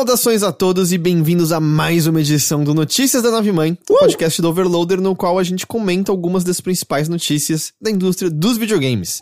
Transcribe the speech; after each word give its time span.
Saudações 0.00 0.42
a 0.42 0.50
todos 0.50 0.92
e 0.92 0.98
bem-vindos 0.98 1.52
a 1.52 1.60
mais 1.60 2.06
uma 2.06 2.22
edição 2.22 2.64
do 2.64 2.72
Notícias 2.72 3.22
da 3.22 3.30
Nave 3.30 3.52
Mãe, 3.52 3.72
uh! 3.72 3.98
podcast 3.98 4.40
do 4.40 4.48
Overloader, 4.48 4.98
no 4.98 5.14
qual 5.14 5.38
a 5.38 5.42
gente 5.42 5.66
comenta 5.66 6.10
algumas 6.10 6.42
das 6.42 6.58
principais 6.58 7.06
notícias 7.06 7.74
da 7.78 7.90
indústria 7.90 8.30
dos 8.30 8.56
videogames. 8.56 9.20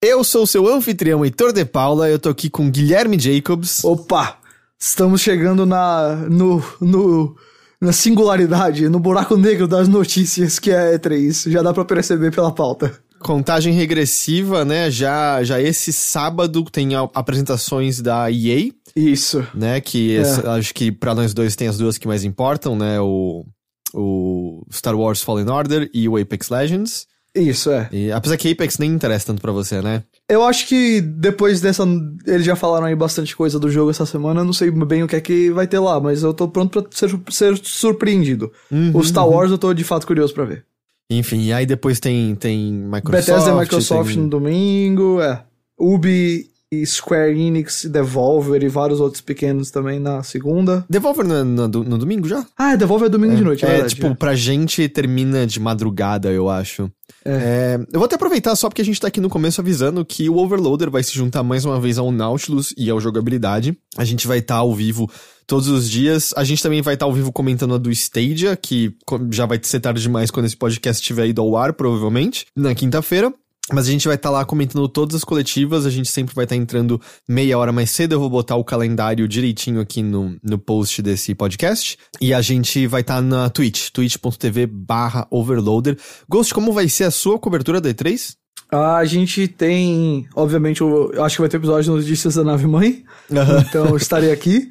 Eu 0.00 0.24
sou 0.24 0.46
seu 0.46 0.66
anfitrião 0.66 1.22
Heitor 1.22 1.52
de 1.52 1.66
Paula, 1.66 2.08
eu 2.08 2.18
tô 2.18 2.30
aqui 2.30 2.48
com 2.48 2.70
Guilherme 2.70 3.18
Jacobs. 3.18 3.84
Opa! 3.84 4.38
Estamos 4.80 5.20
chegando 5.20 5.66
na 5.66 6.16
no, 6.30 6.64
no 6.80 7.36
na 7.78 7.92
singularidade, 7.92 8.88
no 8.88 8.98
buraco 8.98 9.36
negro 9.36 9.68
das 9.68 9.88
notícias 9.88 10.58
que 10.58 10.70
é 10.70 10.96
E3, 10.96 11.50
já 11.50 11.60
dá 11.60 11.74
para 11.74 11.84
perceber 11.84 12.34
pela 12.34 12.50
pauta. 12.50 12.98
Contagem 13.24 13.72
regressiva, 13.72 14.64
né? 14.64 14.90
Já 14.90 15.42
já 15.42 15.60
esse 15.60 15.92
sábado 15.92 16.62
tem 16.64 16.90
apresentações 17.14 18.00
da 18.00 18.30
EA, 18.30 18.70
isso. 18.94 19.44
Né? 19.54 19.80
Que 19.80 20.16
é. 20.16 20.48
acho 20.50 20.72
que 20.74 20.92
para 20.92 21.14
nós 21.14 21.34
dois 21.34 21.56
tem 21.56 21.66
as 21.66 21.78
duas 21.78 21.98
que 21.98 22.06
mais 22.06 22.22
importam, 22.22 22.76
né? 22.76 23.00
O, 23.00 23.44
o 23.92 24.64
Star 24.72 24.94
Wars 24.94 25.22
Fallen 25.22 25.50
Order 25.50 25.90
e 25.92 26.08
o 26.08 26.16
Apex 26.16 26.48
Legends. 26.48 27.06
Isso, 27.34 27.72
é. 27.72 27.88
E, 27.90 28.12
apesar 28.12 28.36
que 28.36 28.52
Apex 28.52 28.78
nem 28.78 28.92
interessa 28.92 29.26
tanto 29.26 29.42
para 29.42 29.50
você, 29.50 29.82
né? 29.82 30.04
Eu 30.28 30.44
acho 30.44 30.68
que 30.68 31.00
depois 31.00 31.60
dessa. 31.60 31.84
Eles 32.24 32.46
já 32.46 32.54
falaram 32.54 32.86
aí 32.86 32.94
bastante 32.94 33.34
coisa 33.34 33.58
do 33.58 33.68
jogo 33.68 33.90
essa 33.90 34.06
semana. 34.06 34.40
Eu 34.40 34.44
não 34.44 34.52
sei 34.52 34.70
bem 34.70 35.02
o 35.02 35.08
que 35.08 35.16
é 35.16 35.20
que 35.20 35.50
vai 35.50 35.66
ter 35.66 35.80
lá, 35.80 35.98
mas 35.98 36.22
eu 36.22 36.32
tô 36.32 36.46
pronto 36.46 36.80
pra 36.80 36.90
ser, 36.92 37.10
ser 37.30 37.58
surpreendido. 37.64 38.52
Uhum, 38.70 38.92
o 38.94 39.02
Star 39.02 39.26
uhum. 39.26 39.34
Wars 39.34 39.50
eu 39.50 39.58
tô 39.58 39.74
de 39.74 39.82
fato 39.82 40.06
curioso 40.06 40.32
para 40.32 40.44
ver. 40.44 40.64
Enfim, 41.10 41.42
e 41.42 41.52
aí 41.52 41.66
depois 41.66 42.00
tem, 42.00 42.34
tem 42.34 42.72
Microsoft. 42.72 43.26
Bethesda 43.26 43.50
e 43.50 43.60
Microsoft 43.60 44.14
tem... 44.14 44.22
no 44.22 44.28
domingo, 44.28 45.20
é. 45.20 45.44
Ubi 45.78 46.53
Square 46.86 47.38
Enix, 47.38 47.84
Devolver 47.84 48.62
e 48.62 48.68
vários 48.68 49.00
outros 49.00 49.20
pequenos 49.20 49.70
também 49.70 50.00
na 50.00 50.22
segunda. 50.22 50.84
Devolver 50.88 51.26
no, 51.26 51.44
no, 51.44 51.68
no 51.68 51.98
domingo 51.98 52.26
já? 52.26 52.46
Ah, 52.56 52.72
é, 52.72 52.76
Devolver 52.76 53.06
é 53.06 53.10
domingo 53.10 53.34
é, 53.34 53.36
de 53.36 53.44
noite, 53.44 53.64
é, 53.64 53.68
é 53.68 53.72
verdade, 53.72 53.94
tipo, 53.94 54.06
é. 54.06 54.14
pra 54.14 54.34
gente 54.34 54.88
termina 54.88 55.46
de 55.46 55.60
madrugada, 55.60 56.30
eu 56.30 56.48
acho. 56.48 56.90
É. 57.24 57.30
É, 57.32 57.86
eu 57.92 57.98
vou 57.98 58.04
até 58.04 58.16
aproveitar 58.16 58.54
só 58.54 58.68
porque 58.68 58.82
a 58.82 58.84
gente 58.84 59.00
tá 59.00 59.08
aqui 59.08 59.20
no 59.20 59.28
começo 59.28 59.60
avisando 59.60 60.04
que 60.04 60.28
o 60.28 60.36
Overloader 60.36 60.90
vai 60.90 61.02
se 61.02 61.14
juntar 61.14 61.42
mais 61.42 61.64
uma 61.64 61.80
vez 61.80 61.98
ao 61.98 62.10
Nautilus 62.12 62.74
e 62.76 62.90
ao 62.90 63.00
Jogabilidade. 63.00 63.76
A 63.96 64.04
gente 64.04 64.26
vai 64.26 64.38
estar 64.38 64.54
tá 64.54 64.60
ao 64.60 64.74
vivo 64.74 65.10
todos 65.46 65.68
os 65.68 65.88
dias. 65.88 66.32
A 66.36 66.44
gente 66.44 66.62
também 66.62 66.82
vai 66.82 66.94
estar 66.94 67.06
tá 67.06 67.10
ao 67.10 67.14
vivo 67.14 67.32
comentando 67.32 67.74
a 67.74 67.78
do 67.78 67.90
Stadia, 67.90 68.56
que 68.56 68.94
já 69.30 69.46
vai 69.46 69.58
ser 69.62 69.80
tarde 69.80 70.02
demais 70.02 70.30
quando 70.30 70.46
esse 70.46 70.56
podcast 70.56 71.00
estiver 71.00 71.26
ido 71.26 71.40
ao 71.40 71.56
ar, 71.56 71.72
provavelmente, 71.72 72.46
na 72.54 72.74
quinta-feira. 72.74 73.32
Mas 73.72 73.88
a 73.88 73.90
gente 73.90 74.06
vai 74.06 74.16
estar 74.16 74.28
tá 74.28 74.32
lá 74.32 74.44
comentando 74.44 74.86
todas 74.88 75.14
as 75.14 75.24
coletivas, 75.24 75.86
a 75.86 75.90
gente 75.90 76.10
sempre 76.10 76.34
vai 76.34 76.44
estar 76.44 76.54
tá 76.54 76.60
entrando 76.60 77.00
meia 77.26 77.56
hora 77.56 77.72
mais 77.72 77.90
cedo. 77.90 78.12
Eu 78.12 78.20
vou 78.20 78.28
botar 78.28 78.56
o 78.56 78.64
calendário 78.64 79.26
direitinho 79.26 79.80
aqui 79.80 80.02
no, 80.02 80.36
no 80.42 80.58
post 80.58 81.00
desse 81.00 81.34
podcast. 81.34 81.96
E 82.20 82.34
a 82.34 82.42
gente 82.42 82.86
vai 82.86 83.00
estar 83.00 83.16
tá 83.16 83.22
na 83.22 83.48
Twitch, 83.48 83.88
twitch.tv 83.90 84.66
barra 84.66 85.26
overloader. 85.30 85.96
Ghost, 86.28 86.52
como 86.52 86.72
vai 86.72 86.88
ser 86.88 87.04
a 87.04 87.10
sua 87.10 87.38
cobertura 87.38 87.80
da 87.80 87.88
E3? 87.88 88.34
A 88.70 89.04
gente 89.04 89.48
tem, 89.48 90.26
obviamente, 90.34 90.80
eu 90.80 91.22
acho 91.22 91.36
que 91.36 91.42
vai 91.42 91.48
ter 91.48 91.56
episódio 91.56 91.92
no 91.92 91.98
Notícias 91.98 92.34
da 92.34 92.44
Nave 92.44 92.66
Mãe. 92.66 93.04
Uhum. 93.30 93.60
Então 93.60 93.86
eu 93.86 93.96
estarei 93.96 94.30
aqui. 94.30 94.68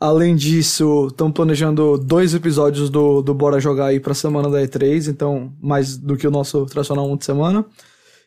Além 0.00 0.34
disso, 0.34 1.08
estamos 1.10 1.32
planejando 1.32 1.96
dois 1.96 2.34
episódios 2.34 2.90
do, 2.90 3.22
do 3.22 3.32
Bora 3.32 3.60
Jogar 3.60 3.86
aí 3.86 4.00
pra 4.00 4.14
semana 4.14 4.50
da 4.50 4.60
E3, 4.60 5.08
então 5.08 5.52
mais 5.62 5.96
do 5.96 6.16
que 6.16 6.26
o 6.26 6.30
nosso 6.30 6.66
tradicional 6.66 7.08
um 7.08 7.16
de 7.16 7.24
semana. 7.24 7.64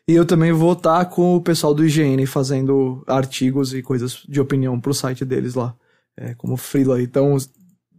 E 0.08 0.14
eu 0.14 0.24
também 0.24 0.52
vou 0.52 0.72
estar 0.72 1.04
com 1.06 1.36
o 1.36 1.40
pessoal 1.40 1.74
do 1.74 1.84
IGN 1.84 2.24
fazendo 2.26 3.02
artigos 3.06 3.74
e 3.74 3.82
coisas 3.82 4.22
de 4.28 4.40
opinião 4.40 4.80
pro 4.80 4.94
site 4.94 5.24
deles 5.24 5.54
lá, 5.54 5.74
é, 6.16 6.32
como 6.34 6.56
freela. 6.56 7.02
Então, 7.02 7.36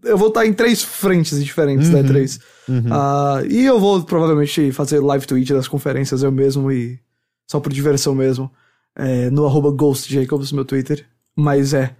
eu 0.03 0.17
vou 0.17 0.29
estar 0.29 0.45
em 0.45 0.53
três 0.53 0.81
frentes 0.81 1.43
diferentes 1.43 1.87
uhum, 1.87 1.93
da 1.93 2.03
E3. 2.03 2.41
Uhum. 2.69 2.77
Uh, 2.77 3.51
e 3.51 3.65
eu 3.65 3.77
vou 3.77 4.01
provavelmente 4.03 4.71
fazer 4.71 4.99
live 4.99 5.27
tweet 5.27 5.53
das 5.53 5.67
conferências 5.67 6.23
eu 6.23 6.31
mesmo 6.31 6.71
e 6.71 6.97
só 7.45 7.59
por 7.59 7.73
diversão 7.73 8.15
mesmo. 8.15 8.49
É, 8.95 9.29
no 9.29 9.45
arroba 9.45 9.71
GhostJacobs, 9.71 10.51
meu 10.51 10.65
Twitter. 10.65 11.05
Mas 11.35 11.73
é, 11.73 11.95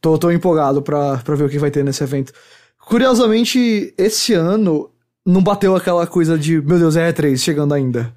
tô, 0.00 0.18
tô 0.18 0.30
empolgado 0.30 0.82
pra, 0.82 1.18
pra 1.18 1.34
ver 1.34 1.44
o 1.44 1.48
que 1.48 1.58
vai 1.58 1.70
ter 1.70 1.84
nesse 1.84 2.02
evento. 2.02 2.32
Curiosamente, 2.78 3.94
esse 3.96 4.34
ano 4.34 4.90
não 5.24 5.42
bateu 5.42 5.74
aquela 5.76 6.06
coisa 6.06 6.36
de, 6.36 6.60
meu 6.60 6.78
Deus, 6.78 6.96
é 6.96 7.12
E3 7.12 7.38
chegando 7.38 7.72
ainda. 7.72 8.12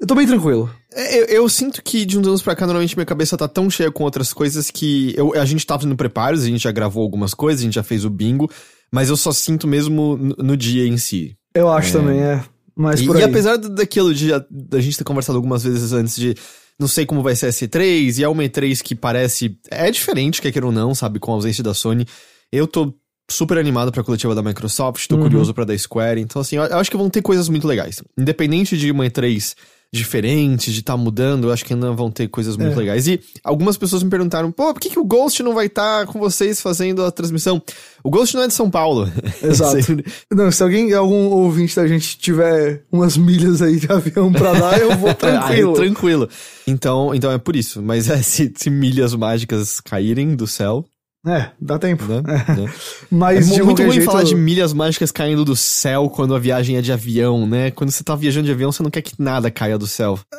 Eu 0.00 0.06
tô 0.06 0.14
bem 0.14 0.26
tranquilo. 0.26 0.70
É, 0.92 1.20
eu, 1.20 1.24
eu, 1.24 1.48
sinto 1.48 1.82
que 1.82 2.04
de 2.04 2.18
uns 2.18 2.26
anos 2.26 2.42
pra 2.42 2.54
cá, 2.54 2.66
normalmente 2.66 2.96
minha 2.96 3.06
cabeça 3.06 3.36
tá 3.36 3.48
tão 3.48 3.68
cheia 3.70 3.90
com 3.90 4.04
outras 4.04 4.32
coisas 4.32 4.70
que 4.70 5.14
eu, 5.16 5.34
a 5.34 5.44
gente 5.44 5.66
tava 5.66 5.80
fazendo 5.80 5.96
preparos, 5.96 6.42
a 6.42 6.46
gente 6.46 6.62
já 6.62 6.72
gravou 6.72 7.02
algumas 7.02 7.34
coisas, 7.34 7.60
a 7.60 7.64
gente 7.64 7.74
já 7.74 7.82
fez 7.82 8.04
o 8.04 8.10
bingo, 8.10 8.50
mas 8.92 9.08
eu 9.08 9.16
só 9.16 9.32
sinto 9.32 9.66
mesmo 9.66 10.16
no, 10.16 10.36
no 10.38 10.56
dia 10.56 10.86
em 10.86 10.96
si. 10.96 11.36
Eu 11.54 11.70
acho 11.70 11.90
é. 11.90 11.92
também, 11.92 12.20
é. 12.20 12.42
Mas 12.76 13.00
e, 13.00 13.06
por 13.06 13.16
aí. 13.16 13.22
e 13.22 13.24
apesar 13.24 13.56
daquilo 13.56 14.14
de 14.14 14.28
da 14.50 14.80
gente 14.80 14.98
ter 14.98 15.04
conversado 15.04 15.36
algumas 15.36 15.64
vezes 15.64 15.92
antes 15.92 16.14
de 16.16 16.34
não 16.78 16.86
sei 16.86 17.06
como 17.06 17.22
vai 17.22 17.34
ser 17.34 17.46
a 17.46 17.50
C3, 17.50 18.18
e 18.18 18.22
é 18.22 18.28
uma 18.28 18.42
E3 18.42 18.82
que 18.82 18.94
parece. 18.94 19.58
É 19.70 19.90
diferente, 19.90 20.42
quer 20.42 20.52
queira 20.52 20.66
ou 20.66 20.72
não, 20.72 20.94
sabe, 20.94 21.18
com 21.18 21.32
a 21.32 21.34
ausência 21.34 21.64
da 21.64 21.72
Sony. 21.72 22.06
Eu 22.52 22.66
tô 22.66 22.94
super 23.30 23.58
animado 23.58 23.90
pra 23.90 24.04
coletiva 24.04 24.34
da 24.34 24.42
Microsoft, 24.42 25.06
tô 25.08 25.16
uhum. 25.16 25.22
curioso 25.22 25.54
pra 25.54 25.64
da 25.64 25.76
Square, 25.76 26.20
então 26.20 26.40
assim, 26.40 26.56
eu, 26.56 26.64
eu 26.64 26.78
acho 26.78 26.90
que 26.90 26.96
vão 26.96 27.10
ter 27.10 27.22
coisas 27.22 27.48
muito 27.48 27.66
legais. 27.66 28.02
Independente 28.16 28.76
de 28.76 28.90
uma 28.90 29.04
E3 29.04 29.54
diferentes, 29.96 30.72
de 30.72 30.80
estar 30.80 30.94
tá 30.94 30.96
mudando, 30.96 31.48
eu 31.48 31.52
acho 31.52 31.64
que 31.64 31.72
ainda 31.72 31.92
vão 31.92 32.10
ter 32.10 32.28
coisas 32.28 32.56
muito 32.56 32.74
é. 32.74 32.76
legais. 32.76 33.06
E 33.06 33.20
algumas 33.42 33.76
pessoas 33.76 34.02
me 34.02 34.10
perguntaram, 34.10 34.50
pô, 34.52 34.72
por 34.72 34.80
que, 34.80 34.90
que 34.90 34.98
o 34.98 35.04
Ghost 35.04 35.42
não 35.42 35.54
vai 35.54 35.66
estar 35.66 36.06
tá 36.06 36.12
com 36.12 36.18
vocês 36.18 36.60
fazendo 36.60 37.04
a 37.04 37.10
transmissão? 37.10 37.62
O 38.02 38.10
Ghost 38.10 38.34
não 38.34 38.42
é 38.42 38.46
de 38.46 38.54
São 38.54 38.70
Paulo. 38.70 39.10
Exato. 39.42 39.76
não, 40.32 40.50
se 40.50 40.62
alguém, 40.62 40.92
algum 40.92 41.26
ouvinte 41.30 41.74
da 41.74 41.86
gente 41.86 42.18
tiver 42.18 42.82
umas 42.90 43.16
milhas 43.16 43.62
aí 43.62 43.78
de 43.80 43.90
avião 43.90 44.32
pra 44.32 44.52
dar, 44.52 44.80
eu 44.80 44.96
vou 44.96 45.12
tranquilo. 45.14 45.70
aí, 45.70 45.76
tranquilo. 45.76 46.28
Então, 46.66 47.14
então 47.14 47.32
é 47.32 47.38
por 47.38 47.56
isso. 47.56 47.82
Mas 47.82 48.08
é, 48.08 48.22
se, 48.22 48.52
se 48.56 48.70
milhas 48.70 49.14
mágicas 49.14 49.80
caírem 49.80 50.36
do 50.36 50.46
céu, 50.46 50.84
é, 51.26 51.50
dá 51.60 51.78
tempo. 51.78 52.04
Né? 52.04 52.22
É. 52.28 52.70
Mas 53.10 53.50
é 53.50 53.62
muito 53.62 53.82
ruim 53.82 53.92
jeito... 53.92 54.06
falar 54.06 54.22
de 54.22 54.34
milhas 54.34 54.72
mágicas 54.72 55.10
caindo 55.10 55.44
do 55.44 55.56
céu 55.56 56.08
quando 56.08 56.34
a 56.34 56.38
viagem 56.38 56.76
é 56.76 56.80
de 56.80 56.92
avião, 56.92 57.46
né? 57.46 57.70
Quando 57.72 57.90
você 57.90 58.04
tá 58.04 58.14
viajando 58.14 58.46
de 58.46 58.52
avião, 58.52 58.70
você 58.70 58.82
não 58.82 58.90
quer 58.90 59.02
que 59.02 59.14
nada 59.18 59.50
caia 59.50 59.76
do 59.76 59.86
céu. 59.86 60.18
É, 60.32 60.38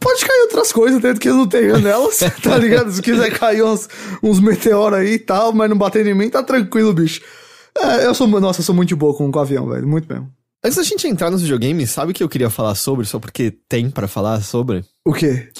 pode 0.00 0.24
cair 0.24 0.40
outras 0.42 0.72
coisas 0.72 1.02
dentro 1.02 1.20
que 1.20 1.28
eu 1.28 1.36
não 1.36 1.46
tenho 1.46 1.78
nelas, 1.78 2.20
tá 2.42 2.56
ligado? 2.56 2.90
Se 2.90 3.02
quiser 3.02 3.30
cair 3.38 3.62
uns, 3.62 3.88
uns 4.22 4.40
meteoros 4.40 4.98
aí 4.98 5.14
e 5.14 5.18
tal, 5.18 5.52
mas 5.52 5.68
não 5.68 5.76
bater 5.76 6.06
em 6.06 6.14
mim, 6.14 6.30
tá 6.30 6.42
tranquilo, 6.42 6.94
bicho. 6.94 7.20
É, 7.78 8.06
eu 8.06 8.14
sou, 8.14 8.26
nossa, 8.26 8.60
eu 8.60 8.64
sou 8.64 8.74
muito 8.74 8.96
boa 8.96 9.14
com, 9.14 9.30
com 9.30 9.38
avião, 9.38 9.68
velho, 9.68 9.86
muito 9.86 10.10
mesmo. 10.10 10.30
Antes 10.64 10.76
da 10.76 10.84
gente 10.84 11.08
entrar 11.08 11.30
nos 11.30 11.42
videogames, 11.42 11.90
sabe 11.90 12.12
o 12.12 12.14
que 12.14 12.22
eu 12.22 12.28
queria 12.28 12.48
falar 12.48 12.74
sobre, 12.74 13.04
só 13.04 13.18
porque 13.18 13.50
tem 13.68 13.90
para 13.90 14.06
falar 14.06 14.40
sobre? 14.42 14.84
O 15.04 15.12
quê? 15.12 15.50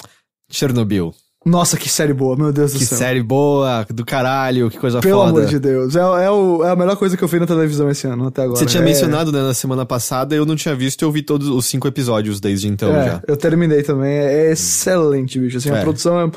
Chernobyl. 0.49 1.13
Nossa, 1.45 1.77
que 1.77 1.89
série 1.89 2.13
boa, 2.13 2.35
meu 2.37 2.53
Deus 2.53 2.71
que 2.71 2.79
do 2.79 2.85
céu. 2.85 2.97
Que 2.97 3.03
série 3.03 3.23
boa, 3.23 3.85
do 3.89 4.05
caralho, 4.05 4.69
que 4.69 4.77
coisa 4.77 4.99
Pelo 4.99 5.19
foda. 5.19 5.33
Pelo 5.33 5.39
amor 5.41 5.49
de 5.49 5.59
Deus. 5.59 5.95
É, 5.95 5.99
é, 5.99 6.29
o, 6.29 6.63
é, 6.63 6.69
a 6.69 6.75
melhor 6.75 6.95
coisa 6.95 7.17
que 7.17 7.23
eu 7.23 7.27
vi 7.27 7.39
na 7.39 7.45
televisão 7.45 7.89
esse 7.89 8.07
ano, 8.07 8.27
até 8.27 8.43
agora. 8.43 8.57
Você 8.57 8.65
tinha 8.65 8.81
é... 8.81 8.85
mencionado, 8.85 9.31
né, 9.31 9.41
na 9.41 9.53
semana 9.53 9.85
passada, 9.85 10.33
eu 10.35 10.45
não 10.45 10.55
tinha 10.55 10.73
visto 10.75 11.01
e 11.01 11.05
eu 11.05 11.11
vi 11.11 11.21
todos 11.21 11.49
os 11.49 11.65
cinco 11.65 11.87
episódios 11.87 12.39
desde 12.39 12.67
então 12.67 12.95
é, 12.95 13.05
já. 13.05 13.21
Eu 13.27 13.35
terminei 13.35 13.83
também. 13.83 14.11
É 14.11 14.51
excelente, 14.51 15.37
bicho. 15.39 15.57
Assim, 15.57 15.69
a 15.69 15.77
é. 15.77 15.81
produção 15.81 16.19
é 16.19 16.31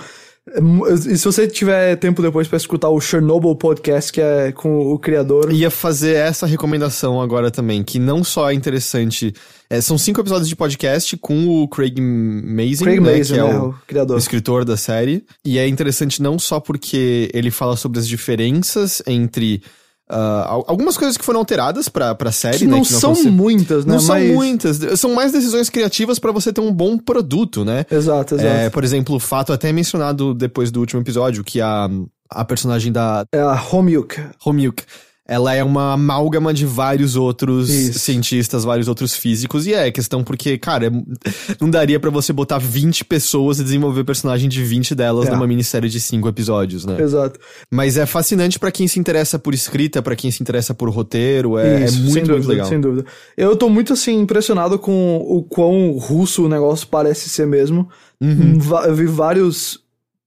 e 0.48 1.18
se 1.18 1.24
você 1.24 1.48
tiver 1.48 1.96
tempo 1.96 2.22
depois 2.22 2.46
para 2.46 2.56
escutar 2.56 2.88
o 2.88 3.00
Chernobyl 3.00 3.56
podcast, 3.56 4.12
que 4.12 4.20
é 4.20 4.52
com 4.52 4.92
o 4.92 4.98
criador. 4.98 5.52
Ia 5.52 5.70
fazer 5.70 6.14
essa 6.14 6.46
recomendação 6.46 7.20
agora 7.20 7.50
também, 7.50 7.82
que 7.82 7.98
não 7.98 8.22
só 8.22 8.48
é 8.48 8.54
interessante. 8.54 9.34
É, 9.68 9.80
são 9.80 9.98
cinco 9.98 10.20
episódios 10.20 10.48
de 10.48 10.54
podcast 10.54 11.16
com 11.16 11.48
o 11.48 11.66
Craig 11.66 12.00
Mazin, 12.00 12.84
Craig 12.84 13.00
né, 13.00 13.18
Mazin 13.18 13.34
que 13.34 13.40
é, 13.40 13.44
o, 13.44 13.68
o, 13.70 13.74
criador. 13.88 14.16
o 14.16 14.18
escritor 14.18 14.64
da 14.64 14.76
série. 14.76 15.24
E 15.44 15.58
é 15.58 15.66
interessante 15.66 16.22
não 16.22 16.38
só 16.38 16.60
porque 16.60 17.28
ele 17.34 17.50
fala 17.50 17.76
sobre 17.76 17.98
as 17.98 18.06
diferenças 18.06 19.02
entre 19.04 19.60
Uh, 20.08 20.62
algumas 20.68 20.96
coisas 20.96 21.16
que 21.16 21.24
foram 21.24 21.40
alteradas 21.40 21.88
pra, 21.88 22.14
pra 22.14 22.30
série, 22.30 22.58
que 22.58 22.66
né? 22.66 22.76
Não 22.76 22.82
que 22.82 22.92
não 22.92 23.00
são 23.00 23.24
muitas, 23.24 23.84
né? 23.84 23.96
Não 23.96 24.04
Mas... 24.04 24.26
são 24.26 24.34
muitas. 24.34 25.00
São 25.00 25.14
mais 25.14 25.32
decisões 25.32 25.68
criativas 25.68 26.18
para 26.18 26.30
você 26.30 26.52
ter 26.52 26.60
um 26.60 26.72
bom 26.72 26.96
produto, 26.96 27.64
né? 27.64 27.84
Exato, 27.90 28.36
exato. 28.36 28.48
É, 28.48 28.70
por 28.70 28.84
exemplo, 28.84 29.16
o 29.16 29.20
fato 29.20 29.52
até 29.52 29.72
mencionado 29.72 30.32
depois 30.32 30.70
do 30.70 30.78
último 30.78 31.00
episódio, 31.00 31.42
que 31.42 31.60
a, 31.60 31.88
a 32.30 32.44
personagem 32.44 32.92
da... 32.92 33.24
É 33.32 33.40
a 33.40 33.60
Homiuk. 33.60 34.20
Homiuk 34.44 34.84
ela 35.28 35.52
é 35.52 35.64
uma 35.64 35.94
amálgama 35.94 36.54
de 36.54 36.64
vários 36.64 37.16
outros 37.16 37.68
Isso. 37.68 37.98
cientistas, 37.98 38.62
vários 38.64 38.86
outros 38.86 39.16
físicos, 39.16 39.66
e 39.66 39.74
é 39.74 39.90
questão 39.90 40.22
porque, 40.22 40.56
cara, 40.56 40.90
não 41.60 41.68
daria 41.68 41.98
para 41.98 42.10
você 42.10 42.32
botar 42.32 42.58
20 42.58 43.04
pessoas 43.04 43.58
e 43.58 43.64
desenvolver 43.64 44.04
personagem 44.04 44.48
de 44.48 44.62
20 44.62 44.94
delas 44.94 45.26
é. 45.26 45.30
numa 45.32 45.46
minissérie 45.46 45.90
de 45.90 46.00
5 46.00 46.28
episódios, 46.28 46.84
né? 46.84 47.00
Exato. 47.00 47.40
Mas 47.72 47.96
é 47.96 48.06
fascinante 48.06 48.58
para 48.58 48.70
quem 48.70 48.86
se 48.86 49.00
interessa 49.00 49.38
por 49.38 49.52
escrita, 49.52 50.00
para 50.00 50.14
quem 50.14 50.30
se 50.30 50.42
interessa 50.42 50.72
por 50.74 50.88
roteiro, 50.90 51.58
é, 51.58 51.84
Isso, 51.84 51.98
é 51.98 52.00
muito, 52.02 52.14
dúvida, 52.14 52.32
muito 52.32 52.48
legal. 52.48 52.66
Sem 52.68 52.80
dúvida. 52.80 53.06
Eu 53.36 53.56
tô 53.56 53.68
muito, 53.68 53.92
assim, 53.92 54.20
impressionado 54.20 54.78
com 54.78 55.16
o 55.16 55.42
quão 55.42 55.92
russo 55.98 56.44
o 56.44 56.48
negócio 56.48 56.86
parece 56.86 57.28
ser 57.28 57.46
mesmo. 57.46 57.88
Uhum. 58.20 58.58
Eu 58.84 58.94
vi 58.94 59.06
vários, 59.06 59.80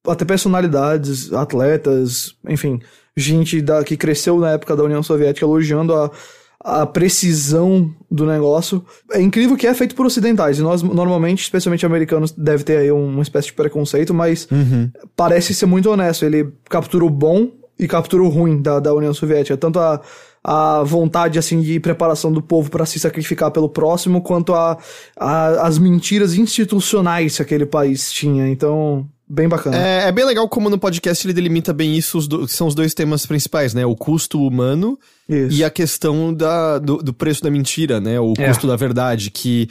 até 0.06 0.26
personalidades, 0.26 1.32
atletas, 1.32 2.36
enfim 2.48 2.80
gente 3.20 3.62
da, 3.62 3.84
que 3.84 3.98
cresceu 3.98 4.40
na 4.40 4.52
época 4.52 4.76
da 4.76 4.84
União 4.84 5.04
Soviética 5.04 5.46
elogiando 5.46 5.94
a, 5.94 6.10
a 6.62 6.86
precisão 6.86 7.94
do 8.10 8.26
negócio. 8.26 8.84
É 9.12 9.22
incrível 9.22 9.56
que 9.56 9.68
é 9.68 9.74
feito 9.74 9.96
por 9.96 10.06
ocidentais, 10.06 10.60
e 10.60 10.62
nós, 10.62 10.82
normalmente, 10.82 11.42
especialmente 11.44 11.86
americanos, 11.86 12.32
deve 12.32 12.64
ter 12.64 12.78
aí 12.78 12.92
uma 12.92 13.22
espécie 13.22 13.48
de 13.48 13.54
preconceito, 13.54 14.14
mas 14.14 14.48
Uhum. 14.52 14.92
parece 15.16 15.54
ser 15.54 15.66
muito 15.66 15.90
honesto. 15.90 16.26
Ele 16.26 16.52
captura 16.70 17.06
o 17.06 17.10
bom 17.10 17.50
e 17.78 17.88
captura 17.88 18.24
o 18.24 18.28
ruim 18.30 18.62
da, 18.62 18.80
da 18.80 18.94
União 18.94 19.14
Soviética. 19.14 19.56
Tanto 19.56 19.80
a, 19.80 20.02
a 20.44 20.84
vontade, 20.84 21.40
assim, 21.40 21.62
de 21.62 21.80
preparação 21.80 22.32
do 22.32 22.42
povo 22.42 22.70
para 22.70 22.86
se 22.86 23.00
sacrificar 23.00 23.52
pelo 23.52 23.70
próximo, 23.70 24.22
quanto 24.22 24.54
a, 24.54 24.78
a, 25.18 25.66
as 25.68 25.78
mentiras 25.78 26.34
institucionais 26.34 27.38
que 27.38 27.42
aquele 27.42 27.66
país 27.66 28.12
tinha. 28.12 28.50
Então, 28.50 29.08
bem 29.30 29.48
bacana. 29.48 29.78
É, 29.78 30.08
é 30.08 30.12
bem 30.12 30.26
legal 30.26 30.48
como 30.50 30.70
no 30.70 30.78
podcast 30.80 31.26
ele 31.26 31.34
delimita 31.34 31.72
bem 31.72 31.96
isso, 31.96 32.18
os 32.18 32.28
do- 32.28 32.48
são 32.48 32.68
os 32.68 32.74
dois 32.76 32.94
temas 32.94 33.26
principais, 33.26 33.74
né? 33.74 33.86
O 33.86 33.96
custo 33.96 34.42
humano 34.42 34.98
Isso. 35.28 35.56
e 35.58 35.64
a 35.64 35.70
questão 35.70 36.34
da, 36.34 36.80
do, 36.80 36.98
do 36.98 37.14
preço 37.14 37.44
da 37.44 37.52
mentira, 37.52 38.00
né? 38.00 38.20
O 38.20 38.34
É. 38.38 38.48
custo 38.48 38.66
da 38.68 38.76
verdade, 38.76 39.30
que 39.30 39.70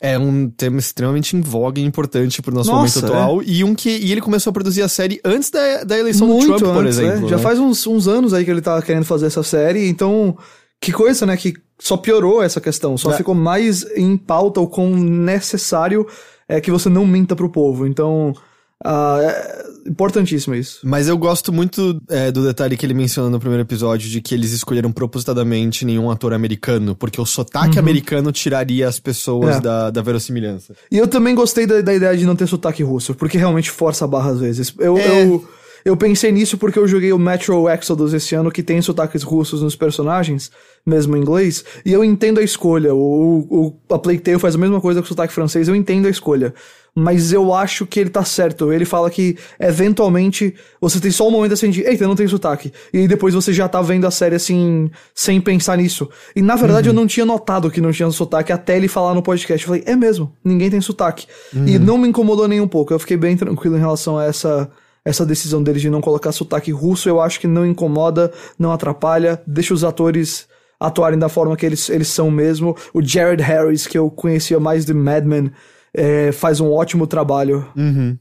é 0.00 0.18
um 0.18 0.50
tema 0.50 0.78
extremamente 0.78 1.36
em 1.36 1.40
voga 1.40 1.80
e 1.80 1.84
importante 1.84 2.42
pro 2.42 2.54
nosso 2.54 2.70
Nossa, 2.70 3.00
momento 3.00 3.14
atual. 3.14 3.42
E 3.42 3.64
um 3.64 3.74
que 3.74 3.88
e 3.88 4.12
ele 4.12 4.20
começou 4.20 4.50
a 4.50 4.52
produzir 4.52 4.82
a 4.82 4.88
série 4.88 5.20
antes 5.24 5.48
da, 5.50 5.84
da 5.84 5.98
eleição 5.98 6.26
Muito 6.26 6.52
do 6.52 6.58
Trump, 6.58 6.74
por 6.74 6.84
antes, 6.84 6.98
exemplo. 6.98 7.22
né? 7.22 7.28
Já 7.28 7.36
né? 7.36 7.42
faz 7.42 7.58
uns, 7.58 7.86
uns 7.86 8.06
anos 8.08 8.34
aí 8.34 8.44
que 8.44 8.50
ele 8.50 8.60
tá 8.60 8.80
querendo 8.82 9.04
fazer 9.04 9.26
essa 9.26 9.42
série, 9.42 9.88
então. 9.88 10.36
Que 10.78 10.92
coisa, 10.92 11.24
né? 11.24 11.34
Que 11.38 11.54
só 11.78 11.96
piorou 11.96 12.42
essa 12.42 12.60
questão, 12.60 12.98
só 12.98 13.10
É. 13.12 13.16
ficou 13.16 13.34
mais 13.34 13.82
em 13.96 14.14
pauta 14.18 14.60
o 14.60 14.68
quão 14.68 14.94
necessário 14.94 16.06
é 16.46 16.60
que 16.60 16.70
você 16.70 16.88
não 16.90 17.06
minta 17.06 17.34
pro 17.34 17.48
povo. 17.48 17.86
Então, 17.86 18.34
ah, 18.84 19.18
é 19.22 19.66
importantíssimo 19.88 20.54
isso. 20.54 20.80
Mas 20.84 21.08
eu 21.08 21.16
gosto 21.16 21.52
muito 21.52 22.00
é, 22.10 22.30
do 22.32 22.44
detalhe 22.44 22.76
que 22.76 22.84
ele 22.84 22.92
menciona 22.94 23.30
no 23.30 23.38
primeiro 23.38 23.62
episódio 23.62 24.08
de 24.10 24.20
que 24.20 24.34
eles 24.34 24.52
escolheram 24.52 24.90
propositadamente 24.92 25.84
nenhum 25.84 26.10
ator 26.10 26.32
americano, 26.32 26.94
porque 26.94 27.20
o 27.20 27.26
sotaque 27.26 27.78
americano 27.78 28.32
tiraria 28.32 28.88
as 28.88 28.98
pessoas 28.98 29.36
Uhum. 29.54 29.58
É. 29.58 29.60
da, 29.60 29.90
da 29.90 30.02
verossimilhança. 30.02 30.74
E 30.90 30.98
eu 30.98 31.06
também 31.06 31.34
gostei 31.34 31.66
da, 31.66 31.80
da 31.80 31.94
ideia 31.94 32.16
de 32.16 32.26
não 32.26 32.34
ter 32.36 32.46
sotaque 32.46 32.82
russo, 32.82 33.14
porque 33.14 33.38
realmente 33.38 33.70
força 33.70 34.04
a 34.04 34.08
barra 34.08 34.30
às 34.30 34.40
vezes. 34.40 34.74
Eu, 34.78 34.96
É. 34.98 35.22
eu, 35.24 35.48
eu 35.84 35.96
pensei 35.96 36.32
nisso 36.32 36.58
porque 36.58 36.78
eu 36.78 36.88
joguei 36.88 37.12
o 37.12 37.18
Metro 37.18 37.68
Exodus 37.70 38.12
esse 38.12 38.34
ano, 38.34 38.50
que 38.50 38.62
tem 38.62 38.82
sotaques 38.82 39.22
russos 39.22 39.62
nos 39.62 39.76
personagens, 39.76 40.50
mesmo 40.86 41.16
em 41.16 41.20
inglês, 41.20 41.64
e 41.84 41.92
eu 41.92 42.04
entendo 42.04 42.38
a 42.38 42.42
escolha. 42.42 42.94
O, 42.94 43.74
o, 43.88 43.94
a 43.94 43.98
Playtale 43.98 44.38
faz 44.38 44.54
a 44.54 44.58
mesma 44.58 44.80
coisa 44.80 45.00
com 45.00 45.04
o 45.04 45.08
sotaque 45.08 45.34
francês, 45.34 45.66
eu 45.66 45.74
entendo 45.74 46.06
a 46.06 46.10
escolha. 46.10 46.54
Mas 46.98 47.30
eu 47.30 47.52
acho 47.52 47.84
que 47.84 48.00
ele 48.00 48.08
tá 48.08 48.24
certo. 48.24 48.72
Ele 48.72 48.86
fala 48.86 49.10
que, 49.10 49.36
eventualmente, 49.60 50.54
você 50.80 50.98
tem 50.98 51.10
só 51.10 51.28
um 51.28 51.30
momento 51.30 51.52
assim 51.52 51.68
de, 51.68 51.82
eita, 51.82 52.06
não 52.06 52.16
tem 52.16 52.26
sotaque. 52.26 52.72
E 52.90 52.98
aí 53.00 53.06
depois 53.06 53.34
você 53.34 53.52
já 53.52 53.68
tá 53.68 53.82
vendo 53.82 54.06
a 54.06 54.10
série 54.10 54.34
assim, 54.34 54.90
sem 55.14 55.38
pensar 55.38 55.76
nisso. 55.76 56.08
E 56.34 56.40
na 56.40 56.56
verdade 56.56 56.88
eu 56.88 56.94
não 56.94 57.06
tinha 57.06 57.26
notado 57.26 57.70
que 57.70 57.82
não 57.82 57.92
tinha 57.92 58.10
sotaque 58.10 58.50
até 58.50 58.78
ele 58.78 58.88
falar 58.88 59.12
no 59.12 59.22
podcast. 59.22 59.62
Eu 59.62 59.68
falei, 59.68 59.84
é 59.84 59.94
mesmo, 59.94 60.32
ninguém 60.42 60.70
tem 60.70 60.80
sotaque. 60.80 61.26
E 61.66 61.78
não 61.78 61.98
me 61.98 62.08
incomodou 62.08 62.48
nem 62.48 62.62
um 62.62 62.68
pouco. 62.68 62.94
Eu 62.94 62.98
fiquei 62.98 63.18
bem 63.18 63.36
tranquilo 63.36 63.76
em 63.76 63.80
relação 63.80 64.16
a 64.16 64.24
essa, 64.24 64.70
essa 65.04 65.26
decisão 65.26 65.62
deles 65.62 65.82
de 65.82 65.90
não 65.90 66.00
colocar 66.00 66.32
sotaque 66.32 66.70
russo. 66.70 67.10
Eu 67.10 67.20
acho 67.20 67.38
que 67.38 67.46
não 67.46 67.66
incomoda, 67.66 68.32
não 68.58 68.72
atrapalha, 68.72 69.42
deixa 69.46 69.74
os 69.74 69.84
atores 69.84 70.48
atuarem 70.80 71.18
da 71.18 71.28
forma 71.28 71.56
que 71.56 71.64
eles, 71.66 71.88
eles 71.88 72.08
são 72.08 72.30
mesmo. 72.30 72.76
O 72.92 73.02
Jared 73.02 73.42
Harris, 73.42 73.86
que 73.86 73.96
eu 73.98 74.10
conhecia 74.10 74.58
mais 74.60 74.84
de 74.84 74.92
Mad 74.94 75.24
Men, 75.24 75.50
é, 75.94 76.32
faz 76.32 76.60
um 76.60 76.70
ótimo 76.72 77.06
trabalho. 77.06 77.66
Uhum. 77.76 78.16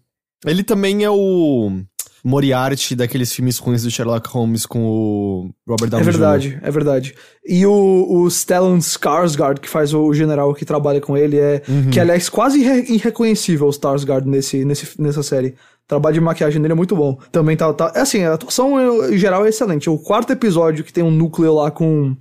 Ele 0.45 0.63
também 0.63 1.03
é 1.03 1.09
o 1.09 1.71
Moriarty 2.23 2.95
daqueles 2.95 3.31
filmes 3.33 3.57
ruins 3.57 3.83
do 3.83 3.91
Sherlock 3.91 4.27
Holmes 4.29 4.65
com 4.65 4.79
o 4.83 5.49
Robert 5.67 5.87
É 5.87 5.89
Downey 5.91 6.05
Jr. 6.05 6.11
verdade, 6.11 6.59
é 6.61 6.71
verdade. 6.71 7.15
E 7.45 7.65
o, 7.65 8.05
o 8.09 8.29
Stellan 8.29 8.77
Skarsgård, 8.79 9.59
que 9.59 9.69
faz 9.69 9.93
o 9.93 10.13
general 10.13 10.53
que 10.53 10.65
trabalha 10.65 10.99
com 11.01 11.15
ele, 11.17 11.37
é 11.37 11.61
que 11.91 11.99
aliás 11.99 12.29
quase 12.29 12.59
irre- 12.61 12.85
irreconhecível 12.93 13.67
o 13.67 13.71
Skarsgård 13.71 14.25
nesse, 14.25 14.65
nesse, 14.65 14.99
nessa 15.01 15.21
série. 15.23 15.49
O 15.49 15.87
trabalho 15.87 16.15
de 16.15 16.21
maquiagem 16.21 16.59
dele 16.61 16.71
é 16.71 16.75
muito 16.75 16.95
bom. 16.95 17.19
Também 17.31 17.55
tá, 17.55 17.71
tá 17.73 17.91
assim, 17.95 18.23
a 18.23 18.33
atuação 18.33 18.79
em 19.11 19.17
geral 19.19 19.45
é 19.45 19.49
excelente. 19.49 19.87
O 19.89 19.99
quarto 19.99 20.31
episódio 20.33 20.83
que 20.83 20.91
tem 20.93 21.03
um 21.03 21.11
núcleo 21.11 21.53
lá 21.53 21.69
com 21.69 22.15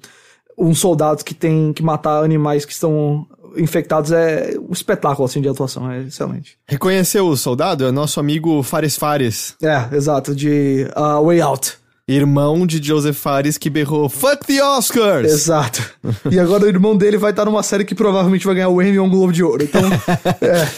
uns 0.56 0.78
soldados 0.78 1.22
que 1.22 1.34
tem 1.34 1.72
que 1.72 1.82
matar 1.82 2.22
animais 2.24 2.64
que 2.64 2.72
estão 2.72 3.26
infectados 3.56 4.10
é 4.10 4.56
um 4.68 4.72
espetáculo 4.72 5.26
assim 5.26 5.40
de 5.40 5.48
atuação, 5.48 5.90
é 5.90 6.02
excelente. 6.02 6.56
Reconheceu 6.66 7.28
o 7.28 7.36
soldado? 7.36 7.84
É 7.86 7.92
nosso 7.92 8.18
amigo 8.18 8.62
Fares 8.62 8.96
Fares, 8.96 9.54
É, 9.62 9.88
exato, 9.94 10.34
de 10.34 10.88
ah, 10.94 11.20
Way 11.20 11.40
Out. 11.40 11.74
irmão 12.08 12.66
de 12.66 12.82
Joseph 12.84 13.16
Fares 13.16 13.56
que 13.56 13.70
berrou 13.70 14.08
Fuck 14.08 14.44
the 14.46 14.62
Oscars! 14.62 15.30
Exato. 15.32 15.82
e 16.30 16.38
agora 16.38 16.64
o 16.64 16.68
irmão 16.68 16.96
dele 16.96 17.16
vai 17.16 17.30
estar 17.30 17.44
numa 17.44 17.62
série 17.62 17.84
que 17.84 17.94
provavelmente 17.94 18.44
vai 18.44 18.56
ganhar 18.56 18.68
o 18.70 18.82
Emmy 18.82 18.98
ou 18.98 19.06
um 19.06 19.10
Globo 19.10 19.32
de 19.32 19.42
Ouro. 19.44 19.62
Então, 19.62 19.82
é, 20.42 20.68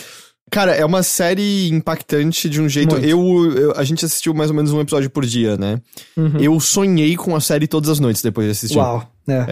Cara, 0.51 0.73
é 0.77 0.85
uma 0.85 1.03
série 1.03 1.69
impactante 1.71 2.49
de 2.49 2.61
um 2.63 2.69
jeito. 2.69 2.95
Eu, 2.99 3.21
eu- 3.57 3.73
A 3.77 3.83
gente 3.83 4.05
assistiu 4.05 4.33
mais 4.33 4.49
ou 4.51 4.55
menos 4.57 4.71
um 4.71 4.81
episódio 4.81 5.11
por 5.11 5.25
dia, 5.27 5.57
né? 5.57 5.81
Eu 6.39 6.61
sonhei 6.61 7.17
com 7.17 7.35
a 7.35 7.41
série 7.41 7.67
todas 7.67 7.91
as 7.91 7.99
noites 7.99 8.23
depois 8.23 8.47
de 8.47 8.53
assistir. 8.53 8.79
Uhum. 8.79 8.85
uau. 8.85 9.11
É. 9.29 9.45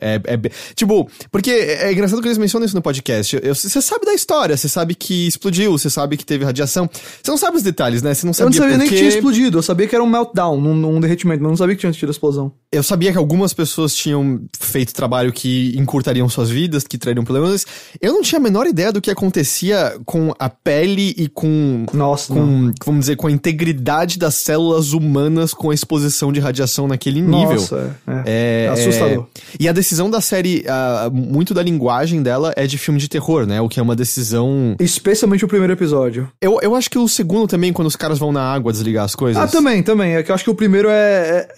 É, 0.00 0.20
é, 0.24 0.34
é 0.34 0.50
Tipo, 0.74 1.08
porque 1.30 1.50
é 1.50 1.88
é 1.88 1.92
engraçado 1.92 2.20
que 2.22 2.28
eles 2.28 2.38
mencionam 2.38 2.64
isso 2.64 2.74
no 2.74 2.82
podcast. 2.82 3.38
Eu- 3.42 3.54
Você 3.54 3.80
sabe 3.82 4.04
da 4.06 4.14
história, 4.14 4.56
você 4.56 4.68
sabe 4.68 4.94
que 4.94 5.26
explodiu, 5.26 5.72
você 5.72 5.90
sabe 5.90 6.16
que 6.16 6.24
teve 6.24 6.44
radiação. 6.44 6.88
Você 7.22 7.30
não 7.30 7.36
sabe 7.38 7.56
os 7.56 7.62
detalhes, 7.62 8.02
né? 8.02 8.14
Você 8.14 8.24
não 8.26 8.30
Eu 8.30 8.34
sabia 8.34 8.50
não 8.50 8.56
sabia 8.58 8.78
nem 8.78 8.86
por 8.86 8.92
que 8.92 8.96
tinha 8.98 9.08
explodido, 9.08 9.58
eu 9.58 9.62
sabia 9.62 9.86
que 9.88 9.94
era 9.94 10.02
um 10.02 10.08
meltdown, 10.08 10.56
um, 10.58 10.96
um 10.96 11.00
derretimento, 11.00 11.42
mas 11.42 11.50
não 11.50 11.56
sabia 11.56 11.74
que 11.74 11.80
tinha 11.80 11.92
tido 11.92 12.10
explosão. 12.10 12.52
Eu 12.70 12.82
sabia 12.82 13.12
que 13.12 13.18
algumas 13.18 13.52
pessoas 13.52 13.94
tinham 13.94 14.40
feito 14.58 14.94
trabalho 14.94 15.32
que 15.32 15.74
encurtariam 15.76 16.28
suas 16.28 16.48
vidas, 16.48 16.84
que 16.84 16.96
trariam 16.96 17.24
problemas. 17.24 17.66
Eu 18.00 18.12
não 18.14 18.22
tinha 18.22 18.38
a 18.38 18.42
menor 18.42 18.66
ideia 18.66 18.90
do 18.92 19.00
que 19.00 19.10
acontecia 19.10 19.94
com 20.06 20.32
a 20.38 20.48
pele 20.48 21.14
e 21.18 21.28
com. 21.28 21.84
Nossa, 21.92 22.32
não. 22.34 22.42
Com, 22.70 22.72
vamos 22.86 23.00
dizer, 23.00 23.16
com 23.16 23.26
a 23.26 23.30
integridade 23.30 24.18
das 24.18 24.34
células 24.36 24.92
humanas 24.92 25.52
com 25.52 25.70
a 25.70 25.74
exposição 25.74 26.32
de 26.32 26.40
radiação 26.40 26.86
naquele 26.88 27.20
nível. 27.20 27.54
Nossa, 27.56 27.96
é, 28.06 28.12
é. 28.26 28.64
É, 28.66 28.68
Assustador. 28.96 29.26
E 29.58 29.68
a 29.68 29.72
decisão 29.72 30.10
da 30.10 30.20
série, 30.20 30.64
muito 31.12 31.54
da 31.54 31.62
linguagem 31.62 32.22
dela 32.22 32.52
é 32.56 32.66
de 32.66 32.78
filme 32.78 32.98
de 32.98 33.08
terror, 33.08 33.46
né? 33.46 33.60
O 33.60 33.68
que 33.68 33.80
é 33.80 33.82
uma 33.82 33.96
decisão. 33.96 34.76
Especialmente 34.80 35.44
o 35.44 35.48
primeiro 35.48 35.72
episódio. 35.72 36.28
Eu, 36.40 36.58
eu 36.62 36.74
acho 36.74 36.90
que 36.90 36.98
o 36.98 37.08
segundo 37.08 37.46
também, 37.46 37.72
quando 37.72 37.88
os 37.88 37.96
caras 37.96 38.18
vão 38.18 38.32
na 38.32 38.42
água 38.42 38.72
desligar 38.72 39.04
as 39.04 39.14
coisas. 39.14 39.42
Ah, 39.42 39.46
também, 39.46 39.82
também. 39.82 40.16
É 40.16 40.22
que 40.22 40.30
eu 40.30 40.34
acho 40.34 40.44
que 40.44 40.50
o 40.50 40.54
primeiro 40.54 40.88
é. 40.88 41.48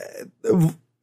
É, 0.45 0.51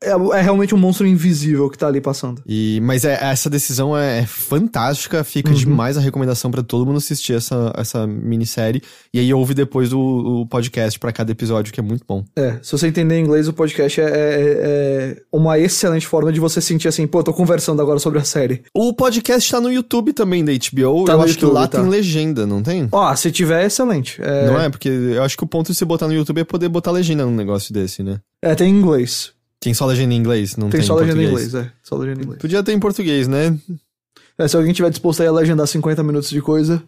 é, 0.03 0.09
é 0.11 0.41
realmente 0.41 0.73
um 0.75 0.77
monstro 0.77 1.05
invisível 1.07 1.69
que 1.69 1.77
tá 1.77 1.87
ali 1.87 2.01
passando. 2.01 2.41
E, 2.47 2.79
mas 2.83 3.05
é, 3.05 3.17
essa 3.21 3.49
decisão 3.49 3.97
é, 3.97 4.25
fantástica, 4.25 5.23
fica 5.23 5.49
Uhum. 5.49 5.55
demais 5.55 5.97
a 5.97 6.01
recomendação 6.01 6.49
pra 6.51 6.61
todo 6.63 6.85
mundo 6.85 6.97
assistir 6.97 7.33
essa, 7.33 7.71
essa 7.75 8.05
minissérie. 8.07 8.81
E 9.13 9.19
aí 9.19 9.33
ouve 9.33 9.53
depois 9.53 9.91
o, 9.93 9.99
o 10.41 10.45
podcast 10.47 10.99
pra 10.99 11.11
cada 11.11 11.31
episódio, 11.31 11.73
que 11.73 11.79
é 11.79 11.83
muito 11.83 12.03
bom. 12.07 12.23
É, 12.35 12.57
se 12.61 12.71
você 12.71 12.87
entender 12.87 13.19
inglês, 13.19 13.47
o 13.47 13.53
podcast 13.53 13.99
é, 14.01 14.03
é- 14.05 14.11
é 14.63 15.17
uma 15.31 15.57
excelente 15.59 16.05
forma 16.07 16.31
de 16.31 16.39
você 16.39 16.59
sentir 16.61 16.87
assim, 16.87 17.05
pô, 17.07 17.23
tô 17.23 17.33
conversando 17.33 17.81
agora 17.81 17.99
sobre 17.99 18.19
a 18.19 18.23
série. 18.23 18.63
O 18.75 18.93
podcast 18.93 19.49
tá 19.51 19.59
no 19.61 19.71
YouTube 19.71 20.13
também 20.13 20.43
da 20.43 20.51
HBO. 20.51 21.05
Tá 21.05 21.13
eu 21.13 21.17
no 21.17 21.23
acho 21.23 21.33
YouTube, 21.33 21.49
que 21.49 21.55
lá 21.55 21.67
tá. 21.67 21.79
tem 21.79 21.87
legenda, 21.89 22.45
não 22.47 22.61
tem? 22.63 22.87
Ó, 22.91 23.15
se 23.15 23.31
tiver, 23.31 23.63
é 23.63 23.65
excelente. 23.67 24.21
É, 24.21 24.47
Não 24.47 24.59
é? 24.59 24.69
Porque 24.69 24.89
eu 24.89 25.23
acho 25.23 25.37
que 25.37 25.43
o 25.43 25.47
ponto 25.47 25.71
de 25.71 25.77
você 25.77 25.85
botar 25.85 26.07
no 26.07 26.13
YouTube 26.13 26.39
é 26.41 26.43
poder 26.43 26.69
botar 26.69 26.91
legenda 26.91 27.25
num 27.25 27.35
negócio 27.35 27.73
desse, 27.73 28.03
né? 28.03 28.19
é, 28.43 28.55
tem 28.55 28.69
em 28.73 28.77
inglês. 28.77 29.31
Tem 29.61 29.75
só 29.75 29.85
legenda 29.85 30.11
em 30.15 30.17
inglês, 30.17 30.57
não 30.57 30.69
tem, 30.69 30.79
Tem, 30.79 30.87
só 30.87 30.95
legenda 30.95 31.21
em 31.21 31.27
inglês, 31.27 31.53
é. 31.53 31.71
Só 31.83 31.95
legenda 31.95 32.21
em 32.21 32.23
inglês. 32.23 32.41
Podia 32.41 32.63
ter 32.63 32.73
em 32.73 32.79
português, 32.79 33.27
né? 33.27 33.55
É, 34.35 34.47
se 34.47 34.57
alguém 34.57 34.73
tiver 34.73 34.89
disposto 34.89 35.21
aí 35.21 35.27
a 35.27 35.31
legendar 35.31 35.67
50 35.67 36.01
minutos 36.01 36.31
de 36.31 36.41
coisa. 36.41 36.81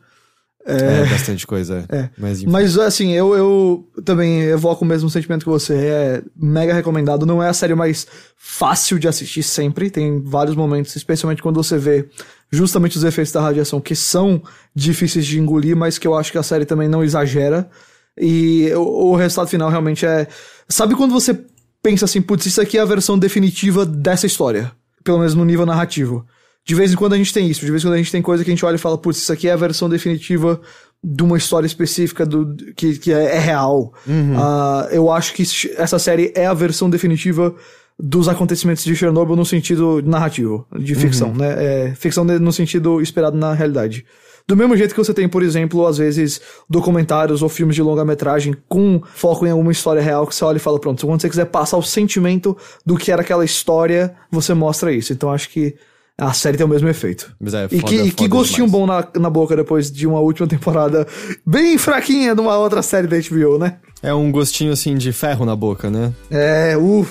É, 0.65 1.05
bastante 1.05 1.45
coisa. 1.45 1.85
É. 1.87 2.09
Mas. 2.17 2.43
Mas 2.43 2.79
assim, 2.79 3.11
eu, 3.11 3.35
eu 3.35 3.87
também 4.03 4.41
evoco 4.43 4.83
o 4.83 4.87
mesmo 4.87 5.07
sentimento 5.07 5.43
que 5.43 5.49
você. 5.49 5.75
É 5.75 6.23
mega 6.35 6.73
recomendado. 6.73 7.27
Não 7.27 7.43
é 7.43 7.49
a 7.49 7.53
série 7.53 7.75
mais 7.75 8.07
fácil 8.35 8.97
de 8.97 9.07
assistir 9.07 9.43
sempre. 9.43 9.91
Tem 9.91 10.19
vários 10.23 10.55
momentos, 10.55 10.95
especialmente 10.95 11.43
quando 11.43 11.61
você 11.61 11.77
vê 11.77 12.09
justamente 12.51 12.97
os 12.97 13.03
efeitos 13.03 13.31
da 13.31 13.41
radiação, 13.41 13.79
que 13.79 13.95
são 13.95 14.41
difíceis 14.73 15.27
de 15.27 15.39
engolir, 15.39 15.75
mas 15.75 15.99
que 15.99 16.07
eu 16.07 16.15
acho 16.15 16.31
que 16.31 16.39
a 16.39 16.43
série 16.43 16.65
também 16.65 16.87
não 16.87 17.03
exagera. 17.03 17.69
E 18.17 18.71
o, 18.73 19.11
o 19.11 19.15
resultado 19.15 19.49
final 19.49 19.69
realmente 19.69 20.07
é. 20.07 20.27
Sabe 20.67 20.95
quando 20.95 21.11
você 21.11 21.37
pensa 21.83 22.05
assim, 22.05 22.21
putz, 22.21 22.45
isso 22.45 22.61
aqui 22.61 22.77
é 22.77 22.81
a 22.81 22.85
versão 22.85 23.19
definitiva 23.19 23.85
dessa 23.85 24.25
história? 24.25 24.71
Pelo 25.03 25.19
menos 25.19 25.35
no 25.35 25.43
nível 25.43 25.65
narrativo. 25.65 26.25
De 26.65 26.73
vez 26.73 26.93
em 26.93 26.95
quando 26.95 27.11
a 27.11 27.17
gente 27.17 27.33
tem 27.33 27.49
isso, 27.49 27.65
de 27.65 27.69
vez 27.69 27.83
em 27.83 27.87
quando 27.87 27.95
a 27.95 27.97
gente 27.97 28.11
tem 28.11 28.21
coisa 28.21 28.41
que 28.43 28.49
a 28.49 28.53
gente 28.53 28.65
olha 28.65 28.75
e 28.75 28.79
fala, 28.79 28.97
putz, 28.97 29.19
isso 29.19 29.33
aqui 29.33 29.49
é 29.49 29.51
a 29.51 29.57
versão 29.57 29.89
definitiva 29.89 30.61
de 31.03 31.21
uma 31.21 31.37
história 31.37 31.67
específica 31.67 32.25
do, 32.25 32.55
que, 32.73 32.97
que 32.97 33.11
é, 33.11 33.35
é 33.35 33.39
real. 33.39 33.93
Ah, 34.37 34.87
eu 34.91 35.11
acho 35.11 35.33
que 35.33 35.43
essa 35.75 35.99
série 35.99 36.31
é 36.33 36.45
a 36.45 36.53
versão 36.53 36.89
definitiva 36.89 37.53
dos 37.99 38.29
acontecimentos 38.29 38.85
de 38.85 38.95
Chernobyl 38.95 39.35
no 39.35 39.45
sentido 39.45 40.01
narrativo, 40.03 40.65
de 40.79 40.95
ficção, 40.95 41.33
né? 41.33 41.55
É, 41.89 41.95
ficção 41.95 42.23
no 42.23 42.53
sentido 42.53 43.01
esperado 43.01 43.37
na 43.37 43.53
realidade. 43.53 44.05
Do 44.47 44.57
mesmo 44.57 44.75
jeito 44.75 44.93
que 44.93 45.03
você 45.03 45.13
tem, 45.13 45.27
por 45.27 45.41
exemplo, 45.41 45.85
às 45.85 45.97
vezes, 45.97 46.41
documentários 46.69 47.41
ou 47.41 47.49
filmes 47.49 47.75
de 47.75 47.81
longa-metragem 47.81 48.55
com 48.67 49.01
foco 49.13 49.45
em 49.45 49.51
alguma 49.51 49.71
história 49.71 50.01
real 50.01 50.27
que 50.27 50.35
você 50.35 50.43
olha 50.43 50.57
e 50.57 50.59
fala, 50.59 50.79
pronto, 50.79 51.05
quando 51.05 51.21
você 51.21 51.29
quiser 51.29 51.45
passar 51.45 51.77
o 51.77 51.83
sentimento 51.83 52.57
do 52.85 52.97
que 52.97 53.11
era 53.11 53.21
aquela 53.21 53.45
história, 53.45 54.13
você 54.29 54.53
mostra 54.53 54.91
isso. 54.91 55.13
Então 55.13 55.31
acho 55.31 55.49
que 55.49 55.75
a 56.17 56.31
série 56.33 56.57
tem 56.57 56.65
o 56.65 56.69
mesmo 56.69 56.87
efeito. 56.87 57.35
Mas 57.39 57.53
é, 57.53 57.65
e 57.71 57.79
foda, 57.79 57.87
que, 57.87 57.95
e 57.95 58.11
que 58.11 58.23
foda 58.23 58.29
gostinho 58.29 58.65
demais. 58.67 58.71
bom 58.71 58.85
na, 58.85 59.07
na 59.19 59.29
boca 59.29 59.55
depois 59.55 59.91
de 59.91 60.05
uma 60.05 60.19
última 60.19 60.47
temporada 60.47 61.07
bem 61.45 61.77
fraquinha 61.77 62.35
de 62.35 62.41
uma 62.41 62.57
outra 62.57 62.81
série 62.81 63.07
da 63.07 63.17
HBO, 63.17 63.57
né? 63.57 63.77
É 64.01 64.13
um 64.13 64.31
gostinho 64.31 64.73
assim 64.73 64.95
de 64.95 65.11
ferro 65.11 65.45
na 65.45 65.55
boca, 65.55 65.89
né? 65.89 66.13
É, 66.29 66.77
uh, 66.77 67.07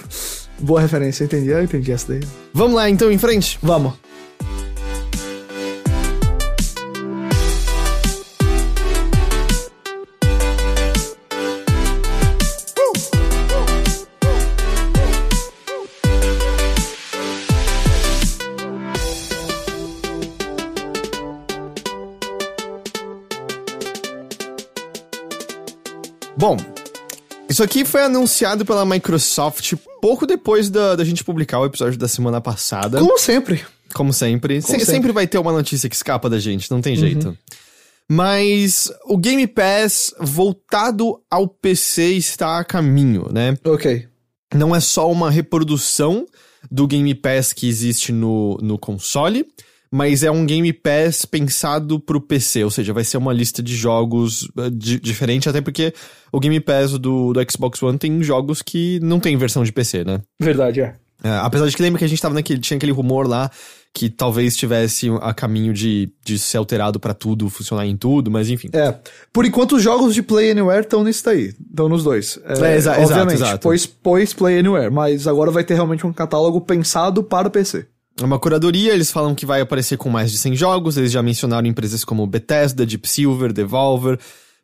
boa 0.60 0.80
referência, 0.80 1.24
entendi, 1.24 1.48
eu 1.48 1.62
entendi 1.62 1.90
essa 1.90 2.12
daí. 2.12 2.20
Vamos 2.52 2.74
lá 2.74 2.88
então 2.88 3.10
em 3.10 3.18
frente? 3.18 3.58
Vamos. 3.62 3.94
Bom, 26.42 26.56
isso 27.49 27.62
aqui 27.62 27.84
foi 27.84 28.02
anunciado 28.02 28.64
pela 28.64 28.84
Microsoft 28.84 29.75
pouco 30.00 30.26
depois 30.26 30.68
da, 30.68 30.96
da 30.96 31.04
gente 31.04 31.22
publicar 31.22 31.61
o 31.61 31.66
episódio 31.66 31.96
da 31.96 32.08
semana 32.08 32.40
passada. 32.40 32.99
Como 32.99 33.16
sempre. 33.16 33.64
Como 33.94 34.12
sempre. 34.12 34.61
Se- 34.61 34.66
sempre. 34.66 34.84
sempre. 34.84 35.12
vai 35.12 35.25
ter 35.25 35.38
uma 35.38 35.52
notícia 35.52 35.88
que 35.88 35.94
escapa 35.94 36.28
da 36.28 36.40
gente, 36.40 36.68
não 36.68 36.80
tem 36.80 36.96
jeito. 36.96 37.38
Mas 38.11 38.90
o 39.04 39.16
Game 39.16 39.46
Pass 39.46 40.12
voltado 40.18 41.22
ao 41.30 41.46
PC 41.46 42.14
está 42.14 42.58
a 42.58 42.64
caminho, 42.64 43.28
né? 43.32 43.56
Ok. 43.64 44.08
Não 44.52 44.75
é 44.75 44.80
só 44.80 45.08
uma 45.12 45.30
reprodução 45.30 46.26
do 46.68 46.88
Game 46.88 47.14
Pass 47.14 47.52
que 47.52 47.68
existe 47.68 48.11
no, 48.11 48.58
no 48.61 48.76
console, 48.76 49.46
mas 49.92 50.22
é 50.22 50.30
um 50.30 50.46
Game 50.46 50.72
Pass 50.72 51.25
pensado 51.26 52.00
pro 52.00 52.20
PC, 52.20 52.64
ou 52.64 52.70
seja, 52.70 52.92
vai 52.94 53.04
ser 53.04 53.18
uma 53.18 53.32
lista 53.32 53.62
de 53.62 53.76
jogos 53.76 54.49
eh, 54.58 54.70
di- 54.72 54.99
diferente, 54.99 55.49
até 55.49 55.61
porque 55.61 55.92
o 56.32 56.40
Game 56.40 56.58
Pass 56.61 56.92
do, 56.99 57.32
do 57.34 57.40
Xbox 57.50 57.82
One 57.82 57.99
tem 57.99 58.22
jogos 58.22 58.62
que 58.62 58.99
não 59.02 59.20
tem 59.20 59.37
versão 59.37 59.62
de 59.62 59.70
PC, 59.72 60.02
né? 60.04 60.20
Verdade, 60.40 60.80
é. 60.80 60.94
É, 61.25 61.30
apesar 61.37 61.68
de 61.68 61.76
que 61.76 61.82
lembra 61.82 62.00
que 62.00 62.04
a 62.04 62.08
gente 62.08 62.20
tava 62.20 62.34
naquele. 62.34 62.58
Tinha 62.58 62.76
aquele 62.76 62.90
rumor 62.90 63.28
lá 63.28 63.49
que 63.94 64.11
talvez 64.11 64.56
tivesse 64.56 65.08
a 65.20 65.32
caminho 65.32 65.72
de, 65.72 66.11
de 66.25 66.37
ser 66.37 66.56
alterado 66.56 66.99
pra 66.99 67.14
tudo, 67.14 67.49
funcionar 67.49 67.87
em 67.87 67.96
tudo, 67.96 68.28
mas 68.28 68.49
enfim. 68.50 68.68
É. 68.72 68.92
Por 69.32 69.44
enquanto, 69.44 69.76
os 69.76 69.82
jogos 69.84 70.14
de 70.16 70.22
Play 70.22 70.50
Anywhere 70.50 70.80
estão 70.80 71.04
nisso 71.04 71.25
daí. 71.25 71.52
Estão 71.70 71.88
nos 71.88 72.02
dois. 72.02 72.40
É, 72.44 72.54
exa- 72.54 72.75
exato, 72.75 73.02
obviamente, 73.02 73.34
exato. 73.34 73.62
Pois, 73.62 73.87
pois 73.87 74.34
Play 74.34 74.58
Anywhere. 74.58 74.90
Mas 74.92 75.28
agora 75.28 75.52
vai 75.52 75.62
ter 75.62 75.75
realmente 75.75 76.04
um 76.04 76.12
catálogo 76.12 76.61
pensado 76.61 77.22
para 77.22 77.46
o 77.46 77.50
PC. 77.52 77.87
É 78.21 78.25
uma 78.25 78.38
curadoria, 78.38 78.92
eles 78.92 79.11
falam 79.11 79.35
que 79.35 79.47
vai 79.47 79.61
aparecer 79.61 79.97
com 79.97 80.11
mais 80.11 80.31
de 80.31 80.38
100 80.38 80.57
jogos, 80.57 80.97
eles 80.97 81.11
já 81.11 81.23
mencionaram 81.23 81.66
empresas 81.66 82.04
como 82.04 82.26
Bethesda, 82.26 82.85
Deep 82.85 83.09
Silver, 83.09 83.52
Devolver, 83.52 84.19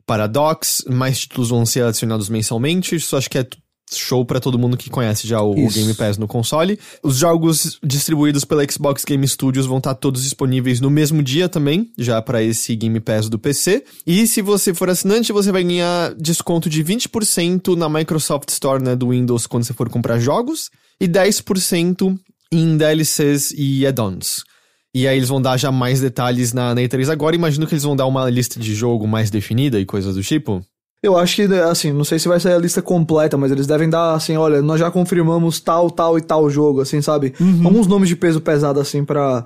Paradox, 0.05 0.83
mais 0.87 1.19
títulos 1.19 1.49
vão 1.49 1.65
ser 1.65 1.83
adicionados 1.83 2.29
mensalmente, 2.29 2.95
isso 2.95 3.17
acho 3.17 3.29
que 3.29 3.37
é 3.37 3.47
show 3.91 4.23
pra 4.23 4.39
todo 4.39 4.59
mundo 4.59 4.77
que 4.77 4.89
conhece 4.89 5.27
já 5.27 5.41
o, 5.41 5.51
o. 5.51 5.69
Game 5.69 5.93
Pass 5.93 6.17
no 6.17 6.27
console. 6.27 6.79
Os 7.03 7.17
jogos 7.17 7.79
distribuídos 7.83 8.45
pela 8.45 8.63
Xbox 8.69 9.03
Game 9.03 9.27
Studios 9.27 9.65
vão 9.65 9.77
estar 9.77 9.95
todos 9.95 10.23
disponíveis 10.23 10.79
no 10.79 10.89
mesmo 10.89 11.23
dia 11.23 11.49
também, 11.49 11.91
já 11.97 12.21
pra 12.21 12.43
esse 12.43 12.75
Game 12.75 12.99
Pass 12.99 13.29
do 13.29 13.39
PC. 13.39 13.83
E 14.05 14.27
se 14.27 14.41
você 14.41 14.73
for 14.73 14.89
assinante, 14.89 15.31
você 15.31 15.51
vai 15.51 15.63
ganhar 15.63 16.13
desconto 16.15 16.69
de 16.69 16.83
20% 16.83 17.75
na 17.75 17.89
Microsoft 17.89 18.49
Store 18.49 18.83
né, 18.83 18.95
do 18.95 19.09
Windows 19.09 19.47
quando 19.47 19.63
você 19.63 19.73
for 19.73 19.89
comprar 19.89 20.19
jogos 20.19 20.69
e 20.99 21.07
10% 21.07 22.17
em 22.51 22.77
DLCs 22.77 23.51
e 23.55 23.85
add-ons. 23.85 24.43
E 24.93 25.07
aí 25.07 25.17
eles 25.17 25.29
vão 25.29 25.41
dar 25.41 25.57
já 25.57 25.71
mais 25.71 26.01
detalhes 26.01 26.51
na, 26.51 26.73
na 26.73 26.81
E3 26.81 27.09
agora. 27.09 27.35
Imagino 27.35 27.67
que 27.67 27.73
eles 27.73 27.83
vão 27.83 27.95
dar 27.95 28.07
uma 28.07 28.29
lista 28.29 28.59
de 28.59 28.73
jogo 28.73 29.07
mais 29.07 29.29
definida 29.29 29.79
e 29.79 29.85
coisas 29.85 30.15
do 30.15 30.23
tipo. 30.23 30.63
Eu 31.01 31.17
acho 31.17 31.35
que, 31.35 31.43
assim, 31.43 31.93
não 31.93 32.03
sei 32.03 32.19
se 32.19 32.27
vai 32.27 32.39
sair 32.39 32.53
a 32.55 32.59
lista 32.59 32.81
completa, 32.81 33.37
mas 33.37 33.51
eles 33.51 33.65
devem 33.65 33.89
dar, 33.89 34.15
assim, 34.15 34.35
olha, 34.35 34.61
nós 34.61 34.79
já 34.79 34.91
confirmamos 34.91 35.59
tal, 35.61 35.89
tal 35.89 36.17
e 36.17 36.21
tal 36.21 36.49
jogo, 36.49 36.81
assim, 36.81 37.01
sabe? 37.01 37.33
Alguns 37.63 37.87
nomes 37.87 38.09
de 38.09 38.17
peso 38.17 38.41
pesado, 38.41 38.81
assim, 38.81 39.05
pra, 39.05 39.45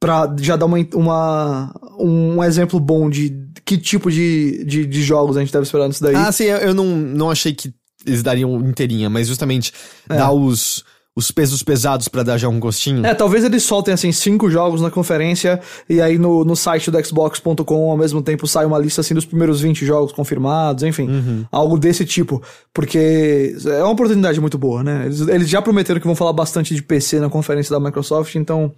pra 0.00 0.34
já 0.40 0.56
dar 0.56 0.64
uma, 0.64 0.78
uma, 0.94 1.74
um 1.98 2.42
exemplo 2.42 2.80
bom 2.80 3.10
de 3.10 3.48
que 3.66 3.76
tipo 3.76 4.10
de, 4.10 4.64
de, 4.64 4.86
de 4.86 5.02
jogos 5.02 5.36
a 5.36 5.40
gente 5.40 5.52
deve 5.52 5.64
esperar 5.64 5.88
nisso 5.88 6.02
daí. 6.02 6.14
Ah, 6.14 6.32
sim, 6.32 6.44
eu 6.44 6.56
eu 6.56 6.74
não, 6.74 6.86
não 6.86 7.30
achei 7.30 7.52
que 7.52 7.70
eles 8.06 8.22
dariam 8.22 8.58
inteirinha, 8.60 9.10
mas 9.10 9.28
justamente 9.28 9.74
dar 10.08 10.32
os, 10.32 10.84
os 11.18 11.32
pesos 11.32 11.64
pesados 11.64 12.06
pra 12.06 12.22
dar 12.22 12.38
já 12.38 12.48
um 12.48 12.60
gostinho. 12.60 13.04
É, 13.04 13.12
talvez 13.12 13.42
eles 13.42 13.64
soltem, 13.64 13.92
assim, 13.92 14.12
cinco 14.12 14.48
jogos 14.48 14.80
na 14.80 14.88
conferência 14.88 15.60
e 15.88 16.00
aí 16.00 16.16
no, 16.16 16.44
no 16.44 16.54
site 16.54 16.92
do 16.92 17.04
Xbox.com 17.04 17.90
ao 17.90 17.96
mesmo 17.96 18.22
tempo 18.22 18.46
sai 18.46 18.64
uma 18.64 18.78
lista, 18.78 19.00
assim, 19.00 19.14
dos 19.14 19.24
primeiros 19.24 19.60
20 19.60 19.84
jogos 19.84 20.12
confirmados, 20.12 20.84
enfim. 20.84 21.44
Algo 21.50 21.76
desse 21.76 22.04
tipo. 22.04 22.40
Porque 22.72 23.56
é 23.66 23.82
uma 23.82 23.90
oportunidade 23.90 24.40
muito 24.40 24.56
boa, 24.56 24.84
né? 24.84 25.06
Eles, 25.06 25.20
eles 25.22 25.48
já 25.48 25.60
prometeram 25.60 26.00
que 26.00 26.06
vão 26.06 26.14
falar 26.14 26.32
bastante 26.32 26.72
de 26.72 26.82
PC 26.82 27.18
na 27.18 27.28
conferência 27.28 27.72
da 27.72 27.80
Microsoft, 27.80 28.36
então 28.36 28.72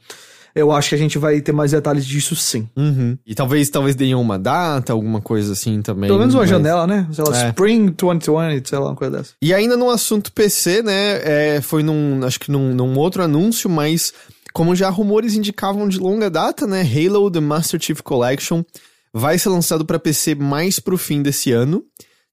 eu 0.54 0.72
acho 0.72 0.88
que 0.90 0.94
a 0.94 0.98
gente 0.98 1.18
vai 1.18 1.40
ter 1.40 1.52
mais 1.52 1.70
detalhes 1.72 2.04
disso 2.04 2.34
sim. 2.36 2.68
Uhum. 2.76 3.16
E 3.26 3.34
talvez, 3.34 3.68
talvez 3.70 3.94
deem 3.94 4.14
uma 4.14 4.38
data, 4.38 4.92
alguma 4.92 5.20
coisa 5.20 5.52
assim 5.52 5.82
também. 5.82 6.08
Pelo 6.08 6.18
menos 6.18 6.34
uma 6.34 6.40
mas- 6.42 6.50
janela, 6.50 6.86
né? 6.86 7.06
Sei 7.12 7.24
lá, 7.24 7.44
É. 7.44 7.48
Spring 7.48 7.90
2020, 7.90 8.68
sei 8.68 8.78
lá, 8.78 8.86
uma 8.86 8.96
coisa 8.96 9.16
dessa. 9.18 9.32
E 9.42 9.54
ainda 9.54 9.76
no 9.76 9.90
assunto 9.90 10.32
PC, 10.32 10.82
né? 10.82 11.20
é, 11.22 11.60
foi 11.60 11.82
num. 11.82 12.24
Acho 12.24 12.40
que 12.40 12.50
num, 12.50 12.74
num 12.74 12.98
outro 12.98 13.22
anúncio, 13.22 13.68
mas 13.70 14.12
como 14.52 14.74
já 14.74 14.88
rumores 14.90 15.34
indicavam 15.34 15.88
de 15.88 15.98
longa 15.98 16.28
data, 16.30 16.66
né? 16.66 16.82
Halo 16.82 17.30
The 17.30 17.40
Master 17.40 17.80
Chief 17.80 18.00
Collection 18.00 18.62
vai 19.12 19.38
ser 19.38 19.48
lançado 19.48 19.84
para 19.84 19.98
PC 19.98 20.34
mais 20.34 20.78
pro 20.78 20.96
fim 20.98 21.22
desse 21.22 21.52
ano, 21.52 21.82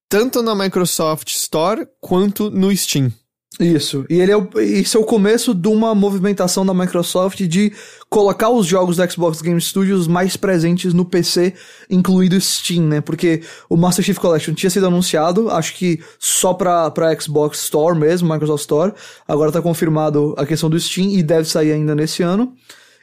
tanto 0.10 0.42
na 0.42 0.56
Microsoft 0.56 1.30
Store 1.30 1.88
quanto 2.02 2.50
no 2.50 2.76
Steam. 2.76 3.12
Isso. 3.60 4.06
E 4.10 4.20
ele 4.20 4.32
é 4.32 4.38
o, 4.38 4.48
isso 4.60 4.98
é 4.98 5.02
o 5.02 5.04
começo 5.04 5.54
de 5.54 5.68
uma 5.68 5.96
movimentação 5.96 6.66
da 6.66 6.74
Microsoft 6.74 7.42
de 7.42 7.74
colocar 8.08 8.50
os 8.50 8.68
jogos 8.68 8.98
da 8.98 9.10
Xbox 9.10 9.42
Game 9.42 9.60
Studios 9.60 10.08
mais 10.08 10.38
presentes 10.38 10.94
no 10.94 11.04
PC, 11.04 11.54
incluído 11.90 12.40
Steam, 12.40 12.84
né? 12.84 13.02
Porque 13.02 13.42
o 13.68 13.76
Master 13.76 14.06
Chief 14.06 14.18
Collection 14.18 14.54
tinha 14.54 14.70
sido 14.70 14.86
anunciado, 14.86 15.50
acho 15.50 15.74
que 15.76 16.00
só 16.20 16.54
pra, 16.54 16.92
pra 16.92 17.20
Xbox 17.20 17.64
Store 17.64 17.98
mesmo, 17.98 18.32
Microsoft 18.32 18.62
Store. 18.62 18.94
Agora 19.28 19.52
tá 19.52 19.62
confirmado 19.62 20.36
a 20.38 20.46
questão 20.46 20.70
do 20.70 20.80
Steam 20.80 21.10
e 21.10 21.24
deve 21.24 21.50
sair 21.50 21.72
ainda 21.72 21.96
nesse 21.96 22.22
ano. 22.22 22.54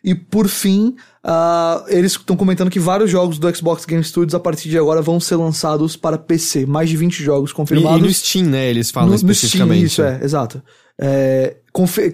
E 0.05 0.15
por 0.15 0.49
fim, 0.49 0.95
ah, 1.27 1.83
eles 1.89 2.13
estão 2.13 2.37
comentando 2.37 2.71
que 2.71 2.79
vários 2.79 3.11
jogos 3.11 3.39
do 3.39 3.57
Xbox 3.57 3.87
Game 3.87 4.05
Studios 4.05 4.35
a 4.35 4.41
partir 4.41 4.69
de 4.69 4.77
agora 4.77 5.01
vão 5.01 5.19
ser 5.19 5.37
lançados 5.37 5.97
para 5.97 6.19
PC. 6.19 6.67
Mais 6.67 6.89
de 6.91 6.97
20 6.99 7.23
jogos 7.23 7.51
E, 7.51 7.53
e 7.53 7.57
confirmados. 7.57 8.03
no 8.03 8.13
Steam, 8.13 8.47
né? 8.47 8.69
Eles 8.69 8.91
falam 8.91 9.09
No- 9.09 9.13
no 9.13 9.17
especificamente. 9.33 9.89
Steam, 9.89 10.07
isso, 10.09 10.23
é, 10.23 10.25
exato. 10.25 10.63
É, 11.01 11.57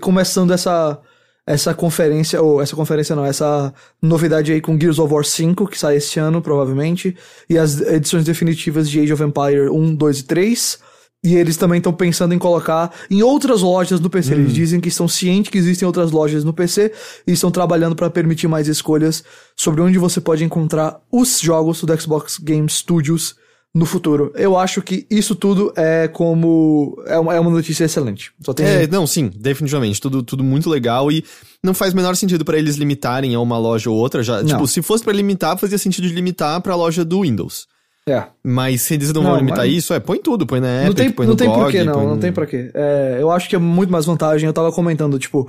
começando 0.01 0.53
essa, 0.53 0.99
essa 1.47 1.75
conferência, 1.75 2.41
ou 2.41 2.63
essa 2.63 2.77
conferência 2.77 3.17
não, 3.17 3.25
essa 3.25 3.75
novidade 4.01 4.53
aí 4.53 4.61
com 4.61 4.79
Gears 4.79 4.99
of 5.01 5.13
War 5.13 5.25
5, 5.25 5.67
que 5.67 5.79
sai 5.79 5.97
esse 5.97 6.21
ano, 6.21 6.41
provavelmente, 6.41 7.17
e 7.49 7.59
as 7.59 7.81
edições 7.81 8.25
definitivas 8.25 8.89
de 8.89 9.01
Age 9.01 9.13
of 9.13 9.23
Empire 9.25 9.69
1, 9.71 9.95
2 9.97 10.19
e 10.21 10.23
3. 10.23 10.79
E 11.23 11.37
eles 11.37 11.59
também 11.59 11.79
estão 11.79 11.93
pensando 11.93 12.33
em 12.33 12.39
colocar 12.39 12.91
em 13.11 13.23
outras 13.23 13.61
lojas 13.61 14.01
no 14.01 14.09
PC. 14.09 14.33
Eles 14.33 14.55
dizem 14.55 14.81
que 14.81 14.89
estão 14.89 15.07
cientes 15.07 15.51
que 15.51 15.59
existem 15.59 15.87
outras 15.87 16.11
lojas 16.11 16.45
no 16.45 16.53
PC 16.53 16.93
e 17.27 17.33
estão 17.33 17.51
trabalhando 17.51 17.95
para 17.95 18.09
permitir 18.09 18.49
mais 18.49 18.69
escolhas 18.69 19.23
sobre 19.55 19.83
onde 19.83 19.99
você 19.99 20.19
pode 20.19 20.43
encontrar 20.43 20.99
os 21.13 21.39
jogos 21.41 21.83
do 21.85 22.01
Xbox 22.01 22.39
Game 22.39 22.67
Studios 22.71 23.37
no 23.75 23.87
futuro. 23.87 24.33
Eu 24.35 24.57
acho 24.59 24.83
que 24.83 25.07
isso 25.11 25.35
tudo 25.35 25.73
é 25.77 26.09
como. 26.09 27.01
É 27.07 27.19
uma, 27.19 27.35
é 27.35 27.39
uma 27.41 27.51
notícia 27.51 27.85
excelente. 27.85 28.33
Só 28.45 28.53
tem. 28.53 28.67
É, 28.67 28.87
não, 28.87 29.07
sim, 29.07 29.31
definitivamente. 29.35 30.01
Tudo, 30.01 30.23
tudo 30.23 30.43
muito 30.43 30.69
legal 30.71 31.13
e 31.13 31.25
não 31.63 31.75
faz 31.75 31.93
o 31.93 31.97
menor 31.97 32.17
sentido 32.17 32.45
pra 32.45 32.59
eles 32.59 32.77
limitarem 32.77 33.35
a 33.35 33.41
uma 33.41 33.59
loja 33.59 33.91
ou 33.91 33.97
outra. 33.97 34.23
Já, 34.23 34.39
Não. 34.43 34.47
tipo, 34.47 34.67
se 34.67 34.83
fosse 34.83 35.05
pra 35.05 35.13
limitar, 35.13 35.57
fazia 35.59 35.79
sentido 35.79 36.09
de 36.09 36.15
limitar 36.15 36.61
pra 36.61 36.75
loja 36.75 37.05
do 37.05 37.21
Windows. 37.23 37.67
É. 38.11 38.27
Mas 38.43 38.83
se 38.83 38.95
eles 38.95 39.13
não, 39.13 39.23
Não, 39.23 39.31
vão 39.31 39.39
limitar 39.39 39.59
mas- 39.67 39.73
isso, 39.73 39.93
é, 39.95 40.01
põe 40.01 40.19
tudo, 40.19 40.47
põe 40.47 40.61
na 40.61 40.67
Não 40.83 40.85
Epic, 40.87 40.97
tem, 40.97 41.11
põe 41.11 41.27
não 41.27 41.33
no 41.33 41.37
tem 41.37 41.49
GOG, 41.49 41.61
porquê, 41.61 41.85
não. 41.85 41.93
põe 41.93 42.07
Não 42.07 42.19
tem 42.19 42.33
porquê. 42.33 42.71
É, 42.75 43.19
eu 43.21 43.31
acho 43.31 43.49
que 43.49 43.55
é 43.57 43.59
muito 43.59 43.91
mais 43.91 44.07
vantagem. 44.07 44.47
Eu 44.47 44.53
tava 44.53 44.73
comentando, 44.73 45.19
tipo. 45.19 45.49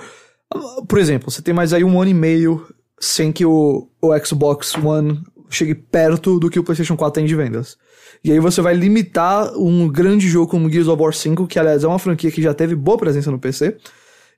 Por 0.87 0.99
exemplo, 0.99 1.31
você 1.31 1.41
tem 1.41 1.53
mais 1.53 1.71
aí 1.73 1.83
um 1.83 1.99
ano 2.01 2.11
e 2.11 2.13
meio 2.13 2.65
sem 2.99 3.31
que 3.31 3.45
o, 3.45 3.87
o 4.01 4.17
Xbox 4.25 4.75
One 4.75 5.21
chegue 5.49 5.73
perto 5.73 6.39
do 6.39 6.49
que 6.49 6.59
o 6.59 6.63
PlayStation 6.63 6.95
4 6.97 7.13
tem 7.21 7.25
de 7.25 7.35
vendas. 7.35 7.77
E 8.23 8.31
aí 8.31 8.39
você 8.39 8.61
vai 8.61 8.73
limitar 8.75 9.51
um 9.57 9.87
grande 9.87 10.27
jogo 10.27 10.47
como 10.51 10.69
Gears 10.69 10.87
of 10.87 11.01
War 11.01 11.13
5, 11.13 11.47
que 11.47 11.57
aliás 11.57 11.83
é 11.83 11.87
uma 11.87 11.97
franquia 11.97 12.29
que 12.31 12.41
já 12.41 12.53
teve 12.53 12.75
boa 12.75 12.97
presença 12.97 13.31
no 13.31 13.39
PC. 13.39 13.77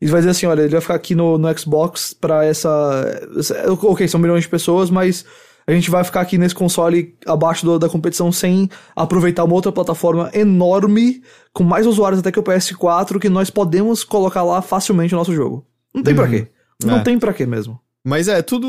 E 0.01 0.07
vai 0.07 0.21
dizer 0.21 0.31
assim, 0.31 0.45
olha, 0.45 0.61
ele 0.61 0.69
vai 0.71 0.81
ficar 0.81 0.95
aqui 0.95 1.15
no, 1.15 1.37
no 1.37 1.57
Xbox 1.59 2.13
pra 2.13 2.45
essa, 2.45 3.21
essa- 3.37 3.71
Ok, 3.71 4.07
são 4.07 4.19
milhões 4.19 4.43
de 4.43 4.49
pessoas, 4.49 4.89
mas 4.89 5.25
a 5.65 5.71
gente 5.71 5.89
vai 5.89 6.03
ficar 6.03 6.21
aqui 6.21 6.37
nesse 6.37 6.55
console 6.55 7.15
abaixo 7.25 7.65
do, 7.65 7.79
da 7.79 7.89
competição 7.89 8.31
sem 8.31 8.69
aproveitar 8.95 9.43
uma 9.43 9.53
outra 9.53 9.71
plataforma 9.71 10.29
enorme, 10.33 11.21
com 11.53 11.63
mais 11.63 11.87
usuários 11.87 12.19
até 12.19 12.31
que 12.31 12.39
o 12.39 12.43
PS4, 12.43 13.19
que 13.19 13.29
nós 13.29 13.49
podemos 13.49 14.03
colocar 14.03 14.43
lá 14.43 14.61
facilmente 14.61 15.13
o 15.13 15.17
nosso 15.17 15.33
jogo. 15.33 15.65
Não 15.93 16.03
tem 16.03 16.13
uhum. 16.13 16.19
pra 16.19 16.29
quê. 16.29 16.47
Não 16.83 16.97
é. 16.97 17.03
tem 17.03 17.19
pra 17.19 17.33
quê 17.33 17.45
mesmo. 17.45 17.79
Mas 18.05 18.27
é, 18.27 18.41
tudo. 18.41 18.67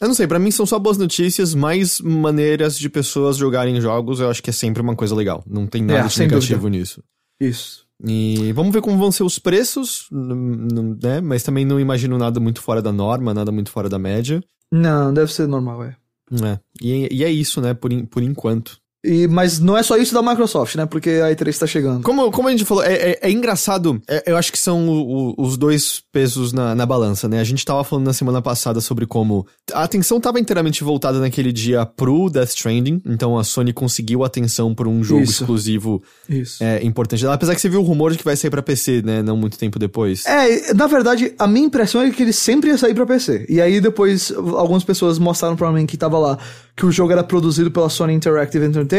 Eu 0.00 0.08
não 0.08 0.14
sei, 0.14 0.26
para 0.26 0.38
mim 0.38 0.50
são 0.50 0.66
só 0.66 0.80
boas 0.80 0.98
notícias, 0.98 1.54
mais 1.54 2.00
maneiras 2.00 2.76
de 2.76 2.88
pessoas 2.88 3.36
jogarem 3.36 3.80
jogos, 3.80 4.18
eu 4.18 4.28
acho 4.28 4.42
que 4.42 4.50
é 4.50 4.52
sempre 4.52 4.82
uma 4.82 4.96
coisa 4.96 5.14
legal. 5.14 5.44
Não 5.46 5.64
tem 5.64 5.80
nada 5.82 6.06
é, 6.06 6.08
de 6.08 6.18
negativo 6.18 6.62
dúvida. 6.62 6.78
nisso. 6.78 7.02
Isso. 7.40 7.86
E 8.04 8.52
vamos 8.52 8.72
ver 8.72 8.80
como 8.80 8.98
vão 8.98 9.12
ser 9.12 9.22
os 9.22 9.38
preços, 9.38 10.08
né? 10.10 11.20
Mas 11.20 11.44
também 11.44 11.64
não 11.64 11.78
imagino 11.78 12.18
nada 12.18 12.40
muito 12.40 12.60
fora 12.60 12.82
da 12.82 12.90
norma, 12.90 13.32
nada 13.32 13.52
muito 13.52 13.70
fora 13.70 13.88
da 13.88 13.98
média. 13.98 14.42
Não, 14.72 15.12
deve 15.12 15.32
ser 15.32 15.46
normal, 15.46 15.84
é. 15.84 15.96
É. 16.32 16.58
E, 16.80 17.14
e 17.14 17.24
é 17.24 17.30
isso, 17.30 17.60
né, 17.60 17.74
por, 17.74 17.90
por 18.06 18.22
enquanto. 18.22 18.81
E, 19.04 19.26
mas 19.26 19.58
não 19.58 19.76
é 19.76 19.82
só 19.82 19.96
isso 19.96 20.14
da 20.14 20.22
Microsoft, 20.22 20.76
né? 20.76 20.86
Porque 20.86 21.10
a 21.10 21.34
E3 21.34 21.58
tá 21.58 21.66
chegando. 21.66 22.02
Como, 22.02 22.30
como 22.30 22.48
a 22.48 22.50
gente 22.52 22.64
falou, 22.64 22.84
é, 22.84 22.94
é, 22.94 23.18
é 23.22 23.30
engraçado. 23.30 24.00
É, 24.08 24.30
eu 24.30 24.36
acho 24.36 24.52
que 24.52 24.58
são 24.58 24.88
o, 24.88 25.32
o, 25.32 25.44
os 25.44 25.56
dois 25.56 26.02
pesos 26.12 26.52
na, 26.52 26.74
na 26.74 26.86
balança, 26.86 27.28
né? 27.28 27.40
A 27.40 27.44
gente 27.44 27.64
tava 27.64 27.82
falando 27.82 28.06
na 28.06 28.12
semana 28.12 28.40
passada 28.40 28.80
sobre 28.80 29.04
como 29.04 29.44
a 29.72 29.82
atenção 29.82 30.20
tava 30.20 30.38
inteiramente 30.38 30.84
voltada 30.84 31.18
naquele 31.18 31.52
dia 31.52 31.84
pro 31.84 32.30
Death 32.30 32.50
Stranding. 32.50 33.02
Então 33.04 33.36
a 33.36 33.42
Sony 33.42 33.72
conseguiu 33.72 34.22
atenção 34.22 34.72
por 34.72 34.86
um 34.86 35.02
jogo 35.02 35.22
isso. 35.22 35.42
exclusivo 35.42 36.02
isso. 36.28 36.62
É, 36.62 36.84
importante. 36.84 37.26
Apesar 37.26 37.56
que 37.56 37.60
você 37.60 37.68
viu 37.68 37.80
o 37.80 37.84
rumor 37.84 38.12
de 38.12 38.18
que 38.18 38.24
vai 38.24 38.36
sair 38.36 38.50
pra 38.50 38.62
PC, 38.62 39.02
né? 39.02 39.20
Não 39.20 39.36
muito 39.36 39.58
tempo 39.58 39.78
depois. 39.80 40.24
É, 40.26 40.72
na 40.74 40.86
verdade, 40.86 41.34
a 41.38 41.48
minha 41.48 41.66
impressão 41.66 42.02
é 42.02 42.10
que 42.10 42.22
ele 42.22 42.32
sempre 42.32 42.70
ia 42.70 42.78
sair 42.78 42.94
pra 42.94 43.04
PC. 43.04 43.46
E 43.48 43.60
aí 43.60 43.80
depois 43.80 44.30
algumas 44.30 44.84
pessoas 44.84 45.18
mostraram 45.18 45.56
pra 45.56 45.72
mim 45.72 45.86
que 45.86 45.96
tava 45.96 46.18
lá 46.18 46.38
que 46.76 46.86
o 46.86 46.90
jogo 46.90 47.12
era 47.12 47.22
produzido 47.22 47.70
pela 47.70 47.88
Sony 47.88 48.14
Interactive 48.14 48.64
Entertainment, 48.64 48.91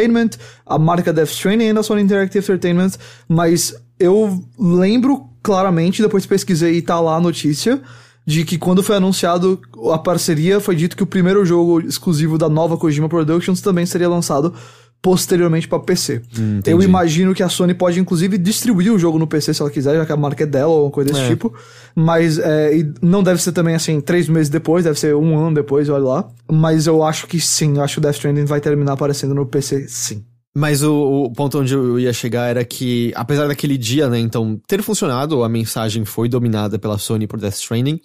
a 0.66 0.80
marca 0.80 1.14
Death 1.14 1.30
Stranding 1.30 1.66
e 1.66 1.78
a 1.78 1.84
Sony 1.84 2.02
Interactive 2.02 2.44
Entertainment, 2.44 2.92
mas 3.28 3.76
eu 4.00 4.44
lembro 4.58 5.30
claramente, 5.42 6.02
depois 6.02 6.26
pesquisei 6.26 6.78
e 6.78 6.82
tá 6.82 7.00
lá 7.00 7.18
a 7.18 7.22
notícia, 7.22 7.82
de 8.26 8.46
que 8.46 8.58
quando 8.58 8.82
foi 8.82 8.96
anunciado 8.96 9.62
a 9.92 9.98
parceria, 9.98 10.60
foi 10.60 10.76
dito 10.76 10.96
que 10.96 11.04
o 11.04 11.08
primeiro 11.08 11.46
jogo 11.46 11.82
exclusivo 11.82 12.38
da 12.38 12.48
nova 12.48 12.78
Kojima 12.78 13.10
Productions 13.10 13.62
também 13.62 13.86
seria 13.86 14.08
lançado 14.08 14.54
posteriormente 15.04 15.68
para 15.68 15.80
PC. 15.82 16.22
Hum, 16.40 16.62
eu 16.66 16.82
imagino 16.82 17.36
que 17.36 17.44
a 17.44 17.50
Sony 17.50 17.74
pode 17.74 18.00
inclusive 18.00 18.38
distribuir 18.38 18.92
o 18.94 18.98
jogo 18.98 19.20
no 19.20 19.28
PC 19.28 19.54
se 19.54 19.62
ela 19.62 19.70
quiser, 19.70 19.98
já 19.98 20.06
que 20.06 20.14
a 20.14 20.18
marca 20.18 20.46
é 20.46 20.48
dela 20.48 20.72
ou 20.72 20.90
coisa 20.90 21.12
desse 21.12 21.26
é. 21.26 21.28
tipo. 21.28 21.54
Mas 21.94 22.40
é, 22.40 22.72
não 23.02 23.22
deve 23.22 23.42
ser 23.42 23.52
também 23.52 23.76
assim, 23.76 24.00
três 24.00 24.30
meses 24.30 24.50
depois, 24.50 24.86
deve 24.86 24.98
ser 24.98 25.14
um 25.14 25.38
ano 25.38 25.56
depois, 25.56 25.90
olha 25.90 26.06
lá. 26.06 26.30
Mas 26.50 26.88
eu 26.88 27.04
acho 27.04 27.28
que 27.28 27.38
sim, 27.38 27.76
eu 27.76 27.84
acho 27.84 27.96
que 27.96 28.00
o 28.00 28.02
Death 28.02 28.16
Stranding 28.16 28.46
vai 28.46 28.62
terminar 28.62 28.94
aparecendo 28.94 29.36
no 29.36 29.46
PC, 29.46 29.90
sim. 29.90 30.24
Mas 30.56 30.84
o, 30.84 31.26
o, 31.26 31.34
ponto 31.34 31.60
onde 31.60 31.74
eu 31.74 32.00
ia 32.00 32.14
chegar 32.14 32.48
era 32.48 32.64
que, 32.64 33.12
apesar 33.16 33.48
daquele 33.48 33.78
dia, 33.78 34.08
né, 34.08 34.20
então, 34.20 34.58
ter 34.68 34.82
funcionado, 34.82 35.44
a 35.44 35.50
mensagem 35.50 36.06
foi 36.06 36.30
dominada 36.30 36.80
pela 36.80 36.98
Sony 36.98 37.28
por 37.28 37.40
Death 37.40 37.56
Stranding. 37.56 38.00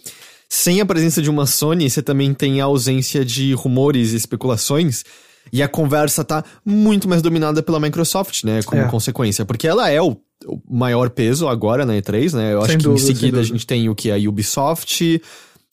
Sem 0.49 0.81
a 0.81 0.87
presença 0.87 1.23
de 1.23 1.31
uma 1.31 1.47
Sony, 1.47 1.89
você 1.89 2.03
também 2.03 2.35
tem 2.35 2.61
a 2.61 2.65
ausência 2.65 3.25
de 3.25 3.53
rumores 3.53 4.15
e 4.15 4.17
especulações 4.17 5.05
e 5.53 5.63
a 5.63 5.69
conversa 5.69 6.25
tá 6.25 6.45
muito 6.65 7.09
mais 7.09 7.23
dominada 7.23 7.63
pela 7.63 7.81
Microsoft, 7.81 8.45
né? 8.45 8.63
Como 8.63 8.83
é. 8.83 8.89
consequência. 8.89 9.45
Porque 9.45 9.67
ela 9.67 9.91
é 9.91 10.01
o, 10.01 10.17
o, 10.47 10.61
maior 10.69 11.11
peso 11.11 11.49
agora 11.49 11.85
na 11.85 11.95
E3, 11.95 12.35
né? 12.35 12.55
Eu 12.55 12.63
sem 12.63 12.77
acho 12.77 12.85
dúvida, 12.85 13.07
que 13.07 13.13
em 13.13 13.15
seguida 13.15 13.41
a 13.41 13.43
gente 13.43 13.67
tem 13.67 13.89
o 13.89 13.95
que? 13.95 14.11
A 14.11 14.17
Ubisoft, 14.17 15.23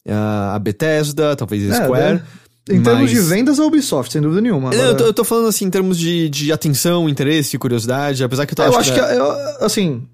a 0.07 0.59
Bethesda, 0.59 1.35
talvez 1.35 1.71
a 1.71 1.75
é, 1.75 1.83
Square. 1.83 2.21
Em 2.69 2.81
termos 2.81 3.01
mas... 3.01 3.11
de 3.11 3.19
vendas, 3.21 3.59
a 3.59 3.65
Ubisoft, 3.65 4.11
sem 4.11 4.21
dúvida 4.21 4.41
nenhuma. 4.41 4.69
Agora... 4.69 4.87
Eu, 4.87 4.97
tô, 4.97 5.03
eu, 5.05 5.13
tô, 5.13 5.23
falando 5.23 5.47
assim, 5.47 5.65
em 5.65 5.69
termos 5.69 5.97
de, 5.99 6.29
de 6.29 6.51
atenção, 6.51 7.07
interesse, 7.07 7.57
curiosidade, 7.59 8.23
apesar 8.23 8.45
que 8.45 8.53
eu 8.53 8.55
tô 8.55 8.63
é, 8.63 8.67
Eu 8.67 8.77
acho 8.77 8.93
que, 8.93 8.99
é, 8.99 9.17
eu, 9.17 9.31
assim, 9.63 10.07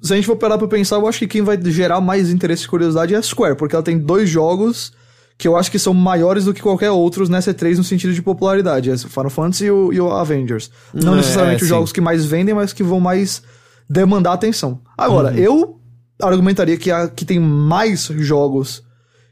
se 0.00 0.12
a 0.12 0.16
gente 0.16 0.26
for 0.26 0.36
parar 0.36 0.56
pra 0.56 0.68
pensar, 0.68 0.96
eu 0.96 1.08
acho 1.08 1.18
que 1.18 1.26
quem 1.26 1.42
vai 1.42 1.60
gerar 1.64 2.00
mais 2.00 2.30
interesse 2.30 2.64
e 2.64 2.68
curiosidade 2.68 3.14
é 3.14 3.18
a 3.18 3.22
Square, 3.22 3.56
porque 3.56 3.74
ela 3.74 3.82
tem 3.82 3.98
dois 3.98 4.30
jogos 4.30 4.92
que 5.38 5.46
eu 5.46 5.56
acho 5.56 5.70
que 5.70 5.78
são 5.78 5.92
maiores 5.92 6.46
do 6.46 6.54
que 6.54 6.62
qualquer 6.62 6.90
outros 6.90 7.28
nessa 7.28 7.52
E3 7.52 7.76
no 7.76 7.84
sentido 7.84 8.14
de 8.14 8.22
popularidade. 8.22 8.90
É 8.90 8.94
o 8.94 8.98
Final 8.98 9.30
Fantasy 9.30 9.66
e 9.66 9.70
o, 9.70 9.92
e 9.92 10.00
o 10.00 10.10
Avengers. 10.10 10.70
Não 10.94 11.14
é, 11.14 11.16
necessariamente 11.16 11.62
os 11.62 11.68
jogos 11.68 11.92
que 11.92 12.00
mais 12.00 12.24
vendem, 12.24 12.54
mas 12.54 12.72
que 12.72 12.82
vão 12.82 13.00
mais 13.00 13.42
demandar 13.88 14.32
atenção. 14.32 14.80
Agora, 14.96 15.30
uhum. 15.32 15.36
eu 15.36 15.80
argumentaria 16.22 16.76
que 16.76 16.90
a 16.90 17.08
que 17.08 17.24
tem 17.24 17.38
mais 17.38 18.04
jogos 18.04 18.82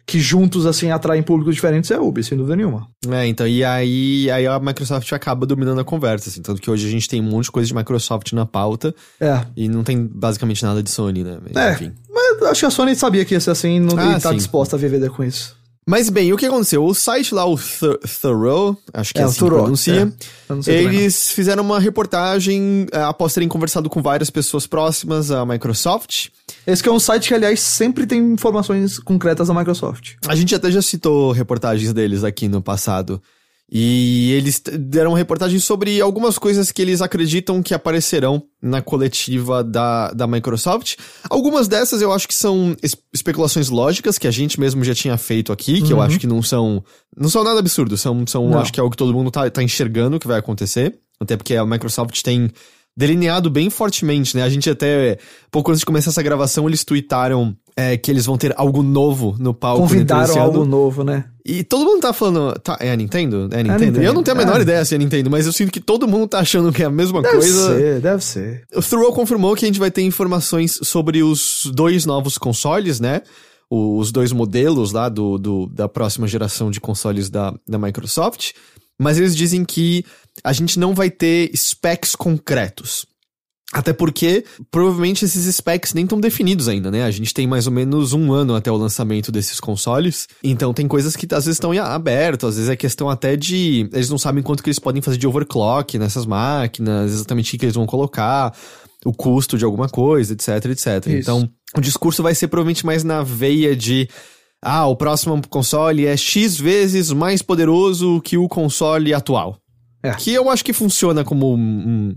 que 0.06 0.20
juntos, 0.20 0.66
assim, 0.66 0.90
atraem 0.90 1.22
públicos 1.22 1.54
diferentes 1.54 1.90
é 1.90 1.94
a 1.94 2.00
Ubi, 2.02 2.22
sem 2.22 2.36
dúvida 2.36 2.54
nenhuma. 2.54 2.86
É, 3.08 3.26
então, 3.26 3.46
e 3.46 3.64
aí, 3.64 4.30
aí 4.30 4.46
a 4.46 4.60
Microsoft 4.60 5.10
acaba 5.12 5.46
dominando 5.46 5.80
a 5.80 5.84
conversa, 5.84 6.28
assim, 6.28 6.42
tanto 6.42 6.60
que 6.60 6.70
hoje 6.70 6.86
a 6.86 6.90
gente 6.90 7.08
tem 7.08 7.22
um 7.22 7.24
monte 7.24 7.46
de 7.46 7.52
coisa 7.52 7.66
de 7.66 7.74
Microsoft 7.74 8.30
na 8.32 8.44
pauta. 8.44 8.94
É. 9.18 9.40
E 9.56 9.66
não 9.66 9.82
tem 9.82 10.06
basicamente 10.06 10.62
nada 10.62 10.82
de 10.82 10.90
Sony, 10.90 11.24
né? 11.24 11.38
Mas, 11.42 11.56
é, 11.56 11.72
enfim. 11.72 11.92
mas 12.12 12.42
acho 12.42 12.60
que 12.60 12.66
a 12.66 12.70
Sony 12.70 12.94
sabia 12.94 13.24
que 13.24 13.34
ia 13.34 13.40
ser 13.40 13.52
assim 13.52 13.80
não, 13.80 13.98
ah, 13.98 14.18
e 14.18 14.20
tá 14.20 14.28
sim. 14.30 14.36
disposta 14.36 14.76
a 14.76 14.78
viver 14.78 15.08
com 15.08 15.24
isso. 15.24 15.56
Mas 15.86 16.08
bem, 16.08 16.32
o 16.32 16.36
que 16.36 16.46
aconteceu? 16.46 16.84
O 16.84 16.94
site 16.94 17.34
lá, 17.34 17.44
o 17.46 17.58
Th 17.58 18.20
Thoreau, 18.20 18.76
acho 18.92 19.12
que 19.12 19.20
é, 19.20 19.22
é 19.22 19.24
assim 19.26 19.38
Thoreau, 19.38 19.62
pronuncia, 19.62 20.12
é. 20.66 20.72
eles 20.72 21.30
fizeram 21.32 21.62
uma 21.62 21.78
reportagem 21.78 22.86
é, 22.90 23.02
após 23.02 23.34
terem 23.34 23.48
conversado 23.48 23.90
com 23.90 24.00
várias 24.00 24.30
pessoas 24.30 24.66
próximas 24.66 25.30
à 25.30 25.44
Microsoft. 25.44 26.28
Esse 26.66 26.88
é 26.88 26.90
um 26.90 26.98
site 26.98 27.28
que, 27.28 27.34
aliás, 27.34 27.60
sempre 27.60 28.06
tem 28.06 28.18
informações 28.32 28.98
concretas 28.98 29.48
da 29.48 29.54
Microsoft. 29.54 30.14
A 30.26 30.34
gente 30.34 30.54
até 30.54 30.70
já 30.70 30.80
citou 30.80 31.32
reportagens 31.32 31.92
deles 31.92 32.24
aqui 32.24 32.48
no 32.48 32.62
passado. 32.62 33.20
E 33.76 34.30
eles 34.34 34.62
deram 34.78 35.14
reportagens 35.14 35.64
sobre 35.64 36.00
algumas 36.00 36.38
coisas 36.38 36.70
que 36.70 36.80
eles 36.80 37.02
acreditam 37.02 37.60
que 37.60 37.74
aparecerão 37.74 38.40
na 38.62 38.80
coletiva 38.80 39.64
da, 39.64 40.12
da 40.12 40.28
Microsoft. 40.28 40.94
Algumas 41.28 41.66
dessas 41.66 42.00
eu 42.00 42.12
acho 42.12 42.28
que 42.28 42.36
são 42.36 42.76
especulações 43.12 43.70
lógicas 43.70 44.16
que 44.16 44.28
a 44.28 44.30
gente 44.30 44.60
mesmo 44.60 44.84
já 44.84 44.94
tinha 44.94 45.18
feito 45.18 45.52
aqui, 45.52 45.82
que 45.82 45.92
uhum. 45.92 45.98
eu 45.98 46.02
acho 46.02 46.20
que 46.20 46.26
não 46.26 46.40
são 46.40 46.84
não 47.16 47.28
são 47.28 47.42
nada 47.42 47.58
absurdo, 47.58 47.96
são, 47.96 48.24
são 48.28 48.56
acho 48.60 48.72
que 48.72 48.78
é 48.78 48.82
algo 48.82 48.92
que 48.92 48.96
todo 48.96 49.12
mundo 49.12 49.32
tá, 49.32 49.50
tá 49.50 49.60
enxergando 49.60 50.20
que 50.20 50.28
vai 50.28 50.38
acontecer. 50.38 50.96
Até 51.18 51.36
porque 51.36 51.56
a 51.56 51.66
Microsoft 51.66 52.22
tem 52.22 52.52
delineado 52.96 53.50
bem 53.50 53.68
fortemente, 53.70 54.36
né? 54.36 54.42
A 54.42 54.48
gente 54.48 54.70
até, 54.70 55.18
pouco 55.50 55.70
antes 55.70 55.80
de 55.80 55.86
começar 55.86 56.10
essa 56.10 56.22
gravação, 56.22 56.68
eles 56.68 56.84
tweetaram 56.84 57.56
é, 57.76 57.96
que 57.96 58.10
eles 58.10 58.24
vão 58.24 58.38
ter 58.38 58.54
algo 58.56 58.82
novo 58.82 59.34
no 59.38 59.52
palco. 59.52 59.82
Convidaram 59.82 60.40
algo 60.40 60.64
novo, 60.64 61.02
né? 61.02 61.24
E 61.44 61.64
todo 61.64 61.84
mundo 61.84 62.00
tá 62.00 62.12
falando, 62.12 62.58
tá, 62.60 62.78
é 62.80 62.90
a 62.92 62.96
Nintendo? 62.96 63.48
É 63.52 63.60
a 63.60 63.62
Nintendo? 63.62 63.70
É 63.70 63.74
a 63.74 63.78
Nintendo. 63.78 64.02
Eu 64.02 64.14
não 64.14 64.22
tenho 64.22 64.36
a 64.36 64.40
menor 64.40 64.58
é. 64.58 64.62
ideia 64.62 64.84
se 64.84 64.94
é 64.94 64.96
a 64.96 64.98
Nintendo, 64.98 65.30
mas 65.30 65.44
eu 65.44 65.52
sinto 65.52 65.72
que 65.72 65.80
todo 65.80 66.08
mundo 66.08 66.28
tá 66.28 66.38
achando 66.38 66.72
que 66.72 66.82
é 66.82 66.86
a 66.86 66.90
mesma 66.90 67.20
deve 67.20 67.36
coisa. 67.36 67.68
Deve 67.68 67.80
ser, 67.80 68.00
deve 68.00 68.24
ser. 68.24 68.64
O 68.74 68.80
Thoreau 68.80 69.12
confirmou 69.12 69.54
que 69.54 69.64
a 69.64 69.68
gente 69.68 69.80
vai 69.80 69.90
ter 69.90 70.02
informações 70.02 70.78
sobre 70.82 71.22
os 71.22 71.70
dois 71.74 72.06
novos 72.06 72.38
consoles, 72.38 73.00
né? 73.00 73.22
Os 73.68 74.12
dois 74.12 74.30
modelos 74.30 74.92
lá 74.92 75.08
do, 75.08 75.36
do 75.36 75.66
da 75.66 75.88
próxima 75.88 76.28
geração 76.28 76.70
de 76.70 76.80
consoles 76.80 77.28
da, 77.28 77.52
da 77.68 77.76
Microsoft. 77.76 78.52
Mas 78.98 79.18
eles 79.18 79.34
dizem 79.34 79.64
que 79.64 80.04
a 80.42 80.52
gente 80.52 80.78
não 80.78 80.94
vai 80.94 81.10
ter 81.10 81.50
specs 81.54 82.16
concretos. 82.16 83.06
Até 83.74 83.92
porque, 83.92 84.44
provavelmente, 84.70 85.24
esses 85.24 85.52
specs 85.56 85.94
nem 85.94 86.04
estão 86.04 86.20
definidos 86.20 86.68
ainda, 86.68 86.92
né? 86.92 87.02
A 87.02 87.10
gente 87.10 87.34
tem 87.34 87.44
mais 87.44 87.66
ou 87.66 87.72
menos 87.72 88.12
um 88.12 88.32
ano 88.32 88.54
até 88.54 88.70
o 88.70 88.76
lançamento 88.76 89.32
desses 89.32 89.58
consoles. 89.58 90.28
Então, 90.44 90.72
tem 90.72 90.86
coisas 90.86 91.16
que 91.16 91.26
às 91.34 91.44
vezes 91.44 91.56
estão 91.56 91.72
abertas, 91.72 92.50
às 92.50 92.56
vezes 92.56 92.70
é 92.70 92.76
questão 92.76 93.10
até 93.10 93.34
de. 93.34 93.88
Eles 93.92 94.08
não 94.08 94.18
sabem 94.18 94.44
quanto 94.44 94.62
que 94.62 94.68
eles 94.68 94.78
podem 94.78 95.02
fazer 95.02 95.18
de 95.18 95.26
overclock 95.26 95.98
nessas 95.98 96.24
máquinas, 96.24 97.12
exatamente 97.12 97.56
o 97.56 97.58
que 97.58 97.64
eles 97.64 97.74
vão 97.74 97.84
colocar, 97.84 98.54
o 99.04 99.12
custo 99.12 99.58
de 99.58 99.64
alguma 99.64 99.88
coisa, 99.88 100.34
etc, 100.34 100.66
etc. 100.66 101.06
Isso. 101.06 101.08
Então, 101.08 101.50
o 101.76 101.80
discurso 101.80 102.22
vai 102.22 102.34
ser 102.34 102.46
provavelmente 102.46 102.86
mais 102.86 103.02
na 103.02 103.24
veia 103.24 103.74
de. 103.74 104.08
Ah, 104.62 104.86
o 104.86 104.94
próximo 104.94 105.40
console 105.48 106.06
é 106.06 106.16
X 106.16 106.56
vezes 106.56 107.10
mais 107.10 107.42
poderoso 107.42 108.20
que 108.20 108.38
o 108.38 108.48
console 108.48 109.12
atual. 109.12 109.58
É. 110.04 110.14
Que 110.14 110.34
eu 110.34 110.50
acho 110.50 110.64
que 110.64 110.72
funciona 110.72 111.24
como 111.24 111.54
um, 111.54 111.58
um 111.58 112.16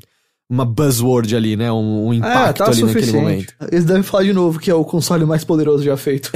uma 0.49 0.65
buzzword 0.65 1.35
ali, 1.35 1.55
né? 1.55 1.71
Um, 1.71 2.07
um 2.07 2.13
impacto 2.13 2.63
é, 2.63 2.65
tá 2.65 2.65
ali 2.65 2.75
suficiente. 2.75 3.05
naquele 3.07 3.21
momento. 3.21 3.55
Eles 3.71 3.85
devem 3.85 4.03
falar 4.03 4.23
de 4.23 4.33
novo 4.33 4.59
que 4.59 4.71
é 4.71 4.73
o 4.73 4.85
console 4.85 5.25
mais 5.25 5.43
poderoso 5.43 5.83
já 5.83 5.97
feito. 5.97 6.31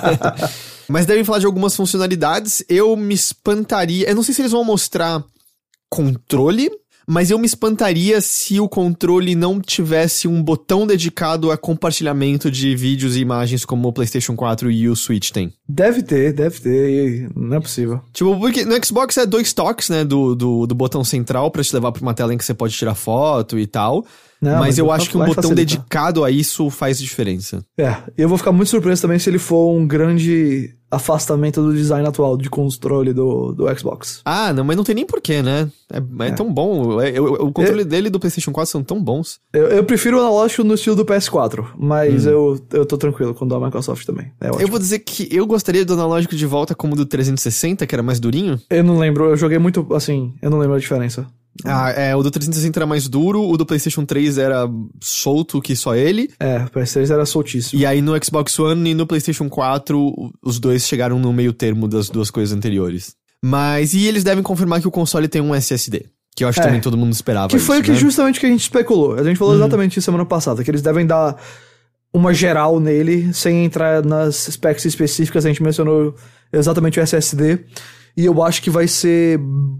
Mas 0.88 1.04
devem 1.04 1.24
falar 1.24 1.40
de 1.40 1.46
algumas 1.46 1.74
funcionalidades. 1.74 2.64
Eu 2.68 2.96
me 2.96 3.14
espantaria. 3.14 4.08
Eu 4.08 4.14
não 4.14 4.22
sei 4.22 4.34
se 4.34 4.40
eles 4.40 4.52
vão 4.52 4.64
mostrar 4.64 5.22
controle 5.90 6.70
mas 7.06 7.30
eu 7.30 7.38
me 7.38 7.46
espantaria 7.46 8.20
se 8.20 8.58
o 8.58 8.68
controle 8.68 9.34
não 9.34 9.60
tivesse 9.60 10.26
um 10.26 10.42
botão 10.42 10.86
dedicado 10.86 11.50
a 11.50 11.56
compartilhamento 11.56 12.50
de 12.50 12.74
vídeos 12.74 13.16
e 13.16 13.20
imagens 13.20 13.64
como 13.64 13.88
o 13.88 13.92
PlayStation 13.92 14.34
4 14.34 14.70
e 14.70 14.88
o 14.88 14.96
Switch 14.96 15.30
tem. 15.30 15.52
Deve 15.68 16.02
ter, 16.02 16.32
deve 16.32 16.60
ter, 16.60 17.30
não 17.36 17.56
é 17.56 17.60
possível. 17.60 18.00
Tipo, 18.12 18.38
porque 18.38 18.64
no 18.64 18.84
Xbox 18.84 19.16
é 19.16 19.26
dois 19.26 19.52
toques, 19.52 19.88
né, 19.88 20.04
do, 20.04 20.34
do, 20.34 20.66
do 20.66 20.74
botão 20.74 21.04
central 21.04 21.50
para 21.50 21.62
te 21.62 21.72
levar 21.72 21.92
pra 21.92 22.02
uma 22.02 22.14
tela 22.14 22.34
em 22.34 22.38
que 22.38 22.44
você 22.44 22.54
pode 22.54 22.74
tirar 22.74 22.94
foto 22.94 23.58
e 23.58 23.66
tal. 23.66 24.04
Não, 24.40 24.52
mas, 24.52 24.60
mas 24.60 24.78
eu 24.78 24.90
acho 24.90 25.08
que 25.08 25.16
um 25.16 25.24
botão 25.24 25.54
dedicado 25.54 26.24
a 26.24 26.30
isso 26.30 26.68
faz 26.70 26.98
diferença. 26.98 27.64
É, 27.78 27.96
eu 28.18 28.28
vou 28.28 28.36
ficar 28.36 28.52
muito 28.52 28.68
surpreso 28.68 29.02
também 29.02 29.18
se 29.18 29.30
ele 29.30 29.38
for 29.38 29.74
um 29.74 29.86
grande 29.86 30.75
afastamento 30.90 31.62
do 31.62 31.72
design 31.72 32.06
atual 32.06 32.36
de 32.36 32.48
controle 32.48 33.12
do, 33.12 33.52
do 33.52 33.78
Xbox. 33.78 34.20
Ah, 34.24 34.52
não, 34.52 34.64
mas 34.64 34.76
não 34.76 34.84
tem 34.84 34.94
nem 34.94 35.06
porquê, 35.06 35.42
né? 35.42 35.70
É, 35.92 35.98
é, 35.98 36.28
é. 36.28 36.30
tão 36.32 36.52
bom. 36.52 37.00
É, 37.00 37.20
o 37.20 37.52
controle 37.52 37.84
dele 37.84 38.08
e 38.08 38.10
do 38.10 38.20
PlayStation 38.20 38.52
4 38.52 38.70
são 38.70 38.82
tão 38.82 39.02
bons. 39.02 39.40
Eu, 39.52 39.66
eu, 39.68 39.84
prefiro 39.84 40.18
o 40.18 40.20
analógico 40.20 40.64
no 40.64 40.74
estilo 40.74 40.96
do 40.96 41.04
PS4, 41.04 41.66
mas 41.76 42.26
hum. 42.26 42.30
eu, 42.30 42.66
eu 42.72 42.86
tô 42.86 42.96
tranquilo 42.96 43.34
com 43.34 43.44
o 43.44 43.48
da 43.48 43.58
Microsoft 43.58 44.04
também. 44.04 44.32
É 44.40 44.48
eu 44.48 44.68
vou 44.68 44.78
dizer 44.78 45.00
que 45.00 45.28
eu 45.30 45.46
gostaria 45.46 45.84
do 45.84 45.94
analógico 45.94 46.34
de 46.36 46.46
volta 46.46 46.74
como 46.74 46.96
do 46.96 47.04
360, 47.04 47.86
que 47.86 47.94
era 47.94 48.02
mais 48.02 48.20
durinho. 48.20 48.60
Eu 48.70 48.84
não 48.84 48.98
lembro, 48.98 49.30
eu 49.30 49.36
joguei 49.36 49.58
muito 49.58 49.86
assim, 49.94 50.34
eu 50.40 50.50
não 50.50 50.58
lembro 50.58 50.76
a 50.76 50.78
diferença. 50.78 51.26
Ah, 51.64 51.90
é, 51.90 52.14
o 52.14 52.22
do 52.22 52.30
360 52.30 52.78
era 52.78 52.86
mais 52.86 53.08
duro, 53.08 53.42
o 53.42 53.56
do 53.56 53.64
PlayStation 53.64 54.04
3 54.04 54.38
era 54.38 54.68
solto 55.00 55.60
que 55.60 55.74
só 55.74 55.94
ele. 55.94 56.30
É, 56.38 56.58
o 56.58 56.70
PS3 56.70 57.10
era 57.10 57.24
soltíssimo. 57.24 57.80
E 57.80 57.86
aí 57.86 58.02
no 58.02 58.12
Xbox 58.22 58.58
One 58.58 58.90
e 58.90 58.94
no 58.94 59.06
PlayStation 59.06 59.48
4, 59.48 60.32
os 60.42 60.58
dois 60.58 60.86
chegaram 60.86 61.18
no 61.18 61.32
meio 61.32 61.52
termo 61.52 61.88
das 61.88 62.08
duas 62.08 62.30
coisas 62.30 62.56
anteriores. 62.56 63.14
Mas, 63.44 63.94
e 63.94 64.06
eles 64.06 64.24
devem 64.24 64.42
confirmar 64.42 64.80
que 64.80 64.88
o 64.88 64.90
console 64.90 65.28
tem 65.28 65.40
um 65.40 65.54
SSD. 65.54 66.06
Que 66.34 66.44
eu 66.44 66.48
acho 66.48 66.58
que 66.58 66.64
é, 66.64 66.66
também 66.66 66.80
todo 66.80 66.96
mundo 66.96 67.12
esperava. 67.12 67.48
Que 67.48 67.58
foi 67.58 67.76
isso, 67.76 67.84
que 67.84 67.92
né? 67.92 67.96
justamente 67.96 68.38
que 68.38 68.44
a 68.44 68.48
gente 68.48 68.60
especulou. 68.60 69.14
A 69.14 69.24
gente 69.24 69.38
falou 69.38 69.54
uhum. 69.54 69.60
exatamente 69.60 69.98
isso 69.98 70.04
semana 70.04 70.24
passada, 70.26 70.62
que 70.62 70.70
eles 70.70 70.82
devem 70.82 71.06
dar 71.06 71.40
uma 72.12 72.34
geral 72.34 72.78
nele, 72.78 73.32
sem 73.32 73.64
entrar 73.64 74.04
nas 74.04 74.48
specs 74.50 74.84
específicas. 74.84 75.46
A 75.46 75.48
gente 75.48 75.62
mencionou 75.62 76.14
exatamente 76.52 77.00
o 77.00 77.02
SSD. 77.02 77.60
E 78.16 78.24
eu 78.24 78.42
acho 78.42 78.62
que 78.62 78.70
vai 78.70 78.88
ser 78.88 79.38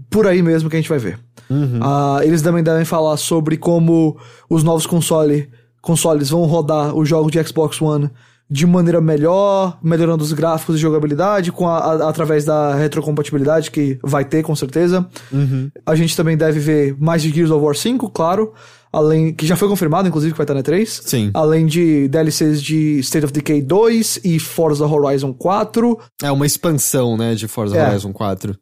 por 0.09 0.27
aí 0.27 0.41
mesmo 0.41 0.69
que 0.69 0.75
a 0.75 0.79
gente 0.79 0.89
vai 0.89 0.99
ver. 0.99 1.19
Uhum. 1.49 1.79
Uh, 1.79 2.21
eles 2.23 2.41
também 2.41 2.61
devem 2.61 2.85
falar 2.85 3.17
sobre 3.17 3.57
como 3.57 4.17
os 4.49 4.63
novos 4.63 4.85
console, 4.85 5.49
consoles 5.81 6.29
vão 6.29 6.43
rodar 6.43 6.95
os 6.95 7.07
jogos 7.07 7.31
de 7.31 7.43
Xbox 7.43 7.81
One 7.81 8.11
de 8.49 8.65
maneira 8.65 9.01
melhor, 9.01 9.77
melhorando 9.83 10.23
os 10.23 10.31
gráficos 10.31 10.77
e 10.77 10.79
jogabilidade, 10.79 11.51
com 11.51 11.67
a, 11.67 11.77
a, 11.77 12.09
através 12.09 12.45
da 12.45 12.75
retrocompatibilidade 12.75 13.69
que 13.69 13.99
vai 14.01 14.23
ter 14.23 14.41
com 14.41 14.55
certeza. 14.55 15.05
Uhum. 15.31 15.69
A 15.85 15.95
gente 15.95 16.15
também 16.15 16.37
deve 16.37 16.59
ver 16.59 16.95
mais 16.97 17.21
de 17.21 17.29
Gears 17.29 17.51
of 17.51 17.63
War 17.63 17.75
5, 17.75 18.09
claro. 18.09 18.53
Além, 18.97 19.31
que 19.31 19.45
já 19.45 19.55
foi 19.55 19.67
confirmado, 19.67 20.07
inclusive, 20.07 20.33
que 20.33 20.37
vai 20.37 20.43
estar 20.43 20.55
na 20.55 20.63
3. 20.63 21.01
Sim. 21.05 21.29
Além 21.33 21.67
de 21.67 22.07
DLCs 22.07 22.61
de 22.61 22.99
State 22.99 23.25
of 23.25 23.33
Decay 23.33 23.61
2 23.61 24.21
e 24.23 24.39
Forza 24.39 24.87
Horizon 24.87 25.33
4. 25.33 25.99
É 26.23 26.31
uma 26.31 26.47
expansão, 26.47 27.15
né, 27.15 27.35
de 27.35 27.47
Forza 27.47 27.77
é. 27.77 27.87
Horizon 27.87 28.11
4 28.11 28.57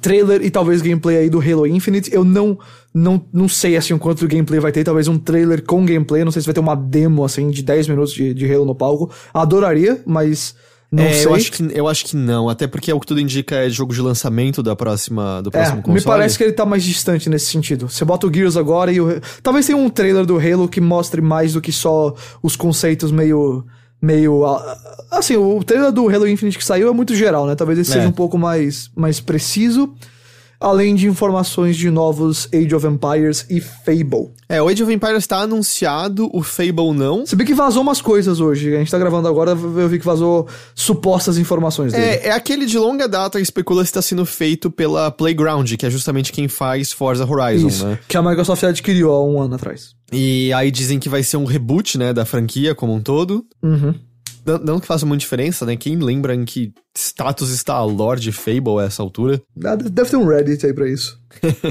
trailer 0.00 0.42
e 0.44 0.50
talvez 0.50 0.82
gameplay 0.82 1.16
aí 1.16 1.30
do 1.30 1.40
Halo 1.40 1.66
Infinite. 1.66 2.14
Eu 2.14 2.22
não 2.22 2.58
não, 2.94 3.24
não 3.32 3.48
sei 3.48 3.76
assim 3.76 3.92
o 3.92 3.98
quanto 3.98 4.26
gameplay 4.28 4.60
vai 4.60 4.70
ter, 4.70 4.84
talvez 4.84 5.08
um 5.08 5.18
trailer 5.18 5.64
com 5.64 5.84
gameplay, 5.84 6.24
não 6.24 6.30
sei 6.30 6.42
se 6.42 6.46
vai 6.46 6.54
ter 6.54 6.60
uma 6.60 6.76
demo 6.76 7.24
assim 7.24 7.50
de 7.50 7.62
10 7.62 7.88
minutos 7.88 8.12
de, 8.12 8.32
de 8.32 8.52
Halo 8.52 8.64
no 8.64 8.74
palco. 8.74 9.10
Adoraria, 9.34 10.00
mas 10.06 10.54
não 10.90 11.04
é, 11.04 11.12
sei. 11.12 11.26
Eu 11.26 11.34
acho, 11.34 11.52
que, 11.52 11.68
eu 11.72 11.88
acho 11.88 12.04
que 12.04 12.16
não, 12.16 12.48
até 12.48 12.66
porque 12.66 12.90
é 12.90 12.94
o 12.94 12.98
que 12.98 13.06
tudo 13.06 13.20
indica 13.20 13.54
é 13.56 13.70
jogo 13.70 13.94
de 13.94 14.00
lançamento 14.00 14.62
da 14.62 14.74
próxima, 14.74 15.40
do 15.40 15.50
próximo 15.50 15.78
é, 15.78 15.82
console. 15.82 15.98
Me 16.00 16.04
parece 16.04 16.36
que 16.36 16.44
ele 16.44 16.52
tá 16.52 16.66
mais 16.66 16.82
distante 16.82 17.30
nesse 17.30 17.46
sentido. 17.46 17.88
Você 17.88 18.04
bota 18.04 18.26
o 18.26 18.34
Gears 18.34 18.56
agora 18.56 18.92
e 18.92 19.00
o. 19.00 19.20
Talvez 19.42 19.66
tenha 19.66 19.78
um 19.78 19.88
trailer 19.88 20.26
do 20.26 20.36
Halo 20.38 20.68
que 20.68 20.80
mostre 20.80 21.20
mais 21.20 21.52
do 21.52 21.60
que 21.60 21.70
só 21.70 22.14
os 22.42 22.56
conceitos 22.56 23.12
meio 23.12 23.64
meio. 24.02 24.44
Assim, 25.10 25.36
o 25.36 25.62
trailer 25.62 25.92
do 25.92 26.08
Halo 26.08 26.26
Infinite 26.26 26.58
que 26.58 26.64
saiu 26.64 26.88
é 26.88 26.92
muito 26.92 27.14
geral, 27.14 27.46
né? 27.46 27.54
Talvez 27.54 27.78
esse 27.78 27.90
é. 27.90 27.94
seja 27.94 28.08
um 28.08 28.12
pouco 28.12 28.38
mais, 28.38 28.90
mais 28.96 29.20
preciso. 29.20 29.94
Além 30.60 30.94
de 30.94 31.08
informações 31.08 31.74
de 31.74 31.90
novos 31.90 32.46
Age 32.52 32.74
of 32.74 32.86
Empires 32.86 33.46
e 33.48 33.60
Fable. 33.60 34.28
É, 34.46 34.60
o 34.60 34.68
Age 34.68 34.82
of 34.82 34.92
Empires 34.92 35.18
está 35.18 35.38
anunciado, 35.38 36.28
o 36.34 36.42
Fable 36.42 36.92
não. 36.94 37.24
Se 37.24 37.34
bem 37.34 37.46
que 37.46 37.54
vazou 37.54 37.82
umas 37.82 38.02
coisas 38.02 38.40
hoje. 38.40 38.74
A 38.74 38.78
gente 38.78 38.90
tá 38.90 38.98
gravando 38.98 39.26
agora, 39.26 39.52
eu 39.52 39.88
vi 39.88 39.98
que 39.98 40.04
vazou 40.04 40.46
supostas 40.74 41.38
informações 41.38 41.92
dele. 41.92 42.04
É, 42.04 42.28
é 42.28 42.32
aquele 42.32 42.66
de 42.66 42.78
longa 42.78 43.08
data 43.08 43.38
que 43.38 43.42
especula 43.42 43.82
se 43.84 43.88
está 43.88 44.02
sendo 44.02 44.26
feito 44.26 44.70
pela 44.70 45.10
Playground, 45.10 45.72
que 45.76 45.86
é 45.86 45.90
justamente 45.90 46.30
quem 46.30 46.46
faz 46.46 46.92
Forza 46.92 47.24
Horizon, 47.24 47.68
Isso, 47.68 47.86
né? 47.86 47.98
Que 48.06 48.16
a 48.16 48.22
Microsoft 48.22 48.62
adquiriu 48.62 49.10
há 49.10 49.24
um 49.24 49.40
ano 49.40 49.54
atrás. 49.54 49.94
E 50.12 50.52
aí 50.52 50.70
dizem 50.70 50.98
que 50.98 51.08
vai 51.08 51.22
ser 51.22 51.36
um 51.36 51.44
reboot, 51.44 51.96
né, 51.96 52.12
da 52.12 52.24
franquia 52.26 52.74
como 52.74 52.92
um 52.92 53.00
todo. 53.00 53.46
Uhum. 53.62 53.94
Não, 54.50 54.58
não 54.58 54.80
que 54.80 54.86
faça 54.86 55.06
muita 55.06 55.20
diferença, 55.20 55.64
né? 55.64 55.76
Quem 55.76 55.96
lembra 55.96 56.34
em 56.34 56.44
que 56.44 56.72
status 56.96 57.50
está 57.50 57.74
a 57.74 57.84
Lord 57.84 58.32
Fable 58.32 58.80
a 58.80 58.84
essa 58.84 59.02
altura? 59.02 59.40
Ah, 59.64 59.76
deve 59.76 60.10
ter 60.10 60.16
um 60.16 60.26
Reddit 60.26 60.66
aí 60.66 60.72
pra 60.72 60.88
isso. 60.88 61.18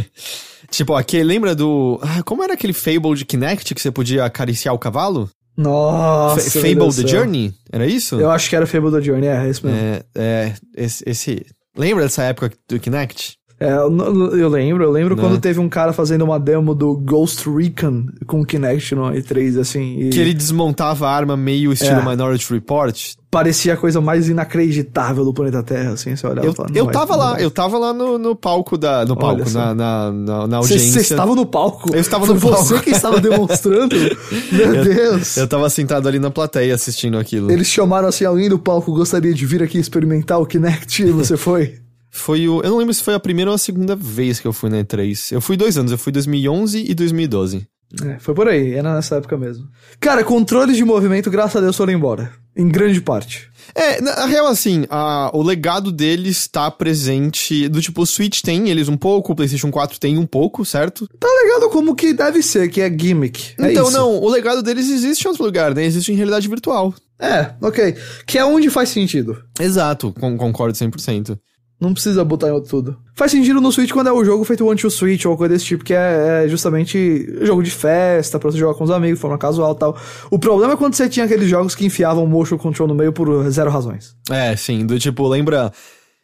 tipo, 0.71 0.93
aqui, 0.93 1.21
lembra 1.23 1.53
do. 1.53 1.99
Ah, 2.01 2.23
como 2.23 2.43
era 2.43 2.53
aquele 2.53 2.73
Fable 2.73 3.15
de 3.15 3.25
Kinect 3.25 3.75
que 3.75 3.81
você 3.81 3.91
podia 3.91 4.25
acariciar 4.25 4.73
o 4.73 4.79
cavalo? 4.79 5.29
Nossa! 5.57 6.47
F 6.47 6.61
Fable 6.61 6.95
The 6.95 7.07
Journey? 7.07 7.53
Era 7.69 7.85
isso? 7.85 8.19
Eu 8.19 8.31
acho 8.31 8.49
que 8.49 8.55
era 8.55 8.65
Fable 8.65 8.91
The 8.91 9.01
Journey, 9.01 9.27
é, 9.27 9.45
é 9.45 9.49
isso 9.49 9.65
mesmo. 9.65 9.79
É, 9.81 10.03
é 10.15 10.53
esse, 10.77 11.03
esse. 11.05 11.45
Lembra 11.77 12.03
dessa 12.03 12.23
época 12.23 12.51
do 12.67 12.79
Kinect? 12.79 13.38
É, 13.59 13.73
eu 13.73 14.47
lembro, 14.47 14.85
eu 14.85 14.91
lembro 14.91 15.17
né? 15.17 15.21
quando 15.21 15.37
teve 15.37 15.59
um 15.59 15.67
cara 15.67 15.91
fazendo 15.91 16.23
uma 16.23 16.39
demo 16.39 16.73
do 16.73 16.95
Ghost 16.95 17.49
Recon 17.49 18.05
com 18.25 18.45
Kinect 18.45 18.95
no 18.95 19.11
E3, 19.11 19.59
assim. 19.59 19.99
E... 19.99 20.09
Que 20.11 20.19
ele 20.19 20.33
desmontava 20.33 21.07
a 21.07 21.11
arma 21.11 21.35
meio 21.35 21.73
estilo 21.73 21.99
é. 21.99 22.05
Minority 22.05 22.53
Report. 22.53 22.97
Parecia 23.29 23.73
a 23.73 23.77
coisa 23.77 23.99
mais 23.99 24.29
inacreditável 24.29 25.25
do 25.25 25.33
planeta 25.33 25.61
Terra, 25.61 25.91
assim, 25.91 26.15
você 26.15 26.25
olhava 26.25 26.47
Eu, 26.47 26.53
fala, 26.53 26.69
eu 26.73 26.87
tava 26.87 27.15
lá, 27.15 27.39
eu 27.39 27.51
tava 27.51 27.77
lá 27.77 27.93
no, 27.93 28.17
no 28.17 28.35
palco 28.35 28.77
da. 28.77 29.05
No 29.05 29.15
palco, 29.15 29.47
na, 29.51 29.75
na, 29.75 30.11
na, 30.11 30.47
na, 30.47 30.57
audiência. 30.57 30.89
Você 30.93 31.01
estava 31.01 31.35
no 31.35 31.45
palco? 31.45 31.93
Eu 31.93 31.99
estava 31.99 32.25
no 32.25 32.39
Foi 32.39 32.51
palco. 32.51 32.65
Você 32.65 32.79
que 32.79 32.91
estava 32.91 33.19
demonstrando? 33.19 33.95
Meu 34.51 34.73
eu, 34.73 34.83
Deus! 34.83 35.37
Eu 35.37 35.47
tava 35.47 35.69
sentado 35.69 36.07
ali 36.07 36.17
na 36.17 36.31
plateia 36.31 36.73
assistindo 36.73 37.19
aquilo. 37.19 37.51
Eles 37.51 37.67
chamaram 37.67 38.07
assim 38.07 38.23
alguém 38.23 38.49
do 38.49 38.57
palco, 38.57 38.91
gostaria 38.93 39.33
de 39.33 39.45
vir 39.45 39.61
aqui 39.61 39.77
experimentar 39.77 40.39
o 40.39 40.45
Kinect 40.45 41.03
e 41.03 41.11
você 41.11 41.35
foi? 41.35 41.75
Foi 42.09 42.47
o. 42.47 42.61
Eu 42.61 42.71
não 42.71 42.77
lembro 42.77 42.93
se 42.93 43.03
foi 43.03 43.13
a 43.13 43.19
primeira 43.19 43.51
ou 43.51 43.55
a 43.55 43.57
segunda 43.57 43.95
vez 43.95 44.39
que 44.39 44.47
eu 44.47 44.53
fui 44.53 44.69
na 44.69 44.83
E3. 44.83 45.31
Eu 45.31 45.41
fui 45.41 45.55
dois 45.55 45.77
anos, 45.77 45.91
eu 45.91 45.97
fui 45.97 46.11
2011 46.11 46.85
e 46.89 46.93
2012. 46.95 47.67
É, 48.03 48.19
foi 48.19 48.35
por 48.35 48.47
aí, 48.47 48.73
era 48.73 48.93
nessa 48.93 49.15
época 49.15 49.35
mesmo. 49.35 49.67
Cara, 49.99 50.23
controles 50.23 50.77
de 50.77 50.85
movimento, 50.85 51.31
graças 51.31 51.55
a 51.55 51.59
Deus, 51.59 51.75
foram 51.75 51.91
embora. 51.91 52.31
Em 52.55 52.67
grande 52.67 53.01
parte. 53.01 53.49
É, 53.73 53.99
na 53.99 54.25
real, 54.25 54.47
assim, 54.47 54.85
a, 54.89 55.31
o 55.33 55.41
legado 55.41 55.91
deles 55.91 56.37
está 56.37 56.69
presente. 56.69 57.67
Do 57.67 57.81
tipo, 57.81 58.01
o 58.01 58.05
Switch 58.05 58.41
tem 58.41 58.69
eles 58.69 58.87
um 58.87 58.97
pouco, 58.97 59.31
o 59.31 59.35
PlayStation 59.35 59.71
4 59.71 59.99
tem 59.99 60.17
um 60.17 60.25
pouco, 60.25 60.63
certo? 60.65 61.07
Tá 61.19 61.27
legado 61.43 61.69
como 61.69 61.95
que 61.95 62.13
deve 62.13 62.43
ser, 62.43 62.69
que 62.69 62.81
é 62.81 62.89
gimmick. 62.89 63.53
É 63.57 63.71
então, 63.71 63.87
isso. 63.87 63.97
não, 63.97 64.19
o 64.19 64.29
legado 64.29 64.61
deles 64.61 64.89
existe 64.89 65.23
em 65.23 65.29
outro 65.29 65.43
lugar, 65.43 65.73
né? 65.73 65.83
Existe 65.83 66.11
em 66.11 66.15
realidade 66.15 66.47
virtual. 66.47 66.93
É, 67.17 67.53
ok. 67.61 67.95
Que 68.25 68.37
é 68.37 68.45
onde 68.45 68.69
faz 68.69 68.89
sentido. 68.89 69.41
Exato, 69.59 70.13
concordo 70.13 70.77
100%. 70.77 71.37
Não 71.79 71.93
precisa 71.93 72.25
botar 72.25 72.49
em 72.49 72.51
outro 72.51 72.69
tudo. 72.69 72.97
Faz 73.15 73.31
sentido 73.31 73.61
no 73.61 73.71
Switch 73.71 73.91
quando 73.91 74.07
é 74.07 74.11
o 74.11 74.25
jogo 74.25 74.43
feito 74.43 74.65
one 74.65 74.79
to 74.79 74.89
Switch 74.89 75.25
ou 75.25 75.37
coisa 75.37 75.53
desse 75.53 75.65
tipo, 75.65 75.83
que 75.83 75.93
é, 75.93 76.43
é, 76.43 76.47
justamente 76.49 77.45
jogo 77.45 77.63
de 77.63 77.71
festa, 77.71 78.37
pra 78.37 78.51
você 78.51 78.57
jogar 78.57 78.73
com 78.73 78.83
os 78.83 78.91
amigos, 78.91 79.17
de 79.17 79.21
forma 79.21 79.37
casual 79.37 79.73
e 79.73 79.77
tal. 79.77 79.97
O 80.29 80.37
problema 80.37 80.73
é 80.73 80.77
quando 80.77 80.93
você 80.93 81.07
tinha 81.07 81.25
aqueles 81.25 81.47
jogos 81.47 81.75
que 81.75 81.85
enfiavam 81.85 82.27
motion 82.27 82.57
control 82.57 82.87
no 82.87 82.95
meio 82.95 83.13
por 83.13 83.49
zero 83.49 83.69
razões. 83.69 84.13
É, 84.29 84.55
sim, 84.55 84.85
do 84.85 84.99
tipo, 84.99 85.25
lembra 85.27 85.71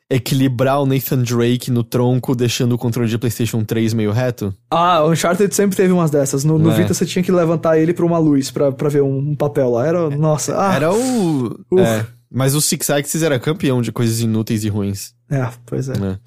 equilibrar 0.10 0.82
o 0.82 0.86
Nathan 0.86 1.22
Drake 1.24 1.72
no 1.72 1.84
tronco, 1.84 2.36
deixando 2.36 2.74
o 2.74 2.78
controle 2.78 3.10
de 3.10 3.18
PlayStation 3.18 3.64
3 3.64 3.94
meio 3.94 4.12
reto? 4.12 4.54
Ah, 4.70 5.04
o 5.04 5.12
Uncharted 5.12 5.54
sempre 5.54 5.76
teve 5.76 5.92
umas 5.92 6.12
dessas. 6.12 6.44
No, 6.44 6.60
no 6.60 6.72
é. 6.72 6.76
Vita 6.76 6.94
você 6.94 7.06
tinha 7.06 7.24
que 7.24 7.32
levantar 7.32 7.78
ele 7.78 7.94
pra 7.94 8.06
uma 8.06 8.18
luz 8.18 8.52
pra, 8.52 8.72
pra 8.72 8.90
ver 8.90 9.02
um, 9.02 9.36
papel 9.36 9.72
lá. 9.72 9.88
Era, 9.88 10.10
nossa. 10.12 10.56
Ah, 10.58 10.76
era 10.76 10.94
o. 10.94 11.60
É. 11.80 12.06
Mas 12.32 12.56
o 12.56 12.62
Six 12.62 12.90
Axis 12.90 13.24
era 13.24 13.40
campeão 13.40 13.82
de 13.82 13.92
coisas 13.92 14.20
inúteis 14.20 14.64
e 14.64 14.70
ruins. 14.70 15.14
É, 15.30 15.50
pois 15.66 15.90
é. 15.90 15.94
é. 15.94 16.20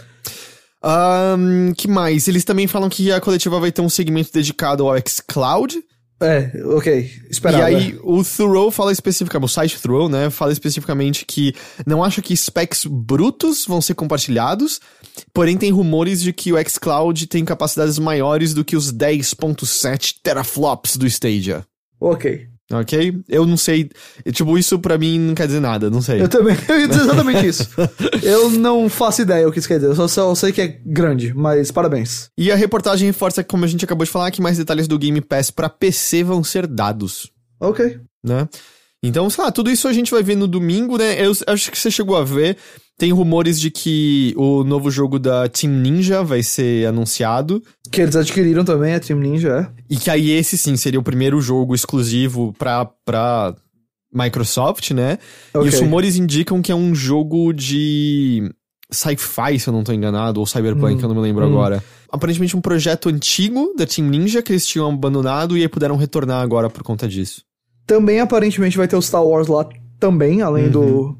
Um, 0.84 1.72
que 1.74 1.88
mais? 1.88 2.28
Eles 2.28 2.44
também 2.44 2.66
falam 2.66 2.88
que 2.88 3.10
a 3.10 3.20
coletiva 3.20 3.58
vai 3.58 3.72
ter 3.72 3.82
um 3.82 3.88
segmento 3.88 4.32
dedicado 4.32 4.88
ao 4.88 4.96
xCloud. 4.96 5.76
É, 6.20 6.50
ok, 6.64 7.08
esperava. 7.30 7.70
E 7.70 7.76
aí, 7.76 7.98
o 8.02 8.24
Thoreau 8.24 8.72
fala 8.72 8.90
especificamente, 8.90 9.48
o 9.48 9.52
site 9.52 9.80
Thoreau, 9.80 10.08
né, 10.08 10.30
fala 10.30 10.52
especificamente 10.52 11.24
que 11.24 11.54
não 11.86 12.02
acha 12.02 12.20
que 12.20 12.36
specs 12.36 12.86
brutos 12.86 13.64
vão 13.64 13.80
ser 13.80 13.94
compartilhados, 13.94 14.80
porém 15.32 15.56
tem 15.56 15.70
rumores 15.70 16.20
de 16.20 16.32
que 16.32 16.52
o 16.52 16.56
xCloud 16.68 17.28
tem 17.28 17.44
capacidades 17.44 18.00
maiores 18.00 18.52
do 18.52 18.64
que 18.64 18.76
os 18.76 18.92
10.7 18.92 20.16
teraflops 20.20 20.96
do 20.96 21.06
Stadia. 21.06 21.64
Ok. 22.00 22.48
Ok? 22.70 23.18
Eu 23.28 23.46
não 23.46 23.56
sei. 23.56 23.90
Tipo, 24.30 24.58
isso 24.58 24.78
pra 24.78 24.98
mim 24.98 25.18
não 25.18 25.34
quer 25.34 25.46
dizer 25.46 25.60
nada, 25.60 25.88
não 25.88 26.02
sei. 26.02 26.20
Eu 26.20 26.28
também. 26.28 26.54
Eu 26.68 26.80
ia 26.80 26.88
dizer 26.88 27.02
exatamente 27.02 27.46
isso. 27.46 27.68
eu 28.22 28.50
não 28.50 28.88
faço 28.90 29.22
ideia 29.22 29.48
o 29.48 29.52
que 29.52 29.58
isso 29.58 29.68
quer 29.68 29.76
dizer. 29.76 29.86
Eu 29.88 29.94
só, 29.94 30.06
só 30.06 30.34
sei 30.34 30.52
que 30.52 30.60
é 30.60 30.78
grande, 30.84 31.32
mas 31.34 31.70
parabéns. 31.70 32.28
E 32.36 32.52
a 32.52 32.56
reportagem 32.56 33.06
reforça, 33.06 33.42
como 33.42 33.64
a 33.64 33.68
gente 33.68 33.84
acabou 33.84 34.04
de 34.04 34.10
falar, 34.10 34.30
que 34.30 34.42
mais 34.42 34.58
detalhes 34.58 34.86
do 34.86 34.98
Game 34.98 35.20
Pass 35.22 35.50
pra 35.50 35.70
PC 35.70 36.22
vão 36.22 36.44
ser 36.44 36.66
dados. 36.66 37.30
Ok. 37.58 37.98
Né? 38.22 38.46
Então, 39.02 39.30
sei 39.30 39.44
lá, 39.44 39.50
tudo 39.52 39.70
isso 39.70 39.88
a 39.88 39.92
gente 39.92 40.10
vai 40.10 40.22
ver 40.22 40.36
no 40.36 40.46
domingo, 40.46 40.98
né? 40.98 41.24
Eu 41.24 41.32
acho 41.46 41.70
que 41.70 41.78
você 41.78 41.90
chegou 41.90 42.16
a 42.16 42.24
ver. 42.24 42.58
Tem 42.98 43.12
rumores 43.12 43.60
de 43.60 43.70
que 43.70 44.34
o 44.36 44.64
novo 44.64 44.90
jogo 44.90 45.20
da 45.20 45.48
Team 45.48 45.72
Ninja 45.72 46.24
vai 46.24 46.42
ser 46.42 46.84
anunciado. 46.84 47.62
Que 47.92 48.00
eles 48.00 48.16
adquiriram 48.16 48.64
também, 48.64 48.92
a 48.92 48.98
Team 48.98 49.20
Ninja, 49.20 49.48
é. 49.48 49.84
E 49.88 49.96
que 49.96 50.10
aí 50.10 50.32
esse 50.32 50.58
sim 50.58 50.76
seria 50.76 50.98
o 50.98 51.02
primeiro 51.02 51.40
jogo 51.40 51.76
exclusivo 51.76 52.52
pra, 52.58 52.84
pra 53.04 53.54
Microsoft, 54.12 54.90
né? 54.90 55.16
Okay. 55.54 55.70
E 55.70 55.72
os 55.72 55.80
rumores 55.80 56.16
indicam 56.16 56.60
que 56.60 56.72
é 56.72 56.74
um 56.74 56.92
jogo 56.92 57.52
de 57.52 58.52
sci-fi, 58.90 59.60
se 59.60 59.68
eu 59.68 59.72
não 59.72 59.84
tô 59.84 59.92
enganado, 59.92 60.40
ou 60.40 60.46
cyberpunk, 60.46 60.96
hum. 60.96 61.00
eu 61.00 61.08
não 61.08 61.14
me 61.14 61.22
lembro 61.22 61.44
hum. 61.44 61.50
agora. 61.50 61.84
Aparentemente 62.10 62.56
um 62.56 62.60
projeto 62.60 63.08
antigo 63.08 63.74
da 63.76 63.86
Team 63.86 64.08
Ninja 64.08 64.42
que 64.42 64.50
eles 64.50 64.66
tinham 64.66 64.90
abandonado 64.90 65.56
e 65.56 65.62
aí 65.62 65.68
puderam 65.68 65.96
retornar 65.96 66.42
agora 66.42 66.68
por 66.68 66.82
conta 66.82 67.06
disso. 67.06 67.42
Também 67.86 68.18
aparentemente 68.18 68.76
vai 68.76 68.88
ter 68.88 68.96
o 68.96 69.02
Star 69.02 69.24
Wars 69.24 69.46
lá 69.46 69.68
também, 70.00 70.42
além 70.42 70.64
uhum. 70.64 70.70
do 70.70 71.18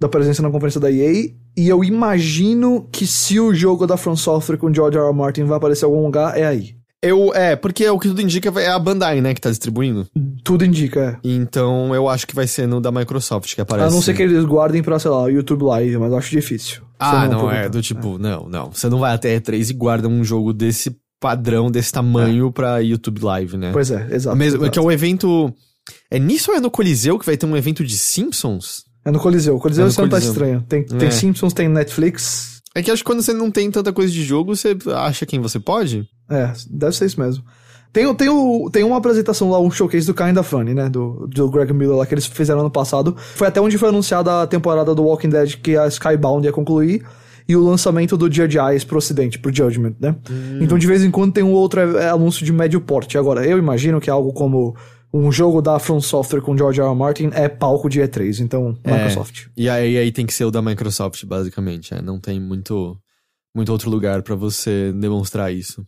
da 0.00 0.08
presença 0.08 0.42
na 0.42 0.50
conferência 0.50 0.80
da 0.80 0.90
EA. 0.90 1.30
E 1.56 1.68
eu 1.68 1.82
imagino 1.82 2.88
que 2.92 3.06
se 3.06 3.40
o 3.40 3.52
jogo 3.52 3.86
da 3.86 3.96
From 3.96 4.16
Software 4.16 4.56
com 4.56 4.72
George 4.72 4.96
R. 4.96 5.06
R. 5.06 5.14
Martin 5.14 5.44
vai 5.44 5.56
aparecer 5.56 5.84
em 5.84 5.88
algum 5.88 6.04
lugar, 6.04 6.38
é 6.38 6.46
aí. 6.46 6.78
Eu, 7.00 7.32
é, 7.32 7.54
porque 7.54 7.88
o 7.88 7.98
que 7.98 8.08
tudo 8.08 8.20
indica 8.20 8.48
é 8.60 8.68
a 8.68 8.78
Bandai, 8.78 9.20
né, 9.20 9.32
que 9.32 9.40
tá 9.40 9.50
distribuindo. 9.50 10.08
Tudo 10.42 10.64
indica, 10.64 11.20
é. 11.24 11.28
Então 11.28 11.94
eu 11.94 12.08
acho 12.08 12.26
que 12.26 12.34
vai 12.34 12.46
ser 12.46 12.66
no 12.66 12.80
da 12.80 12.90
Microsoft 12.90 13.54
que 13.54 13.60
aparece. 13.60 13.88
A 13.88 13.94
não 13.94 14.02
ser 14.02 14.14
que 14.14 14.22
eles 14.22 14.44
guardem 14.44 14.82
pra, 14.82 14.98
sei 14.98 15.10
lá, 15.10 15.22
o 15.22 15.28
YouTube 15.28 15.62
Live, 15.62 15.96
mas 15.98 16.10
eu 16.10 16.18
acho 16.18 16.30
difícil. 16.30 16.82
Ah, 16.98 17.28
não, 17.28 17.42
não 17.42 17.52
é, 17.52 17.68
do 17.68 17.80
tipo, 17.80 18.16
é. 18.16 18.18
não, 18.18 18.48
não. 18.48 18.72
Você 18.72 18.88
não 18.88 18.98
vai 18.98 19.14
até 19.14 19.38
E3 19.38 19.70
e 19.70 19.72
guarda 19.74 20.08
um 20.08 20.24
jogo 20.24 20.52
desse 20.52 20.96
padrão, 21.20 21.70
desse 21.70 21.92
tamanho 21.92 22.48
é. 22.48 22.52
pra 22.52 22.78
YouTube 22.78 23.22
Live, 23.22 23.56
né? 23.56 23.70
Pois 23.72 23.92
é, 23.92 24.08
exato. 24.10 24.36
Mesmo, 24.36 24.58
exato. 24.58 24.72
Que 24.72 24.78
é 24.78 24.82
um 24.82 24.90
evento... 24.90 25.54
É 26.10 26.18
nisso 26.18 26.50
ou 26.50 26.56
é 26.56 26.60
no 26.60 26.70
Coliseu 26.70 27.18
que 27.18 27.24
vai 27.24 27.36
ter 27.36 27.46
um 27.46 27.56
evento 27.56 27.84
de 27.84 27.96
Simpsons? 27.96 28.87
É 29.08 29.10
no 29.10 29.18
Coliseu. 29.18 29.56
O 29.56 29.58
Coliseu, 29.58 29.86
é 29.86 29.88
no 29.88 29.94
Coliseu. 29.94 30.18
tá 30.20 30.26
estranho. 30.26 30.64
Tem, 30.68 30.80
é. 30.80 30.96
tem 30.96 31.10
Simpsons, 31.10 31.54
tem 31.54 31.66
Netflix. 31.66 32.60
É 32.74 32.82
que 32.82 32.90
acho 32.90 33.02
que 33.02 33.06
quando 33.06 33.22
você 33.22 33.32
não 33.32 33.50
tem 33.50 33.70
tanta 33.70 33.90
coisa 33.90 34.12
de 34.12 34.22
jogo, 34.22 34.54
você 34.54 34.76
acha 34.94 35.24
quem 35.24 35.40
você 35.40 35.58
pode? 35.58 36.06
É, 36.30 36.52
deve 36.70 36.94
ser 36.94 37.06
isso 37.06 37.18
mesmo. 37.18 37.42
Tem, 37.90 38.14
tem, 38.14 38.28
o, 38.28 38.68
tem 38.70 38.84
uma 38.84 38.98
apresentação 38.98 39.50
lá, 39.50 39.58
um 39.58 39.70
showcase 39.70 40.06
do 40.06 40.12
Kinda 40.12 40.42
Funny, 40.42 40.74
né? 40.74 40.90
Do, 40.90 41.26
do 41.26 41.48
Greg 41.48 41.72
Miller 41.72 41.96
lá 41.96 42.04
que 42.04 42.12
eles 42.12 42.26
fizeram 42.26 42.60
ano 42.60 42.70
passado. 42.70 43.16
Foi 43.34 43.48
até 43.48 43.58
onde 43.62 43.78
foi 43.78 43.88
anunciada 43.88 44.42
a 44.42 44.46
temporada 44.46 44.94
do 44.94 45.02
Walking 45.02 45.30
Dead 45.30 45.56
que 45.56 45.74
a 45.74 45.86
Skybound 45.86 46.44
ia 46.44 46.52
concluir. 46.52 47.02
E 47.48 47.56
o 47.56 47.64
lançamento 47.64 48.14
do 48.14 48.30
Judge 48.30 48.58
Eyes 48.58 48.84
pro 48.84 48.98
ocidente, 48.98 49.38
pro 49.38 49.50
Judgment, 49.50 49.94
né? 49.98 50.14
Hum. 50.30 50.58
Então 50.60 50.76
de 50.76 50.86
vez 50.86 51.02
em 51.02 51.10
quando 51.10 51.32
tem 51.32 51.42
um 51.42 51.52
outro 51.52 51.80
anúncio 52.12 52.44
de 52.44 52.52
médio 52.52 52.78
porte. 52.78 53.16
Agora, 53.16 53.46
eu 53.46 53.56
imagino 53.56 54.02
que 54.02 54.10
é 54.10 54.12
algo 54.12 54.34
como 54.34 54.76
um 55.12 55.32
jogo 55.32 55.62
da 55.62 55.78
From 55.78 56.00
Software 56.00 56.40
com 56.40 56.56
George 56.56 56.80
R. 56.80 56.88
R. 56.88 56.94
Martin 56.94 57.30
é 57.32 57.48
palco 57.48 57.88
de 57.88 58.00
E3, 58.00 58.40
então 58.40 58.76
é, 58.84 58.92
Microsoft. 58.92 59.46
E 59.56 59.68
aí, 59.68 59.96
aí 59.96 60.12
tem 60.12 60.26
que 60.26 60.34
ser 60.34 60.44
o 60.44 60.50
da 60.50 60.60
Microsoft, 60.60 61.24
basicamente. 61.24 61.94
É, 61.94 62.02
não 62.02 62.20
tem 62.20 62.38
muito, 62.38 62.96
muito 63.54 63.72
outro 63.72 63.90
lugar 63.90 64.22
para 64.22 64.34
você 64.34 64.92
demonstrar 64.92 65.52
isso. 65.52 65.84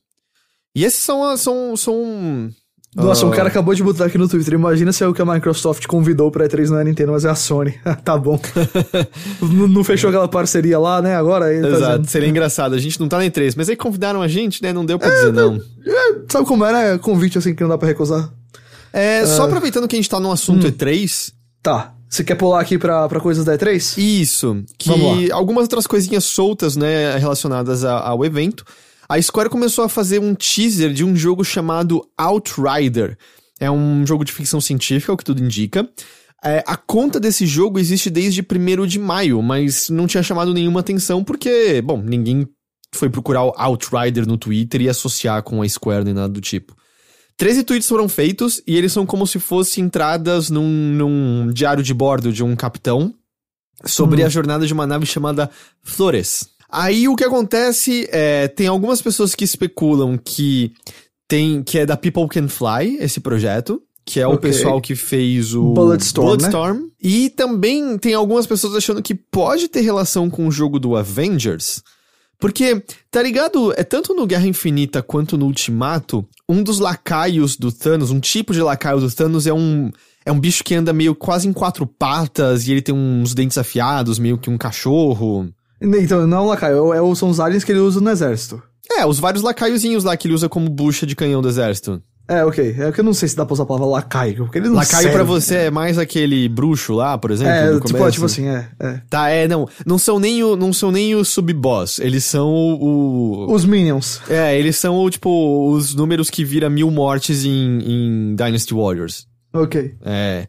E 0.75 0.85
esses 0.85 1.03
são. 1.03 1.37
são, 1.37 1.77
são 1.77 2.51
nossa, 2.97 3.25
uh... 3.25 3.29
um 3.29 3.33
cara 3.33 3.49
acabou 3.49 3.75
de 3.75 3.83
botar 3.83 4.07
aqui 4.07 4.17
no 4.17 4.29
Twitter. 4.29 4.55
Imagina 4.55 4.93
se 4.93 5.05
é 5.05 5.07
o 5.07 5.13
que 5.13 5.21
a 5.21 5.25
Microsoft 5.25 5.87
convidou 5.87 6.31
pra 6.31 6.49
E3 6.49 6.71
não 6.71 6.79
é 6.79 6.81
a 6.81 6.85
Nintendo, 6.85 7.13
mas 7.13 7.25
é 7.25 7.29
a 7.29 7.35
Sony. 7.35 7.79
tá 8.03 8.17
bom. 8.17 8.41
não, 9.69 9.85
fechou 9.85 10.09
aquela 10.09 10.29
parceria 10.29 10.79
lá, 10.79 11.03
né? 11.03 11.15
Agora. 11.15 11.45
Tá 11.45 11.69
Exato, 11.69 12.05
tá 12.05 12.09
seria 12.09 12.29
engraçado. 12.29 12.75
A 12.75 12.79
gente 12.79 12.99
não 12.99 13.09
tá 13.09 13.19
na 13.19 13.25
E3, 13.25 13.55
mas 13.57 13.69
aí 13.69 13.77
convidaram 13.77 14.23
a 14.23 14.29
gente, 14.29 14.63
né? 14.63 14.73
Não 14.73 14.85
deu 14.85 14.99
pra 14.99 15.09
é, 15.09 15.15
dizer 15.15 15.33
não. 15.33 15.57
É, 15.87 16.21
sabe 16.29 16.47
como 16.47 16.65
era? 16.65 16.99
Convite 16.99 17.37
assim 17.37 17.55
que 17.55 17.63
não 17.63 17.71
dá 17.71 17.77
pra 17.77 17.89
recusar. 17.89 18.33
É, 18.93 19.23
uh... 19.23 19.27
só 19.27 19.45
aproveitando 19.45 19.87
que 19.89 19.97
a 19.97 19.99
gente 19.99 20.09
tá 20.09 20.21
no 20.21 20.33
assunto 20.33 20.67
hum. 20.67 20.71
E3. 20.71 21.33
Tá. 21.63 21.95
Você 22.09 22.25
quer 22.25 22.35
pular 22.35 22.61
aqui 22.61 22.77
pra, 22.77 23.09
pra 23.09 23.21
coisas 23.21 23.45
da 23.45 23.57
E3? 23.57 23.97
Isso. 23.99 24.65
Que 24.77 25.31
algumas 25.31 25.63
outras 25.63 25.87
coisinhas 25.87 26.25
soltas, 26.25 26.77
né, 26.77 27.17
relacionadas 27.17 27.85
a, 27.85 28.01
ao 28.01 28.25
evento 28.25 28.65
a 29.11 29.21
Square 29.21 29.51
começou 29.51 29.83
a 29.83 29.89
fazer 29.89 30.21
um 30.21 30.37
teaser 30.37 30.93
de 30.93 31.05
um 31.05 31.17
jogo 31.17 31.43
chamado 31.43 32.01
Outrider. 32.17 33.19
É 33.59 33.69
um 33.69 34.07
jogo 34.07 34.25
de 34.25 34.31
ficção 34.31 34.61
científica, 34.61 35.13
o 35.13 35.17
que 35.17 35.25
tudo 35.25 35.43
indica. 35.43 35.91
É, 36.45 36.63
a 36.65 36.77
conta 36.77 37.19
desse 37.19 37.45
jogo 37.45 37.81
existe 37.81 38.09
desde 38.09 38.41
1 38.41 38.87
de 38.87 39.01
maio, 39.01 39.43
mas 39.43 39.91
não 39.91 40.07
tinha 40.07 40.23
chamado 40.23 40.55
nenhuma 40.55 40.79
atenção 40.79 41.25
porque, 41.25 41.83
bom, 41.83 42.01
ninguém 42.01 42.47
foi 42.95 43.11
procurar 43.11 43.43
o 43.43 43.53
Outrider 43.57 44.29
no 44.29 44.39
Twitter 44.39 44.83
e 44.83 44.89
associar 44.89 45.43
com 45.43 45.61
a 45.61 45.69
Square 45.69 46.05
nem 46.05 46.15
nada 46.15 46.29
do 46.29 46.41
tipo. 46.41 46.77
13 47.41 47.65
tweets 47.65 47.89
foram 47.89 48.07
feitos 48.07 48.63
e 48.67 48.77
eles 48.77 48.93
são 48.93 49.07
como 49.07 49.27
se 49.27 49.39
fossem 49.39 49.85
entradas 49.85 50.51
num, 50.51 50.69
num 50.69 51.51
diário 51.51 51.83
de 51.83 51.95
bordo 51.95 52.31
de 52.31 52.45
um 52.45 52.55
capitão 52.55 53.15
sobre 53.83 54.23
hum. 54.23 54.27
a 54.27 54.29
jornada 54.29 54.67
de 54.67 54.75
uma 54.75 54.87
nave 54.87 55.07
chamada 55.07 55.51
Flores. 55.83 56.51
Aí 56.69 57.09
o 57.09 57.17
que 57.17 57.25
acontece 57.25 58.07
é, 58.13 58.47
tem 58.47 58.67
algumas 58.67 59.01
pessoas 59.01 59.35
que 59.35 59.43
especulam 59.43 60.19
que 60.23 60.75
tem 61.27 61.63
que 61.63 61.79
é 61.79 61.87
da 61.87 61.97
People 61.97 62.29
Can 62.29 62.47
Fly 62.47 62.99
esse 63.01 63.21
projeto, 63.21 63.83
que 64.05 64.21
é 64.21 64.27
okay. 64.27 64.37
o 64.37 64.39
pessoal 64.39 64.79
que 64.79 64.95
fez 64.95 65.55
o 65.55 65.73
Bulletstorm, 65.73 66.37
Bulletstorm. 66.37 66.77
Né? 66.77 66.89
E 67.03 67.31
também 67.31 67.97
tem 67.97 68.13
algumas 68.13 68.47
pessoas 68.47 68.77
achando 68.77 69.03
que 69.03 69.15
pode 69.15 69.67
ter 69.67 69.81
relação 69.81 70.29
com 70.29 70.47
o 70.47 70.53
jogo 70.53 70.79
do 70.79 70.95
Avengers. 70.95 71.83
Porque, 72.41 72.83
tá 73.11 73.23
ligado? 73.23 73.73
É 73.77 73.85
tanto 73.85 74.15
no 74.15 74.27
Guerra 74.27 74.47
Infinita 74.47 75.03
quanto 75.03 75.37
no 75.37 75.45
Ultimato, 75.45 76.27
um 76.49 76.63
dos 76.63 76.79
lacaios 76.79 77.57
do 77.57 77.71
Thanos, 77.71 78.11
um 78.11 78.19
tipo 78.19 78.55
de 78.55 78.63
lacaio 78.63 78.99
do 78.99 79.11
Thanos 79.11 79.47
é 79.47 79.53
um 79.53 79.91
é 80.25 80.33
um 80.33 80.41
bicho 80.41 80.63
que 80.63 80.75
anda 80.75 80.93
meio 80.93 81.15
quase 81.15 81.49
em 81.49 81.53
quatro 81.53 81.87
patas 81.87 82.67
e 82.67 82.73
ele 82.73 82.83
tem 82.83 82.95
uns 82.95 83.35
dentes 83.35 83.59
afiados, 83.59 84.19
meio 84.19 84.39
que 84.39 84.51
um 84.51 84.59
cachorro. 84.59 85.49
Então, 85.81 86.27
não 86.27 86.39
é 86.39 86.41
um 86.41 86.47
lacaio, 86.47 86.93
é, 86.93 87.15
são 87.15 87.31
os 87.31 87.41
aliens 87.41 87.65
que 87.65 87.73
ele 87.73 87.81
usa 87.81 88.01
no 88.01 88.11
exército. 88.11 88.63
É, 88.91 89.07
os 89.07 89.19
vários 89.19 89.43
lacaiozinhos 89.43 90.05
lá 90.05 90.17
que 90.17 90.27
ele 90.27 90.35
usa 90.35 90.49
como 90.49 90.69
bucha 90.69 91.07
de 91.07 91.17
canhão 91.17 91.41
do 91.41 91.49
exército. 91.49 92.03
É, 92.31 92.45
ok. 92.45 92.77
É 92.79 92.93
que 92.93 93.01
eu 93.01 93.05
não 93.05 93.13
sei 93.13 93.29
se 93.29 93.35
dá 93.35 93.45
pra 93.45 93.55
usar 93.55 93.65
a 93.65 93.67
palavra 93.67 93.89
lacaio, 93.89 94.45
porque 94.45 94.59
ele 94.59 94.69
não 94.69 94.77
Lacaio 94.77 95.03
serve. 95.03 95.17
pra 95.17 95.25
você 95.25 95.55
é 95.57 95.71
mais 95.71 95.99
aquele 95.99 96.49
bruxo 96.49 96.93
lá, 96.95 97.19
por 97.19 97.33
exemplo, 97.33 97.53
É, 97.53 97.81
tipo, 97.81 98.11
tipo 98.11 98.25
assim, 98.25 98.47
é, 98.47 98.69
é. 98.79 99.01
Tá, 99.11 99.29
é, 99.31 99.49
não. 99.49 99.69
Não 99.85 99.99
são 99.99 100.21
nem 100.21 100.45
o, 100.45 100.55
não 100.55 100.73
são 100.73 100.93
nem 100.93 101.17
o 101.17 101.25
sub-boss, 101.25 101.99
eles 101.99 102.23
são 102.23 102.49
o, 102.49 103.49
o... 103.49 103.53
Os 103.53 103.65
minions. 103.65 104.21
É, 104.31 104.57
eles 104.57 104.77
são, 104.77 105.11
tipo, 105.11 105.73
os 105.73 105.93
números 105.93 106.31
que 106.31 106.45
vira 106.45 106.71
mil 106.71 106.89
mortes 106.89 107.45
em, 107.45 107.81
em 107.81 108.37
Dynasty 108.37 108.75
Warriors. 108.75 109.27
Ok. 109.53 109.97
É... 110.05 110.47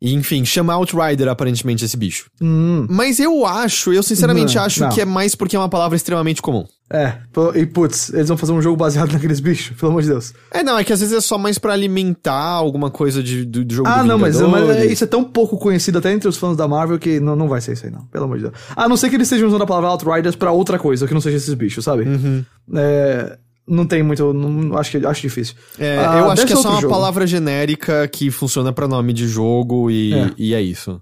E, 0.00 0.14
enfim, 0.14 0.44
chama 0.44 0.74
Outrider 0.76 1.28
aparentemente 1.28 1.84
esse 1.84 1.96
bicho. 1.96 2.30
Hum. 2.40 2.86
Mas 2.88 3.18
eu 3.18 3.44
acho, 3.44 3.92
eu 3.92 4.02
sinceramente 4.02 4.54
não, 4.54 4.62
acho 4.62 4.80
não. 4.80 4.88
que 4.90 5.00
é 5.00 5.04
mais 5.04 5.34
porque 5.34 5.56
é 5.56 5.58
uma 5.58 5.68
palavra 5.68 5.96
extremamente 5.96 6.40
comum. 6.40 6.64
É, 6.90 7.18
e 7.54 7.66
putz, 7.66 8.12
eles 8.14 8.28
vão 8.28 8.36
fazer 8.38 8.52
um 8.52 8.62
jogo 8.62 8.76
baseado 8.76 9.12
naqueles 9.12 9.40
bichos, 9.40 9.76
pelo 9.76 9.90
amor 9.90 10.02
de 10.02 10.08
Deus. 10.08 10.32
É, 10.50 10.62
não, 10.62 10.78
é 10.78 10.84
que 10.84 10.92
às 10.92 11.00
vezes 11.00 11.14
é 11.14 11.20
só 11.20 11.36
mais 11.36 11.58
para 11.58 11.74
alimentar 11.74 12.32
alguma 12.32 12.90
coisa 12.90 13.22
de, 13.22 13.44
do, 13.44 13.64
do 13.64 13.74
jogo 13.74 13.88
Ah, 13.88 14.02
do 14.02 14.08
não, 14.08 14.18
mas, 14.18 14.40
mas, 14.40 14.70
é, 14.70 14.86
isso 14.86 15.04
é 15.04 15.06
tão 15.06 15.22
pouco 15.22 15.58
conhecido 15.58 15.98
até 15.98 16.12
entre 16.12 16.28
os 16.28 16.36
fãs 16.38 16.56
da 16.56 16.66
Marvel 16.66 16.98
que 16.98 17.20
não, 17.20 17.36
não 17.36 17.46
vai 17.46 17.60
ser 17.60 17.72
isso 17.72 17.84
aí, 17.84 17.92
não, 17.92 18.06
pelo 18.06 18.24
amor 18.24 18.38
de 18.38 18.44
Deus. 18.44 18.54
A 18.74 18.88
não 18.88 18.96
ser 18.96 19.10
que 19.10 19.16
eles 19.16 19.26
estejam 19.26 19.48
usando 19.48 19.62
a 19.62 19.66
palavra 19.66 19.90
Outriders 19.90 20.34
pra 20.36 20.50
outra 20.50 20.78
coisa, 20.78 21.06
que 21.06 21.12
não 21.12 21.20
seja 21.20 21.36
esses 21.36 21.52
bichos, 21.52 21.84
sabe? 21.84 22.04
Uhum. 22.04 22.44
É, 22.74 23.38
não 23.68 23.86
tem 23.86 24.02
muito. 24.02 24.32
Não, 24.32 24.76
acho, 24.78 24.90
que, 24.90 25.06
acho 25.06 25.20
difícil. 25.20 25.54
É, 25.78 25.98
ah, 25.98 26.18
eu 26.18 26.30
acho 26.30 26.46
que 26.46 26.52
é 26.52 26.56
só 26.56 26.70
uma 26.70 26.80
jogo. 26.80 26.92
palavra 26.92 27.26
genérica 27.26 28.08
que 28.08 28.30
funciona 28.30 28.72
para 28.72 28.88
nome 28.88 29.12
de 29.12 29.28
jogo 29.28 29.90
e 29.90 30.14
é. 30.14 30.30
e 30.38 30.54
é 30.54 30.62
isso. 30.62 31.00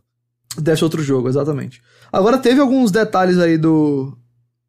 Desse 0.58 0.82
outro 0.82 1.02
jogo, 1.02 1.28
exatamente. 1.28 1.80
Agora 2.12 2.38
teve 2.38 2.60
alguns 2.60 2.90
detalhes 2.90 3.38
aí 3.38 3.56
do. 3.56 4.16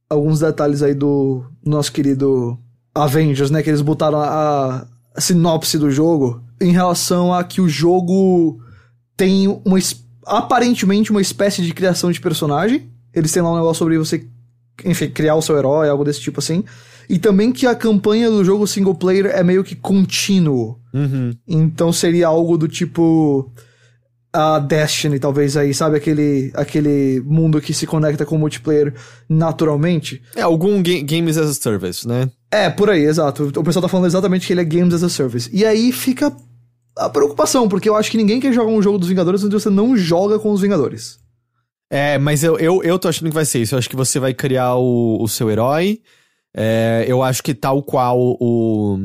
Alguns 0.09 0.39
detalhes 0.39 0.81
aí 0.81 0.93
do 0.93 1.43
nosso 1.65 1.91
querido 1.91 2.57
Avengers, 2.95 3.51
né? 3.51 3.61
Que 3.61 3.69
eles 3.69 3.81
botaram 3.81 4.19
a, 4.19 4.87
a 5.15 5.21
sinopse 5.21 5.77
do 5.77 5.91
jogo 5.91 6.41
em 6.59 6.71
relação 6.71 7.33
a 7.33 7.43
que 7.43 7.61
o 7.61 7.69
jogo 7.69 8.59
tem 9.15 9.47
uma. 9.65 9.77
aparentemente 10.25 11.11
uma 11.11 11.21
espécie 11.21 11.61
de 11.61 11.73
criação 11.73 12.11
de 12.11 12.21
personagem. 12.21 12.89
Eles 13.13 13.31
têm 13.31 13.41
lá 13.41 13.51
um 13.51 13.55
negócio 13.55 13.79
sobre 13.79 13.97
você, 13.97 14.27
enfim, 14.85 15.09
criar 15.09 15.35
o 15.35 15.41
seu 15.41 15.57
herói, 15.57 15.89
algo 15.89 16.03
desse 16.03 16.21
tipo 16.21 16.39
assim. 16.39 16.63
E 17.09 17.17
também 17.17 17.51
que 17.51 17.65
a 17.65 17.73
campanha 17.73 18.29
do 18.29 18.43
jogo 18.43 18.67
single 18.67 18.93
player 18.93 19.27
é 19.27 19.43
meio 19.43 19.63
que 19.63 19.75
contínuo. 19.75 20.79
Uhum. 20.93 21.31
Então 21.47 21.91
seria 21.91 22.27
algo 22.27 22.57
do 22.57 22.67
tipo 22.67 23.51
a 24.37 24.59
Destiny, 24.59 25.19
talvez 25.19 25.57
aí, 25.57 25.73
sabe? 25.73 25.97
Aquele, 25.97 26.51
aquele 26.53 27.19
mundo 27.25 27.59
que 27.59 27.73
se 27.73 27.87
conecta 27.87 28.23
com 28.23 28.35
o 28.35 28.39
multiplayer 28.39 28.93
naturalmente. 29.27 30.21
É, 30.35 30.43
algum 30.43 30.81
ga 30.83 31.01
Games 31.01 31.39
as 31.39 31.49
a 31.49 31.53
Service, 31.55 32.07
né? 32.07 32.29
É, 32.51 32.69
por 32.69 32.87
aí, 32.87 33.03
exato. 33.03 33.51
O 33.55 33.63
pessoal 33.63 33.81
tá 33.81 33.87
falando 33.89 34.05
exatamente 34.05 34.45
que 34.45 34.53
ele 34.53 34.61
é 34.61 34.63
Games 34.65 34.93
as 34.93 35.01
a 35.01 35.09
Service. 35.09 35.49
E 35.51 35.65
aí 35.65 35.91
fica 35.91 36.31
a 36.95 37.09
preocupação, 37.09 37.67
porque 37.67 37.89
eu 37.89 37.95
acho 37.95 38.11
que 38.11 38.17
ninguém 38.17 38.39
quer 38.39 38.53
jogar 38.53 38.71
um 38.71 38.81
jogo 38.81 38.99
dos 38.99 39.09
Vingadores 39.09 39.43
onde 39.43 39.55
você 39.55 39.71
não 39.71 39.97
joga 39.97 40.37
com 40.37 40.51
os 40.51 40.61
Vingadores. 40.61 41.17
É, 41.89 42.19
mas 42.19 42.43
eu, 42.43 42.59
eu, 42.59 42.83
eu 42.83 42.99
tô 42.99 43.07
achando 43.07 43.29
que 43.29 43.35
vai 43.35 43.45
ser 43.45 43.59
isso. 43.63 43.73
Eu 43.73 43.79
acho 43.79 43.89
que 43.89 43.95
você 43.95 44.19
vai 44.19 44.35
criar 44.35 44.75
o, 44.75 45.17
o 45.19 45.27
seu 45.27 45.49
herói, 45.49 45.99
é, 46.55 47.05
eu 47.07 47.23
acho 47.23 47.41
que 47.41 47.55
tal 47.55 47.81
qual 47.81 48.19
o 48.39 48.99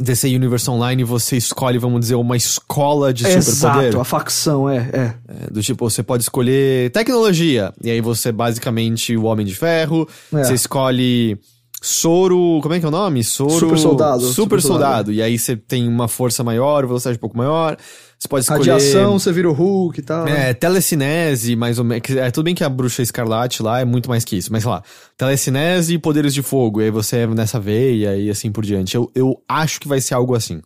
DC 0.00 0.28
Universe 0.28 0.68
Online, 0.70 1.04
você 1.04 1.36
escolhe, 1.36 1.78
vamos 1.78 2.00
dizer, 2.00 2.14
uma 2.14 2.36
escola 2.36 3.12
de 3.12 3.26
Exato, 3.26 3.44
superpoder. 3.44 3.88
Exato, 3.88 4.00
a 4.00 4.04
facção, 4.04 4.68
é, 4.68 4.76
é, 4.76 5.14
é. 5.28 5.50
Do 5.50 5.62
tipo, 5.62 5.88
você 5.88 6.02
pode 6.02 6.22
escolher 6.22 6.90
tecnologia, 6.90 7.72
e 7.82 7.90
aí 7.90 8.00
você 8.00 8.32
basicamente 8.32 9.16
o 9.16 9.24
Homem 9.24 9.46
de 9.46 9.54
Ferro, 9.54 10.08
é. 10.32 10.44
você 10.44 10.54
escolhe 10.54 11.38
soro. 11.84 12.58
Como 12.62 12.74
é 12.74 12.80
que 12.80 12.84
é 12.84 12.88
o 12.88 12.90
nome? 12.90 13.22
Soro. 13.22 13.50
Super 13.50 13.78
soldado. 13.78 14.20
Super, 14.22 14.34
super 14.34 14.62
soldado. 14.62 14.82
soldado. 14.82 15.12
E 15.12 15.22
aí 15.22 15.38
você 15.38 15.56
tem 15.56 15.86
uma 15.86 16.08
força 16.08 16.42
maior, 16.42 16.86
velocidade 16.86 17.18
um 17.18 17.20
pouco 17.20 17.36
maior. 17.36 17.76
Você 18.18 18.28
pode 18.28 18.44
escolher. 18.44 18.70
Radiação, 18.72 19.18
você 19.18 19.32
vira 19.32 19.50
o 19.50 19.52
Hulk 19.52 20.00
e 20.00 20.02
tal. 20.02 20.24
né? 20.24 20.50
É, 20.50 20.54
telecinese, 20.54 21.54
mais 21.56 21.78
ou 21.78 21.84
menos. 21.84 22.08
É, 22.10 22.30
tudo 22.30 22.44
bem 22.44 22.54
que 22.54 22.64
a 22.64 22.68
bruxa 22.68 23.02
escarlate 23.02 23.62
lá 23.62 23.80
é 23.80 23.84
muito 23.84 24.08
mais 24.08 24.24
que 24.24 24.36
isso, 24.36 24.50
mas 24.50 24.62
sei 24.62 24.72
lá. 24.72 24.82
Telecinese 25.16 25.94
e 25.94 25.98
poderes 25.98 26.32
de 26.32 26.40
fogo. 26.42 26.80
E 26.80 26.84
aí 26.84 26.90
você 26.90 27.18
é 27.18 27.26
nessa 27.26 27.60
veia 27.60 28.16
e 28.16 28.30
assim 28.30 28.50
por 28.50 28.64
diante. 28.64 28.96
Eu, 28.96 29.10
eu 29.14 29.36
acho 29.48 29.78
que 29.78 29.86
vai 29.86 30.00
ser 30.00 30.14
algo 30.14 30.34
assim. 30.34 30.62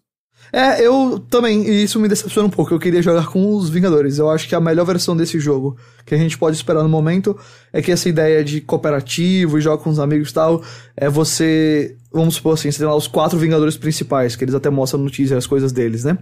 É, 0.53 0.83
eu 0.85 1.19
também, 1.31 1.63
e 1.69 1.83
isso 1.83 2.01
me 2.01 2.09
decepciona 2.09 2.49
um 2.49 2.51
pouco. 2.51 2.73
Eu 2.73 2.79
queria 2.79 3.03
jogar 3.03 3.27
com 3.27 3.55
os 3.55 3.69
Vingadores. 3.69 4.19
Eu 4.19 4.31
acho 4.31 4.49
que 4.49 4.55
a 4.55 4.61
melhor 4.61 4.85
versão 4.85 5.17
desse 5.17 5.39
jogo 5.39 5.77
que 6.05 6.15
a 6.15 6.19
gente 6.19 6.39
pode 6.39 6.57
esperar 6.57 6.83
no 6.83 6.89
momento 6.89 7.37
é 7.73 7.83
que 7.83 7.93
essa 7.93 8.09
ideia 8.09 8.43
de 8.43 8.61
cooperativo 8.61 9.59
e 9.59 9.61
jogar 9.61 9.83
com 9.83 9.91
os 9.91 9.99
amigos 9.99 10.31
e 10.31 10.35
tal, 10.35 10.63
é 10.97 11.09
você. 11.09 11.97
Vamos 12.11 12.37
supor 12.37 12.55
assim, 12.55 12.71
você 12.71 12.79
tem 12.79 12.87
lá 12.87 12.97
os 12.97 13.07
quatro 13.07 13.39
Vingadores 13.39 13.77
principais, 13.77 14.35
que 14.35 14.45
eles 14.45 14.55
até 14.55 14.71
mostram 14.71 15.01
no 15.01 15.11
teaser 15.11 15.37
as 15.37 15.47
coisas 15.47 15.73
deles, 15.73 16.05
né? 16.05 16.17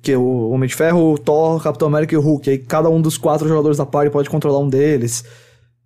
Que 0.00 0.12
é 0.12 0.18
o 0.18 0.50
Homem 0.50 0.68
de 0.68 0.74
Ferro, 0.74 1.12
o 1.12 1.18
Thor, 1.18 1.62
Capitão 1.62 1.88
América 1.88 2.14
e 2.14 2.18
o 2.18 2.20
Hulk. 2.20 2.48
Aí 2.48 2.58
cada 2.58 2.88
um 2.88 3.00
dos 3.00 3.18
quatro 3.18 3.48
jogadores 3.48 3.78
da 3.78 3.86
party 3.86 4.10
pode 4.10 4.30
controlar 4.30 4.60
um 4.60 4.68
deles. 4.68 5.24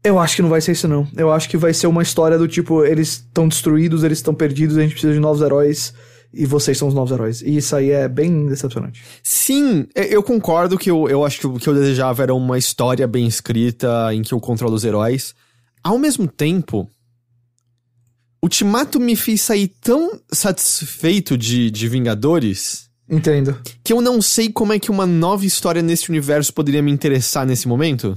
Eu 0.02 0.18
acho 0.18 0.36
que 0.36 0.42
não 0.42 0.48
vai 0.48 0.60
ser 0.60 0.72
isso, 0.72 0.88
não. 0.88 1.06
Eu 1.16 1.30
acho 1.30 1.48
que 1.48 1.56
vai 1.56 1.74
ser 1.74 1.86
uma 1.86 2.02
história 2.02 2.38
do 2.38 2.48
tipo, 2.48 2.84
eles 2.84 3.08
estão 3.08 3.48
destruídos, 3.48 4.02
eles 4.02 4.18
estão 4.18 4.34
perdidos, 4.34 4.76
a 4.76 4.82
gente 4.82 4.92
precisa 4.92 5.12
de 5.12 5.20
novos 5.20 5.42
heróis 5.42 5.92
e 6.32 6.46
vocês 6.46 6.78
são 6.78 6.88
os 6.88 6.94
novos 6.94 7.10
heróis. 7.12 7.42
E 7.42 7.56
isso 7.56 7.74
aí 7.74 7.90
é 7.90 8.08
bem 8.08 8.46
decepcionante. 8.46 9.02
Sim, 9.22 9.86
é, 9.94 10.14
eu 10.14 10.22
concordo 10.22 10.78
que 10.78 10.90
eu, 10.90 11.08
eu 11.08 11.24
acho 11.24 11.40
que 11.40 11.46
o 11.46 11.54
que 11.58 11.68
eu 11.68 11.74
desejava 11.74 12.22
era 12.22 12.34
uma 12.34 12.56
história 12.58 13.06
bem 13.06 13.26
escrita 13.26 14.12
em 14.14 14.22
que 14.22 14.32
eu 14.32 14.40
controlo 14.40 14.74
os 14.74 14.84
heróis. 14.84 15.34
Ao 15.82 15.98
mesmo 15.98 16.26
tempo, 16.28 16.88
Ultimato 18.42 18.98
me 18.98 19.14
fez 19.16 19.42
sair 19.42 19.68
tão 19.80 20.18
satisfeito 20.32 21.36
de, 21.36 21.70
de 21.70 21.88
Vingadores 21.88 22.88
Entendo. 23.08 23.58
que 23.84 23.92
eu 23.92 24.00
não 24.00 24.22
sei 24.22 24.50
como 24.50 24.72
é 24.72 24.78
que 24.78 24.90
uma 24.90 25.06
nova 25.06 25.44
história 25.44 25.82
nesse 25.82 26.08
universo 26.08 26.52
poderia 26.54 26.82
me 26.82 26.90
interessar 26.90 27.44
nesse 27.46 27.68
momento. 27.68 28.16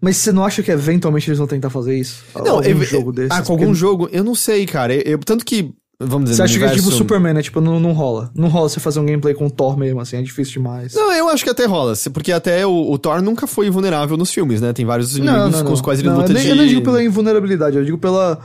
Mas 0.00 0.18
você 0.18 0.32
não 0.32 0.44
acha 0.44 0.62
que 0.62 0.70
eventualmente 0.70 1.30
eles 1.30 1.38
vão 1.38 1.46
tentar 1.46 1.70
fazer 1.70 1.98
isso? 1.98 2.22
Não, 2.34 2.56
algum 2.56 2.82
jogo 2.84 3.10
desse. 3.10 3.32
Ah, 3.32 3.40
com 3.42 3.52
algum 3.52 3.74
jogo? 3.74 4.06
Eu 4.12 4.22
não 4.22 4.34
sei, 4.34 4.66
cara. 4.66 4.94
Eu, 4.94 5.00
eu- 5.12 5.18
tanto 5.18 5.46
que, 5.46 5.72
vamos 6.00 6.30
dizer, 6.30 6.36
Você 6.36 6.42
acha 6.42 6.52
que 6.58 6.64
é 6.64 6.66
universo... 6.66 6.88
tipo 6.90 6.96
Superman, 6.96 7.34
né? 7.34 7.42
Tipo, 7.42 7.60
não, 7.60 7.78
não 7.80 7.92
rola. 7.92 8.30
Não 8.34 8.48
rola 8.48 8.68
você 8.68 8.80
fazer 8.80 9.00
um 9.00 9.06
gameplay 9.06 9.34
com 9.34 9.46
o 9.46 9.50
Thor 9.50 9.76
mesmo, 9.78 10.00
assim, 10.00 10.16
é 10.16 10.22
difícil 10.22 10.54
demais. 10.54 10.94
Não, 10.94 11.12
eu 11.12 11.28
acho 11.28 11.44
que 11.44 11.50
até 11.50 11.66
rola, 11.66 11.94
porque 12.12 12.32
até 12.32 12.66
o, 12.66 12.90
o 12.92 12.98
Thor 12.98 13.22
nunca 13.22 13.46
foi 13.46 13.70
vulnerável 13.70 14.16
nos 14.16 14.30
filmes, 14.30 14.60
né? 14.60 14.72
Tem 14.72 14.84
vários 14.84 15.16
inimigos 15.16 15.62
com 15.62 15.72
os 15.72 15.80
quais 15.80 16.00
ele 16.00 16.08
Não, 16.08 16.16
luta 16.18 16.30
eu 16.30 16.34
nem, 16.34 16.42
de... 16.42 16.48
eu 16.50 16.56
nem 16.56 16.68
digo 16.68 16.82
pela 16.82 17.02
invulnerabilidade, 17.02 17.76
eu 17.76 17.84
digo 17.84 17.98
pela 17.98 18.38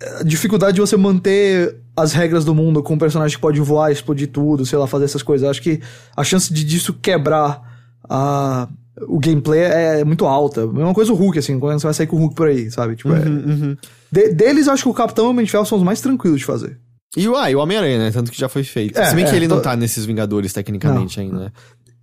eh, 0.00 0.24
dificuldade 0.24 0.74
de 0.74 0.80
você 0.80 0.96
manter 0.96 1.76
as 1.96 2.12
regras 2.12 2.44
do 2.44 2.54
mundo 2.54 2.82
com 2.82 2.94
um 2.94 2.98
personagem 2.98 3.36
que 3.36 3.40
pode 3.40 3.60
voar, 3.60 3.90
explodir 3.90 4.28
tudo, 4.28 4.66
sei 4.66 4.78
lá, 4.78 4.86
fazer 4.86 5.06
essas 5.06 5.22
coisas. 5.22 5.44
Eu 5.44 5.50
acho 5.50 5.62
que 5.62 5.80
a 6.16 6.22
chance 6.22 6.52
de 6.52 6.62
disso 6.62 6.92
quebrar 6.92 7.62
a, 8.08 8.68
o 9.08 9.18
gameplay 9.18 9.60
é 9.60 10.04
muito 10.04 10.26
alta. 10.26 10.66
Mesma 10.66 10.92
coisa 10.94 11.12
o 11.12 11.16
Hulk, 11.16 11.38
assim, 11.38 11.58
quando 11.58 11.78
você 11.80 11.86
vai 11.86 11.94
sair 11.94 12.06
com 12.06 12.16
o 12.16 12.18
Hulk 12.20 12.34
por 12.34 12.48
aí, 12.48 12.70
sabe? 12.70 12.96
Tipo, 12.96 13.14
é- 13.14 13.20
Uhum, 13.20 13.44
uhum. 13.46 13.76
De- 14.16 14.34
deles, 14.34 14.66
eu 14.66 14.72
acho 14.72 14.82
que 14.84 14.88
o 14.88 14.94
Capitão 14.94 15.24
e 15.24 15.28
o 15.28 15.30
Homem 15.30 15.44
de 15.44 15.50
Ferro 15.50 15.66
são 15.66 15.78
os 15.78 15.84
mais 15.84 16.00
tranquilos 16.00 16.38
de 16.40 16.44
fazer. 16.46 16.78
E 17.16 17.28
o, 17.28 17.36
ah, 17.36 17.50
e 17.50 17.54
o 17.56 17.60
Homem-Aranha, 17.60 17.98
né? 17.98 18.10
Tanto 18.10 18.30
que 18.30 18.38
já 18.38 18.48
foi 18.48 18.62
feito. 18.64 18.98
É, 18.98 19.06
Se 19.06 19.14
bem 19.14 19.24
que 19.24 19.30
é, 19.30 19.36
ele 19.36 19.48
não 19.48 19.56
tô- 19.56 19.62
tá 19.62 19.76
nesses 19.76 20.04
Vingadores, 20.04 20.52
tecnicamente, 20.52 21.18
ainda, 21.20 21.38
né? 21.38 21.52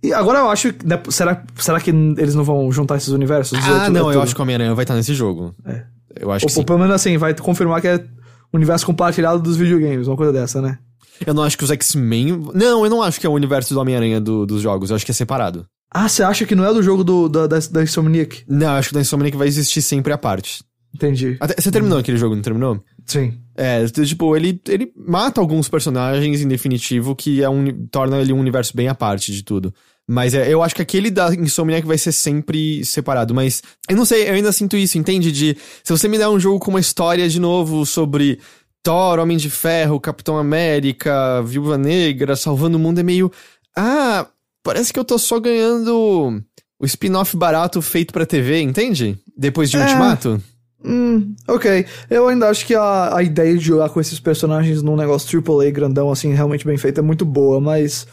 E 0.02 0.12
agora 0.12 0.40
eu 0.40 0.50
acho. 0.50 0.68
Né, 0.84 1.00
será, 1.08 1.42
será 1.56 1.80
que 1.80 1.90
eles 1.90 2.34
não 2.34 2.44
vão 2.44 2.70
juntar 2.72 2.96
esses 2.96 3.08
universos? 3.08 3.58
Ah, 3.62 3.86
É 3.86 3.88
não, 3.90 4.02
tudo- 4.04 4.12
eu 4.14 4.22
acho 4.22 4.34
que 4.34 4.40
o 4.40 4.42
Homem-Aranha 4.42 4.74
vai 4.74 4.84
estar 4.84 4.94
nesse 4.94 5.14
jogo. 5.14 5.54
É. 5.64 5.84
Eu 6.20 6.30
acho 6.30 6.44
Ou, 6.46 6.50
que 6.52 6.58
ou 6.58 6.64
pelo 6.64 6.78
menos 6.78 6.94
assim, 6.94 7.16
vai 7.16 7.34
confirmar 7.34 7.80
que 7.80 7.88
é 7.88 8.04
universo 8.52 8.86
compartilhado 8.86 9.40
dos 9.40 9.56
videogames, 9.56 10.06
uma 10.06 10.16
coisa 10.16 10.32
dessa, 10.32 10.60
né? 10.60 10.78
Eu 11.26 11.32
não 11.32 11.42
acho 11.44 11.56
que 11.56 11.64
os 11.64 11.70
X-Men... 11.70 12.42
Não, 12.54 12.84
eu 12.84 12.90
não 12.90 13.00
acho 13.02 13.20
que 13.20 13.26
é 13.26 13.30
o 13.30 13.32
universo 13.32 13.72
do 13.72 13.80
Homem-Aranha 13.80 14.20
do- 14.20 14.44
dos 14.44 14.60
jogos. 14.60 14.90
Eu 14.90 14.96
acho 14.96 15.04
que 15.04 15.10
é 15.12 15.14
separado. 15.14 15.64
Ah, 15.90 16.08
você 16.08 16.22
acha 16.24 16.44
que 16.44 16.54
não 16.56 16.64
é 16.64 16.72
do 16.74 16.82
jogo 16.82 17.04
do, 17.04 17.28
da, 17.28 17.46
da, 17.46 17.58
da 17.70 17.82
Insomniac? 17.84 18.42
Não, 18.48 18.66
eu 18.66 18.72
acho 18.74 18.88
que 18.88 18.94
da 18.94 19.00
Insomniac 19.00 19.36
vai 19.36 19.46
existir 19.46 19.80
sempre 19.80 20.12
à 20.12 20.18
parte. 20.18 20.62
Entendi. 20.94 21.36
Até- 21.40 21.60
você 21.60 21.70
terminou 21.70 21.98
aquele 21.98 22.16
jogo, 22.16 22.34
não 22.36 22.42
terminou? 22.42 22.82
Sim. 23.04 23.34
É, 23.56 23.84
tipo, 23.86 24.36
ele, 24.36 24.60
ele 24.68 24.92
mata 24.96 25.40
alguns 25.40 25.68
personagens 25.68 26.40
em 26.40 26.48
definitivo 26.48 27.14
que 27.16 27.42
é 27.42 27.48
um, 27.48 27.86
torna 27.88 28.18
ele 28.20 28.32
um 28.32 28.38
universo 28.38 28.76
bem 28.76 28.88
à 28.88 28.94
parte 28.94 29.32
de 29.32 29.42
tudo. 29.42 29.74
Mas 30.06 30.34
é, 30.34 30.52
eu 30.52 30.62
acho 30.62 30.74
que 30.74 30.82
aquele 30.82 31.10
da 31.10 31.34
Insomniac 31.34 31.86
vai 31.86 31.96
ser 31.98 32.12
sempre 32.12 32.84
separado. 32.84 33.34
Mas 33.34 33.62
eu 33.88 33.96
não 33.96 34.04
sei, 34.04 34.28
eu 34.28 34.34
ainda 34.34 34.52
sinto 34.52 34.76
isso, 34.76 34.98
entende? 34.98 35.32
De 35.32 35.56
se 35.82 35.90
você 35.92 36.06
me 36.08 36.18
der 36.18 36.28
um 36.28 36.38
jogo 36.38 36.58
com 36.58 36.70
uma 36.70 36.80
história 36.80 37.28
de 37.28 37.40
novo 37.40 37.84
sobre 37.86 38.38
Thor, 38.82 39.18
Homem 39.18 39.36
de 39.38 39.48
Ferro, 39.48 39.98
Capitão 39.98 40.36
América, 40.36 41.42
Viúva 41.42 41.78
Negra, 41.78 42.36
salvando 42.36 42.76
o 42.76 42.80
mundo, 42.80 42.98
é 43.00 43.02
meio. 43.02 43.32
Ah, 43.76 44.26
parece 44.62 44.92
que 44.92 44.98
eu 44.98 45.04
tô 45.04 45.18
só 45.18 45.40
ganhando 45.40 46.38
o 46.78 46.84
spin-off 46.86 47.34
barato 47.36 47.80
feito 47.80 48.12
pra 48.12 48.26
TV, 48.26 48.60
entende? 48.60 49.18
Depois 49.36 49.70
de 49.70 49.78
É. 49.78 49.82
Ultimato. 49.84 50.42
Hum, 50.84 51.34
ok. 51.48 51.86
Eu 52.10 52.28
ainda 52.28 52.48
acho 52.48 52.66
que 52.66 52.74
a, 52.74 53.16
a 53.16 53.22
ideia 53.22 53.56
de 53.56 53.64
jogar 53.64 53.88
com 53.88 54.00
esses 54.00 54.20
personagens 54.20 54.82
num 54.82 54.96
negócio 54.96 55.42
AAA 55.42 55.70
grandão, 55.70 56.10
assim, 56.10 56.32
realmente 56.34 56.66
bem 56.66 56.76
feito, 56.76 56.98
é 56.98 57.02
muito 57.02 57.24
boa, 57.24 57.60
mas. 57.60 58.06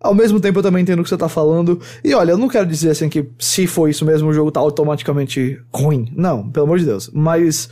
Ao 0.00 0.14
mesmo 0.14 0.38
tempo 0.38 0.58
eu 0.58 0.62
também 0.62 0.82
entendo 0.82 1.00
o 1.00 1.02
que 1.02 1.08
você 1.08 1.16
tá 1.16 1.30
falando. 1.30 1.80
E 2.02 2.12
olha, 2.12 2.32
eu 2.32 2.38
não 2.38 2.46
quero 2.46 2.66
dizer 2.66 2.90
assim 2.90 3.08
que 3.08 3.26
se 3.38 3.66
for 3.66 3.88
isso 3.88 4.04
mesmo, 4.04 4.28
o 4.28 4.34
jogo 4.34 4.50
tá 4.50 4.60
automaticamente 4.60 5.58
ruim. 5.72 6.12
Não, 6.14 6.50
pelo 6.50 6.66
amor 6.66 6.78
de 6.78 6.84
Deus. 6.84 7.10
Mas 7.14 7.70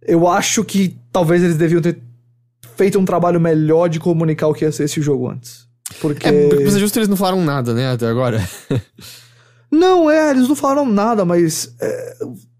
eu 0.00 0.26
acho 0.26 0.64
que 0.64 0.96
talvez 1.12 1.42
eles 1.42 1.56
deviam 1.58 1.82
ter 1.82 2.00
feito 2.76 2.98
um 2.98 3.04
trabalho 3.04 3.38
melhor 3.38 3.88
de 3.88 4.00
comunicar 4.00 4.48
o 4.48 4.54
que 4.54 4.64
ia 4.64 4.72
ser 4.72 4.84
esse 4.84 5.02
jogo 5.02 5.28
antes. 5.28 5.66
Porque. 6.00 6.26
É, 6.26 6.48
pra 6.48 6.70
ser 6.70 6.78
justo, 6.78 6.98
eles 6.98 7.08
não 7.08 7.16
falaram 7.16 7.44
nada, 7.44 7.74
né, 7.74 7.90
até 7.90 8.06
agora. 8.06 8.46
Não, 9.68 10.08
é, 10.08 10.30
eles 10.30 10.48
não 10.48 10.54
falaram 10.54 10.86
nada, 10.86 11.24
mas. 11.24 11.74
é, 11.80 12.16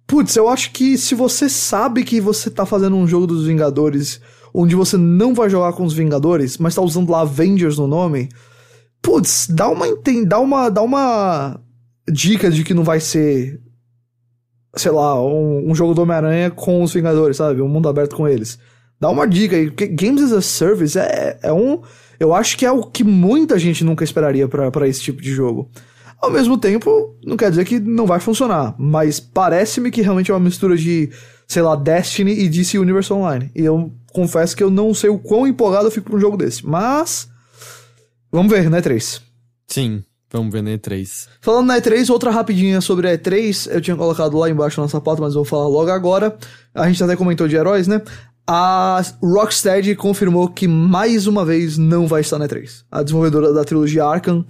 putz, 0.06 0.36
eu 0.36 0.48
acho 0.48 0.70
que 0.70 0.96
se 0.96 1.14
você 1.14 1.48
sabe 1.48 2.04
que 2.04 2.20
você 2.20 2.50
tá 2.50 2.64
fazendo 2.64 2.96
um 2.96 3.06
jogo 3.06 3.26
dos 3.26 3.46
Vingadores 3.46 4.20
onde 4.54 4.74
você 4.74 4.96
não 4.96 5.34
vai 5.34 5.50
jogar 5.50 5.74
com 5.74 5.84
os 5.84 5.92
Vingadores, 5.92 6.56
mas 6.56 6.74
tá 6.74 6.80
usando 6.80 7.10
lá 7.10 7.20
Avengers 7.20 7.76
no 7.76 7.86
nome, 7.86 8.30
putz, 9.02 9.46
dá 9.50 9.68
uma, 9.68 9.86
dá 10.26 10.40
uma, 10.40 10.68
dá 10.70 10.82
uma 10.82 11.60
dica 12.10 12.50
de 12.50 12.64
que 12.64 12.72
não 12.72 12.82
vai 12.82 12.98
ser, 12.98 13.60
sei 14.74 14.92
lá, 14.92 15.22
um, 15.22 15.70
um 15.70 15.74
jogo 15.74 15.92
do 15.92 16.02
Homem-Aranha 16.02 16.50
com 16.50 16.82
os 16.82 16.94
Vingadores, 16.94 17.36
sabe? 17.36 17.60
Um 17.60 17.68
mundo 17.68 17.88
aberto 17.88 18.16
com 18.16 18.26
eles. 18.26 18.58
Dá 18.98 19.10
uma 19.10 19.26
dica 19.28 19.56
aí, 19.56 19.66
porque 19.66 19.88
Games 19.88 20.22
as 20.22 20.32
a 20.32 20.40
Service 20.40 20.98
é, 20.98 21.38
é 21.42 21.52
um. 21.52 21.82
Eu 22.18 22.34
acho 22.34 22.56
que 22.56 22.64
é 22.64 22.72
o 22.72 22.82
que 22.82 23.04
muita 23.04 23.58
gente 23.58 23.84
nunca 23.84 24.04
esperaria 24.04 24.48
pra 24.48 24.88
esse 24.88 25.02
tipo 25.02 25.20
de 25.20 25.32
jogo. 25.32 25.70
Ao 26.26 26.32
mesmo 26.32 26.58
tempo, 26.58 27.14
não 27.24 27.36
quer 27.36 27.50
dizer 27.50 27.64
que 27.64 27.78
não 27.78 28.04
vai 28.04 28.18
funcionar, 28.18 28.74
mas 28.76 29.20
parece-me 29.20 29.92
que 29.92 30.02
realmente 30.02 30.28
é 30.28 30.34
uma 30.34 30.40
mistura 30.40 30.76
de, 30.76 31.08
sei 31.46 31.62
lá, 31.62 31.76
Destiny 31.76 32.32
e 32.32 32.48
DC 32.48 32.80
Universe 32.80 33.12
Online. 33.12 33.48
E 33.54 33.64
eu 33.64 33.92
confesso 34.12 34.56
que 34.56 34.62
eu 34.64 34.68
não 34.68 34.92
sei 34.92 35.08
o 35.08 35.20
quão 35.20 35.46
empolgado 35.46 35.86
eu 35.86 35.90
fico 35.92 36.10
pra 36.10 36.16
um 36.16 36.20
jogo 36.20 36.36
desse, 36.36 36.66
mas. 36.66 37.28
Vamos 38.32 38.50
ver, 38.50 38.68
né, 38.68 38.80
3? 38.80 39.22
Sim, 39.68 40.02
vamos 40.32 40.52
ver 40.52 40.64
na 40.64 40.70
E3. 40.70 41.28
Falando 41.40 41.68
na 41.68 41.80
E3, 41.80 42.10
outra 42.10 42.32
rapidinha 42.32 42.80
sobre 42.80 43.08
a 43.08 43.16
E3, 43.16 43.70
eu 43.70 43.80
tinha 43.80 43.96
colocado 43.96 44.36
lá 44.36 44.50
embaixo 44.50 44.80
na 44.80 45.00
pauta, 45.00 45.22
mas 45.22 45.34
eu 45.34 45.44
vou 45.44 45.44
falar 45.44 45.68
logo 45.68 45.92
agora. 45.92 46.36
A 46.74 46.88
gente 46.88 47.04
até 47.04 47.14
comentou 47.14 47.46
de 47.46 47.54
heróis, 47.54 47.86
né? 47.86 48.02
A 48.44 49.00
Rocksteady 49.22 49.94
confirmou 49.94 50.48
que 50.48 50.66
mais 50.66 51.28
uma 51.28 51.44
vez 51.44 51.78
não 51.78 52.08
vai 52.08 52.22
estar 52.22 52.36
na 52.36 52.48
E3. 52.48 52.82
A 52.90 53.04
desenvolvedora 53.04 53.52
da 53.52 53.64
trilogia 53.64 54.04
Arkham 54.04 54.44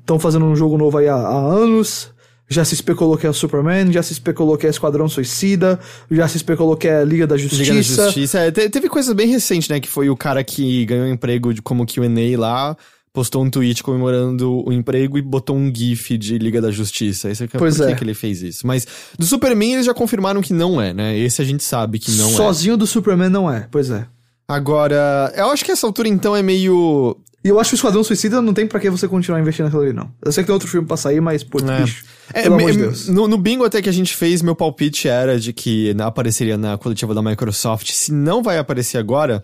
estão 0.00 0.18
fazendo 0.18 0.44
um 0.44 0.56
jogo 0.56 0.76
novo 0.76 0.98
aí 0.98 1.08
há, 1.08 1.14
há 1.14 1.38
anos. 1.38 2.10
Já 2.52 2.64
se 2.64 2.74
especulou 2.74 3.16
que 3.16 3.24
é 3.24 3.30
o 3.30 3.32
Superman, 3.32 3.92
já 3.92 4.02
se 4.02 4.12
especulou 4.12 4.58
que 4.58 4.66
é 4.66 4.70
Esquadrão 4.70 5.08
Suicida, 5.08 5.78
já 6.10 6.26
se 6.26 6.36
especulou 6.38 6.76
que 6.76 6.88
é 6.88 7.04
Liga 7.04 7.24
da 7.24 7.36
Justiça. 7.36 7.62
Liga 7.62 7.74
da 7.96 8.04
Justiça. 8.06 8.38
É, 8.40 8.50
te- 8.50 8.68
teve 8.68 8.88
coisa 8.88 9.14
bem 9.14 9.28
recente, 9.28 9.70
né? 9.70 9.78
Que 9.78 9.86
foi 9.86 10.10
o 10.10 10.16
cara 10.16 10.42
que 10.42 10.84
ganhou 10.84 11.06
emprego 11.06 11.54
de, 11.54 11.62
como 11.62 11.86
QA 11.86 12.02
lá, 12.36 12.76
postou 13.12 13.44
um 13.44 13.48
tweet 13.48 13.84
comemorando 13.84 14.66
o 14.66 14.72
emprego 14.72 15.16
e 15.16 15.22
botou 15.22 15.54
um 15.54 15.72
GIF 15.72 16.18
de 16.18 16.38
Liga 16.38 16.60
da 16.60 16.72
Justiça. 16.72 17.30
Esse 17.30 17.44
é 17.44 17.46
que- 17.46 17.56
Pois 17.56 17.76
por 17.76 17.88
é. 17.88 17.94
que 17.94 18.02
ele 18.02 18.14
fez 18.14 18.42
isso. 18.42 18.66
Mas 18.66 18.84
do 19.16 19.24
Superman 19.26 19.74
eles 19.74 19.86
já 19.86 19.94
confirmaram 19.94 20.42
que 20.42 20.52
não 20.52 20.80
é, 20.82 20.92
né? 20.92 21.16
Esse 21.16 21.40
a 21.40 21.44
gente 21.44 21.62
sabe 21.62 22.00
que 22.00 22.10
não 22.12 22.30
é. 22.30 22.32
Sozinho 22.32 22.76
do 22.76 22.84
Superman 22.84 23.28
não 23.30 23.48
é, 23.48 23.68
pois 23.70 23.90
é. 23.90 24.08
Agora, 24.48 25.32
eu 25.36 25.50
acho 25.52 25.64
que 25.64 25.70
essa 25.70 25.86
altura 25.86 26.08
então 26.08 26.34
é 26.34 26.42
meio. 26.42 27.16
E 27.42 27.48
eu 27.48 27.58
acho 27.58 27.70
que 27.70 27.74
o 27.74 27.76
Esquadrão 27.78 28.04
Suicida 28.04 28.42
não 28.42 28.52
tem 28.52 28.66
pra 28.66 28.78
que 28.78 28.90
você 28.90 29.08
continuar 29.08 29.40
investindo 29.40 29.64
naquilo 29.64 29.82
ali, 29.82 29.92
não. 29.94 30.10
Eu 30.22 30.30
sei 30.30 30.42
que 30.42 30.46
tem 30.48 30.52
outro 30.52 30.68
filme 30.68 30.86
pra 30.86 30.96
sair, 30.98 31.20
mas, 31.22 31.42
putz, 31.42 31.66
É. 31.68 31.80
bicho. 31.80 32.04
É, 32.34 32.42
pelo 32.42 32.56
me- 32.56 32.62
amor 32.64 32.72
de 32.72 32.78
Deus. 32.78 33.08
No, 33.08 33.26
no 33.26 33.38
bingo 33.38 33.64
até 33.64 33.80
que 33.80 33.88
a 33.88 33.92
gente 33.92 34.14
fez, 34.14 34.42
meu 34.42 34.54
palpite 34.54 35.08
era 35.08 35.40
de 35.40 35.52
que 35.52 35.94
apareceria 36.00 36.58
na 36.58 36.76
coletiva 36.76 37.14
da 37.14 37.22
Microsoft. 37.22 37.90
Se 37.92 38.12
não 38.12 38.42
vai 38.42 38.58
aparecer 38.58 38.98
agora, 38.98 39.42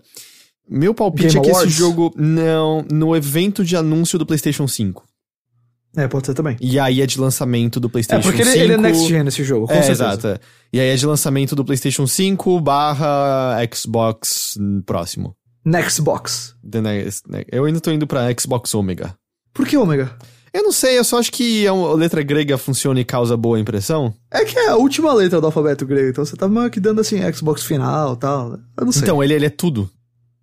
meu 0.69 0.93
palpite 0.93 1.29
Game 1.33 1.39
é 1.39 1.41
que 1.41 1.49
Awards? 1.49 1.71
esse 1.71 1.79
jogo 1.79 2.13
não 2.15 2.85
no 2.91 3.15
evento 3.15 3.65
de 3.65 3.75
anúncio 3.75 4.19
do 4.19 4.25
PlayStation 4.27 4.67
5. 4.67 5.03
É, 5.95 6.07
pode 6.07 6.27
ser 6.27 6.35
também. 6.35 6.55
E 6.61 6.79
aí 6.79 7.01
é 7.01 7.07
de 7.07 7.19
lançamento 7.19 7.79
do 7.79 7.89
PlayStation 7.89 8.21
5. 8.21 8.29
É, 8.29 8.37
porque 8.45 8.57
ele, 8.57 8.63
ele 8.65 8.73
é 8.73 8.77
next 8.77 9.07
gen 9.07 9.25
esse 9.27 9.43
jogo, 9.43 9.65
com 9.65 9.73
é, 9.73 9.77
certeza. 9.81 10.03
exato. 10.05 10.27
é. 10.27 10.39
E 10.71 10.79
aí 10.79 10.89
é 10.89 10.95
de 10.95 11.05
lançamento 11.07 11.55
do 11.55 11.65
PlayStation 11.65 12.05
5 12.05 12.59
barra 12.61 13.57
Xbox 13.73 14.55
próximo. 14.85 15.35
Nextbox. 15.71 16.55
The 16.69 16.81
next- 16.81 17.29
ne- 17.29 17.45
Eu 17.51 17.65
ainda 17.65 17.81
tô 17.81 17.91
indo 17.91 18.07
pra 18.07 18.27
Xbox 18.39 18.73
Omega. 18.73 19.13
Por 19.53 19.67
que 19.67 19.75
Omega? 19.77 20.15
Eu 20.53 20.63
não 20.63 20.71
sei, 20.71 20.97
eu 20.97 21.03
só 21.03 21.19
acho 21.19 21.31
que 21.31 21.67
a 21.67 21.73
letra 21.93 22.23
grega 22.23 22.57
funciona 22.57 22.99
e 23.01 23.05
causa 23.05 23.35
boa 23.35 23.59
impressão. 23.59 24.13
É 24.31 24.45
que 24.45 24.57
é 24.57 24.69
a 24.69 24.75
última 24.77 25.13
letra 25.13 25.41
do 25.41 25.45
alfabeto 25.45 25.85
grego, 25.85 26.09
então 26.09 26.25
você 26.25 26.37
tá 26.37 26.47
meio 26.47 26.71
que 26.71 26.79
dando 26.79 27.01
assim, 27.01 27.17
Xbox 27.33 27.63
final 27.63 28.13
e 28.13 28.17
tal. 28.17 28.49
né? 28.51 28.57
Eu 28.77 28.85
não 28.85 28.91
sei. 28.93 29.03
Então, 29.03 29.21
ele, 29.23 29.33
ele 29.33 29.45
é 29.45 29.49
tudo. 29.49 29.89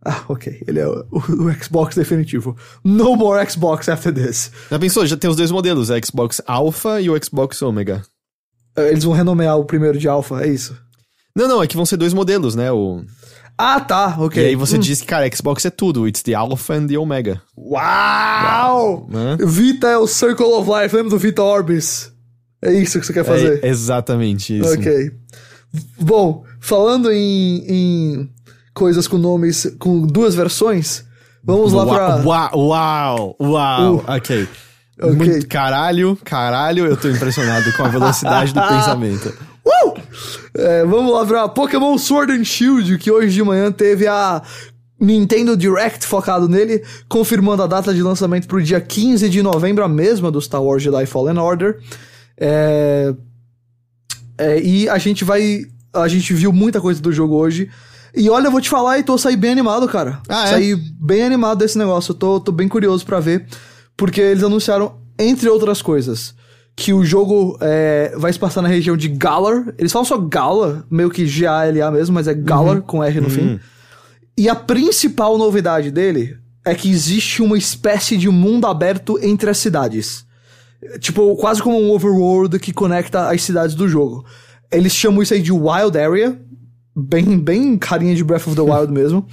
Ah, 0.05 0.23
ok. 0.29 0.63
Ele 0.69 0.79
é 0.81 0.87
o, 0.87 1.07
o- 1.11 1.47
o 1.49 1.53
Xbox 1.55 1.97
definitivo. 1.97 2.55
No 2.85 3.17
more 3.17 3.51
Xbox 3.51 3.89
after 3.89 4.13
this. 4.13 4.51
Já 4.71 4.79
pensou? 4.79 5.07
Já 5.07 5.17
tem 5.17 5.31
os 5.31 5.37
dois 5.37 5.51
modelos, 5.51 5.91
a 5.91 5.99
Xbox 5.99 6.43
Alpha 6.47 7.01
e 7.01 7.09
o 7.09 7.19
Xbox 7.25 7.63
Omega. 7.63 8.03
Eh, 8.77 8.91
Eles 8.91 9.05
vão 9.05 9.15
renomear 9.15 9.57
o 9.59 9.65
primeiro 9.65 9.99
de 9.99 10.07
Alpha, 10.07 10.43
é 10.45 10.49
isso? 10.49 10.77
Não, 11.35 11.49
não, 11.49 11.63
é 11.63 11.67
que 11.67 11.75
vão 11.77 11.87
ser 11.87 11.97
dois 11.97 12.13
modelos, 12.13 12.55
né? 12.55 12.71
O... 12.71 13.03
Ah, 13.57 13.79
tá, 13.81 14.17
ok. 14.19 14.43
E 14.43 14.47
aí 14.49 14.55
você 14.57 14.77
Hum. 14.77 14.81
diz 14.81 15.01
que, 15.01 15.07
cara, 15.07 15.29
Xbox 15.35 15.65
é 15.65 15.71
tudo. 15.71 16.09
It's 16.09 16.23
the 16.23 16.35
Alpha 16.35 16.75
and 16.75 16.87
the 16.89 16.99
Omega. 16.99 17.41
Uau! 17.57 19.07
Né? 19.09 19.37
Vita 19.47 19.87
é 19.89 19.97
o 19.99 20.07
Circle 20.07 20.47
of 20.47 20.69
Life, 20.71 20.95
lembra 20.95 21.11
do 21.11 21.19
Vita 21.19 21.43
Orbis? 21.43 22.13
É 22.63 22.73
isso 22.73 22.99
que 22.99 23.07
você 23.07 23.13
quer 23.13 23.25
fazer? 23.25 23.61
É 23.63 23.69
exatamente 23.69 24.59
isso. 24.59 24.73
Ok. 24.75 25.11
Bom, 26.01 26.45
falando 26.61 27.11
em, 27.13 27.65
em 27.69 28.31
coisas 28.73 29.07
com 29.07 29.19
nomes 29.19 29.73
com 29.79 30.07
duas 30.07 30.35
versões, 30.35 31.05
vamos 31.45 31.73
lá 31.73 31.85
pra. 31.85 32.17
Uau, 32.25 32.51
uau, 32.59 33.37
uau. 33.41 33.95
Uh, 33.97 34.05
ok. 34.17 34.49
ok. 35.01 35.13
Muito 35.15 35.47
caralho, 35.49 36.17
caralho, 36.25 36.87
eu 36.87 36.97
tô 36.97 37.09
impressionado 37.09 37.73
com 37.77 37.85
a 37.85 37.89
velocidade 37.89 38.53
do 38.55 38.61
pensamento. 38.67 39.33
É, 40.55 40.85
vamos 40.85 41.13
lá 41.13 41.25
pra 41.27 41.49
Pokémon 41.49 41.97
Sword 41.99 42.33
and 42.33 42.45
Shield, 42.45 42.99
que 42.99 43.11
hoje 43.11 43.35
de 43.35 43.43
manhã 43.43 43.71
teve 43.73 44.07
a 44.07 44.43
Nintendo 45.01 45.57
Direct 45.57 46.07
focado 46.07 46.49
nele, 46.49 46.83
confirmando 47.09 47.63
a 47.63 47.67
data 47.67 47.93
de 47.93 48.03
lançamento 48.03 48.47
pro 48.47 48.63
dia 48.63 48.81
15 48.81 49.29
de 49.29 49.43
novembro, 49.43 49.85
a 49.85 49.89
mesma 49.89 50.31
do 50.31 50.41
Star 50.41 50.63
Wars 50.63 50.83
Jedi 50.83 51.07
Fallen 51.07 51.39
Order. 51.39 51.79
É, 52.39 53.15
é, 54.39 54.61
e 54.61 54.89
a 54.89 54.99
gente 54.99 55.25
vai. 55.25 55.65
A 55.93 56.09
gente 56.09 56.33
viu 56.35 56.53
muita 56.53 56.81
coisa 56.81 57.01
do 57.01 57.13
jogo 57.13 57.37
hoje. 57.37 57.71
E 58.17 58.31
olha, 58.31 58.47
eu 58.47 58.51
vou 58.51 58.61
te 58.61 58.71
falar, 58.71 58.99
e 58.99 59.03
tô 59.03 59.19
saí 59.19 59.37
bem 59.37 59.51
animado, 59.51 59.89
cara. 59.89 60.21
Ah, 60.29 60.47
é? 60.47 60.51
Saí 60.51 60.77
bem 60.77 61.23
animado 61.25 61.59
desse 61.59 61.77
negócio. 61.77 62.13
Eu 62.13 62.15
tô, 62.15 62.41
tô 62.41 62.53
bem 62.53 62.69
curioso 62.69 63.05
pra 63.05 63.21
ver. 63.21 63.47
Porque 63.97 64.21
eles 64.21 64.43
anunciaram, 64.43 64.97
entre 65.19 65.49
outras 65.49 65.83
coisas, 65.83 66.35
que 66.77 66.93
o 66.93 67.05
jogo 67.05 67.57
é, 67.61 68.13
vai 68.17 68.33
se 68.33 68.39
passar 68.39 68.61
na 68.61 68.69
região 68.69 68.97
de 68.97 69.09
Galar. 69.09 69.73
Eles 69.79 69.93
falam 69.93 70.05
só 70.05 70.19
Gala, 70.19 70.85
meio 70.91 71.11
que 71.11 71.27
G-A-L-A 71.27 71.91
mesmo, 71.91 72.15
mas 72.15 72.27
é 72.27 72.35
Galar 72.35 72.81
com 72.83 73.03
R 73.03 73.21
no 73.21 73.31
fim. 73.31 73.61
E 74.37 74.49
a 74.49 74.55
principal 74.57 75.39
novidade 75.39 75.91
dele 75.91 76.37
é 76.65 76.75
que 76.75 76.91
existe 76.91 77.43
uma 77.43 77.57
espécie 77.57 78.17
de 78.17 78.29
mundo 78.29 78.67
aberto 78.67 79.19
entre 79.23 79.49
as 79.51 79.59
cidades. 79.59 80.27
Tipo, 80.99 81.37
quase 81.37 81.63
como 81.63 81.81
um 81.81 81.91
overworld 81.93 82.59
que 82.59 82.73
conecta 82.73 83.29
as 83.29 83.43
cidades 83.43 83.75
do 83.75 83.89
jogo. 83.89 84.25
Eles 84.73 84.93
chamam 84.93 85.23
isso 85.23 85.35
aí 85.35 85.41
de 85.41 85.53
Wild 85.53 85.97
Area, 85.97 86.39
bem, 86.97 87.39
bem 87.39 87.79
carinha 87.79 88.15
de 88.15 88.25
Breath 88.25 88.49
of 88.49 88.57
the 88.57 88.63
Wild 88.63 88.91
mesmo. 88.93 89.27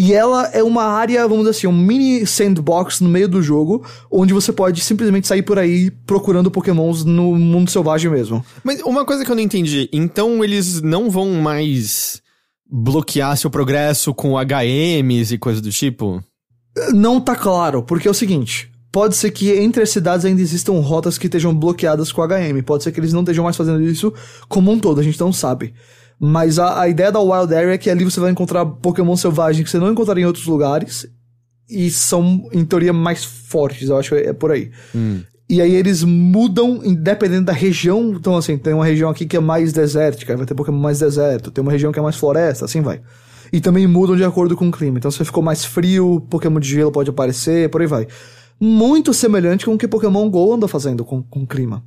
E 0.00 0.14
ela 0.14 0.46
é 0.52 0.62
uma 0.62 0.84
área, 0.84 1.26
vamos 1.26 1.38
dizer 1.38 1.58
assim, 1.58 1.66
um 1.66 1.76
mini 1.76 2.24
sandbox 2.24 3.00
no 3.00 3.08
meio 3.08 3.28
do 3.28 3.42
jogo, 3.42 3.84
onde 4.08 4.32
você 4.32 4.52
pode 4.52 4.80
simplesmente 4.80 5.26
sair 5.26 5.42
por 5.42 5.58
aí 5.58 5.90
procurando 6.06 6.52
pokémons 6.52 7.04
no 7.04 7.34
mundo 7.34 7.68
selvagem 7.68 8.08
mesmo. 8.08 8.44
Mas 8.62 8.80
uma 8.82 9.04
coisa 9.04 9.24
que 9.24 9.30
eu 9.32 9.34
não 9.34 9.42
entendi, 9.42 9.90
então 9.92 10.44
eles 10.44 10.80
não 10.80 11.10
vão 11.10 11.32
mais 11.32 12.22
bloquear 12.70 13.36
seu 13.36 13.50
progresso 13.50 14.14
com 14.14 14.36
HMs 14.38 15.34
e 15.34 15.38
coisa 15.38 15.60
do 15.60 15.70
tipo? 15.70 16.22
Não 16.94 17.20
tá 17.20 17.34
claro, 17.34 17.82
porque 17.82 18.06
é 18.06 18.10
o 18.12 18.14
seguinte. 18.14 18.70
Pode 18.92 19.16
ser 19.16 19.32
que 19.32 19.50
entre 19.50 19.82
as 19.82 19.90
cidades 19.90 20.24
ainda 20.24 20.40
existam 20.40 20.74
rotas 20.74 21.18
que 21.18 21.26
estejam 21.26 21.52
bloqueadas 21.52 22.12
com 22.12 22.22
HM. 22.22 22.62
Pode 22.64 22.84
ser 22.84 22.92
que 22.92 23.00
eles 23.00 23.12
não 23.12 23.22
estejam 23.22 23.42
mais 23.42 23.56
fazendo 23.56 23.82
isso 23.82 24.14
como 24.48 24.70
um 24.70 24.78
todo, 24.78 25.00
a 25.00 25.02
gente 25.02 25.18
não 25.18 25.32
sabe. 25.32 25.74
Mas 26.18 26.58
a, 26.58 26.80
a 26.80 26.88
ideia 26.88 27.12
da 27.12 27.20
Wild 27.20 27.54
Area 27.54 27.74
é 27.74 27.78
que 27.78 27.88
ali 27.88 28.04
você 28.04 28.18
vai 28.18 28.30
encontrar 28.30 28.66
Pokémon 28.66 29.16
selvagens 29.16 29.64
que 29.64 29.70
você 29.70 29.78
não 29.78 29.92
encontraria 29.92 30.24
em 30.24 30.26
outros 30.26 30.46
lugares. 30.46 31.06
E 31.70 31.90
são, 31.90 32.48
em 32.52 32.64
teoria, 32.64 32.92
mais 32.92 33.24
fortes, 33.24 33.88
eu 33.88 33.98
acho 33.98 34.10
que 34.10 34.16
é 34.16 34.32
por 34.32 34.50
aí. 34.50 34.70
E 35.50 35.62
aí 35.62 35.74
eles 35.74 36.02
mudam 36.02 36.80
independente 36.84 37.44
da 37.44 37.52
região. 37.52 38.12
Então, 38.14 38.36
assim, 38.36 38.58
tem 38.58 38.74
uma 38.74 38.84
região 38.84 39.10
aqui 39.10 39.26
que 39.26 39.36
é 39.36 39.40
mais 39.40 39.72
desértica, 39.72 40.36
vai 40.36 40.46
ter 40.46 40.54
Pokémon 40.54 40.78
mais 40.78 40.98
deserto. 40.98 41.50
Tem 41.50 41.62
uma 41.62 41.72
região 41.72 41.92
que 41.92 41.98
é 41.98 42.02
mais 42.02 42.16
floresta, 42.16 42.64
assim 42.64 42.80
vai. 42.80 43.00
E 43.52 43.60
também 43.60 43.86
mudam 43.86 44.16
de 44.16 44.24
acordo 44.24 44.56
com 44.56 44.68
o 44.68 44.72
clima. 44.72 44.98
Então, 44.98 45.10
se 45.10 45.24
ficou 45.24 45.42
mais 45.42 45.64
frio, 45.64 46.20
Pokémon 46.28 46.60
de 46.60 46.68
gelo 46.68 46.92
pode 46.92 47.10
aparecer, 47.10 47.70
por 47.70 47.80
aí 47.80 47.86
vai. 47.86 48.06
Muito 48.60 49.14
semelhante 49.14 49.64
com 49.64 49.74
o 49.74 49.78
que 49.78 49.86
Pokémon 49.86 50.28
GO 50.28 50.52
anda 50.52 50.66
fazendo 50.66 51.04
com, 51.04 51.22
com 51.22 51.40
o 51.40 51.46
clima. 51.46 51.82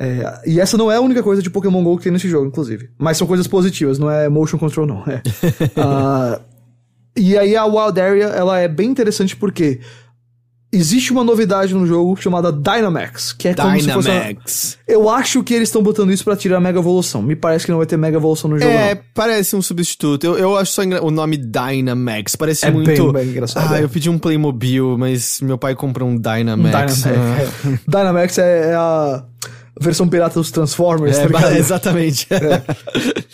É, 0.00 0.40
e 0.46 0.60
essa 0.60 0.76
não 0.76 0.90
é 0.92 0.96
a 0.96 1.00
única 1.00 1.22
coisa 1.22 1.42
de 1.42 1.50
Pokémon 1.50 1.82
GO 1.82 1.96
que 1.98 2.04
tem 2.04 2.12
nesse 2.12 2.28
jogo, 2.28 2.46
inclusive. 2.46 2.90
Mas 2.98 3.16
são 3.16 3.26
coisas 3.26 3.46
positivas, 3.48 3.98
não 3.98 4.08
é 4.10 4.28
motion 4.28 4.58
control, 4.58 4.86
não. 4.86 5.02
É. 5.06 5.20
Ah, 5.76 6.40
e 7.16 7.36
aí 7.36 7.56
a 7.56 7.64
Wild 7.64 8.00
Area, 8.00 8.26
ela 8.26 8.58
é 8.60 8.68
bem 8.68 8.88
interessante 8.88 9.34
porque 9.34 9.80
existe 10.70 11.10
uma 11.12 11.24
novidade 11.24 11.74
no 11.74 11.86
jogo 11.86 12.14
chamada 12.14 12.52
Dynamax, 12.52 13.32
que 13.32 13.48
é 13.48 13.54
como 13.54 13.80
se 13.80 13.90
fosse 13.90 14.08
uma- 14.10 14.20
Dynamax. 14.20 14.78
Eu 14.86 15.08
acho 15.08 15.42
que 15.42 15.54
eles 15.54 15.68
estão 15.68 15.82
botando 15.82 16.12
isso 16.12 16.22
pra 16.22 16.36
tirar 16.36 16.58
a 16.58 16.60
Mega 16.60 16.78
Evolução. 16.78 17.22
Me 17.22 17.34
parece 17.34 17.64
que 17.64 17.70
não 17.72 17.78
vai 17.78 17.86
ter 17.86 17.96
Mega 17.96 18.18
Evolução 18.18 18.50
no 18.50 18.58
jogo, 18.58 18.70
É, 18.70 18.94
não. 18.94 19.02
parece 19.14 19.56
um 19.56 19.62
substituto. 19.62 20.24
Eu, 20.24 20.38
eu 20.38 20.56
acho 20.56 20.70
só 20.72 20.84
engra- 20.84 21.02
o 21.02 21.10
nome 21.10 21.38
Dynamax. 21.38 22.36
Parece 22.36 22.66
É 22.66 22.70
muito. 22.70 22.86
bem, 23.12 23.12
bem 23.24 23.30
engraçado, 23.30 23.72
Ah, 23.74 23.80
é. 23.80 23.82
eu 23.82 23.88
pedi 23.88 24.08
um 24.10 24.18
Playmobil, 24.18 24.96
mas 24.98 25.40
meu 25.40 25.56
pai 25.58 25.74
comprou 25.74 26.08
um 26.08 26.16
Dynamax. 26.16 27.02
Dynamax, 27.02 27.06
Ah. 27.06 27.10
é. 27.10 27.78
Dynamax 27.88 28.38
é, 28.38 28.70
é 28.70 28.74
a 28.74 29.24
versão 29.80 30.08
pirata 30.08 30.38
dos 30.38 30.50
Transformers, 30.50 31.18
É, 31.18 31.28
tá 31.28 31.56
exatamente. 31.58 32.26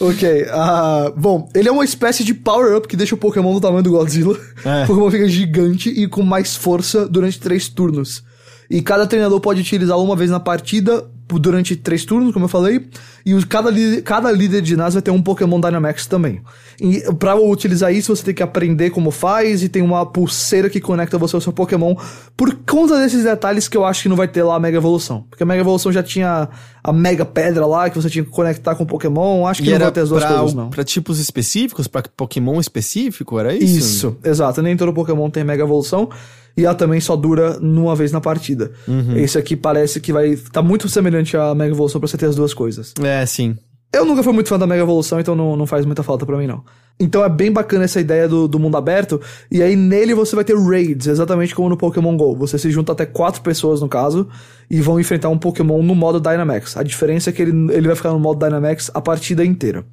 Ok, 0.01 0.47
ah, 0.51 1.13
bom, 1.17 1.49
ele 1.55 1.69
é 1.69 1.73
uma 1.73 1.85
espécie 1.85 2.25
de 2.25 2.35
power-up 2.35 2.87
que 2.87 2.97
deixa 2.97 3.15
o 3.15 3.19
Pokémon 3.19 3.55
do 3.55 3.61
tamanho 3.61 3.83
do 3.83 3.91
Godzilla. 3.91 4.39
É. 4.65 4.85
O 4.85 4.87
Pokémon 4.89 5.11
fica 5.11 5.29
gigante 5.29 5.89
e 5.89 6.07
com 6.07 6.23
mais 6.23 6.57
força 6.57 7.09
durante 7.09 7.39
três 7.39 7.69
turnos. 7.69 8.23
E 8.69 8.83
cada 8.83 9.07
treinador 9.07 9.41
pode 9.41 9.61
utilizá-lo 9.61 10.03
uma 10.03 10.17
vez 10.17 10.31
na 10.31 10.41
partida 10.41 11.05
durante 11.33 11.75
três 11.77 12.05
turnos, 12.05 12.33
como 12.33 12.45
eu 12.45 12.49
falei. 12.49 12.87
E 13.25 13.35
os- 13.35 13.45
cada, 13.45 13.71
cada 14.03 14.31
líder 14.31 14.61
de 14.63 14.69
ginásio 14.71 14.95
vai 14.95 15.03
ter 15.03 15.11
um 15.11 15.23
Pokémon 15.23 15.59
Dynamax 15.61 16.07
também. 16.07 16.43
E 16.81 17.03
pra 17.19 17.35
utilizar 17.37 17.93
isso, 17.95 18.15
você 18.15 18.23
tem 18.25 18.35
que 18.35 18.43
aprender 18.43 18.91
como 18.91 19.11
faz 19.11 19.63
e 19.63 19.69
tem 19.69 19.81
uma 19.83 20.05
pulseira 20.05 20.69
que 20.69 20.81
conecta 20.81 21.17
você 21.17 21.35
ao 21.37 21.41
seu 21.41 21.53
Pokémon. 21.53 21.95
Por 22.37 22.55
conta 22.69 22.99
desses 22.99 23.25
detalhes 23.25 23.69
que 23.69 23.77
eu 23.77 23.85
acho 23.85 24.03
que 24.03 24.09
não 24.09 24.17
vai 24.17 24.29
ter 24.29 24.43
lá 24.43 24.57
a 24.57 24.61
Mega 24.61 24.77
Evolução. 24.77 25.25
Porque 25.31 25.43
a 25.43 25.47
Mega 25.47 25.61
Evolução 25.63 25.91
já 25.93 26.03
tinha 26.03 26.49
a 26.83 26.93
Mega 26.93 27.25
Pedra 27.25 27.65
lá 27.67 27.89
que 27.89 27.97
você 28.01 28.11
tinha 28.11 28.25
que 28.25 28.31
conectar 28.31 28.75
com 28.75 28.85
o 28.85 28.87
Pokémon. 28.87 29.47
Acho 29.47 29.63
que 29.63 29.69
E 29.69 29.71
não 29.71 29.77
era 29.77 29.85
vai 29.85 29.93
ter 29.93 30.01
as 30.01 30.09
duas 30.11 30.23
pra, 30.25 30.35
coisas, 30.35 30.55
não. 30.55 30.69
pra 30.69 30.85
tipos 30.85 31.19
específicos, 31.19 31.87
pra 31.87 32.03
Pokémon 32.17 32.61
específico, 32.61 33.39
era 33.39 33.55
isso? 33.55 33.65
Isso, 33.79 34.17
exato. 34.25 34.61
Nem 34.61 34.77
todo 34.77 34.93
Pokémon 34.93 35.31
tem 35.31 35.45
Mega 35.45 35.63
Evolução. 35.63 36.11
E 36.57 36.65
ela 36.65 36.75
também 36.75 37.01
só 37.01 37.17
dura 37.17 37.59
numa 37.61 37.97
vez 37.97 38.13
na 38.13 38.21
partida. 38.21 38.73
Uhum. 38.87 39.17
Esse 39.17 39.37
aqui 39.39 39.57
parece 39.57 40.01
que 40.01 40.13
vai. 40.13 40.37
tá 40.37 40.63
muito 40.63 40.89
semelhante 40.89 41.37
à 41.37 41.55
Mega 41.55 41.73
Evolução 41.73 42.01
pra 42.01 42.09
você 42.09 42.17
ter 42.17 42.27
as 42.27 42.37
duas 42.37 42.55
coisas. 42.55 42.95
É, 43.03 43.25
sim. 43.27 43.57
Eu 43.93 44.05
nunca 44.05 44.25
fui 44.25 44.33
muito 44.33 44.49
fã 44.49 44.59
da 44.59 44.67
Mega 44.67 44.83
Evolução, 44.83 45.21
então 45.21 45.37
não, 45.37 45.57
não 45.57 45.67
faz 45.67 45.87
muita 45.87 46.03
falta 46.03 46.27
pra 46.27 46.37
mim, 46.37 46.49
não. 46.49 46.65
Então 46.99 47.25
é 47.25 47.29
bem 47.29 47.51
bacana 47.51 47.85
essa 47.85 48.01
ideia 48.01 48.29
do, 48.29 48.47
do 48.47 48.59
mundo 48.59 48.77
aberto. 48.77 49.21
E 49.51 49.63
aí 49.63 49.75
nele 49.75 50.15
você 50.15 50.35
vai 50.35 50.45
ter 50.45 50.57
raids, 50.57 51.07
exatamente 51.07 51.55
como 51.55 51.69
no 51.69 51.77
Pokémon 51.77 52.17
GO. 52.17 52.37
Você 52.37 52.59
se 52.59 52.71
junta 52.71 52.93
até 52.93 53.05
quatro 53.07 53.41
pessoas, 53.43 53.81
no 53.81 53.89
caso, 53.89 54.29
e 54.71 54.81
vão 54.81 54.99
enfrentar 54.99 55.29
um 55.29 55.39
Pokémon 55.39 55.83
no 55.83 55.95
modo 55.95 56.21
Dynamax. 56.21 56.77
A 56.77 56.83
diferença 56.83 57.31
é 57.31 57.33
que 57.33 57.43
ele, 57.43 57.73
ele 57.73 57.87
vai 57.87 57.97
ficar 57.97 58.11
no 58.11 58.19
modo 58.19 58.45
Dynamax 58.45 58.91
a 58.95 59.01
partida 59.01 59.45
inteira. 59.45 59.85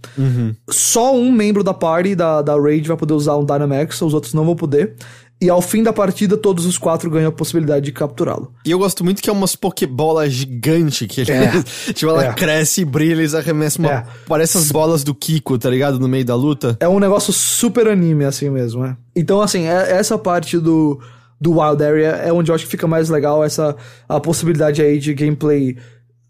Só 0.70 1.16
um 1.16 1.32
membro 1.32 1.64
da 1.64 1.74
party, 1.74 2.16
da, 2.16 2.42
da 2.42 2.60
raid, 2.60 2.88
vai 2.88 2.98
poder 2.98 3.14
usar 3.14 3.36
um 3.38 3.46
Dynamax, 3.46 4.02
os 4.02 4.14
outros 4.14 4.34
não 4.34 4.46
vão 4.46 4.56
poder. 4.56 4.96
E 5.42 5.50
ao 5.50 5.60
fim 5.62 5.82
da 5.82 5.92
partida, 5.92 6.38
todos 6.38 6.68
os 6.68 6.78
quatro 6.78 7.10
ganham 7.10 7.30
a 7.30 7.32
possibilidade 7.32 7.86
de 7.86 7.92
capturá-lo. 7.92 8.54
E 8.64 8.70
eu 8.70 8.78
gosto 8.78 9.04
muito 9.04 9.24
que 9.24 9.30
é 9.30 9.34
umas 9.34 9.56
Pokébola 9.56 10.30
gigante 10.30 11.08
que 11.08 11.22
ele. 11.22 11.32
É. 11.32 11.52
tipo, 11.94 12.12
ela 12.12 12.26
É. 12.26 12.34
cresce 12.34 12.82
e 12.82 12.86
brilha, 12.86 13.14
eles 13.14 13.34
arremessam 13.34 13.84
uma. 13.86 13.92
É. 13.92 14.06
Parece 14.28 14.60
as 14.60 14.72
bolas 14.72 15.04
do 15.04 15.16
Kiko, 15.16 15.58
tá 15.58 15.68
ligado? 15.70 16.00
No 16.00 16.08
meio 16.08 16.24
da 16.24 16.36
luta. 16.36 16.78
É 16.80 16.88
um 16.88 17.00
negócio 17.00 17.34
super 17.34 17.88
anime, 17.88 18.24
assim 18.24 18.52
mesmo, 18.52 18.84
né? 18.84 18.96
Então, 19.16 19.42
assim, 19.42 19.66
é- 19.66 19.92
essa 19.94 20.16
parte 20.16 20.60
do, 20.60 21.00
do 21.40 21.60
Wild 21.60 21.84
Area 21.84 22.10
é 22.24 22.32
onde 22.32 22.52
eu 22.52 22.56
acho 22.56 22.66
que 22.66 22.70
fica 22.72 22.86
mais 22.88 23.10
legal 23.10 23.44
essa 23.44 23.76
a 24.08 24.20
possibilidade 24.20 24.80
aí 24.80 25.00
de 25.00 25.12
gameplay, 25.16 25.76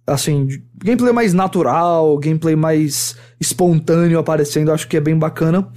assim, 0.08 0.48
gameplay 0.82 1.12
mais 1.12 1.34
natural, 1.34 2.18
gameplay 2.18 2.56
mais 2.56 3.18
espontâneo 3.42 4.18
aparecendo, 4.20 4.70
eu 4.70 4.74
acho 4.74 4.88
que 4.88 4.96
é 4.96 5.02
bem 5.02 5.18
bacana. 5.18 5.68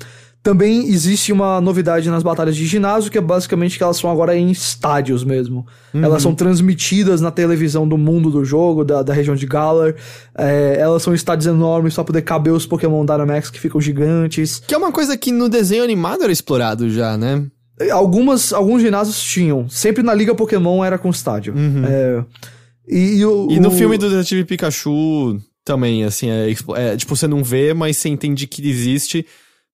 Também 0.45 0.89
existe 0.91 1.33
uma 1.33 1.59
novidade 1.59 2.11
nas 2.11 2.23
batalhas 2.23 2.55
de 2.55 2.67
ginásio, 2.67 3.11
que 3.11 3.17
é 3.17 3.21
basicamente 3.23 3.79
que 3.79 3.83
elas 3.83 3.97
são 3.97 4.11
agora 4.11 4.37
em 4.37 4.51
estádios 4.51 5.25
mesmo. 5.25 5.67
Uhum. 5.95 6.05
Elas 6.05 6.21
são 6.21 6.35
transmitidas 6.35 7.23
na 7.23 7.31
televisão 7.31 7.89
do 7.89 7.97
mundo 7.97 8.31
do 8.31 8.45
jogo, 8.45 8.85
da, 8.85 9.03
da 9.03 9.15
região 9.15 9.35
de 9.35 9.47
Galar. 9.47 9.95
É, 10.37 10.77
elas 10.79 11.03
são 11.03 11.15
estádios 11.15 11.47
enormes 11.47 11.95
pra 11.95 12.05
poder 12.05 12.21
caber 12.21 12.53
os 12.53 12.67
Pokémon 12.67 13.07
Dynamax 13.07 13.49
que 13.49 13.59
ficam 13.59 13.81
gigantes. 13.81 14.61
Que 14.67 14.75
é 14.75 14.77
uma 14.77 14.93
coisa 14.93 15.17
que 15.17 15.33
no 15.33 15.49
desenho 15.49 15.83
animado 15.83 16.23
era 16.23 16.31
explorado 16.31 16.91
já, 16.91 17.17
né? 17.17 17.47
Algumas, 17.91 18.53
alguns 18.53 18.83
ginásios 18.83 19.19
tinham. 19.23 19.67
Sempre 19.71 20.03
na 20.03 20.13
Liga 20.13 20.35
Pokémon 20.35 20.85
era 20.85 20.99
com 20.99 21.09
estádio. 21.09 21.55
Uhum. 21.55 21.87
É, 21.87 22.25
e, 22.87 23.17
e, 23.17 23.25
o, 23.25 23.49
e 23.51 23.59
no 23.59 23.71
o... 23.71 23.73
filme 23.73 23.97
do 23.97 24.11
Detetive 24.11 24.45
Pikachu 24.45 25.41
também, 25.65 26.05
assim, 26.05 26.29
é, 26.29 26.55
é, 26.77 26.97
tipo, 26.99 27.17
você 27.17 27.27
não 27.27 27.43
vê, 27.43 27.73
mas 27.73 27.97
você 27.97 28.11
entende 28.11 28.47
que 28.47 28.69
existe 28.69 29.25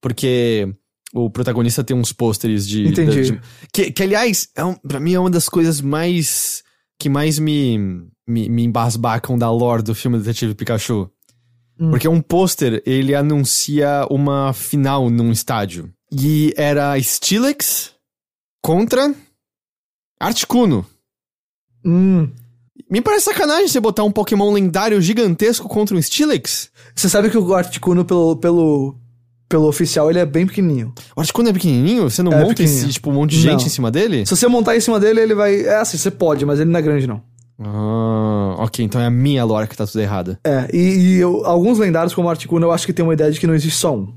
porque 0.00 0.68
o 1.12 1.28
protagonista 1.28 1.84
tem 1.84 1.96
uns 1.96 2.12
pôsteres 2.12 2.66
de. 2.66 2.86
Entendi. 2.86 3.32
De, 3.32 3.40
que, 3.72 3.90
que, 3.90 4.02
aliás, 4.02 4.48
é 4.54 4.64
um, 4.64 4.74
pra 4.74 5.00
mim 5.00 5.14
é 5.14 5.20
uma 5.20 5.30
das 5.30 5.48
coisas 5.48 5.80
mais. 5.80 6.62
que 6.98 7.08
mais 7.08 7.38
me, 7.38 7.78
me, 8.26 8.48
me 8.48 8.64
embasbacam 8.64 9.36
da 9.36 9.50
lore 9.50 9.82
do 9.82 9.94
filme 9.94 10.18
Detetive 10.18 10.54
Pikachu. 10.54 11.10
Hum. 11.78 11.90
Porque 11.90 12.06
um 12.06 12.20
pôster, 12.20 12.82
ele 12.84 13.14
anuncia 13.14 14.06
uma 14.10 14.52
final 14.52 15.08
num 15.10 15.32
estádio. 15.32 15.92
E 16.12 16.52
era 16.56 17.00
Steelix 17.00 17.94
contra 18.62 19.14
Articuno. 20.20 20.84
Hum. 21.84 22.28
Me 22.90 23.00
parece 23.00 23.26
sacanagem 23.26 23.68
você 23.68 23.80
botar 23.80 24.04
um 24.04 24.10
Pokémon 24.10 24.52
lendário 24.52 25.00
gigantesco 25.00 25.68
contra 25.68 25.96
um 25.96 26.02
Steelix. 26.02 26.70
Você 26.94 27.08
sabe 27.08 27.30
que 27.30 27.38
o 27.38 27.54
Articuno, 27.54 28.04
pelo, 28.04 28.36
pelo, 28.36 28.96
pelo 29.50 29.66
oficial, 29.66 30.08
ele 30.08 30.20
é 30.20 30.24
bem 30.24 30.46
pequenininho. 30.46 30.94
O 31.14 31.20
Articuno 31.20 31.48
é 31.48 31.52
pequenininho? 31.52 32.08
Você 32.08 32.22
não 32.22 32.32
é 32.32 32.42
monta 32.42 32.62
esse, 32.62 32.88
tipo, 32.88 33.10
um 33.10 33.14
monte 33.14 33.32
de 33.32 33.40
gente 33.40 33.60
não. 33.60 33.66
em 33.66 33.68
cima 33.68 33.90
dele? 33.90 34.24
Se 34.24 34.34
você 34.34 34.46
montar 34.46 34.76
em 34.76 34.80
cima 34.80 35.00
dele, 35.00 35.20
ele 35.20 35.34
vai... 35.34 35.60
É 35.62 35.78
assim, 35.78 35.98
você 35.98 36.10
pode, 36.10 36.46
mas 36.46 36.60
ele 36.60 36.70
não 36.70 36.78
é 36.78 36.82
grande, 36.82 37.06
não. 37.06 37.20
Ah, 37.58 38.54
ok, 38.58 38.84
então 38.84 39.00
é 39.00 39.06
a 39.06 39.10
minha 39.10 39.44
lore 39.44 39.66
que 39.66 39.76
tá 39.76 39.84
tudo 39.86 40.00
errada. 40.00 40.38
É, 40.44 40.68
e, 40.72 40.78
e 40.78 41.16
eu, 41.16 41.44
alguns 41.44 41.78
lendários 41.78 42.14
como 42.14 42.30
Articuno, 42.30 42.64
eu 42.64 42.72
acho 42.72 42.86
que 42.86 42.92
tem 42.92 43.04
uma 43.04 43.12
ideia 43.12 43.30
de 43.30 43.40
que 43.40 43.46
não 43.46 43.54
existe 43.54 43.76
só 43.76 43.94
um. 43.94 44.14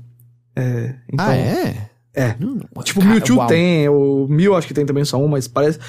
É, 0.56 0.94
então, 1.12 1.26
ah, 1.26 1.36
é? 1.36 1.90
É. 2.16 2.36
Tipo, 2.84 3.00
cara, 3.00 3.12
Mewtwo 3.12 3.44
tem, 3.48 3.88
o 3.88 4.28
Mew 4.30 4.54
acho 4.54 4.68
que 4.68 4.72
tem 4.72 4.86
também 4.86 5.04
só 5.04 5.18
um, 5.18 5.26
mas 5.26 5.48
parece... 5.48 5.80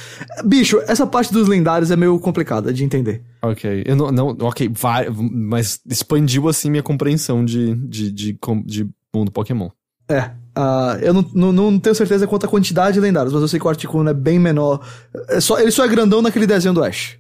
Bicho, 0.43 0.81
essa 0.87 1.05
parte 1.05 1.31
dos 1.31 1.47
lendários 1.47 1.91
é 1.91 1.95
meio 1.95 2.19
complicada 2.19 2.73
de 2.73 2.83
entender. 2.83 3.21
Ok, 3.43 3.83
eu 3.85 3.95
não... 3.95 4.11
não 4.11 4.35
ok, 4.41 4.67
vai, 4.73 5.07
mas 5.09 5.79
expandiu, 5.87 6.49
assim, 6.49 6.71
minha 6.71 6.81
compreensão 6.81 7.45
de, 7.45 7.75
de, 7.75 8.11
de, 8.11 8.33
de, 8.33 8.39
de 8.65 8.89
mundo 9.15 9.31
Pokémon. 9.31 9.69
É. 10.09 10.31
Uh, 10.57 10.97
eu 11.01 11.13
não, 11.13 11.25
não, 11.33 11.51
não, 11.51 11.79
tenho 11.79 11.95
certeza 11.95 12.27
quanto 12.27 12.45
a 12.45 12.49
quantidade 12.49 12.93
de 12.93 12.99
lendários, 12.99 13.33
mas 13.33 13.41
eu 13.41 13.47
sei 13.47 13.59
que 13.59 13.65
o 13.65 13.69
Articuno 13.69 14.09
é 14.09 14.13
bem 14.13 14.39
menor. 14.39 14.85
É 15.27 15.41
só, 15.41 15.59
ele 15.59 15.71
só 15.71 15.83
é 15.83 15.87
grandão 15.87 16.21
naquele 16.21 16.47
desenho 16.47 16.73
do 16.73 16.83
Ash. 16.83 17.17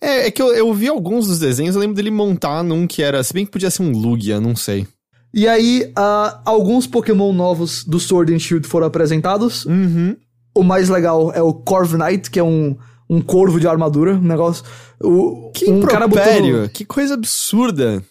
É, 0.00 0.26
é 0.26 0.30
que 0.30 0.40
eu, 0.40 0.54
eu 0.54 0.72
vi 0.72 0.88
alguns 0.88 1.26
dos 1.26 1.38
desenhos, 1.38 1.74
eu 1.74 1.80
lembro 1.80 1.96
dele 1.96 2.10
montar 2.10 2.62
num 2.62 2.86
que 2.86 3.02
era. 3.02 3.22
Se 3.22 3.32
bem 3.32 3.44
que 3.44 3.52
podia 3.52 3.70
ser 3.70 3.82
um 3.82 3.90
Lugia, 3.90 4.40
não 4.40 4.54
sei. 4.54 4.86
E 5.34 5.46
aí, 5.46 5.92
uh, 5.98 6.38
alguns 6.44 6.86
Pokémon 6.86 7.32
novos 7.32 7.84
do 7.84 7.98
Sword 7.98 8.34
and 8.34 8.38
Shield 8.38 8.66
foram 8.66 8.86
apresentados. 8.86 9.66
Uhum. 9.66 10.16
O 10.54 10.62
mais 10.62 10.88
legal 10.88 11.32
é 11.32 11.42
o 11.42 11.52
Corviknight, 11.52 12.30
que 12.30 12.38
é 12.38 12.44
um, 12.44 12.76
um 13.10 13.20
corvo 13.20 13.60
de 13.60 13.68
armadura, 13.68 14.14
um 14.14 14.22
negócio. 14.22 14.64
O, 15.00 15.50
que 15.52 15.70
um 15.70 15.82
cara 15.82 16.08
botando... 16.08 16.70
que 16.70 16.84
coisa 16.84 17.14
absurda. 17.14 18.02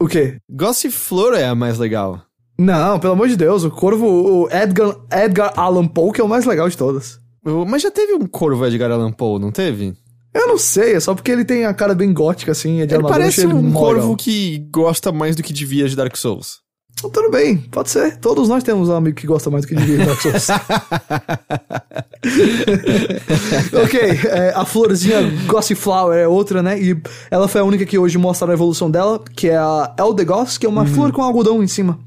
O 0.00 0.06
quê? 0.06 0.38
Gossiflor 0.50 1.34
é 1.34 1.44
a 1.44 1.54
mais 1.54 1.78
legal. 1.78 2.22
Não, 2.60 3.00
pelo 3.00 3.14
amor 3.14 3.26
de 3.26 3.38
Deus, 3.38 3.64
o 3.64 3.70
corvo, 3.70 4.06
o 4.06 4.46
Edgar, 4.50 4.94
Edgar 5.10 5.50
Allan 5.56 5.86
Poe, 5.86 6.12
que 6.12 6.20
é 6.20 6.24
o 6.24 6.28
mais 6.28 6.44
legal 6.44 6.68
de 6.68 6.76
todas. 6.76 7.18
Mas 7.66 7.80
já 7.80 7.90
teve 7.90 8.12
um 8.12 8.26
corvo 8.26 8.66
Edgar 8.66 8.90
Allan 8.90 9.12
Poe, 9.12 9.40
não 9.40 9.50
teve? 9.50 9.94
Eu 10.34 10.46
não 10.46 10.58
sei, 10.58 10.92
é 10.92 11.00
só 11.00 11.14
porque 11.14 11.30
ele 11.30 11.42
tem 11.42 11.64
a 11.64 11.72
cara 11.72 11.94
bem 11.94 12.12
gótica, 12.12 12.52
assim, 12.52 12.82
é 12.82 12.86
de 12.86 12.94
ele 12.94 13.02
parece 13.02 13.46
um 13.46 13.72
corvo 13.72 14.14
que 14.14 14.58
gosta 14.70 15.10
mais 15.10 15.34
do 15.34 15.42
que 15.42 15.54
devia 15.54 15.88
de 15.88 15.96
Dark 15.96 16.14
Souls. 16.14 16.58
Tudo 17.00 17.30
bem, 17.30 17.56
pode 17.56 17.88
ser. 17.88 18.18
Todos 18.18 18.46
nós 18.46 18.62
temos 18.62 18.90
um 18.90 18.94
amigo 18.94 19.16
que 19.16 19.26
gosta 19.26 19.48
mais 19.48 19.64
do 19.64 19.68
que 19.68 19.74
devia 19.74 19.96
de 19.96 20.04
Dark 20.04 20.20
Souls. 20.20 20.48
ok, 23.84 24.00
é, 24.28 24.52
a 24.54 24.66
florzinha 24.66 25.22
Gossiflower 25.46 26.18
é 26.18 26.28
outra, 26.28 26.62
né? 26.62 26.78
E 26.78 26.94
ela 27.30 27.48
foi 27.48 27.62
a 27.62 27.64
única 27.64 27.86
que 27.86 27.98
hoje 27.98 28.18
mostra 28.18 28.50
a 28.50 28.52
evolução 28.52 28.90
dela, 28.90 29.18
que 29.34 29.48
é 29.48 29.56
a 29.56 29.94
Eldegoss, 29.98 30.58
que 30.58 30.66
é 30.66 30.68
uma 30.68 30.82
uhum. 30.82 30.88
flor 30.88 31.10
com 31.10 31.22
algodão 31.22 31.62
em 31.62 31.66
cima. 31.66 31.98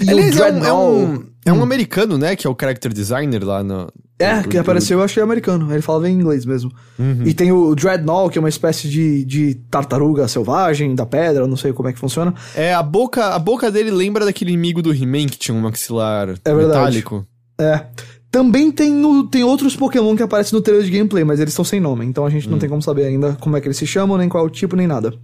E 0.00 0.10
Aliás, 0.10 0.36
é 0.36 0.52
um, 0.52 0.64
é 0.64 0.72
um, 0.72 1.24
é 1.46 1.52
um 1.52 1.58
hum. 1.58 1.62
americano, 1.62 2.18
né? 2.18 2.34
Que 2.34 2.46
é 2.46 2.50
o 2.50 2.56
character 2.58 2.92
designer 2.92 3.44
lá 3.44 3.62
no. 3.62 3.88
É, 4.18 4.42
que 4.42 4.56
apareceu, 4.56 4.98
eu 4.98 5.04
acho 5.04 5.14
que 5.14 5.20
é 5.20 5.22
americano. 5.22 5.72
Ele 5.72 5.82
falava 5.82 6.08
em 6.08 6.14
inglês 6.14 6.44
mesmo. 6.44 6.70
Uhum. 6.98 7.22
E 7.24 7.34
tem 7.34 7.50
o 7.50 7.74
Dreadnought, 7.74 8.32
que 8.32 8.38
é 8.38 8.40
uma 8.40 8.48
espécie 8.48 8.88
de, 8.88 9.24
de 9.24 9.54
tartaruga 9.68 10.28
selvagem 10.28 10.94
da 10.94 11.04
pedra, 11.04 11.46
não 11.46 11.56
sei 11.56 11.72
como 11.72 11.88
é 11.88 11.92
que 11.92 11.98
funciona. 11.98 12.32
É, 12.54 12.72
a 12.72 12.82
boca, 12.82 13.34
a 13.34 13.38
boca 13.38 13.70
dele 13.70 13.90
lembra 13.90 14.24
daquele 14.24 14.52
inimigo 14.52 14.80
do 14.80 14.94
He-Man 14.94 15.26
que 15.26 15.36
tinha 15.36 15.54
um 15.54 15.60
maxilar 15.60 16.34
é 16.44 16.54
metálico. 16.54 17.26
É. 17.58 17.86
Também 18.30 18.72
tem, 18.72 18.92
no, 18.92 19.28
tem 19.28 19.44
outros 19.44 19.76
Pokémon 19.76 20.16
que 20.16 20.22
aparecem 20.22 20.56
no 20.56 20.62
trailer 20.62 20.84
de 20.84 20.90
gameplay, 20.90 21.22
mas 21.22 21.38
eles 21.38 21.52
estão 21.52 21.64
sem 21.64 21.78
nome, 21.78 22.04
então 22.04 22.26
a 22.26 22.30
gente 22.30 22.48
não 22.48 22.56
hum. 22.56 22.58
tem 22.58 22.68
como 22.68 22.82
saber 22.82 23.04
ainda 23.04 23.36
como 23.40 23.56
é 23.56 23.60
que 23.60 23.68
eles 23.68 23.76
se 23.76 23.86
chamam, 23.86 24.18
nem 24.18 24.28
qual 24.28 24.44
é 24.44 24.46
o 24.46 24.50
tipo, 24.50 24.74
nem 24.74 24.88
nada. 24.88 25.14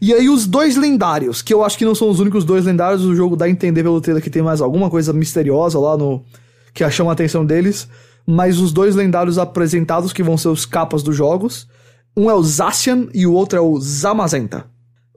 E 0.00 0.14
aí 0.14 0.28
os 0.28 0.46
dois 0.46 0.76
lendários, 0.76 1.42
que 1.42 1.52
eu 1.52 1.64
acho 1.64 1.76
que 1.76 1.84
não 1.84 1.94
são 1.94 2.08
os 2.08 2.20
únicos 2.20 2.44
dois 2.44 2.64
lendários, 2.64 3.04
o 3.04 3.14
jogo 3.14 3.36
dá 3.36 3.46
a 3.46 3.50
entender 3.50 3.82
pelo 3.82 4.00
trailer 4.00 4.22
que 4.22 4.30
tem 4.30 4.42
mais 4.42 4.60
alguma 4.60 4.88
coisa 4.88 5.12
misteriosa 5.12 5.78
lá 5.78 5.96
no 5.96 6.22
que 6.72 6.88
chama 6.90 7.10
a 7.10 7.12
atenção 7.12 7.44
deles, 7.44 7.88
mas 8.26 8.60
os 8.60 8.72
dois 8.72 8.94
lendários 8.94 9.38
apresentados 9.38 10.12
que 10.12 10.22
vão 10.22 10.36
ser 10.36 10.48
os 10.48 10.64
capas 10.64 11.02
dos 11.02 11.16
jogos, 11.16 11.66
um 12.16 12.30
é 12.30 12.34
o 12.34 12.42
Zacian 12.42 13.08
e 13.12 13.26
o 13.26 13.32
outro 13.32 13.58
é 13.58 13.60
o 13.60 13.80
Zamazenta. 13.80 14.66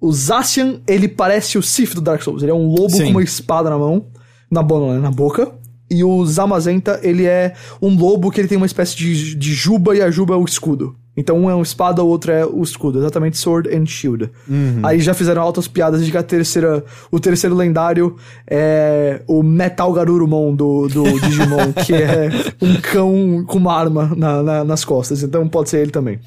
O 0.02 0.12
Zacian, 0.12 0.82
ele 0.88 1.08
parece 1.08 1.58
o 1.58 1.62
Sif 1.62 1.94
do 1.94 2.02
Dark 2.02 2.24
Souls, 2.24 2.42
ele 2.42 2.52
é 2.52 2.56
um 2.56 2.68
lobo 2.68 2.92
Sim. 2.92 3.06
com 3.06 3.10
uma 3.12 3.24
espada 3.24 3.70
na 3.70 3.78
mão, 3.78 4.08
na, 4.50 4.64
boca, 4.64 5.00
na 5.00 5.12
boca. 5.12 5.52
E 5.90 6.04
o 6.04 6.26
Zamazenta, 6.26 7.00
ele 7.04 7.26
é 7.26 7.54
um 7.82 7.96
lobo 7.96 8.32
que 8.32 8.40
ele 8.40 8.48
tem 8.48 8.58
uma 8.58 8.66
espécie 8.66 8.96
de, 8.96 9.36
de 9.36 9.54
juba 9.54 9.96
e 9.96 10.02
a 10.02 10.10
juba 10.10 10.34
é 10.34 10.38
o 10.38 10.46
escudo. 10.46 10.96
Então 11.16 11.38
um 11.38 11.50
é 11.50 11.54
uma 11.54 11.64
espada, 11.64 12.02
o 12.02 12.08
outro 12.08 12.32
é 12.32 12.46
o 12.46 12.64
escudo, 12.64 13.00
exatamente 13.00 13.38
Sword 13.38 13.70
and 13.76 13.86
Shield. 13.86 14.30
Uhum. 14.48 14.80
Aí 14.82 15.02
já 15.02 15.14
fizeram 15.14 15.42
altas 15.42 15.68
piadas 15.68 16.06
de 16.06 16.12
que 16.12 16.18
a 16.18 16.24
terceira, 16.24 16.84
o 17.12 17.20
terceiro 17.20 17.56
lendário 17.56 18.16
é 18.48 19.22
o 19.28 19.44
Metal 19.44 19.92
Garurumon 19.92 20.56
do, 20.56 20.88
do 20.88 21.04
Digimon, 21.20 21.74
que 21.86 21.94
é 21.94 22.30
um 22.62 22.80
cão 22.80 23.44
com 23.46 23.58
uma 23.58 23.74
arma 23.74 24.14
na, 24.16 24.42
na, 24.42 24.64
nas 24.64 24.86
costas. 24.86 25.22
Então 25.22 25.48
pode 25.50 25.70
ser 25.70 25.82
ele 25.82 25.92
também. 25.92 26.20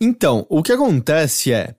Então, 0.00 0.44
o 0.48 0.62
que 0.62 0.72
acontece 0.72 1.52
é, 1.52 1.74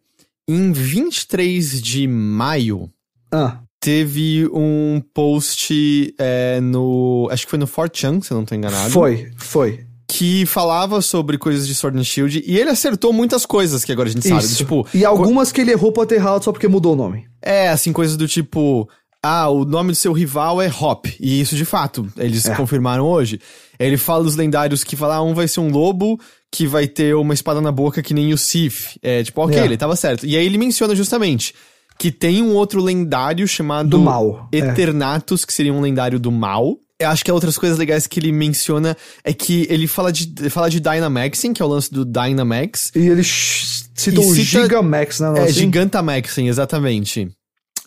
em 0.48 0.72
23 0.72 1.82
de 1.82 2.08
maio, 2.08 2.90
ah. 3.32 3.60
teve 3.80 4.50
um 4.54 5.02
post 5.14 6.16
é, 6.18 6.62
no. 6.62 7.28
Acho 7.30 7.44
que 7.44 7.50
foi 7.50 7.60
no 7.60 7.68
4chan, 7.68 8.24
se 8.24 8.32
eu 8.32 8.38
não 8.38 8.46
tô 8.46 8.56
enganado. 8.56 8.90
Foi, 8.90 9.30
foi 9.36 9.87
que 10.08 10.46
falava 10.46 11.02
sobre 11.02 11.38
coisas 11.38 11.68
de 11.68 11.76
Sword 11.76 12.00
and 12.00 12.04
Shield 12.04 12.44
e 12.46 12.58
ele 12.58 12.70
acertou 12.70 13.12
muitas 13.12 13.46
coisas 13.46 13.84
que 13.84 13.92
agora 13.92 14.08
a 14.08 14.12
gente 14.12 14.26
Isso. 14.26 14.42
sabe. 14.42 14.56
Tipo, 14.56 14.88
e 14.94 15.04
algumas 15.04 15.52
que 15.52 15.60
ele 15.60 15.72
errou 15.72 15.92
pra 15.92 16.06
ter 16.06 16.16
errado 16.16 16.44
só 16.44 16.52
porque 16.52 16.68
mudou 16.68 16.94
o 16.94 16.96
nome. 16.96 17.26
É, 17.42 17.70
assim, 17.70 17.92
coisas 17.92 18.16
do 18.16 18.28
tipo. 18.28 18.90
Ah, 19.22 19.50
o 19.50 19.66
nome 19.66 19.92
do 19.92 19.96
seu 19.96 20.14
rival 20.14 20.62
é 20.62 20.70
Hop. 20.70 21.08
E 21.20 21.42
isso 21.42 21.56
de 21.56 21.66
fato, 21.66 22.08
eles 22.16 22.46
é. 22.46 22.56
confirmaram 22.56 23.04
hoje. 23.04 23.42
Ele 23.78 23.98
fala 23.98 24.24
dos 24.24 24.36
lendários 24.36 24.84
que 24.84 24.96
fala, 24.96 25.16
ah, 25.16 25.24
um 25.24 25.34
vai 25.34 25.48
ser 25.48 25.60
um 25.60 25.70
lobo 25.70 26.20
que 26.52 26.66
vai 26.66 26.88
ter 26.88 27.16
uma 27.16 27.34
espada 27.34 27.60
na 27.60 27.72
boca 27.72 28.02
que 28.02 28.14
nem 28.14 28.32
o 28.32 28.38
Sif. 28.38 28.98
É, 29.02 29.24
tipo, 29.24 29.42
ok, 29.42 29.58
é. 29.58 29.66
ele 29.66 29.76
tava 29.76 29.96
certo. 29.96 30.26
E 30.26 30.38
aí 30.38 30.46
ele 30.46 30.58
menciona 30.58 30.96
justamente 30.96 31.54
que 31.98 32.12
tem 32.12 32.42
um 32.42 32.54
outro 32.54 32.82
lendário 32.82 33.48
chamado 33.48 33.90
do 33.90 34.00
mal. 34.00 34.48
É. 34.52 34.60
Eternatus, 34.60 35.44
é. 35.44 35.48
que 35.48 35.54
seria 35.54 35.74
um 35.74 35.82
lendário 35.82 36.20
do 36.20 36.32
mal. 36.32 36.78
Eu 37.00 37.10
acho 37.10 37.24
que 37.24 37.32
outras 37.32 37.58
coisas 37.60 37.78
legais 37.78 38.08
que 38.08 38.20
ele 38.20 38.32
menciona 38.32 38.98
é 39.24 39.32
que 39.32 39.68
ele 39.70 39.86
fala 39.86 40.12
de, 40.12 40.50
fala 40.50 40.68
de 40.68 40.80
Dynamaxing, 40.80 41.54
que 41.54 41.62
é 41.62 41.66
o 41.66 41.68
lance 41.68 41.94
do 41.94 42.04
Dynamax. 42.04 42.92
E 42.96 43.08
ele 43.08 43.24
cita 43.24 44.20
o 44.20 44.34
Gigamax, 44.34 45.20
né? 45.20 45.28
É, 45.38 45.44
assim? 45.44 45.54
Gigantamaxing, 45.54 46.48
exatamente. 46.48 47.30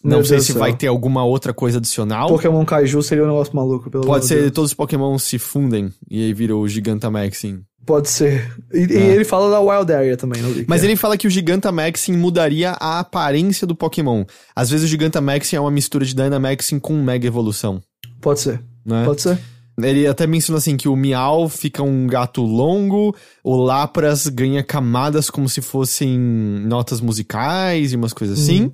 Meu 0.02 0.12
não 0.12 0.18
Deus 0.18 0.28
sei 0.28 0.40
se 0.40 0.52
vai 0.52 0.74
ter 0.76 0.86
alguma 0.86 1.24
outra 1.24 1.52
coisa 1.52 1.78
adicional. 1.78 2.28
Pokémon 2.28 2.64
Kaiju 2.64 3.02
seria 3.02 3.24
um 3.24 3.26
negócio 3.26 3.54
maluco, 3.54 3.90
pelo 3.90 4.04
Pode 4.04 4.26
ser 4.26 4.42
Deus. 4.42 4.52
todos 4.52 4.70
os 4.70 4.74
Pokémon 4.74 5.18
se 5.18 5.38
fundem 5.38 5.92
e 6.08 6.24
aí 6.24 6.32
vira 6.32 6.56
o 6.56 6.66
Gigantamaxing. 6.66 7.62
Pode 7.84 8.08
ser. 8.08 8.56
E, 8.72 8.78
é. 8.78 8.86
e, 8.86 8.96
ele 8.96 9.24
fala 9.24 9.50
da 9.50 9.60
Wild 9.60 9.92
Area 9.92 10.16
também, 10.16 10.40
não 10.40 10.50
Mas 10.68 10.82
é. 10.82 10.86
ele 10.86 10.94
fala 10.94 11.18
que 11.18 11.26
o 11.26 11.30
Gigantamaxing 11.30 12.16
mudaria 12.16 12.76
a 12.78 13.00
aparência 13.00 13.66
do 13.66 13.74
Pokémon. 13.74 14.24
Às 14.54 14.70
vezes 14.70 14.86
o 14.86 14.88
Gigantamaxing 14.88 15.56
é 15.56 15.60
uma 15.60 15.70
mistura 15.70 16.04
de 16.04 16.14
Dynamaxing 16.14 16.78
com 16.78 16.94
Mega 17.02 17.26
Evolução. 17.26 17.82
Pode 18.20 18.40
ser 18.40 18.69
né? 18.84 19.04
Pode 19.04 19.22
ser. 19.22 19.38
Ele 19.82 20.06
até 20.06 20.26
menciona 20.26 20.58
assim 20.58 20.76
que 20.76 20.88
o 20.88 20.96
Miau 20.96 21.48
fica 21.48 21.82
um 21.82 22.06
gato 22.06 22.42
longo, 22.42 23.16
o 23.42 23.56
Lapras 23.56 24.26
ganha 24.26 24.62
camadas 24.62 25.30
como 25.30 25.48
se 25.48 25.62
fossem 25.62 26.18
notas 26.18 27.00
musicais 27.00 27.92
e 27.92 27.96
umas 27.96 28.12
coisas 28.12 28.38
assim. 28.38 28.64
Uhum. 28.64 28.72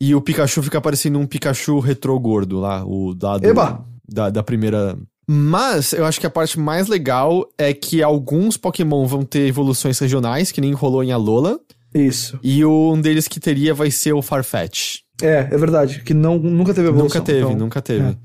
E 0.00 0.14
o 0.14 0.20
Pikachu 0.20 0.62
fica 0.62 0.80
parecendo 0.80 1.20
um 1.20 1.26
Pikachu 1.26 1.78
retrô 1.78 2.18
gordo 2.18 2.58
lá, 2.58 2.84
o 2.84 3.14
dado. 3.14 3.44
Eba! 3.44 3.84
da, 4.10 4.28
da 4.28 4.42
primeira. 4.42 4.98
Mas 5.26 5.92
eu 5.92 6.04
acho 6.04 6.18
que 6.18 6.26
a 6.26 6.30
parte 6.30 6.58
mais 6.58 6.88
legal 6.88 7.48
é 7.56 7.72
que 7.72 8.02
alguns 8.02 8.56
Pokémon 8.56 9.06
vão 9.06 9.22
ter 9.22 9.46
evoluções 9.46 9.98
regionais, 9.98 10.50
que 10.50 10.60
nem 10.60 10.72
rolou 10.72 11.04
em 11.04 11.12
Alola. 11.12 11.58
Isso. 11.94 12.38
E 12.42 12.64
um 12.64 13.00
deles 13.00 13.28
que 13.28 13.38
teria 13.38 13.72
vai 13.72 13.90
ser 13.90 14.12
o 14.12 14.22
Farfetch. 14.22 14.98
É, 15.22 15.48
é 15.50 15.56
verdade. 15.56 16.02
Que 16.04 16.14
não, 16.14 16.38
nunca 16.38 16.74
teve 16.74 16.88
evolução. 16.88 17.20
Nunca 17.20 17.20
teve, 17.20 17.46
então, 17.46 17.56
nunca 17.56 17.82
teve. 17.82 18.08
É. 18.08 18.16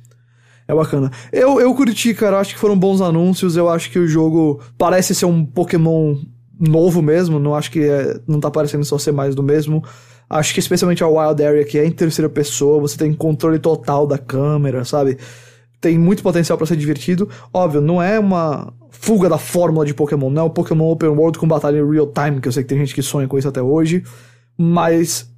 É 0.67 0.73
bacana. 0.73 1.11
Eu, 1.31 1.59
eu 1.59 1.73
curti, 1.75 2.13
cara. 2.13 2.39
Acho 2.39 2.53
que 2.53 2.59
foram 2.59 2.77
bons 2.77 3.01
anúncios. 3.01 3.55
Eu 3.55 3.69
acho 3.69 3.91
que 3.91 3.99
o 3.99 4.07
jogo 4.07 4.61
parece 4.77 5.13
ser 5.13 5.25
um 5.25 5.45
Pokémon 5.45 6.15
novo 6.59 7.01
mesmo. 7.01 7.39
Não 7.39 7.53
acho 7.53 7.71
que 7.71 7.81
é, 7.81 8.19
não 8.27 8.39
tá 8.39 8.49
parecendo 8.49 8.83
só 8.83 8.97
ser 8.97 9.11
mais 9.11 9.35
do 9.35 9.43
mesmo. 9.43 9.83
Acho 10.29 10.53
que 10.53 10.59
especialmente 10.59 11.03
a 11.03 11.07
Wild 11.07 11.43
Area, 11.43 11.63
que 11.63 11.77
é 11.77 11.85
em 11.85 11.91
terceira 11.91 12.27
pessoa, 12.27 12.79
você 12.79 12.97
tem 12.97 13.13
controle 13.13 13.59
total 13.59 14.07
da 14.07 14.17
câmera, 14.17 14.83
sabe? 14.83 15.17
Tem 15.79 15.99
muito 15.99 16.23
potencial 16.23 16.57
para 16.57 16.65
ser 16.65 16.75
divertido. 16.75 17.29
Óbvio, 17.53 17.79
não 17.79 18.01
é 18.01 18.19
uma 18.19 18.73
fuga 18.89 19.29
da 19.29 19.37
fórmula 19.37 19.85
de 19.85 19.93
Pokémon, 19.93 20.31
não 20.31 20.41
é 20.41 20.45
o 20.45 20.49
Pokémon 20.49 20.89
Open 20.89 21.09
World 21.09 21.37
com 21.37 21.47
batalha 21.47 21.77
em 21.77 21.91
real 21.91 22.07
time, 22.07 22.41
que 22.41 22.47
eu 22.47 22.51
sei 22.51 22.63
que 22.63 22.69
tem 22.69 22.79
gente 22.79 22.95
que 22.95 23.03
sonha 23.03 23.27
com 23.27 23.37
isso 23.37 23.47
até 23.47 23.61
hoje. 23.61 24.03
Mas, 24.57 25.29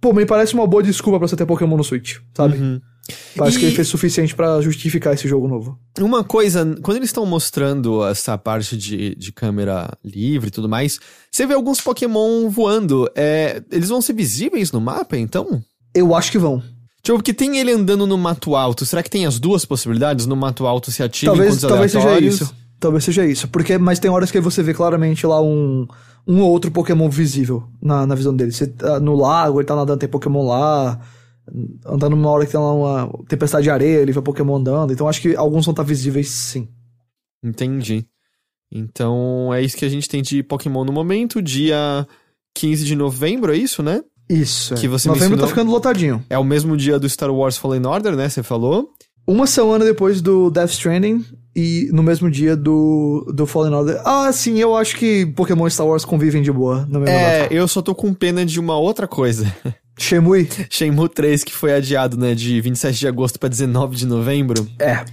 pô, 0.00 0.12
me 0.12 0.26
parece 0.26 0.54
uma 0.54 0.66
boa 0.66 0.82
desculpa 0.82 1.18
pra 1.18 1.28
você 1.28 1.36
ter 1.36 1.46
Pokémon 1.46 1.76
no 1.76 1.84
Switch, 1.84 2.16
sabe? 2.34 2.58
Uhum. 2.58 2.80
Parece 3.36 3.56
e... 3.56 3.60
que 3.60 3.66
ele 3.66 3.74
fez 3.74 3.88
suficiente 3.88 4.34
para 4.34 4.60
justificar 4.60 5.14
esse 5.14 5.26
jogo 5.26 5.48
novo. 5.48 5.78
Uma 5.98 6.22
coisa, 6.22 6.76
quando 6.82 6.98
eles 6.98 7.08
estão 7.08 7.24
mostrando 7.24 8.06
essa 8.06 8.36
parte 8.36 8.76
de, 8.76 9.14
de 9.14 9.32
câmera 9.32 9.90
livre 10.04 10.48
e 10.48 10.50
tudo 10.50 10.68
mais, 10.68 10.98
você 11.30 11.46
vê 11.46 11.54
alguns 11.54 11.80
Pokémon 11.80 12.48
voando. 12.50 13.10
É, 13.14 13.62
eles 13.70 13.88
vão 13.88 14.02
ser 14.02 14.12
visíveis 14.12 14.72
no 14.72 14.80
mapa, 14.80 15.16
então? 15.16 15.62
Eu 15.94 16.14
acho 16.14 16.30
que 16.30 16.38
vão. 16.38 16.62
Tipo, 17.02 17.18
porque 17.18 17.32
tem 17.32 17.58
ele 17.58 17.72
andando 17.72 18.06
no 18.06 18.18
mato 18.18 18.54
alto. 18.54 18.84
Será 18.84 19.02
que 19.02 19.10
tem 19.10 19.24
as 19.24 19.38
duas 19.38 19.64
possibilidades? 19.64 20.26
No 20.26 20.36
mato 20.36 20.66
alto 20.66 20.90
se 20.90 21.02
ativa 21.02 21.32
talvez, 21.32 21.60
talvez 21.60 21.92
seja 21.92 22.20
isso. 22.20 22.54
Talvez 22.78 23.04
seja 23.04 23.26
isso. 23.26 23.48
Porque, 23.48 23.78
mas 23.78 23.98
tem 23.98 24.10
horas 24.10 24.30
que 24.30 24.40
você 24.40 24.62
vê 24.62 24.74
claramente 24.74 25.26
lá 25.26 25.40
um, 25.40 25.86
um 26.28 26.42
ou 26.42 26.50
outro 26.50 26.70
Pokémon 26.70 27.08
visível 27.08 27.64
na, 27.80 28.06
na 28.06 28.14
visão 28.14 28.36
dele. 28.36 28.52
Você, 28.52 28.66
tá 28.66 29.00
no 29.00 29.16
lago, 29.16 29.58
ele 29.58 29.66
tá 29.66 29.74
nadando, 29.74 29.98
tem 29.98 30.08
Pokémon 30.08 30.46
lá 30.46 31.00
andando 31.86 32.14
numa 32.14 32.28
hora 32.28 32.44
que 32.44 32.52
tem 32.52 32.60
lá 32.60 32.74
uma 32.74 33.24
tempestade 33.26 33.64
de 33.64 33.70
areia, 33.70 34.00
ele 34.00 34.12
vê 34.12 34.20
Pokémon 34.20 34.56
andando. 34.56 34.92
Então 34.92 35.08
acho 35.08 35.22
que 35.22 35.34
alguns 35.34 35.64
vão 35.64 35.72
estar 35.72 35.82
visíveis 35.82 36.28
sim. 36.28 36.68
Entendi. 37.42 38.04
Então 38.70 39.52
é 39.54 39.62
isso 39.62 39.76
que 39.76 39.86
a 39.86 39.88
gente 39.88 40.06
tem 40.06 40.20
de 40.20 40.42
Pokémon 40.42 40.84
no 40.84 40.92
momento, 40.92 41.40
dia 41.40 42.06
15 42.54 42.84
de 42.84 42.94
novembro, 42.94 43.54
é 43.54 43.56
isso, 43.56 43.82
né? 43.82 44.02
Isso. 44.28 44.74
Que 44.74 44.86
você 44.86 45.08
novembro 45.08 45.38
tá 45.38 45.46
ficando 45.46 45.70
lotadinho. 45.70 46.22
É 46.28 46.38
o 46.38 46.44
mesmo 46.44 46.76
dia 46.76 46.98
do 46.98 47.08
Star 47.08 47.30
Wars 47.30 47.56
Fallen 47.56 47.86
Order, 47.86 48.14
né? 48.14 48.28
Você 48.28 48.42
falou. 48.42 48.90
Uma 49.26 49.46
semana 49.46 49.84
depois 49.86 50.20
do 50.20 50.50
Death 50.50 50.70
Stranding 50.70 51.24
e 51.54 51.88
no 51.92 52.02
mesmo 52.02 52.30
dia 52.30 52.56
do, 52.56 53.30
do 53.34 53.46
Fallen 53.46 53.74
Order. 53.74 54.00
Ah, 54.04 54.30
sim, 54.32 54.58
eu 54.58 54.76
acho 54.76 54.96
que 54.96 55.26
Pokémon 55.26 55.66
e 55.66 55.70
Star 55.70 55.86
Wars 55.86 56.04
convivem 56.04 56.42
de 56.42 56.52
boa 56.52 56.86
no 56.88 57.00
mesmo 57.00 57.14
É, 57.16 57.42
data. 57.42 57.54
eu 57.54 57.66
só 57.66 57.82
tô 57.82 57.94
com 57.94 58.12
pena 58.14 58.44
de 58.46 58.60
uma 58.60 58.76
outra 58.78 59.08
coisa. 59.08 59.52
Shenmue. 59.98 60.48
Shenmue 60.70 61.08
3, 61.08 61.42
que 61.42 61.52
foi 61.52 61.74
adiado, 61.74 62.16
né, 62.16 62.34
de 62.34 62.60
27 62.60 62.98
de 62.98 63.08
agosto 63.08 63.38
para 63.38 63.48
19 63.48 63.96
de 63.96 64.06
novembro. 64.06 64.66
É. 64.78 65.04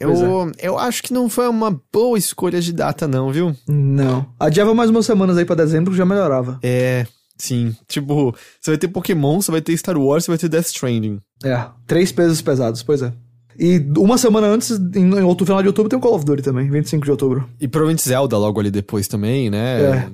Eu, 0.00 0.50
é. 0.58 0.66
eu 0.66 0.78
acho 0.78 1.02
que 1.02 1.12
não 1.12 1.28
foi 1.28 1.46
uma 1.48 1.80
boa 1.92 2.18
escolha 2.18 2.60
de 2.60 2.72
data, 2.72 3.06
não, 3.06 3.30
viu? 3.30 3.54
Não. 3.68 4.26
Adiava 4.40 4.74
mais 4.74 4.90
umas 4.90 5.06
semanas 5.06 5.36
aí 5.36 5.44
pra 5.44 5.54
dezembro 5.54 5.92
que 5.92 5.96
já 5.98 6.04
melhorava. 6.04 6.58
É, 6.62 7.06
sim. 7.38 7.76
Tipo, 7.86 8.34
você 8.60 8.72
vai 8.72 8.78
ter 8.78 8.88
Pokémon, 8.88 9.40
você 9.40 9.52
vai 9.52 9.60
ter 9.60 9.76
Star 9.76 9.96
Wars, 9.96 10.24
você 10.24 10.30
vai 10.32 10.38
ter 10.38 10.48
Death 10.48 10.66
Stranding. 10.66 11.20
É, 11.44 11.66
três 11.86 12.10
pesos 12.10 12.40
pesados, 12.42 12.82
pois 12.82 13.00
é. 13.02 13.12
E 13.58 13.78
uma 13.96 14.18
semana 14.18 14.46
antes, 14.46 14.70
em 14.70 15.12
outubro, 15.22 15.46
final 15.46 15.62
de 15.62 15.68
outubro, 15.68 15.88
tem 15.88 15.98
o 15.98 16.02
Call 16.02 16.14
of 16.14 16.24
Duty 16.24 16.42
também, 16.42 16.70
25 16.70 17.04
de 17.04 17.10
outubro. 17.10 17.48
E 17.60 17.68
provavelmente 17.68 18.02
Zelda 18.02 18.36
logo 18.38 18.60
ali 18.60 18.70
depois 18.70 19.06
também, 19.08 19.50
né? 19.50 19.82
É. 19.82 20.08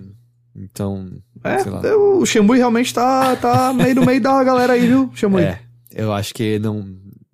Então, 0.56 1.08
é, 1.44 1.94
o 1.94 2.26
Shenmue 2.26 2.58
realmente 2.58 2.92
tá, 2.92 3.36
tá 3.36 3.72
meio 3.72 3.94
no 3.94 4.04
meio 4.04 4.20
da 4.20 4.42
galera 4.42 4.72
aí, 4.72 4.86
viu, 4.86 5.10
Shenmue? 5.14 5.42
É, 5.42 5.60
eu 5.94 6.12
acho 6.12 6.34
que 6.34 6.58
não... 6.58 6.84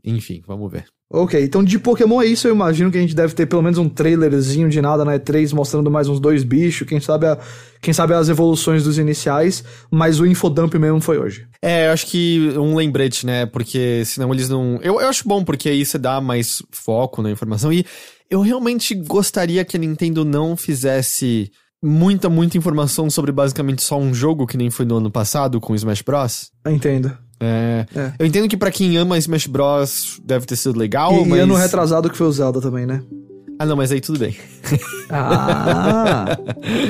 Enfim, 0.05 0.43
vamos 0.47 0.71
ver. 0.71 0.85
Ok, 1.17 1.41
então 1.45 1.63
de 1.63 1.79
Pokémon 1.79 2.21
é 2.21 2.27
isso, 2.27 2.49
eu 2.49 2.53
imagino 2.53 2.91
que 2.91 2.99
a 2.99 3.01
gente 3.01 3.15
deve 3.15 3.35
ter 3.35 3.47
pelo 3.47 3.63
menos 3.63 3.79
um 3.79 3.89
trailerzinho 3.89 4.69
de 4.69 4.83
nada 4.83 5.05
na 5.05 5.13
né? 5.13 5.19
E3 5.21 5.55
mostrando 5.55 5.89
mais 5.89 6.09
uns 6.09 6.19
dois 6.19 6.43
bichos, 6.43 6.89
quem 6.89 6.99
sabe, 6.99 7.27
a, 7.27 7.39
quem 7.81 7.95
sabe 7.95 8.15
as 8.15 8.29
evoluções 8.29 8.83
dos 8.83 8.99
iniciais, 8.99 9.63
mas 9.93 10.19
o 10.19 10.27
infodump 10.27 10.75
mesmo 10.75 11.01
foi 11.01 11.19
hoje. 11.19 11.47
É, 11.63 11.87
eu 11.87 11.93
acho 11.93 12.09
que 12.09 12.53
um 12.59 12.75
lembrete, 12.75 13.25
né, 13.25 13.47
porque 13.47 14.03
senão 14.05 14.35
eles 14.35 14.49
não... 14.49 14.81
Eu, 14.83 15.01
eu 15.01 15.09
acho 15.09 15.29
bom, 15.29 15.45
porque 15.45 15.69
aí 15.69 15.87
você 15.87 15.99
dá 15.99 16.21
mais 16.21 16.61
foco 16.73 17.23
na 17.23 17.31
informação, 17.31 17.73
e 17.73 17.87
eu 18.29 18.41
realmente 18.41 18.93
gostaria 18.93 19.65
que 19.65 19.77
a 19.77 19.81
Nintendo 19.81 20.25
não 20.25 20.57
fizesse 20.57 21.49
muita, 21.81 22.29
muita 22.29 22.59
informação 22.59 23.09
sobre 23.09 23.31
basicamente 23.31 23.85
só 23.85 23.97
um 23.97 24.13
jogo, 24.13 24.49
que 24.49 24.57
nem 24.57 24.69
foi 24.69 24.85
no 24.85 24.97
ano 24.97 25.13
passado 25.13 25.61
com 25.61 25.77
Smash 25.77 26.03
Bros. 26.03 26.51
Entendo. 26.67 27.17
É, 27.41 27.87
é. 27.95 28.13
Eu 28.19 28.27
entendo 28.27 28.49
que 28.49 28.57
para 28.57 28.71
quem 28.71 28.97
ama 28.97 29.19
Smash 29.19 29.47
Bros. 29.47 30.21
deve 30.25 30.47
ter 30.47 30.57
sido 30.57 30.79
legal, 30.79 31.13
e, 31.13 31.27
mas. 31.27 31.39
E 31.39 31.43
ano 31.43 31.55
retrasado 31.55 32.09
que 32.09 32.17
foi 32.17 32.27
o 32.27 32.33
Zelda 32.33 32.61
também, 32.61 32.87
né? 32.87 33.03
Ah, 33.59 33.67
não, 33.67 33.77
mas 33.77 33.93
aí 33.93 34.01
tudo 34.01 34.19
bem. 34.19 34.37
Ah! 35.11 36.37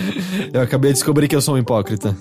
eu 0.53 0.63
acabei 0.63 0.93
de 0.93 0.95
descobrir 0.95 1.29
que 1.29 1.37
eu 1.37 1.41
sou 1.41 1.55
um 1.55 1.59
hipócrita. 1.59 2.17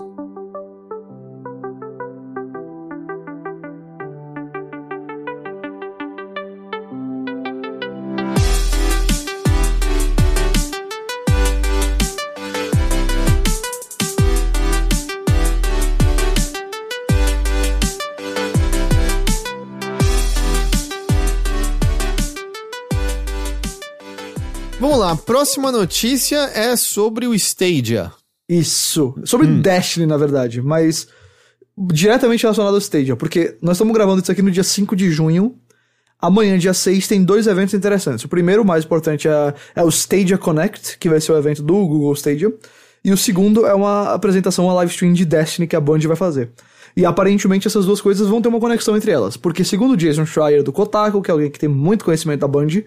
Próxima 25.26 25.72
notícia 25.72 26.38
é 26.54 26.76
sobre 26.76 27.28
o 27.28 27.34
Stadia. 27.34 28.12
Isso. 28.48 29.16
Sobre 29.26 29.48
hum. 29.48 29.62
Destiny, 29.62 30.06
na 30.06 30.18
verdade, 30.18 30.62
mas 30.62 31.08
diretamente 31.78 32.44
relacionado 32.44 32.74
ao 32.74 32.80
Stadia, 32.80 33.16
porque 33.16 33.58
nós 33.62 33.78
estamos 33.78 33.94
gravando 33.94 34.22
isso 34.22 34.32
aqui 34.32 34.42
no 34.42 34.52
dia 34.52 34.64
5 34.64 34.96
de 34.96 35.10
junho. 35.12 35.56
Amanhã, 36.22 36.58
dia 36.58 36.74
6, 36.74 37.08
tem 37.08 37.24
dois 37.24 37.48
eventos 37.48 37.74
interessantes. 37.74 38.24
O 38.24 38.30
primeiro, 38.30 38.64
mais 38.64 38.86
importante, 38.86 39.28
é, 39.28 39.54
é 39.76 39.84
o 39.84 39.90
Stadia 39.90 40.38
Connect, 40.38 40.98
que 40.98 41.10
vai 41.10 41.20
ser 41.20 41.34
o 41.34 41.38
evento 41.38 41.62
do 41.62 41.74
Google 41.74 42.14
Stadia. 42.14 42.54
E 43.04 43.12
o 43.12 43.18
segundo 43.18 43.66
é 43.66 43.74
uma 43.74 44.14
apresentação, 44.14 44.66
uma 44.66 44.74
live 44.76 44.92
stream 44.92 45.12
de 45.12 45.26
Destiny 45.26 45.68
que 45.68 45.76
a 45.76 45.82
Band 45.82 46.00
vai 46.00 46.16
fazer. 46.16 46.52
E 46.96 47.06
aparentemente 47.06 47.68
essas 47.68 47.86
duas 47.86 48.00
coisas 48.00 48.30
vão 48.30 48.42
ter 48.42 48.48
uma 48.48 48.60
conexão 48.60 48.96
entre 48.96 49.12
elas. 49.12 49.36
Porque 49.36 49.66
segundo 49.66 49.92
o 49.92 49.98
Jason 49.98 50.26
Schreier 50.26 50.64
do 50.64 50.72
Kotaku, 50.72 51.22
que 51.22 51.30
é 51.30 51.34
alguém 51.34 51.52
que 51.52 51.60
tem 51.60 51.68
muito 51.68 52.06
conhecimento 52.06 52.42
da 52.42 52.48
Band, 52.48 52.84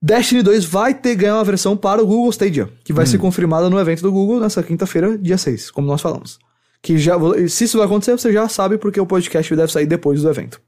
Destiny 0.00 0.42
2 0.42 0.64
vai 0.64 0.94
ter 0.94 1.14
ganhar 1.14 1.36
uma 1.36 1.44
versão 1.44 1.76
para 1.76 2.02
o 2.02 2.06
Google 2.06 2.30
Stadia, 2.30 2.68
que 2.84 2.92
vai 2.92 3.04
hum. 3.04 3.08
ser 3.08 3.18
confirmada 3.18 3.70
no 3.70 3.78
evento 3.78 4.02
do 4.02 4.12
Google 4.12 4.40
nessa 4.40 4.62
quinta-feira, 4.62 5.16
dia 5.16 5.38
6, 5.38 5.70
como 5.70 5.86
nós 5.86 6.00
falamos. 6.00 6.38
Que 6.82 6.98
já, 6.98 7.14
se 7.48 7.64
isso 7.64 7.78
vai 7.78 7.86
acontecer, 7.86 8.12
você 8.12 8.32
já 8.32 8.48
sabe 8.48 8.76
porque 8.76 9.00
o 9.00 9.06
podcast 9.06 9.56
deve 9.56 9.72
sair 9.72 9.86
depois 9.86 10.20
do 10.20 10.28
evento. 10.28 10.60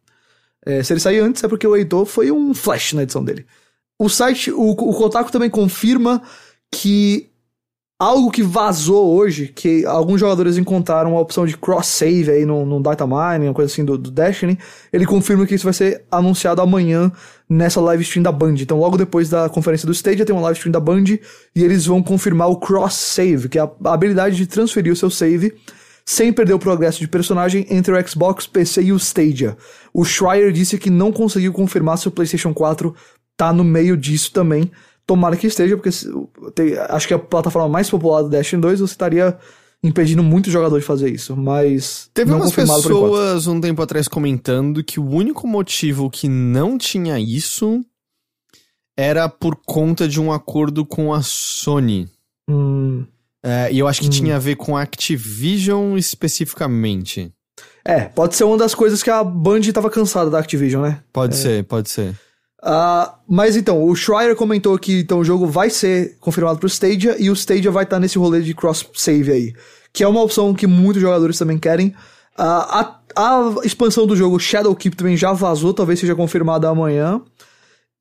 É, 0.64 0.82
se 0.82 0.92
ele 0.92 1.00
sair 1.00 1.20
antes, 1.20 1.44
é 1.44 1.48
porque 1.48 1.66
o 1.66 1.76
editor 1.76 2.06
foi 2.06 2.32
um 2.32 2.54
flash 2.54 2.94
na 2.94 3.02
edição 3.02 3.22
dele. 3.22 3.46
O 3.98 4.08
site, 4.08 4.50
o, 4.50 4.70
o 4.70 4.94
Kotaku 4.94 5.30
também 5.30 5.50
confirma 5.50 6.22
que 6.72 7.30
algo 7.98 8.30
que 8.30 8.42
vazou 8.42 9.14
hoje, 9.14 9.48
que 9.48 9.84
alguns 9.86 10.20
jogadores 10.20 10.58
encontraram 10.58 11.16
a 11.16 11.20
opção 11.20 11.46
de 11.46 11.56
cross-save 11.56 12.30
aí 12.30 12.44
no, 12.44 12.66
no 12.66 12.80
data 12.80 13.06
mining, 13.06 13.46
uma 13.46 13.54
coisa 13.54 13.72
assim 13.72 13.84
do, 13.84 13.96
do, 13.96 14.10
Destiny, 14.10 14.58
ele 14.92 15.06
confirma 15.06 15.46
que 15.46 15.54
isso 15.54 15.64
vai 15.64 15.72
ser 15.72 16.04
anunciado 16.10 16.60
amanhã 16.60 17.10
nessa 17.48 17.80
live 17.80 18.02
stream 18.02 18.22
da 18.22 18.32
Band. 18.32 18.56
Então, 18.60 18.78
logo 18.78 18.98
depois 18.98 19.30
da 19.30 19.48
conferência 19.48 19.86
do 19.86 19.92
Stadia, 19.92 20.26
tem 20.26 20.34
uma 20.34 20.42
live 20.42 20.58
stream 20.58 20.72
da 20.72 20.80
Band 20.80 21.04
e 21.54 21.64
eles 21.64 21.86
vão 21.86 22.02
confirmar 22.02 22.50
o 22.50 22.56
cross-save, 22.56 23.48
que 23.48 23.58
é 23.58 23.62
a 23.62 23.92
habilidade 23.92 24.36
de 24.36 24.46
transferir 24.46 24.92
o 24.92 24.96
seu 24.96 25.08
save 25.08 25.54
sem 26.08 26.32
perder 26.32 26.54
o 26.54 26.58
progresso 26.58 27.00
de 27.00 27.08
personagem 27.08 27.66
entre 27.68 27.92
o 27.92 28.08
Xbox, 28.08 28.46
PC 28.46 28.82
e 28.82 28.92
o 28.92 28.96
Stadia. 28.96 29.56
O 29.92 30.04
Schreier 30.04 30.52
disse 30.52 30.78
que 30.78 30.88
não 30.88 31.10
conseguiu 31.10 31.52
confirmar 31.52 31.98
se 31.98 32.06
o 32.06 32.12
PlayStation 32.12 32.54
4 32.54 32.94
tá 33.36 33.52
no 33.52 33.64
meio 33.64 33.96
disso 33.96 34.32
também, 34.32 34.70
Tomara 35.06 35.36
que 35.36 35.46
esteja, 35.46 35.76
porque 35.76 35.90
tem, 36.54 36.76
acho 36.88 37.06
que 37.06 37.14
a 37.14 37.18
plataforma 37.18 37.68
mais 37.68 37.88
popular 37.88 38.22
do 38.22 38.28
Destiny 38.28 38.60
2 38.60 38.80
você 38.80 38.92
estaria 38.92 39.38
impedindo 39.82 40.22
muito 40.22 40.50
jogador 40.50 40.78
de 40.78 40.84
fazer 40.84 41.10
isso, 41.10 41.36
mas. 41.36 42.10
Teve 42.12 42.32
umas 42.32 42.52
pessoas 42.52 43.46
um 43.46 43.60
tempo 43.60 43.80
atrás 43.82 44.08
comentando 44.08 44.82
que 44.82 44.98
o 44.98 45.08
único 45.08 45.46
motivo 45.46 46.10
que 46.10 46.28
não 46.28 46.76
tinha 46.76 47.18
isso 47.20 47.84
era 48.96 49.28
por 49.28 49.56
conta 49.64 50.08
de 50.08 50.20
um 50.20 50.32
acordo 50.32 50.84
com 50.84 51.12
a 51.12 51.22
Sony. 51.22 52.08
Hum. 52.48 53.04
É, 53.44 53.70
e 53.72 53.78
eu 53.78 53.86
acho 53.86 54.00
que 54.00 54.08
hum. 54.08 54.10
tinha 54.10 54.36
a 54.36 54.40
ver 54.40 54.56
com 54.56 54.76
a 54.76 54.82
Activision 54.82 55.96
especificamente. 55.96 57.32
É, 57.84 58.00
pode 58.00 58.34
ser 58.34 58.44
uma 58.44 58.56
das 58.56 58.74
coisas 58.74 59.02
que 59.02 59.10
a 59.10 59.22
Band 59.22 59.60
estava 59.60 59.88
cansada 59.88 60.28
da 60.28 60.40
Activision, 60.40 60.82
né? 60.82 61.00
Pode 61.12 61.34
é. 61.34 61.36
ser, 61.36 61.64
pode 61.64 61.88
ser. 61.88 62.18
Uh, 62.66 63.12
mas 63.28 63.54
então, 63.54 63.84
o 63.84 63.94
Schreier 63.94 64.34
comentou 64.34 64.76
que 64.76 64.98
então, 64.98 65.20
o 65.20 65.24
jogo 65.24 65.46
vai 65.46 65.70
ser 65.70 66.16
confirmado 66.18 66.58
pro 66.58 66.66
Stadia 66.66 67.14
e 67.16 67.30
o 67.30 67.32
Stadia 67.32 67.70
vai 67.70 67.84
estar 67.84 67.96
tá 67.96 68.00
nesse 68.00 68.18
rolê 68.18 68.40
de 68.40 68.54
cross-save 68.54 69.30
aí. 69.30 69.54
Que 69.92 70.02
é 70.02 70.08
uma 70.08 70.20
opção 70.20 70.52
que 70.52 70.66
muitos 70.66 71.00
jogadores 71.00 71.38
também 71.38 71.58
querem. 71.58 71.88
Uh, 72.36 72.42
a, 72.42 73.00
a 73.14 73.54
expansão 73.64 74.04
do 74.04 74.16
jogo 74.16 74.40
Shadowkeep 74.40 74.96
também 74.96 75.16
já 75.16 75.32
vazou, 75.32 75.72
talvez 75.72 76.00
seja 76.00 76.16
confirmada 76.16 76.68
amanhã. 76.68 77.22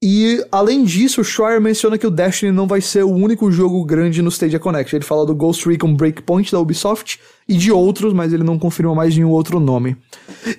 E, 0.03 0.43
além 0.51 0.83
disso, 0.83 1.21
o 1.21 1.23
Schreier 1.23 1.61
menciona 1.61 1.97
que 1.97 2.05
o 2.05 2.11
Destiny 2.11 2.51
não 2.51 2.67
vai 2.67 2.81
ser 2.81 3.03
o 3.03 3.11
único 3.11 3.51
jogo 3.51 3.85
grande 3.85 4.21
no 4.21 4.29
Stadia 4.29 4.59
Connect. 4.59 4.95
Ele 4.95 5.05
fala 5.05 5.27
do 5.27 5.35
Ghost 5.35 5.67
Recon 5.69 5.95
Breakpoint 5.95 6.51
da 6.51 6.59
Ubisoft 6.59 7.19
e 7.47 7.55
de 7.55 7.71
outros, 7.71 8.13
mas 8.13 8.33
ele 8.33 8.43
não 8.43 8.57
confirma 8.57 8.95
mais 8.95 9.15
nenhum 9.15 9.29
outro 9.29 9.59
nome. 9.59 9.95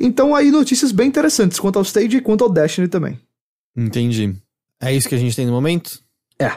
Então, 0.00 0.34
aí, 0.34 0.52
notícias 0.52 0.92
bem 0.92 1.08
interessantes 1.08 1.58
quanto 1.58 1.76
ao 1.76 1.84
Stadia 1.84 2.18
e 2.18 2.22
quanto 2.22 2.44
ao 2.44 2.50
Destiny 2.50 2.88
também. 2.88 3.18
Entendi. 3.76 4.34
É 4.80 4.94
isso 4.94 5.08
que 5.08 5.14
a 5.14 5.18
gente 5.18 5.36
tem 5.36 5.46
no 5.46 5.52
momento? 5.52 6.00
É. 6.38 6.52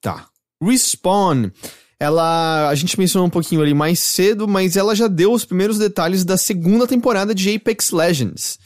Tá. 0.00 0.26
Respawn. 0.62 1.50
Ela. 1.98 2.68
A 2.68 2.74
gente 2.74 2.98
mencionou 2.98 3.26
um 3.26 3.30
pouquinho 3.30 3.62
ali 3.62 3.74
mais 3.74 3.98
cedo, 3.98 4.48
mas 4.48 4.76
ela 4.76 4.94
já 4.94 5.06
deu 5.06 5.32
os 5.32 5.44
primeiros 5.44 5.78
detalhes 5.78 6.24
da 6.24 6.36
segunda 6.36 6.86
temporada 6.86 7.34
de 7.34 7.54
Apex 7.54 7.90
Legends. 7.90 8.58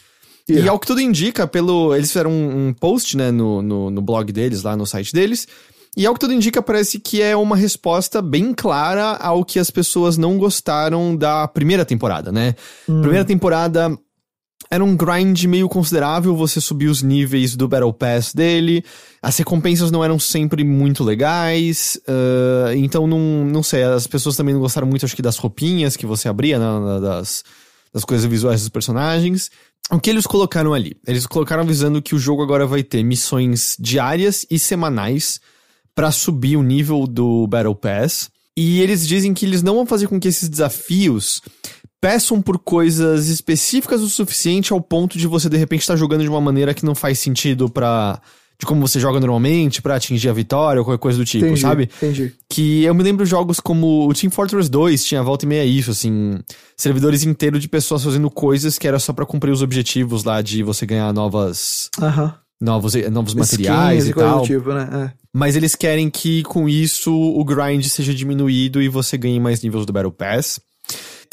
Yeah. 0.48 0.66
E 0.66 0.68
ao 0.68 0.78
que 0.78 0.86
tudo 0.86 1.00
indica, 1.00 1.46
pelo. 1.46 1.94
Eles 1.94 2.08
fizeram 2.08 2.30
um, 2.30 2.68
um 2.68 2.72
post, 2.72 3.16
né, 3.16 3.30
no, 3.30 3.60
no, 3.60 3.90
no, 3.90 4.00
blog 4.00 4.32
deles, 4.32 4.62
lá 4.62 4.76
no 4.76 4.86
site 4.86 5.12
deles. 5.12 5.46
E 5.96 6.06
ao 6.06 6.14
que 6.14 6.20
tudo 6.20 6.32
indica, 6.32 6.62
parece 6.62 7.00
que 7.00 7.22
é 7.22 7.34
uma 7.34 7.56
resposta 7.56 8.20
bem 8.20 8.52
clara 8.52 9.16
ao 9.16 9.44
que 9.44 9.58
as 9.58 9.70
pessoas 9.70 10.16
não 10.16 10.36
gostaram 10.36 11.16
da 11.16 11.48
primeira 11.48 11.86
temporada, 11.86 12.30
né? 12.30 12.54
Hum. 12.88 13.00
Primeira 13.00 13.24
temporada 13.24 13.98
era 14.70 14.84
um 14.84 14.96
grind 14.96 15.44
meio 15.44 15.68
considerável, 15.68 16.36
você 16.36 16.60
subir 16.60 16.88
os 16.88 17.02
níveis 17.02 17.56
do 17.56 17.68
Battle 17.68 17.92
Pass 17.92 18.32
dele, 18.34 18.84
as 19.22 19.36
recompensas 19.36 19.90
não 19.90 20.04
eram 20.04 20.18
sempre 20.18 20.64
muito 20.64 21.04
legais, 21.04 21.98
uh, 22.08 22.72
então 22.74 23.06
não, 23.06 23.44
não 23.44 23.62
sei, 23.62 23.82
as 23.82 24.06
pessoas 24.06 24.36
também 24.36 24.54
não 24.54 24.60
gostaram 24.60 24.86
muito, 24.86 25.04
acho 25.04 25.16
que, 25.16 25.22
das 25.22 25.36
roupinhas 25.36 25.96
que 25.96 26.06
você 26.06 26.28
abria, 26.28 26.58
né, 26.58 27.00
das, 27.00 27.44
das 27.92 28.04
coisas 28.04 28.26
visuais 28.26 28.60
dos 28.60 28.68
personagens. 28.68 29.50
O 29.90 30.00
que 30.00 30.10
eles 30.10 30.26
colocaram 30.26 30.74
ali? 30.74 30.96
Eles 31.06 31.26
colocaram 31.26 31.62
avisando 31.62 32.02
que 32.02 32.14
o 32.14 32.18
jogo 32.18 32.42
agora 32.42 32.66
vai 32.66 32.82
ter 32.82 33.04
missões 33.04 33.76
diárias 33.78 34.44
e 34.50 34.58
semanais 34.58 35.40
para 35.94 36.10
subir 36.10 36.56
o 36.56 36.62
nível 36.62 37.06
do 37.06 37.46
Battle 37.46 37.74
Pass. 37.74 38.28
E 38.56 38.80
eles 38.80 39.06
dizem 39.06 39.32
que 39.32 39.44
eles 39.44 39.62
não 39.62 39.74
vão 39.74 39.86
fazer 39.86 40.08
com 40.08 40.18
que 40.18 40.28
esses 40.28 40.48
desafios 40.48 41.40
peçam 42.00 42.40
por 42.42 42.58
coisas 42.58 43.28
específicas 43.28 44.02
o 44.02 44.08
suficiente 44.08 44.72
ao 44.72 44.80
ponto 44.80 45.18
de 45.18 45.26
você 45.26 45.48
de 45.48 45.56
repente 45.56 45.80
estar 45.80 45.94
tá 45.94 45.98
jogando 45.98 46.22
de 46.22 46.28
uma 46.28 46.40
maneira 46.40 46.74
que 46.74 46.84
não 46.84 46.94
faz 46.94 47.18
sentido 47.18 47.68
para 47.68 48.20
de 48.58 48.64
como 48.64 48.86
você 48.86 48.98
joga 48.98 49.20
normalmente 49.20 49.82
para 49.82 49.96
atingir 49.96 50.28
a 50.28 50.32
vitória 50.32 50.80
ou 50.80 50.84
qualquer 50.84 51.00
coisa 51.00 51.18
do 51.18 51.24
tipo, 51.24 51.44
entendi, 51.44 51.60
sabe? 51.60 51.90
Entendi. 51.96 52.32
Que 52.48 52.84
eu 52.84 52.94
me 52.94 53.02
lembro 53.02 53.26
jogos 53.26 53.60
como 53.60 54.08
o 54.08 54.14
Team 54.14 54.30
Fortress 54.30 54.70
2 54.70 55.04
tinha 55.04 55.22
volta 55.22 55.44
e 55.44 55.48
meia 55.48 55.64
isso, 55.64 55.90
assim, 55.90 56.38
servidores 56.76 57.22
inteiros 57.22 57.60
de 57.60 57.68
pessoas 57.68 58.02
fazendo 58.02 58.30
coisas 58.30 58.78
que 58.78 58.88
era 58.88 58.98
só 58.98 59.12
para 59.12 59.26
cumprir 59.26 59.50
os 59.50 59.62
objetivos 59.62 60.24
lá 60.24 60.40
de 60.40 60.62
você 60.62 60.86
ganhar 60.86 61.12
novas 61.12 61.90
uh 61.98 62.04
-huh. 62.04 62.34
novos 62.58 62.94
novos 63.10 63.34
materiais 63.34 64.06
Skins 64.06 64.16
e, 64.16 64.18
tal. 64.18 64.42
Tipo, 64.42 64.72
né? 64.72 64.88
É. 64.90 65.26
Mas 65.34 65.54
eles 65.54 65.74
querem 65.74 66.08
que 66.08 66.42
com 66.44 66.66
isso 66.66 67.12
o 67.12 67.44
grind 67.44 67.84
seja 67.84 68.14
diminuído 68.14 68.80
e 68.80 68.88
você 68.88 69.18
ganhe 69.18 69.38
mais 69.38 69.60
níveis 69.60 69.84
do 69.84 69.92
Battle 69.92 70.10
Pass. 70.10 70.58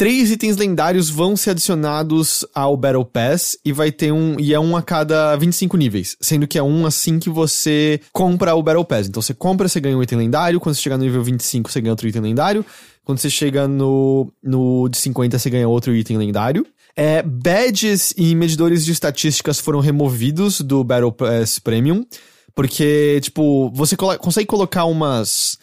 Três 0.03 0.31
itens 0.31 0.57
lendários 0.57 1.09
vão 1.09 1.33
ser 1.33 1.51
adicionados 1.51 2.45
ao 2.53 2.75
Battle 2.75 3.05
Pass 3.05 3.57
e 3.63 3.71
vai 3.71 3.89
ter 3.89 4.11
um. 4.11 4.37
E 4.37 4.53
é 4.53 4.59
um 4.59 4.75
a 4.75 4.81
cada 4.81 5.33
25 5.37 5.77
níveis. 5.77 6.17
Sendo 6.19 6.45
que 6.45 6.57
é 6.57 6.61
um 6.61 6.85
assim 6.85 7.19
que 7.19 7.29
você 7.29 8.01
compra 8.11 8.53
o 8.53 8.61
Battle 8.61 8.83
Pass. 8.83 9.07
Então 9.07 9.21
você 9.21 9.33
compra, 9.33 9.65
você 9.69 9.79
ganha 9.79 9.97
um 9.97 10.03
item 10.03 10.17
lendário. 10.17 10.59
Quando 10.59 10.75
você 10.75 10.81
chegar 10.81 10.97
no 10.97 11.05
nível 11.05 11.23
25, 11.23 11.71
você 11.71 11.79
ganha 11.79 11.93
outro 11.93 12.05
item 12.05 12.21
lendário. 12.21 12.65
Quando 13.05 13.19
você 13.19 13.29
chega 13.29 13.65
no, 13.65 14.29
no 14.43 14.89
de 14.89 14.97
50, 14.97 15.39
você 15.39 15.49
ganha 15.49 15.69
outro 15.69 15.95
item 15.95 16.17
lendário. 16.17 16.67
É, 16.97 17.23
badges 17.23 18.13
e 18.17 18.35
medidores 18.35 18.83
de 18.83 18.91
estatísticas 18.91 19.61
foram 19.61 19.79
removidos 19.79 20.59
do 20.59 20.83
Battle 20.83 21.13
Pass 21.13 21.59
Premium. 21.59 22.05
Porque, 22.53 23.21
tipo, 23.21 23.71
você 23.73 23.95
consegue 23.95 24.47
colocar 24.47 24.83
umas 24.83 25.57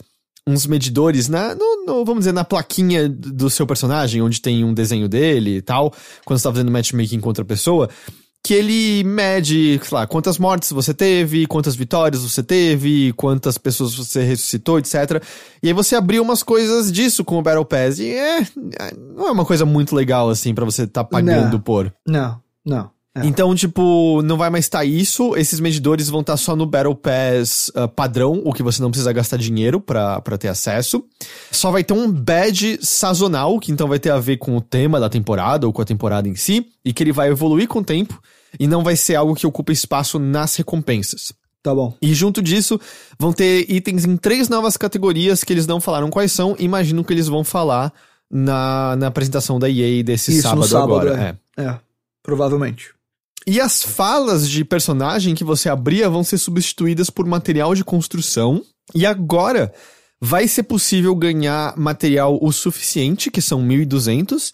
uns 0.51 0.67
medidores 0.67 1.29
na, 1.29 1.55
no, 1.55 1.85
no, 1.87 2.05
vamos 2.05 2.21
dizer, 2.21 2.33
na 2.33 2.45
plaquinha 2.45 3.09
do 3.09 3.49
seu 3.49 3.67
personagem, 3.67 4.21
onde 4.23 4.41
tem 4.41 4.65
um 4.65 4.75
desenho 4.75 5.09
dele 5.09 5.57
e 5.57 5.63
tal, 5.63 5.93
quando 6.25 6.39
você 6.39 6.45
tá 6.45 6.53
fazendo 6.53 6.71
matchmaking 6.71 7.21
com 7.21 7.29
outra 7.29 7.45
pessoa, 7.45 7.89
que 8.43 8.55
ele 8.55 9.05
mede, 9.05 9.79
sei 9.83 9.99
lá, 9.99 10.07
quantas 10.07 10.39
mortes 10.39 10.73
você 10.73 10.95
teve, 10.95 11.47
quantas 11.47 11.77
vitórias 11.77 12.23
você 12.23 12.43
teve, 12.43 13.13
quantas 13.13 13.59
pessoas 13.59 13.95
você 13.95 14.23
ressuscitou, 14.23 14.79
etc. 14.79 15.23
E 15.63 15.69
aí 15.69 15.73
você 15.73 15.95
abriu 15.95 16.23
umas 16.23 16.43
coisas 16.43 16.91
disso 16.91 17.25
com 17.25 17.39
o 17.39 17.43
Battle 17.43 17.65
Pass, 17.65 17.99
e 17.99 18.11
é, 18.11 18.41
não 18.97 19.29
é 19.29 19.31
uma 19.31 19.45
coisa 19.45 19.67
muito 19.67 19.95
legal, 19.95 20.31
assim, 20.31 20.55
para 20.55 20.65
você 20.65 20.87
tá 20.87 21.05
pagando 21.05 21.53
não, 21.53 21.61
por. 21.61 21.93
Não, 22.07 22.41
não. 22.65 22.91
É. 23.17 23.27
Então, 23.27 23.53
tipo, 23.57 24.23
não 24.23 24.37
vai 24.37 24.51
mais 24.51 24.67
estar 24.67 24.79
tá 24.79 24.85
isso. 24.85 25.37
Esses 25.37 25.59
medidores 25.59 26.09
vão 26.09 26.21
estar 26.21 26.35
tá 26.35 26.37
só 26.37 26.55
no 26.55 26.65
Battle 26.65 26.95
Pass 26.95 27.71
uh, 27.75 27.89
padrão, 27.89 28.41
o 28.45 28.53
que 28.53 28.63
você 28.63 28.81
não 28.81 28.91
precisa 28.91 29.13
gastar 29.13 29.37
dinheiro 29.37 29.81
para 29.81 30.39
ter 30.39 30.49
acesso. 30.49 31.05
Só 31.51 31.71
vai 31.71 31.83
ter 31.83 31.93
um 31.93 32.11
badge 32.11 32.79
sazonal, 32.81 33.59
que 33.59 33.73
então 33.73 33.89
vai 33.89 33.99
ter 33.99 34.11
a 34.11 34.19
ver 34.19 34.37
com 34.37 34.57
o 34.57 34.61
tema 34.61 35.01
da 35.01 35.09
temporada 35.09 35.67
ou 35.67 35.73
com 35.73 35.83
a 35.83 35.85
temporada 35.85 36.29
em 36.29 36.37
si, 36.37 36.67
e 36.85 36.93
que 36.93 37.03
ele 37.03 37.13
vai 37.13 37.31
evoluir 37.31 37.67
com 37.67 37.81
o 37.81 37.85
tempo 37.85 38.21
e 38.59 38.67
não 38.67 38.83
vai 38.83 38.97
ser 38.97 39.17
algo 39.17 39.35
que 39.35 39.47
ocupa 39.47 39.73
espaço 39.73 40.19
nas 40.19 40.57
recompensas. 40.57 41.33
Tá 41.63 41.75
bom. 41.75 41.95
E 42.01 42.15
junto 42.15 42.41
disso, 42.41 42.81
vão 43.19 43.33
ter 43.33 43.71
itens 43.71 44.05
em 44.05 44.17
três 44.17 44.49
novas 44.49 44.77
categorias 44.77 45.45
que 45.45 45.53
eles 45.53 45.67
não 45.67 45.81
falaram 45.81 46.09
quais 46.11 46.33
são. 46.33 46.57
Imagino 46.59 47.05
que 47.05 47.13
eles 47.13 47.29
vão 47.29 47.45
falar 47.45 47.93
na, 48.31 48.97
na 48.97 49.09
apresentação 49.09 49.59
da 49.59 49.69
EA 49.69 50.03
desse 50.03 50.33
Isso, 50.33 50.43
sábado, 50.43 50.67
sábado 50.67 50.95
agora. 50.95 51.39
É. 51.57 51.63
é, 51.63 51.79
provavelmente. 52.23 52.95
E 53.51 53.61
as 53.61 53.83
falas 53.83 54.49
de 54.49 54.65
personagem 54.65 55.35
que 55.35 55.43
você 55.43 55.69
abria 55.69 56.09
vão 56.09 56.23
ser 56.23 56.39
substituídas 56.39 57.11
por 57.11 57.27
material 57.27 57.75
de 57.75 57.83
construção. 57.83 58.63
E 58.95 59.05
agora 59.05 59.75
vai 60.21 60.47
ser 60.47 60.63
possível 60.63 61.13
ganhar 61.17 61.77
material 61.77 62.39
o 62.41 62.53
suficiente, 62.53 63.29
que 63.29 63.43
são 63.43 63.61
1200, 63.61 64.53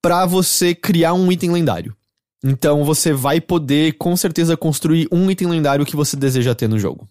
para 0.00 0.24
você 0.26 0.76
criar 0.76 1.12
um 1.12 1.32
item 1.32 1.50
lendário. 1.50 1.96
Então 2.44 2.84
você 2.84 3.12
vai 3.12 3.40
poder 3.40 3.94
com 3.94 4.16
certeza 4.16 4.56
construir 4.56 5.08
um 5.10 5.28
item 5.28 5.48
lendário 5.48 5.84
que 5.84 5.96
você 5.96 6.16
deseja 6.16 6.54
ter 6.54 6.68
no 6.68 6.78
jogo. 6.78 7.08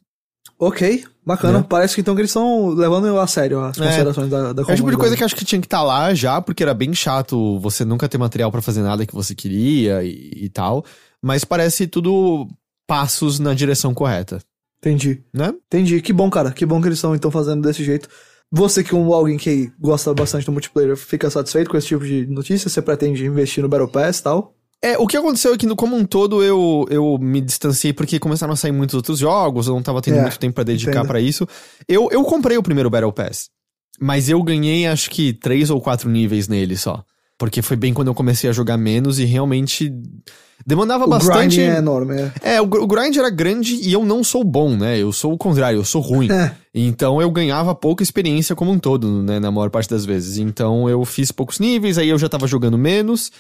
Ok, 0.58 1.04
bacana. 1.26 1.60
É. 1.60 1.64
Parece 1.64 1.96
que 1.96 2.02
então 2.02 2.16
que 2.16 2.22
eles 2.22 2.30
estão 2.30 2.70
levando 2.70 3.20
a 3.20 3.28
sério 3.28 3.60
as 3.60 3.78
é. 3.78 3.84
considerações 3.84 4.28
é. 4.28 4.30
da, 4.30 4.38
da 4.38 4.64
comunidade. 4.64 4.72
É 4.72 4.74
o 4.74 4.78
tipo 4.78 4.92
de 4.92 4.98
coisa 4.98 5.18
que 5.18 5.24
acho 5.26 5.36
que 5.36 5.44
tinha 5.44 5.60
que 5.60 5.68
estar 5.68 5.80
tá 5.80 5.84
lá 5.84 6.14
já, 6.14 6.42
porque 6.42 6.64
era 6.64 6.74
bem 6.74 6.94
chato 6.94 7.60
você 7.60 7.84
nunca 7.84 8.08
ter 8.08 8.18
material 8.18 8.50
para 8.54 8.62
fazer 8.62 8.84
nada 8.84 9.06
que 9.06 9.14
você 9.14 9.36
queria 9.36 10.02
e, 10.02 10.32
e 10.46 10.50
tal. 10.50 10.86
Mas 11.26 11.44
parece 11.44 11.88
tudo 11.88 12.48
passos 12.86 13.40
na 13.40 13.56
direção 13.56 13.96
correta. 13.96 14.40
Entendi. 14.78 15.24
Né? 15.34 15.52
Entendi. 15.66 16.00
Que 16.00 16.14
bom, 16.14 16.30
cara. 16.30 16.52
Que 16.52 16.68
bom 16.68 16.80
que 16.80 16.88
eles 16.88 17.00
estão 17.00 17.16
então 17.16 17.32
fazendo 17.32 17.64
desse 17.64 17.84
jeito. 17.84 18.08
Você 18.52 18.84
que 18.84 18.92
como 18.92 19.12
alguém 19.12 19.36
que 19.36 19.72
gosta 19.80 20.14
bastante 20.14 20.46
do 20.46 20.52
multiplayer, 20.52 20.96
fica 20.96 21.28
satisfeito 21.32 21.68
com 21.68 21.78
esse 21.78 21.88
tipo 21.88 22.06
de 22.06 22.28
notícia? 22.28 22.70
Você 22.70 22.80
pretende 22.80 23.26
investir 23.26 23.64
no 23.64 23.68
Battle 23.68 23.88
Pass 23.88 24.20
e 24.20 24.24
tal? 24.24 24.54
É, 24.84 25.00
o 25.00 25.08
que 25.08 25.18
aconteceu 25.18 25.56
é 25.56 25.58
que, 25.58 25.66
no, 25.66 25.76
como 25.76 25.96
um 25.96 26.06
todo, 26.06 26.44
eu, 26.44 26.86
eu 26.92 27.18
me 27.18 27.42
distanciei 27.42 27.92
porque 27.92 28.20
começaram 28.20 28.54
a 28.54 28.56
sair 28.56 28.72
muitos 28.72 28.94
outros 28.94 29.18
jogos, 29.18 29.66
eu 29.66 29.74
não 29.74 29.82
tava 29.82 30.04
tendo 30.04 30.20
é, 30.20 30.22
muito 30.22 30.38
tempo 30.38 30.54
para 30.54 30.64
dedicar 30.64 31.04
para 31.08 31.20
isso. 31.20 31.48
Eu, 31.88 32.08
eu 32.12 32.24
comprei 32.24 32.56
o 32.56 32.62
primeiro 32.62 32.88
Battle 32.88 33.12
Pass, 33.12 33.50
mas 34.00 34.30
eu 34.30 34.44
ganhei 34.44 34.86
acho 34.86 35.10
que 35.10 35.34
três 35.34 35.72
ou 35.72 35.82
quatro 35.82 36.08
níveis 36.08 36.48
nele 36.48 36.78
só. 36.78 37.04
Porque 37.38 37.62
foi 37.62 37.76
bem 37.76 37.94
quando 37.94 38.08
eu 38.08 38.16
comecei 38.16 38.50
a 38.50 38.54
jogar 38.54 38.78
menos 38.78 39.20
e 39.20 39.26
realmente 39.26 39.92
demandava 40.66 41.06
o 41.06 41.10
bastante. 41.10 41.60
O 41.60 41.64
grind 41.64 41.76
é 41.76 41.78
enorme, 41.78 42.16
é. 42.16 42.56
É, 42.56 42.62
o, 42.62 42.66
o, 42.66 42.88
grind 42.88 43.16
era 43.18 43.30
grande 43.30 43.76
e 43.76 43.92
eu 43.92 44.06
não 44.06 44.24
sou 44.24 44.44
bom, 44.44 44.76
né? 44.76 44.98
Eu 44.98 45.12
sou 45.12 45.34
o 45.34 45.38
contrário, 45.38 45.80
eu 45.80 45.86
sou 45.86 46.02
ruim. 46.02 46.32
É. 46.32 46.54
Então 46.74 47.22
eu 47.22 47.30
ganhava 47.30 47.76
pouca 47.76 48.04
experiência 48.04 48.56
como 48.56 48.72
um 48.72 48.80
todo, 48.80 49.22
né? 49.22 49.40
Na 49.40 49.52
maior 49.52 49.70
parte 49.70 49.90
das 49.90 50.06
vezes. 50.06 50.38
Então 50.38 50.90
eu 50.90 51.04
fiz 51.04 51.32
poucos 51.32 51.60
níveis, 51.60 51.98
aí 51.98 52.10
eu 52.10 52.18
já 52.18 52.30
tava 52.30 52.48
jogando 52.48 52.78
menos. 52.78 53.32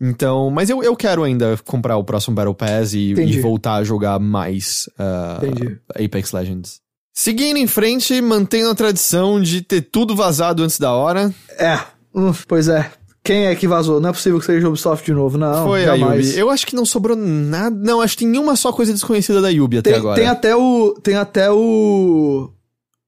Então, 0.00 0.50
mas 0.50 0.70
eu, 0.70 0.82
eu 0.82 0.96
quero 0.96 1.22
ainda 1.22 1.58
comprar 1.64 1.96
o 1.96 2.04
próximo 2.04 2.34
Battle 2.34 2.54
Pass 2.54 2.94
e, 2.94 3.12
e 3.12 3.40
voltar 3.40 3.74
a 3.74 3.84
jogar 3.84 4.18
mais 4.18 4.88
uh, 4.98 5.78
Apex 6.02 6.32
Legends. 6.32 6.80
Seguindo 7.14 7.58
em 7.58 7.66
frente, 7.66 8.20
mantendo 8.22 8.70
a 8.70 8.74
tradição 8.74 9.40
de 9.40 9.60
ter 9.60 9.82
tudo 9.82 10.16
vazado 10.16 10.62
antes 10.62 10.78
da 10.78 10.92
hora. 10.92 11.32
É, 11.58 11.74
uh, 12.14 12.34
pois 12.48 12.68
é. 12.68 12.90
Quem 13.24 13.46
é 13.46 13.54
que 13.54 13.68
vazou? 13.68 14.00
Não 14.00 14.10
é 14.10 14.12
possível 14.12 14.40
que 14.40 14.46
seja 14.46 14.68
Ubisoft 14.68 15.06
de 15.06 15.12
novo, 15.12 15.38
não. 15.38 15.64
Foi 15.66 15.84
jamais. 15.84 16.26
a 16.26 16.30
Yubi. 16.30 16.38
Eu 16.38 16.50
acho 16.50 16.66
que 16.66 16.74
não 16.74 16.84
sobrou 16.84 17.16
nada. 17.16 17.74
Não, 17.76 18.00
acho 18.00 18.18
que 18.18 18.24
tem 18.24 18.38
uma 18.38 18.56
só 18.56 18.72
coisa 18.72 18.92
desconhecida 18.92 19.40
da 19.40 19.48
Yubi 19.48 19.78
até 19.78 19.90
tem, 19.90 19.98
agora. 19.98 20.20
Tem 20.20 20.28
até 20.28 20.56
o. 20.56 20.94
Tem 21.00 21.14
até 21.14 21.50
o. 21.50 22.50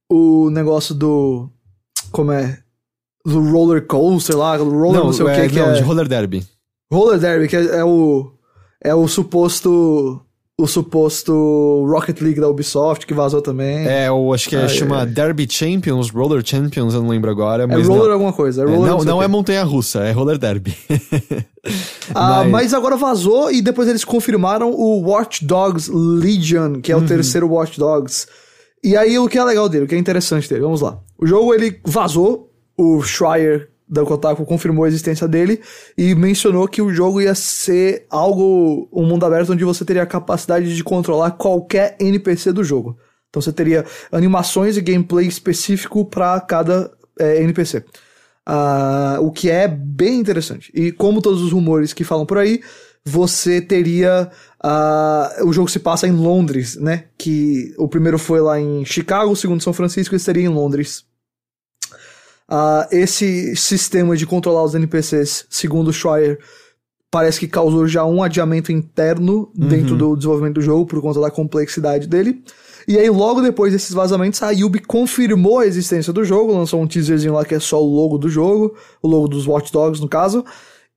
O 0.09 0.51
negócio 0.51 0.95
do. 0.95 1.51
Como 2.12 2.31
é? 2.31 2.59
Do 3.27 3.41
roller 3.51 3.85
coaster 3.87 4.37
lá, 4.37 4.57
roller 4.57 4.93
não, 4.93 5.07
não 5.07 5.12
sei 5.12 5.27
é, 5.27 5.33
o 5.33 5.35
que, 5.35 5.49
que 5.49 5.59
não, 5.59 5.71
é. 5.71 5.73
de 5.73 5.83
roller 5.83 6.07
derby. 6.07 6.47
Roller 6.93 7.19
derby, 7.19 7.49
que 7.49 7.57
é, 7.57 7.79
é 7.79 7.85
o. 7.85 8.31
É 8.81 8.95
o 8.95 9.09
suposto 9.09 10.24
o 10.57 10.69
suposto 10.69 11.85
Rocket 11.85 12.21
League 12.21 12.41
da 12.41 12.49
Ubisoft, 12.49 13.07
que 13.07 13.13
vazou 13.13 13.43
também. 13.43 13.89
É, 13.89 14.07
eu 14.07 14.33
acho 14.33 14.49
que 14.49 14.55
é, 14.55 14.69
chama 14.69 15.03
é. 15.03 15.07
Derby 15.07 15.49
Champions, 15.51 16.11
Roller 16.11 16.47
Champions, 16.47 16.95
eu 16.95 17.03
não 17.03 17.09
lembro 17.09 17.29
agora. 17.31 17.65
é 17.65 17.67
roller 17.67 18.05
não. 18.05 18.13
alguma 18.13 18.33
coisa. 18.33 18.63
É 18.63 18.65
roller 18.65 18.93
é, 18.93 18.97
não, 18.97 19.05
não 19.05 19.23
é 19.23 19.27
montanha 19.27 19.65
russa, 19.65 20.05
é 20.05 20.13
roller 20.13 20.39
derby. 20.39 20.77
ah, 22.15 22.45
mas... 22.45 22.51
mas... 22.51 22.75
agora 22.75 22.97
vazou 22.97 23.51
e 23.51 23.61
depois 23.61 23.89
eles 23.89 24.05
confirmaram 24.05 24.71
o 24.71 25.01
Watch 25.01 25.45
Dogs 25.45 25.91
Legion, 25.93 26.81
que 26.81 26.93
é 26.93 26.97
o 26.97 27.01
uhum. 27.01 27.07
terceiro 27.07 27.49
Watch 27.49 27.79
Dogs. 27.79 28.29
E 28.83 28.97
aí 28.97 29.19
o 29.19 29.29
que 29.29 29.39
é 29.39 29.45
legal 29.45 29.69
dele, 29.69 29.87
o 29.87 29.89
que 29.89 29.95
é 29.95 29.99
interessante 29.99 30.49
dele, 30.49 30.61
vamos 30.61 30.81
lá. 30.81 31.01
O 31.19 31.27
jogo 31.27 31.53
ele 31.53 31.81
vazou, 31.85 32.51
o 32.79 33.03
Schreier 33.03 33.71
da 33.95 34.05
Kotaku 34.05 34.45
confirmou 34.45 34.85
a 34.85 34.89
existência 34.89 35.27
dele 35.27 35.61
e 35.97 36.15
mencionou 36.15 36.69
que 36.69 36.83
o 36.83 36.93
jogo 36.93 37.21
ia 37.21 37.35
ser 37.35 38.07
algo, 38.11 38.89
um 38.93 39.07
mundo 39.07 39.25
aberto 39.25 39.53
onde 39.53 39.65
você 39.65 39.85
teria 39.85 40.03
a 40.03 40.07
capacidade 40.07 40.75
de 40.75 40.85
controlar 40.85 41.31
qualquer 41.33 41.97
NPC 42.01 42.53
do 42.53 42.65
jogo. 42.65 42.99
Então 43.31 43.41
você 43.41 43.53
teria 43.53 43.85
animações 44.13 44.77
e 44.77 44.81
gameplay 44.81 45.27
específico 45.27 46.05
para 46.05 46.41
cada 46.41 46.91
é, 47.19 47.43
NPC. 47.43 47.79
Uh, 47.79 47.85
ah, 48.47 49.19
o 49.21 49.31
que 49.31 49.49
é 49.49 49.67
bem 49.67 50.21
interessante. 50.21 50.71
E 50.75 50.93
como 50.93 51.23
todos 51.23 51.41
os 51.41 51.51
rumores 51.51 51.93
que 51.93 52.05
falam 52.05 52.27
por 52.27 52.39
aí, 52.39 52.61
você 53.05 53.61
teria. 53.61 54.31
Uh, 54.63 55.47
o 55.47 55.53
jogo 55.53 55.69
se 55.69 55.79
passa 55.79 56.07
em 56.07 56.13
Londres, 56.13 56.77
né? 56.77 57.05
Que 57.19 57.75
o 57.79 57.89
primeiro 57.89 58.19
foi 58.19 58.41
lá 58.41 58.61
em 58.61 58.85
Chicago, 58.85 59.33
o 59.33 59.37
segundo 59.37 59.61
em 59.61 59.65
São 59.65 59.73
Francisco, 59.73 60.15
e 60.15 60.21
seria 60.21 60.45
em 60.45 60.49
Londres. 60.49 61.05
Uh, 62.51 62.87
esse 62.91 63.57
sistema 63.57 64.17
de 64.17 64.27
controlar 64.27 64.65
os 64.65 64.75
NPCs, 64.75 65.47
segundo 65.49 65.89
o 65.89 65.93
Schreier, 65.93 66.39
parece 67.11 67.41
que 67.41 67.49
causou 67.49 67.87
já 67.87 68.05
um 68.05 68.23
adiamento 68.23 68.73
interno 68.73 69.51
uhum. 69.57 69.69
dentro 69.69 69.97
do 69.97 70.17
desenvolvimento 70.17 70.55
do 70.55 70.63
jogo 70.63 70.85
por 70.85 71.01
conta 71.01 71.21
da 71.21 71.31
complexidade 71.31 72.07
dele. 72.07 72.43
E 72.87 72.99
aí, 72.99 73.09
logo 73.09 73.41
depois 73.41 73.73
desses 73.73 73.93
vazamentos, 73.93 74.43
a 74.43 74.51
Yubi 74.51 74.81
confirmou 74.81 75.61
a 75.61 75.67
existência 75.67 76.13
do 76.13 76.25
jogo, 76.25 76.53
lançou 76.53 76.83
um 76.83 76.87
teaserzinho 76.87 77.33
lá 77.33 77.45
que 77.45 77.55
é 77.55 77.61
só 77.61 77.83
o 77.83 77.87
logo 77.87 78.19
do 78.19 78.29
jogo, 78.29 78.75
o 79.03 79.09
logo 79.09 79.29
dos 79.29 79.47
Watch 79.47 79.73
Dogs, 79.73 80.03
no 80.03 80.09
caso, 80.09 80.45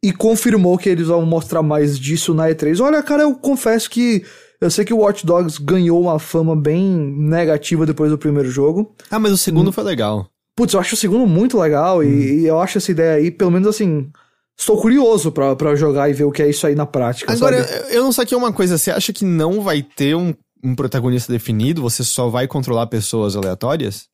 e 0.04 0.12
confirmou 0.12 0.78
que 0.78 0.90
eles 0.90 1.08
vão 1.08 1.26
mostrar 1.26 1.64
mais 1.64 1.98
disso 1.98 2.34
na 2.34 2.50
E3. 2.50 2.84
Olha, 2.84 3.02
cara, 3.02 3.24
eu 3.24 3.36
confesso 3.36 3.90
que 3.90 4.26
eu 4.60 4.72
sei 4.72 4.84
que 4.84 4.94
o 4.94 4.98
Watch 4.98 5.26
Dogs 5.26 5.60
ganhou 5.62 6.02
uma 6.02 6.20
fama 6.20 6.56
bem 6.56 6.84
negativa 6.84 7.86
depois 7.86 8.12
do 8.12 8.18
primeiro 8.18 8.50
jogo. 8.50 8.94
Ah, 9.10 9.20
mas 9.20 9.32
o 9.32 9.38
segundo 9.38 9.70
hum. 9.70 9.72
foi 9.72 9.84
legal. 9.84 10.28
Putz, 10.58 10.74
eu 10.74 10.80
acho 10.80 10.96
o 10.96 10.98
segundo 10.98 11.28
muito 11.28 11.60
legal 11.60 12.00
hum. 12.00 12.04
e, 12.04 12.40
e, 12.42 12.48
eu 12.48 12.60
acho 12.60 12.80
essa 12.80 12.90
ideia 12.90 13.14
aí, 13.14 13.30
pelo 13.30 13.52
menos 13.52 13.68
assim. 13.68 14.12
Estou 14.60 14.82
curioso 14.82 15.32
para 15.32 15.76
jogar 15.76 16.10
e 16.10 16.14
ver 16.14 16.24
o 16.24 16.32
que 16.32 16.42
é 16.42 16.50
isso 16.50 16.66
aí 16.66 16.74
na 16.74 16.88
prática. 16.88 17.32
Agora, 17.32 17.64
sabe? 17.64 17.94
eu 17.96 18.02
não 18.02 18.12
saquei 18.12 18.36
uma 18.36 18.52
coisa. 18.52 18.76
Você 18.76 18.90
acha 18.90 19.14
que 19.14 19.24
não 19.24 19.62
vai 19.62 19.84
ter 19.84 20.16
um, 20.16 20.34
um 20.64 20.74
protagonista 20.74 21.32
definido? 21.32 21.84
Você 21.84 22.04
só 22.04 22.28
vai 22.28 22.48
controlar 22.48 22.88
pessoas 22.88 23.36
aleatórias? 23.36 24.08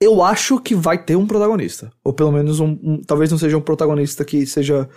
Eu 0.00 0.22
acho 0.22 0.60
que 0.60 0.76
vai 0.76 0.96
ter 0.96 1.16
um 1.16 1.26
protagonista. 1.26 1.90
Ou 2.04 2.12
pelo 2.12 2.30
menos 2.30 2.60
um. 2.60 2.78
um 2.80 3.02
talvez 3.04 3.32
não 3.32 3.38
seja 3.38 3.58
um 3.58 3.60
protagonista 3.60 4.24
que 4.24 4.46
seja 4.46 4.88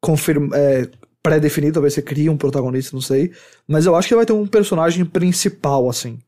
confirm, 0.00 0.48
é, 0.54 0.88
pré-definido, 1.20 1.74
talvez 1.74 1.94
você 1.94 2.02
crie 2.02 2.30
um 2.30 2.36
protagonista, 2.36 2.94
não 2.94 3.02
sei. 3.02 3.32
Mas 3.66 3.84
eu 3.84 3.96
acho 3.96 4.06
que 4.06 4.14
vai 4.14 4.24
ter 4.24 4.32
um 4.32 4.46
personagem 4.46 5.04
principal, 5.04 5.90
assim. 5.90 6.20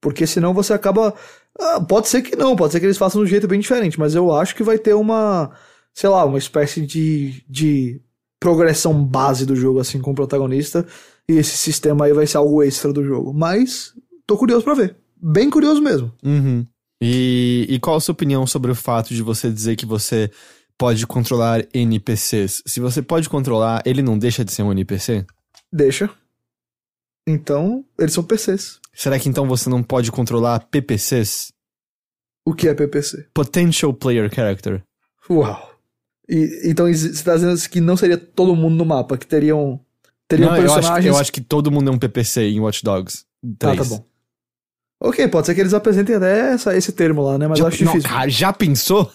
Porque 0.00 0.28
senão 0.28 0.54
você 0.54 0.72
acaba 0.72 1.12
ah, 1.58 1.80
pode 1.80 2.08
ser 2.08 2.22
que 2.22 2.36
não, 2.36 2.56
pode 2.56 2.72
ser 2.72 2.80
que 2.80 2.86
eles 2.86 2.98
façam 2.98 3.20
de 3.20 3.26
um 3.26 3.30
jeito 3.30 3.46
bem 3.46 3.60
diferente, 3.60 3.98
mas 3.98 4.14
eu 4.14 4.32
acho 4.34 4.54
que 4.54 4.62
vai 4.62 4.78
ter 4.78 4.94
uma, 4.94 5.50
sei 5.94 6.08
lá, 6.08 6.24
uma 6.24 6.38
espécie 6.38 6.84
de, 6.86 7.44
de 7.48 8.00
progressão 8.40 9.04
base 9.04 9.44
do 9.44 9.54
jogo, 9.54 9.78
assim, 9.78 10.00
com 10.00 10.12
o 10.12 10.14
protagonista, 10.14 10.86
e 11.28 11.34
esse 11.34 11.56
sistema 11.56 12.06
aí 12.06 12.12
vai 12.12 12.26
ser 12.26 12.38
algo 12.38 12.62
extra 12.62 12.92
do 12.92 13.04
jogo. 13.04 13.32
Mas 13.32 13.94
tô 14.26 14.36
curioso 14.36 14.64
para 14.64 14.74
ver. 14.74 14.96
Bem 15.16 15.48
curioso 15.50 15.80
mesmo. 15.80 16.12
Uhum. 16.24 16.66
E, 17.00 17.66
e 17.68 17.78
qual 17.78 17.96
a 17.96 18.00
sua 18.00 18.12
opinião 18.12 18.46
sobre 18.46 18.70
o 18.70 18.74
fato 18.74 19.14
de 19.14 19.22
você 19.22 19.50
dizer 19.50 19.76
que 19.76 19.86
você 19.86 20.30
pode 20.78 21.06
controlar 21.06 21.64
NPCs? 21.72 22.62
Se 22.66 22.80
você 22.80 23.02
pode 23.02 23.28
controlar, 23.28 23.82
ele 23.84 24.02
não 24.02 24.18
deixa 24.18 24.44
de 24.44 24.52
ser 24.52 24.62
um 24.62 24.72
NPC? 24.72 25.24
Deixa. 25.72 26.10
Então, 27.26 27.84
eles 27.98 28.12
são 28.12 28.24
PCs. 28.24 28.80
Será 28.94 29.18
que 29.18 29.28
então 29.28 29.46
você 29.46 29.70
não 29.70 29.82
pode 29.82 30.12
controlar 30.12 30.60
PPCs? 30.70 31.52
O 32.44 32.54
que 32.54 32.68
é 32.68 32.74
PPC? 32.74 33.28
Potential 33.32 33.94
Player 33.94 34.32
Character. 34.32 34.82
Uau. 35.30 35.72
E, 36.28 36.62
então 36.64 36.86
você 36.92 37.08
está 37.08 37.34
dizendo 37.34 37.56
que 37.68 37.80
não 37.80 37.96
seria 37.96 38.18
todo 38.18 38.54
mundo 38.54 38.76
no 38.76 38.84
mapa, 38.84 39.16
que 39.16 39.26
teriam, 39.26 39.80
teriam 40.28 40.50
não, 40.50 40.56
personagens... 40.56 40.88
Eu 40.88 40.94
acho, 40.94 41.08
eu 41.08 41.16
acho 41.20 41.32
que 41.32 41.40
todo 41.40 41.70
mundo 41.70 41.90
é 41.90 41.94
um 41.94 41.98
PPC 41.98 42.42
em 42.42 42.60
Watch 42.60 42.84
Dogs 42.84 43.24
3. 43.58 43.78
Ah, 43.78 43.82
tá 43.82 43.88
bom. 43.88 44.11
Ok, 45.04 45.26
pode 45.26 45.46
ser 45.46 45.54
que 45.56 45.60
eles 45.60 45.74
apresentem 45.74 46.14
até 46.14 46.52
essa, 46.52 46.76
esse 46.76 46.92
termo 46.92 47.22
lá, 47.22 47.36
né? 47.36 47.48
Mas 47.48 47.58
já, 47.58 47.64
eu 47.64 47.68
acho 47.68 47.78
difícil. 47.78 48.08
Não, 48.08 48.16
cara, 48.16 48.30
já 48.30 48.52
pensou? 48.52 49.10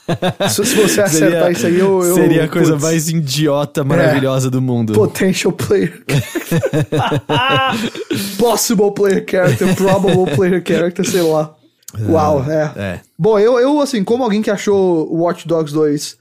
Se, 0.49 0.65
se 0.65 0.75
você 0.75 0.99
acertar 0.99 1.11
seria, 1.11 1.51
isso 1.51 1.65
aí, 1.65 1.79
eu. 1.79 2.03
eu 2.03 2.13
seria 2.13 2.43
a 2.43 2.49
coisa 2.49 2.73
putz. 2.73 2.83
mais 2.83 3.07
idiota, 3.07 3.85
maravilhosa 3.85 4.49
é, 4.49 4.51
do 4.51 4.61
mundo. 4.61 4.91
Potential 4.91 5.53
player. 5.53 6.03
Possible 8.38 8.93
player 8.93 9.23
character, 9.25 9.73
probable 9.77 10.35
player 10.35 10.61
character, 10.61 11.09
sei 11.09 11.21
lá. 11.21 11.55
É, 11.97 12.11
Uau, 12.11 12.43
é. 12.51 12.73
é. 12.75 12.99
Bom, 13.17 13.39
eu, 13.39 13.57
eu, 13.57 13.79
assim, 13.79 14.03
como 14.03 14.25
alguém 14.25 14.41
que 14.41 14.51
achou 14.51 15.09
Watch 15.15 15.47
Dogs 15.47 15.73
2 15.73 16.17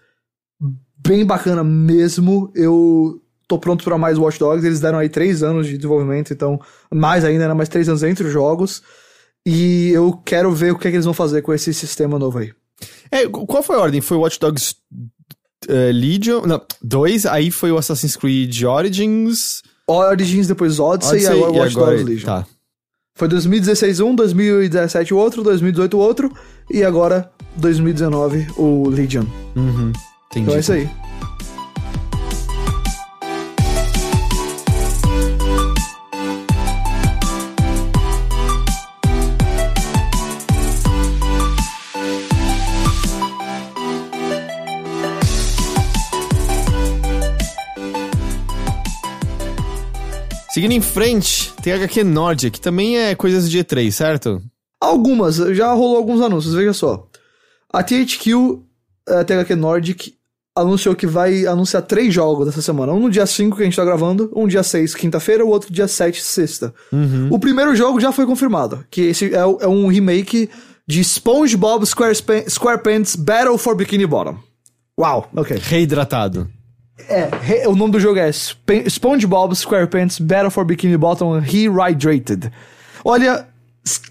bem 1.04 1.26
bacana 1.26 1.64
mesmo, 1.64 2.52
eu 2.54 3.20
tô 3.48 3.58
pronto 3.58 3.82
para 3.82 3.98
mais 3.98 4.16
Watch 4.16 4.38
Dogs. 4.38 4.64
Eles 4.64 4.78
deram 4.78 4.98
aí 4.98 5.08
três 5.08 5.42
anos 5.42 5.66
de 5.66 5.76
desenvolvimento, 5.76 6.32
então, 6.32 6.60
mais 6.88 7.24
ainda, 7.24 7.48
né? 7.48 7.54
Mais 7.54 7.68
três 7.68 7.88
anos 7.88 8.04
entre 8.04 8.28
os 8.28 8.32
jogos. 8.32 8.80
E 9.46 9.90
eu 9.90 10.12
quero 10.24 10.52
ver 10.52 10.72
o 10.72 10.78
que, 10.78 10.88
é 10.88 10.90
que 10.90 10.96
eles 10.96 11.04
vão 11.04 11.14
fazer 11.14 11.40
com 11.40 11.54
esse 11.54 11.72
sistema 11.72 12.18
novo 12.18 12.38
aí. 12.38 12.52
É, 13.12 13.28
qual 13.28 13.62
foi 13.62 13.76
a 13.76 13.78
ordem? 13.78 14.00
Foi 14.00 14.16
o 14.16 14.20
Watch 14.20 14.40
Dogs 14.40 14.74
uh, 15.68 15.92
Legion? 15.92 16.42
Não, 16.44 16.60
2, 16.82 17.26
aí 17.26 17.52
foi 17.52 17.70
o 17.70 17.78
Assassin's 17.78 18.16
Creed 18.16 18.64
Origins. 18.64 19.62
Origins, 19.86 20.48
depois 20.48 20.80
Odyssey, 20.80 21.18
Odyssey 21.18 21.32
e 21.32 21.36
agora 21.36 21.52
o 21.52 21.56
Watch 21.58 21.76
agora, 21.76 21.90
Dogs 21.92 22.10
Legion. 22.10 22.26
Tá. 22.26 22.46
Foi 23.14 23.28
2016 23.28 24.00
um, 24.00 24.14
2017 24.16 25.14
o 25.14 25.16
outro, 25.16 25.44
2018 25.44 25.96
o 25.96 26.00
outro, 26.00 26.32
e 26.68 26.82
agora 26.82 27.30
2019 27.56 28.48
o 28.56 28.88
Legion. 28.88 29.24
Uhum, 29.54 29.92
entendi. 30.26 30.42
Então 30.42 30.54
é 30.56 30.58
isso 30.58 30.72
aí. 30.72 30.90
Seguindo 50.56 50.72
em 50.72 50.80
frente, 50.80 51.52
tem 51.62 51.74
a 51.74 51.76
HQ 51.76 52.02
Nordic, 52.02 52.52
que 52.52 52.60
também 52.62 52.96
é 52.96 53.14
coisas 53.14 53.50
de 53.50 53.62
E3, 53.62 53.90
certo? 53.90 54.42
Algumas, 54.80 55.36
já 55.36 55.70
rolou 55.74 55.98
alguns 55.98 56.22
anúncios, 56.22 56.54
veja 56.54 56.72
só. 56.72 57.06
A 57.70 57.82
THQ, 57.82 58.60
a 59.06 59.22
THQ 59.22 59.54
Nordic, 59.54 60.14
anunciou 60.56 60.96
que 60.96 61.06
vai 61.06 61.46
anunciar 61.46 61.82
três 61.82 62.14
jogos 62.14 62.46
dessa 62.46 62.62
semana. 62.62 62.94
Um 62.94 63.00
no 63.00 63.10
dia 63.10 63.26
5, 63.26 63.54
que 63.54 63.64
a 63.64 63.66
gente 63.66 63.76
tá 63.76 63.84
gravando, 63.84 64.32
um 64.34 64.48
dia 64.48 64.62
6, 64.62 64.94
quinta-feira, 64.94 65.44
o 65.44 65.50
outro 65.50 65.70
dia 65.70 65.86
7, 65.86 66.22
sexta. 66.22 66.72
Uhum. 66.90 67.28
O 67.30 67.38
primeiro 67.38 67.76
jogo 67.76 68.00
já 68.00 68.10
foi 68.10 68.24
confirmado, 68.24 68.82
que 68.90 69.02
esse 69.02 69.34
é, 69.34 69.40
é 69.40 69.68
um 69.68 69.88
remake 69.88 70.48
de 70.88 71.04
SpongeBob 71.04 71.84
SquarePants 71.84 73.14
Battle 73.14 73.58
for 73.58 73.76
Bikini 73.76 74.06
Bottom. 74.06 74.38
Uau, 74.98 75.28
ok. 75.36 75.58
Reidratado. 75.62 76.48
É, 77.08 77.68
o 77.68 77.76
nome 77.76 77.92
do 77.92 78.00
jogo 78.00 78.18
é 78.18 78.30
SpongeBob 78.30 79.54
SquarePants 79.54 80.18
Battle 80.18 80.50
for 80.50 80.64
Bikini 80.64 80.96
Bottom 80.96 81.40
Rehydrated. 81.40 82.50
Olha, 83.04 83.46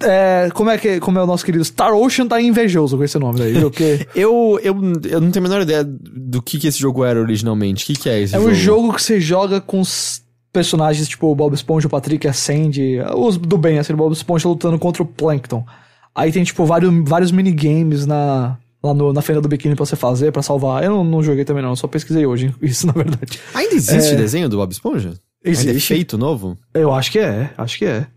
é, 0.02 0.50
como, 0.54 0.70
é 0.70 0.78
que, 0.78 1.00
como 1.00 1.20
é 1.20 1.24
o 1.24 1.28
nosso 1.28 1.44
querido 1.44 1.66
Star 1.66 1.94
Ocean 1.94 2.28
tá 2.28 2.42
invejoso 2.42 2.96
com 2.96 3.04
esse 3.04 3.18
nome 3.20 3.40
daí, 3.40 3.54
viu? 3.54 3.70
Porque... 3.70 4.08
eu, 4.16 4.60
eu, 4.64 4.76
eu 5.10 5.20
não 5.20 5.32
tenho 5.32 5.46
a 5.46 5.50
menor 5.50 5.62
ideia 5.64 5.84
do 5.84 6.42
que, 6.42 6.60
que 6.60 6.68
esse 6.68 6.80
jogo 6.80 7.04
era 7.04 7.20
originalmente. 7.20 7.84
O 7.84 7.88
que, 7.88 8.02
que 8.02 8.10
é 8.10 8.22
esse 8.22 8.36
é 8.36 8.38
jogo? 8.38 8.50
É 8.50 8.52
um 8.52 8.56
jogo 8.56 8.94
que 8.94 9.02
você 9.02 9.20
joga 9.20 9.60
com 9.60 9.82
os 9.82 10.24
personagens 10.54 11.10
tipo 11.10 11.28
o 11.28 11.36
Bob 11.36 11.54
Esponja, 11.54 11.88
o 11.88 11.90
Patrick, 11.90 12.26
a 12.28 12.34
Sandy, 12.34 13.00
os 13.16 13.36
do 13.38 13.58
bem, 13.58 13.78
assim, 13.78 13.92
o 13.92 13.98
Bob 13.98 14.14
Esponja 14.14 14.48
lutando 14.48 14.80
contra 14.80 15.04
o 15.04 15.06
Plankton. 15.06 15.66
Aí 16.14 16.32
tem, 16.32 16.46
tipo, 16.46 16.66
vários, 16.66 16.94
vários 17.04 17.30
minigames 17.30 18.06
na, 18.06 18.58
lá 18.86 18.94
no, 18.94 19.12
na 19.12 19.22
Feira 19.22 19.42
do 19.42 19.48
Biquíni 19.48 19.76
pra 19.76 19.86
você 19.86 19.96
fazer, 19.96 20.32
pra 20.32 20.42
salvar. 20.42 20.84
Eu 20.84 20.92
não, 20.92 21.04
não 21.04 21.24
joguei 21.24 21.44
também 21.44 21.64
não, 21.64 21.76
só 21.76 21.88
pesquisei 21.88 22.26
hoje, 22.26 22.54
isso 22.62 22.88
na 22.88 22.94
verdade. 22.94 23.40
Ainda 23.54 23.76
existe 23.76 24.14
é... 24.14 24.16
desenho 24.16 24.50
do 24.50 24.58
Bob 24.58 24.72
Esponja? 24.72 25.14
Existe. 25.44 25.68
Ainda 25.68 25.78
é 25.78 25.82
feito 25.82 26.18
novo? 26.18 26.58
Eu 26.74 26.94
acho 26.94 27.12
que 27.12 27.20
é, 27.20 27.52
acho 27.58 27.78
que 27.78 27.86
é. 27.86 28.08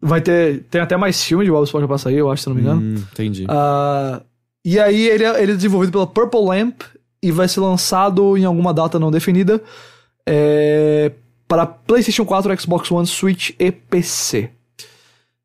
Vai 0.00 0.20
ter, 0.20 0.64
tem 0.70 0.80
até 0.80 0.96
mais 0.96 1.22
filme 1.22 1.44
de 1.44 1.50
Bob 1.50 1.64
Esponja 1.64 1.86
pra 1.86 1.98
sair, 1.98 2.16
eu 2.16 2.30
acho, 2.30 2.42
se 2.42 2.48
não 2.48 2.56
me 2.56 2.62
engano. 2.62 2.80
Hum, 2.80 3.04
entendi. 3.12 3.44
Uh, 3.44 4.22
e 4.64 4.78
aí 4.78 5.08
ele, 5.08 5.24
é, 5.24 5.42
ele 5.42 5.52
é 5.52 5.54
desenvolvido 5.54 5.92
pela 5.92 6.06
Purple 6.06 6.44
Lamp 6.44 6.82
e 7.22 7.30
vai 7.30 7.48
ser 7.48 7.60
lançado 7.60 8.36
em 8.36 8.44
alguma 8.44 8.74
data 8.74 8.98
não 8.98 9.10
definida 9.10 9.62
é, 10.26 11.12
para 11.46 11.66
PlayStation 11.66 12.24
4, 12.24 12.60
Xbox 12.60 12.90
One, 12.90 13.06
Switch 13.06 13.50
e 13.58 13.70
PC. 13.70 14.50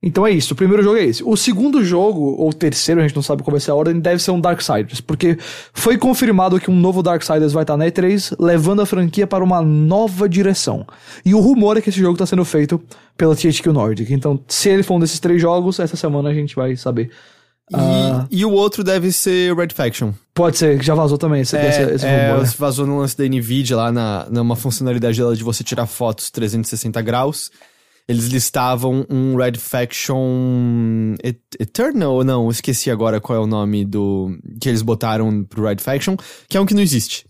Então 0.02 0.28
é 0.28 0.32
isso, 0.32 0.54
o 0.54 0.56
primeiro 0.56 0.84
jogo 0.84 0.98
é 0.98 1.06
esse. 1.06 1.24
O 1.24 1.36
segundo 1.36 1.84
jogo, 1.84 2.36
ou 2.38 2.54
terceiro, 2.54 3.02
a 3.02 3.04
gente 3.04 3.16
não 3.16 3.24
sabe 3.24 3.42
qual 3.42 3.52
vai 3.52 3.60
ser 3.60 3.72
a 3.72 3.76
ordem, 3.76 4.00
deve 4.00 4.22
ser 4.22 4.30
um 4.30 4.40
Darksiders, 4.40 5.02
porque 5.02 5.38
foi 5.74 5.98
confirmado 5.98 6.60
que 6.60 6.70
um 6.70 6.76
novo 6.80 7.02
Darksiders 7.02 7.52
vai 7.52 7.64
estar 7.64 7.76
na 7.76 7.86
E3, 7.86 8.36
levando 8.40 8.82
a 8.84 8.86
franquia 8.86 9.26
para 9.26 9.44
uma 9.44 9.60
nova 9.60 10.30
direção. 10.30 10.86
E 11.26 11.34
o 11.34 11.40
rumor 11.40 11.78
é 11.78 11.82
que 11.82 11.90
esse 11.90 12.00
jogo 12.00 12.14
está 12.14 12.28
sendo 12.28 12.46
feito 12.46 12.80
pela 13.18 13.36
THQ 13.36 13.72
Nordic. 13.72 14.14
Então, 14.14 14.40
se 14.48 14.70
ele 14.70 14.84
for 14.84 14.96
um 14.96 15.00
desses 15.00 15.20
três 15.20 15.42
jogos, 15.42 15.80
essa 15.80 15.98
semana 15.98 16.30
a 16.30 16.34
gente 16.34 16.56
vai 16.56 16.76
saber. 16.76 17.10
E, 17.72 17.76
uh, 17.76 18.28
e 18.30 18.46
o 18.46 18.52
outro 18.52 18.84
deve 18.84 19.12
ser 19.12 19.56
Red 19.56 19.70
Faction. 19.74 20.14
Pode 20.34 20.60
ser, 20.60 20.82
já 20.82 20.94
vazou 20.94 21.18
também 21.18 21.42
esse, 21.42 21.58
é, 21.58 21.70
esse, 21.70 21.82
esse 21.96 22.06
é, 22.06 22.32
rumor. 22.32 22.46
Vazou 22.60 22.86
no 22.86 23.00
lance 23.00 23.18
da 23.18 23.26
NVIDIA 23.26 23.76
lá, 23.76 23.92
na, 23.92 24.28
numa 24.30 24.56
funcionalidade 24.56 25.18
dela 25.18 25.36
de 25.36 25.44
você 25.44 25.64
tirar 25.64 25.88
fotos 25.88 26.30
360 26.30 27.02
graus 27.02 27.50
eles 28.08 28.28
listavam 28.28 29.06
um 29.10 29.36
Red 29.36 29.58
Faction 29.58 31.16
Eternal, 31.60 32.24
não, 32.24 32.50
esqueci 32.50 32.90
agora 32.90 33.20
qual 33.20 33.38
é 33.38 33.42
o 33.42 33.48
nome 33.48 33.84
do 33.84 34.38
que 34.62 34.70
eles 34.70 34.82
botaram 34.82 35.44
pro 35.44 35.66
Red 35.66 35.78
Faction, 35.80 36.16
que 36.48 36.56
é 36.56 36.62
um 36.62 36.66
que 36.66 36.74
não 36.74 36.82
existe. 36.82 37.26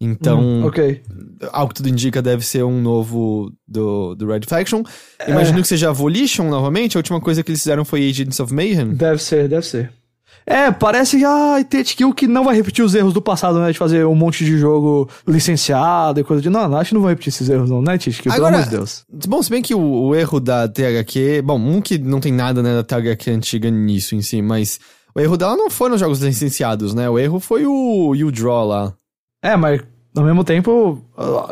Então, 0.00 0.40
hum, 0.40 0.64
okay. 0.64 1.02
ao 1.52 1.68
que 1.68 1.74
tudo 1.74 1.88
indica, 1.90 2.22
deve 2.22 2.44
ser 2.44 2.64
um 2.64 2.80
novo 2.80 3.52
do, 3.68 4.14
do 4.14 4.26
Red 4.26 4.40
Faction. 4.48 4.82
Imagino 5.28 5.58
é. 5.58 5.62
que 5.62 5.68
seja 5.68 5.92
Volition 5.92 6.48
novamente. 6.48 6.96
A 6.96 7.00
última 7.00 7.20
coisa 7.20 7.42
que 7.42 7.50
eles 7.50 7.60
fizeram 7.60 7.84
foi 7.84 8.08
Agents 8.08 8.40
of 8.40 8.52
Mayhem. 8.52 8.94
Deve 8.94 9.22
ser, 9.22 9.46
deve 9.46 9.66
ser. 9.66 9.92
É, 10.50 10.72
parece 10.72 11.16
que 11.16 11.24
a 11.24 11.62
THQ 11.62 12.12
que 12.12 12.26
não 12.26 12.42
vai 12.42 12.56
repetir 12.56 12.84
os 12.84 12.92
erros 12.92 13.14
do 13.14 13.22
passado, 13.22 13.60
né? 13.60 13.70
De 13.70 13.78
fazer 13.78 14.04
um 14.04 14.16
monte 14.16 14.44
de 14.44 14.58
jogo 14.58 15.08
licenciado 15.24 16.18
e 16.18 16.24
coisa 16.24 16.42
de. 16.42 16.50
Não, 16.50 16.76
acho 16.76 16.88
que 16.88 16.94
não 16.94 17.02
vai 17.02 17.12
repetir 17.12 17.28
esses 17.28 17.48
erros, 17.48 17.70
não, 17.70 17.80
né, 17.80 17.96
THQ? 17.96 18.28
Pelo 18.28 18.46
amor 18.46 18.64
de 18.64 18.70
Deus. 18.70 19.04
Bom, 19.28 19.40
se 19.40 19.48
bem 19.48 19.62
que 19.62 19.72
o, 19.72 19.80
o, 19.80 20.12
erro 20.12 20.40
da 20.40 20.66
THQ. 20.66 21.42
Bom, 21.42 21.56
um 21.56 21.80
que 21.80 21.98
não 21.98 22.18
tem 22.18 22.32
nada, 22.32 22.64
né, 22.64 22.74
da 22.74 22.82
THQ 22.82 23.30
antiga 23.30 23.70
nisso 23.70 24.16
em 24.16 24.22
si, 24.22 24.42
mas. 24.42 24.80
O 25.14 25.20
erro 25.20 25.36
dela 25.36 25.56
não 25.56 25.70
foi 25.70 25.88
nos 25.88 26.00
jogos 26.00 26.20
licenciados, 26.20 26.94
né? 26.94 27.08
O 27.08 27.16
erro 27.16 27.38
foi 27.38 27.64
o 27.64 28.10
U-Draw 28.10 28.66
lá. 28.66 28.92
É, 29.42 29.56
mas 29.56 29.82
ao 30.14 30.24
mesmo 30.24 30.42
tempo, 30.42 31.00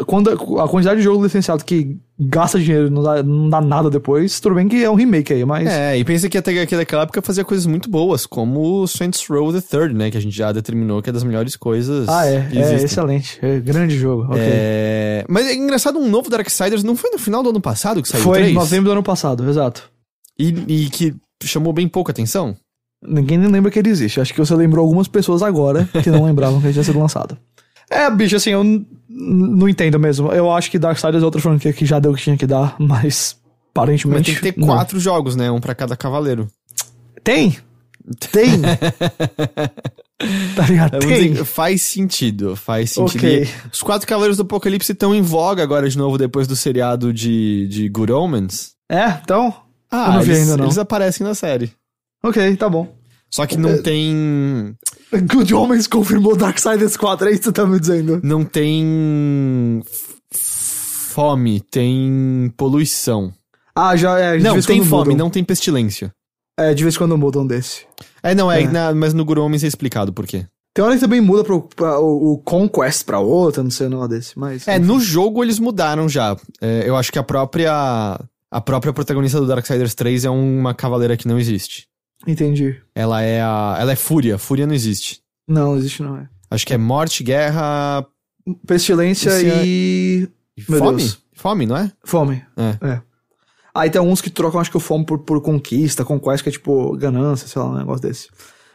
quando 0.07 0.31
a 0.31 0.69
quantidade 0.69 0.99
de 0.99 1.05
jogo 1.05 1.23
licenciado 1.23 1.65
que 1.65 1.97
gasta 2.19 2.59
dinheiro 2.59 2.89
e 2.89 2.91
não 2.91 3.03
dá, 3.03 3.23
não 3.23 3.49
dá 3.49 3.61
nada 3.61 3.89
depois, 3.89 4.41
tudo 4.41 4.57
bem 4.57 4.67
que 4.67 4.83
é 4.83 4.91
um 4.91 4.97
remake 4.97 5.33
aí, 5.33 5.45
mas. 5.45 5.69
É, 5.69 5.97
e 5.97 6.05
pensa 6.05 6.29
que 6.29 6.37
até 6.37 6.61
aqui 6.61 6.75
daquela 6.75 7.03
época 7.03 7.23
fazia 7.23 7.45
coisas 7.45 7.67
muito 7.67 7.89
boas, 7.89 8.27
como 8.27 8.83
o 8.83 8.89
Saints 8.89 9.25
Row 9.29 9.53
the 9.53 9.61
Third, 9.61 9.95
né? 9.95 10.11
Que 10.11 10.17
a 10.17 10.21
gente 10.21 10.37
já 10.37 10.51
determinou 10.51 11.01
que 11.01 11.09
é 11.09 11.13
das 11.13 11.23
melhores 11.23 11.55
coisas. 11.55 12.09
Ah, 12.09 12.27
é, 12.27 12.49
é 12.53 12.75
excelente. 12.83 13.39
É 13.41 13.61
grande 13.61 13.97
jogo. 13.97 14.25
Okay. 14.25 14.43
É... 14.43 15.25
Mas 15.29 15.47
é 15.47 15.55
engraçado, 15.55 15.99
um 15.99 16.09
novo 16.09 16.29
Darksiders 16.29 16.83
não 16.83 16.97
foi 16.97 17.11
no 17.11 17.19
final 17.19 17.43
do 17.43 17.51
ano 17.51 17.61
passado 17.61 18.03
que 18.03 18.09
saiu 18.09 18.25
Foi 18.25 18.51
em 18.51 18.55
novembro 18.55 18.87
do 18.87 18.93
ano 18.93 19.03
passado, 19.05 19.49
exato. 19.49 19.89
E, 20.37 20.49
e 20.67 20.91
que 20.91 21.15
chamou 21.45 21.73
bem 21.73 21.87
pouca 21.87 22.11
atenção? 22.11 22.57
Ninguém 23.01 23.39
nem 23.39 23.49
lembra 23.49 23.71
que 23.71 23.79
ele 23.79 23.91
existe. 23.91 24.21
Acho 24.21 24.35
que 24.35 24.41
você 24.41 24.55
lembrou 24.55 24.83
algumas 24.85 25.07
pessoas 25.07 25.43
agora 25.43 25.89
que 26.03 26.11
não 26.11 26.25
lembravam 26.27 26.61
que 26.61 26.67
ele 26.67 26.73
tinha 26.73 26.85
sido 26.85 26.99
lançado. 26.99 27.39
É, 27.91 28.11
bicho, 28.11 28.37
assim, 28.37 28.51
eu 28.51 28.63
não 29.09 29.69
entendo 29.69 29.99
mesmo. 29.99 30.31
Eu 30.33 30.53
acho 30.53 30.71
que 30.71 30.79
Darksiders 30.79 31.23
é 31.23 31.25
outra 31.25 31.41
franquia 31.41 31.73
que 31.73 31.87
já 31.87 31.99
deu 31.99 32.13
o 32.13 32.15
que 32.15 32.23
tinha 32.23 32.37
que 32.37 32.47
dar, 32.47 32.77
mas 32.81 33.37
aparentemente. 33.71 34.19
Mas 34.19 34.27
tem 34.27 34.53
que 34.53 34.59
ter 34.59 34.67
quatro 34.67 34.97
não. 34.97 35.03
jogos, 35.03 35.37
né? 35.37 35.51
Um 35.51 35.61
para 35.61 35.75
cada 35.75 35.97
cavaleiro. 35.97 36.49
Tem! 37.25 37.57
Tem! 38.31 38.61
tá 40.57 40.67
ligado? 40.69 40.99
Tem. 40.99 41.33
Dizer, 41.33 41.45
faz 41.45 41.83
sentido, 41.83 42.57
faz 42.57 42.93
sentido. 42.93 43.19
Okay. 43.19 43.49
Os 43.73 43.83
quatro 43.83 44.07
cavaleiros 44.07 44.37
do 44.37 44.43
Apocalipse 44.43 44.93
estão 44.93 45.15
em 45.15 45.23
voga 45.23 45.63
agora 45.63 45.89
de 45.89 45.97
novo 45.97 46.17
depois 46.17 46.47
do 46.47 46.57
seriado 46.57 47.13
de, 47.13 47.67
de 47.69 47.89
Good 47.89 48.13
Omens. 48.13 48.73
É, 48.91 49.09
então. 49.23 49.55
Ah, 49.91 50.07
eu 50.07 50.13
não 50.13 50.23
eles, 50.23 50.27
vi 50.27 50.35
ainda 50.35 50.57
não. 50.57 50.65
Eles 50.65 50.79
aparecem 50.79 51.27
na 51.27 51.35
série. 51.35 51.73
Ok, 52.23 52.57
tá 52.57 52.69
bom. 52.69 52.98
Só 53.31 53.47
que 53.47 53.57
não 53.57 53.71
é... 53.71 53.79
tem. 53.79 54.75
Good 55.13 55.55
Omens 55.55 55.87
confirmou 55.87 56.37
Darksiders 56.37 56.97
4, 56.97 57.29
é 57.29 57.33
isso 57.33 57.41
que 57.41 57.45
você 57.47 57.53
tá 57.53 57.67
me 57.67 57.79
dizendo? 57.79 58.21
Não 58.23 58.45
tem. 58.45 59.83
Fome, 60.33 61.61
tem 61.61 62.53
poluição. 62.57 63.33
Ah, 63.75 63.97
já 63.97 64.19
é. 64.19 64.39
Não, 64.39 64.61
tem 64.61 64.83
fome, 64.85 65.11
mudam. 65.11 65.17
não 65.17 65.31
tem 65.31 65.45
pestilência. 65.45 66.13
É, 66.59 66.75
de 66.75 66.83
vez 66.83 66.97
em 66.97 66.99
quando 66.99 67.17
mudam 67.17 67.47
desse. 67.47 67.87
É, 68.23 68.35
não, 68.35 68.51
é, 68.51 68.63
é. 68.63 68.69
Na, 68.69 68.93
mas 68.93 69.15
no 69.15 69.25
Good 69.25 69.41
Omens 69.41 69.63
é 69.63 69.69
explicado 69.69 70.13
por 70.13 70.27
quê. 70.27 70.47
Tem 70.75 70.85
hora 70.85 70.95
que 70.95 71.01
também 71.01 71.21
muda 71.21 71.45
pro, 71.45 71.63
pra, 71.63 71.99
o, 71.99 72.35
o, 72.35 72.39
Conquest 72.39 73.05
pra 73.05 73.19
outra, 73.19 73.63
não 73.63 73.71
sei 73.71 73.87
o 73.87 73.91
nome 73.91 74.09
desse, 74.09 74.39
mas... 74.39 74.67
É, 74.69 74.77
enfim. 74.77 74.87
no 74.87 75.01
jogo 75.01 75.43
eles 75.43 75.59
mudaram 75.59 76.09
já. 76.09 76.37
É, 76.61 76.89
eu 76.89 76.97
acho 76.97 77.11
que 77.13 77.19
a 77.19 77.23
própria... 77.23 78.21
A 78.51 78.61
própria 78.61 78.93
protagonista 78.93 79.39
do 79.41 79.47
Darksiders 79.47 79.95
3 79.95 80.25
é 80.25 80.31
uma 80.31 80.73
cavaleira 80.73 81.17
que 81.17 81.29
não 81.29 81.39
existe. 81.39 81.87
Entendi. 82.27 82.81
Ela 82.95 83.23
é 83.23 83.41
a. 83.41 83.77
Ela 83.79 83.93
é 83.93 83.97
Fúria. 83.97 84.39
Fúria 84.39 84.67
não 84.67 84.75
existe. 84.75 85.21
Não, 85.47 85.73
não 85.73 85.79
existe, 85.79 86.03
não 86.03 86.17
é. 86.17 86.29
Acho 86.51 86.67
que 86.67 86.75
é 86.75 86.79
morte, 86.79 87.23
guerra. 87.23 88.07
Pestilência 88.67 89.31
e. 89.43 90.29
Meu 90.69 90.79
fome? 90.79 90.97
Deus. 90.99 91.19
Fome, 91.33 91.67
não 91.67 91.77
é? 91.77 91.93
Fome. 92.05 92.45
É. 92.57 92.87
é. 92.87 93.03
Aí 93.75 93.91
tem 93.91 94.01
uns 94.01 94.21
que 94.21 94.31
trocam, 94.31 94.61
acho 94.61 94.71
que 94.71 94.77
o 94.77 94.81
fome 94.81 95.05
por, 95.05 95.21
por 95.21 95.41
conquista, 95.41 96.05
conquest, 96.05 96.43
que 96.43 96.49
é 96.49 96.53
tipo 96.53 96.97
ganância, 96.97 97.47
sei 97.47 97.63
lá, 97.63 97.69
um 97.69 97.77
negócio 97.77 98.03
desse. 98.03 98.29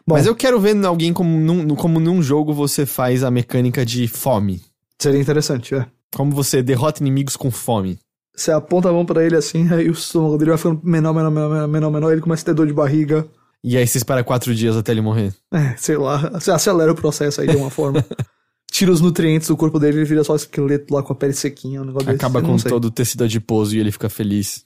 Bom, 0.08 0.16
Mas 0.16 0.26
eu 0.26 0.36
quero 0.36 0.60
ver 0.60 0.86
alguém 0.86 1.12
como 1.12 1.40
num, 1.40 1.76
como 1.76 2.00
num 2.00 2.22
jogo 2.22 2.54
você 2.54 2.86
faz 2.86 3.24
a 3.24 3.32
mecânica 3.32 3.86
de 3.86 4.08
fome. 4.08 4.62
Seria 5.00 5.20
interessante, 5.20 5.76
é. 5.76 5.86
Como 6.16 6.32
você 6.32 6.62
derrota 6.62 7.02
inimigos 7.02 7.36
com 7.36 7.52
fome. 7.52 8.00
Você 8.36 8.52
aponta 8.52 8.90
a 8.90 8.92
mão 8.92 9.06
para 9.06 9.24
ele 9.24 9.36
assim, 9.36 9.72
aí 9.72 9.88
o 9.88 9.94
estômago 9.94 10.38
dele 10.38 10.52
vai 10.52 10.58
ficando 10.58 10.82
menor, 10.84 11.14
menor, 11.14 11.30
menor, 11.30 11.68
menor, 11.68 11.92
menor, 11.92 12.12
ele 12.12 12.22
começa 12.22 12.42
a 12.42 12.46
ter 12.46 12.54
dor 12.54 12.66
de 12.66 12.74
barriga. 12.74 13.28
E 13.64 13.78
aí 13.78 13.88
você 13.88 13.98
espera 13.98 14.24
quatro 14.24 14.54
dias 14.54 14.76
até 14.76 14.92
ele 14.92 15.02
morrer. 15.02 15.34
É, 15.52 15.76
sei 15.78 15.96
lá. 15.96 16.32
Você 16.32 16.52
acelera 16.52 16.92
o 16.92 16.96
processo 16.96 17.40
aí 17.40 17.48
de 17.48 17.56
uma 17.56 17.70
forma. 17.70 18.04
Tira 18.72 18.92
os 18.92 19.00
nutrientes 19.00 19.48
do 19.48 19.56
corpo 19.56 19.80
dele, 19.80 20.00
ele 20.00 20.06
vira 20.06 20.24
só 20.24 20.36
esqueleto 20.36 20.94
lá 20.94 21.04
com 21.04 21.14
a 21.14 21.16
pele 21.16 21.34
sequinha, 21.34 21.82
um 21.82 21.86
negócio 21.86 22.10
Acaba 22.10 22.42
desse, 22.42 22.64
com 22.64 22.70
todo 22.70 22.86
o 22.86 22.92
tecido 22.92 23.24
adiposo 23.24 23.76
e 23.76 23.80
ele 23.80 23.92
fica 23.92 24.10
feliz. 24.10 24.66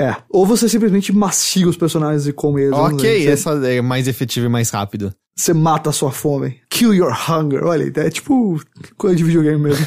É. 0.00 0.16
Ou 0.30 0.46
você 0.46 0.68
simplesmente 0.68 1.12
mastiga 1.12 1.68
os 1.68 1.76
personagens 1.76 2.26
e 2.26 2.32
come 2.32 2.62
eles. 2.62 2.72
Ok, 2.72 3.26
essa 3.26 3.50
é 3.66 3.82
mais 3.82 4.06
efetiva 4.08 4.46
e 4.46 4.48
mais 4.48 4.70
rápida. 4.70 5.14
Você 5.40 5.54
mata 5.54 5.88
a 5.88 5.92
sua 5.92 6.12
fome. 6.12 6.58
Kill 6.68 6.92
your 6.92 7.10
hunger. 7.12 7.64
Olha, 7.64 7.90
é 7.96 8.10
tipo 8.10 8.60
coisa 8.98 9.16
de 9.16 9.24
videogame 9.24 9.56
mesmo. 9.56 9.86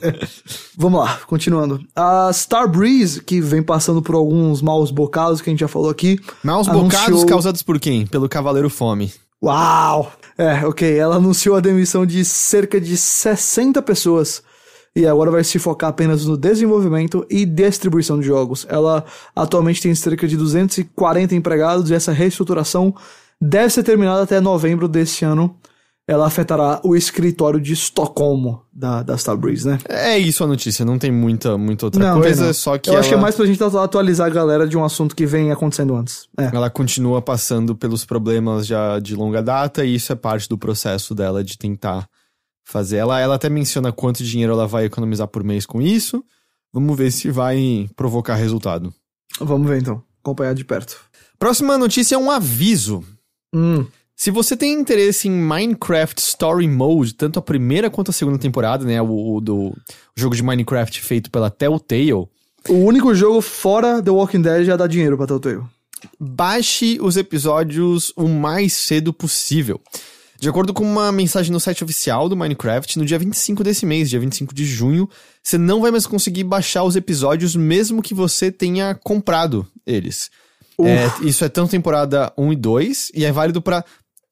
Vamos 0.76 1.00
lá, 1.00 1.18
continuando. 1.26 1.80
A 1.96 2.30
Star 2.30 2.68
Breeze, 2.68 3.22
que 3.22 3.40
vem 3.40 3.62
passando 3.62 4.02
por 4.02 4.14
alguns 4.14 4.60
maus 4.60 4.90
bocados 4.90 5.40
que 5.40 5.48
a 5.48 5.52
gente 5.52 5.60
já 5.60 5.68
falou 5.68 5.88
aqui. 5.88 6.20
Maus 6.44 6.68
anunciou... 6.68 6.90
bocados 6.90 7.24
causados 7.24 7.62
por 7.62 7.80
quem? 7.80 8.06
Pelo 8.06 8.28
Cavaleiro 8.28 8.68
Fome. 8.68 9.14
Uau! 9.42 10.12
É, 10.36 10.66
ok. 10.66 10.98
Ela 10.98 11.16
anunciou 11.16 11.56
a 11.56 11.60
demissão 11.60 12.04
de 12.04 12.22
cerca 12.22 12.78
de 12.78 12.98
60 12.98 13.80
pessoas 13.80 14.42
e 14.94 15.06
agora 15.06 15.30
vai 15.30 15.42
se 15.42 15.58
focar 15.58 15.88
apenas 15.88 16.26
no 16.26 16.36
desenvolvimento 16.36 17.26
e 17.30 17.46
distribuição 17.46 18.20
de 18.20 18.26
jogos. 18.26 18.66
Ela 18.68 19.06
atualmente 19.34 19.80
tem 19.80 19.94
cerca 19.94 20.28
de 20.28 20.36
240 20.36 21.34
empregados 21.34 21.88
e 21.88 21.94
essa 21.94 22.12
reestruturação 22.12 22.94
deve 23.40 23.70
ser 23.70 23.82
terminada 23.82 24.22
até 24.22 24.40
novembro 24.40 24.88
desse 24.88 25.24
ano. 25.24 25.56
Ela 26.08 26.26
afetará 26.26 26.80
o 26.84 26.94
escritório 26.94 27.60
de 27.60 27.72
Estocolmo 27.72 28.62
da, 28.72 29.02
da 29.02 29.16
Starbreeze, 29.16 29.66
né? 29.66 29.78
É 29.88 30.16
isso 30.16 30.44
a 30.44 30.46
notícia, 30.46 30.84
não 30.84 31.00
tem 31.00 31.10
muita, 31.10 31.58
muita 31.58 31.86
outra 31.86 32.00
não, 32.00 32.20
coisa, 32.20 32.52
só 32.52 32.78
que. 32.78 32.88
Eu 32.88 32.92
ela... 32.92 33.00
acho 33.00 33.08
que 33.08 33.14
é 33.16 33.18
mais 33.18 33.34
pra 33.34 33.44
gente 33.44 33.60
atualizar 33.60 34.28
a 34.28 34.30
galera 34.30 34.68
de 34.68 34.78
um 34.78 34.84
assunto 34.84 35.16
que 35.16 35.26
vem 35.26 35.50
acontecendo 35.50 35.96
antes. 35.96 36.28
É. 36.38 36.44
Ela 36.54 36.70
continua 36.70 37.20
passando 37.20 37.74
pelos 37.74 38.04
problemas 38.04 38.68
já 38.68 39.00
de 39.00 39.16
longa 39.16 39.42
data 39.42 39.84
e 39.84 39.96
isso 39.96 40.12
é 40.12 40.14
parte 40.14 40.48
do 40.48 40.56
processo 40.56 41.12
dela 41.12 41.42
de 41.42 41.58
tentar 41.58 42.08
fazer. 42.62 42.98
Ela, 42.98 43.18
ela 43.18 43.34
até 43.34 43.48
menciona 43.48 43.90
quanto 43.90 44.22
dinheiro 44.22 44.52
ela 44.52 44.66
vai 44.68 44.84
economizar 44.84 45.26
por 45.26 45.42
mês 45.42 45.66
com 45.66 45.82
isso. 45.82 46.24
Vamos 46.72 46.96
ver 46.96 47.10
se 47.10 47.30
vai 47.30 47.88
provocar 47.96 48.36
resultado. 48.36 48.94
Vamos 49.40 49.68
ver 49.68 49.80
então, 49.80 50.02
acompanhar 50.22 50.54
de 50.54 50.64
perto. 50.64 51.00
Próxima 51.38 51.76
notícia 51.76 52.14
é 52.14 52.18
um 52.18 52.30
aviso. 52.30 53.02
Hum. 53.54 53.86
Se 54.16 54.30
você 54.30 54.56
tem 54.56 54.72
interesse 54.72 55.28
em 55.28 55.30
Minecraft 55.30 56.18
Story 56.20 56.66
Mode, 56.66 57.14
tanto 57.14 57.38
a 57.38 57.42
primeira 57.42 57.90
quanto 57.90 58.10
a 58.10 58.14
segunda 58.14 58.38
temporada, 58.38 58.84
né? 58.84 59.00
O, 59.02 59.36
o 59.36 59.40
do 59.40 59.56
o 59.56 59.74
jogo 60.16 60.34
de 60.34 60.42
Minecraft 60.42 61.02
feito 61.02 61.30
pela 61.30 61.50
Telltale. 61.50 62.12
O 62.12 62.28
único 62.72 63.14
jogo 63.14 63.42
fora 63.42 64.02
The 64.02 64.10
Walking 64.10 64.40
Dead 64.40 64.64
já 64.64 64.76
dá 64.76 64.86
dinheiro 64.86 65.18
pra 65.18 65.26
Telltale. 65.26 65.62
Baixe 66.18 66.98
os 67.00 67.16
episódios 67.16 68.12
o 68.16 68.26
mais 68.26 68.72
cedo 68.72 69.12
possível. 69.12 69.80
De 70.38 70.48
acordo 70.48 70.74
com 70.74 70.84
uma 70.84 71.10
mensagem 71.10 71.52
no 71.52 71.60
site 71.60 71.82
oficial 71.82 72.28
do 72.28 72.36
Minecraft, 72.36 72.98
no 72.98 73.06
dia 73.06 73.18
25 73.18 73.64
desse 73.64 73.86
mês, 73.86 74.10
dia 74.10 74.20
25 74.20 74.54
de 74.54 74.64
junho, 74.66 75.08
você 75.42 75.56
não 75.56 75.80
vai 75.80 75.90
mais 75.90 76.06
conseguir 76.06 76.44
baixar 76.44 76.84
os 76.84 76.96
episódios 76.96 77.56
mesmo 77.56 78.02
que 78.02 78.12
você 78.12 78.50
tenha 78.50 78.94
comprado 78.94 79.66
eles. 79.86 80.30
É, 80.84 81.10
isso 81.22 81.44
é 81.44 81.48
tanto 81.48 81.70
temporada 81.70 82.32
1 82.36 82.52
e 82.52 82.56
2, 82.56 83.12
e 83.14 83.24
é 83.24 83.32
válido 83.32 83.62
para 83.62 83.84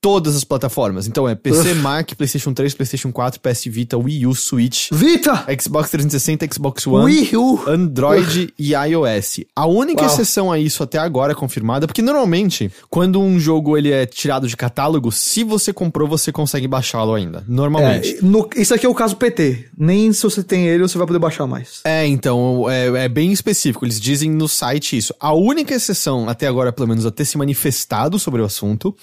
todas 0.04 0.36
as 0.36 0.44
plataformas. 0.44 1.08
Então 1.08 1.26
é 1.26 1.34
PC, 1.34 1.72
Uf. 1.72 1.74
Mac, 1.76 2.12
PlayStation 2.12 2.52
3, 2.52 2.74
PlayStation 2.74 3.10
4, 3.10 3.40
PS 3.40 3.64
Vita, 3.68 3.96
Wii 3.96 4.26
U, 4.26 4.34
Switch. 4.34 4.90
Vita! 4.92 5.46
Xbox 5.58 5.88
360, 5.88 6.46
Xbox 6.52 6.86
One, 6.86 7.06
Wii 7.06 7.34
U. 7.38 7.62
Android 7.66 8.44
Uf. 8.44 8.54
e 8.58 8.74
iOS. 8.74 9.40
A 9.56 9.64
única 9.64 10.02
Uau. 10.02 10.12
exceção 10.12 10.52
a 10.52 10.58
isso 10.58 10.82
até 10.82 10.98
agora 10.98 11.32
é 11.32 11.34
confirmada, 11.34 11.86
porque 11.86 12.02
normalmente, 12.02 12.70
quando 12.90 13.18
um 13.18 13.40
jogo 13.40 13.78
ele 13.78 13.92
é 13.92 14.04
tirado 14.04 14.46
de 14.46 14.54
catálogo, 14.54 15.10
se 15.10 15.42
você 15.42 15.72
comprou, 15.72 16.06
você 16.06 16.30
consegue 16.30 16.68
baixá-lo 16.68 17.14
ainda. 17.14 17.42
Normalmente. 17.48 18.18
É, 18.18 18.20
no, 18.20 18.46
isso 18.56 18.74
aqui 18.74 18.84
é 18.84 18.88
o 18.90 18.94
caso 18.94 19.16
PT. 19.16 19.70
Nem 19.74 20.12
se 20.12 20.22
você 20.22 20.42
tem 20.42 20.66
ele, 20.66 20.82
você 20.82 20.98
vai 20.98 21.06
poder 21.06 21.18
baixar 21.18 21.46
mais. 21.46 21.80
É, 21.82 22.06
então, 22.06 22.68
é, 22.68 23.04
é 23.04 23.08
bem 23.08 23.32
específico. 23.32 23.86
Eles 23.86 23.98
dizem 23.98 24.30
no 24.30 24.48
site 24.48 24.98
isso. 24.98 25.14
A 25.18 25.32
única 25.32 25.72
exceção, 25.72 26.28
até 26.28 26.46
agora, 26.46 26.70
pelo 26.74 26.88
menos, 26.88 27.06
a 27.06 27.10
ter 27.10 27.24
se 27.24 27.38
manifestado 27.38 28.18
sobre 28.18 28.42
o 28.42 28.44
assunto 28.44 28.94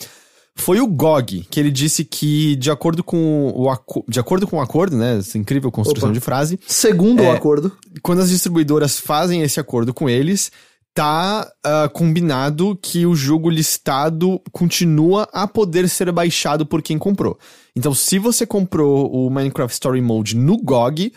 foi 0.61 0.79
o 0.79 0.87
GOG, 0.87 1.47
que 1.49 1.59
ele 1.59 1.71
disse 1.71 2.05
que, 2.05 2.55
de 2.55 2.69
acordo 2.69 3.03
com 3.03 3.49
o, 3.49 4.03
de 4.07 4.19
acordo 4.19 4.47
com 4.47 4.57
o 4.57 4.61
acordo, 4.61 4.95
né? 4.95 5.17
Essa 5.17 5.37
incrível 5.37 5.71
construção 5.71 6.09
Opa. 6.09 6.13
de 6.13 6.19
frase. 6.19 6.59
Segundo 6.67 7.23
é, 7.23 7.29
o 7.29 7.31
acordo. 7.31 7.71
Quando 8.01 8.21
as 8.21 8.29
distribuidoras 8.29 8.99
fazem 8.99 9.41
esse 9.41 9.59
acordo 9.59 9.93
com 9.93 10.07
eles, 10.07 10.51
tá 10.93 11.49
uh, 11.65 11.89
combinado 11.91 12.77
que 12.81 13.05
o 13.05 13.15
jogo 13.15 13.49
listado 13.49 14.41
continua 14.51 15.27
a 15.33 15.47
poder 15.47 15.89
ser 15.89 16.11
baixado 16.11 16.65
por 16.65 16.81
quem 16.81 16.97
comprou. 16.97 17.39
Então, 17.75 17.93
se 17.93 18.19
você 18.19 18.45
comprou 18.45 19.11
o 19.11 19.29
Minecraft 19.29 19.73
Story 19.73 20.01
Mode 20.01 20.35
no 20.35 20.57
GOG, 20.57 21.11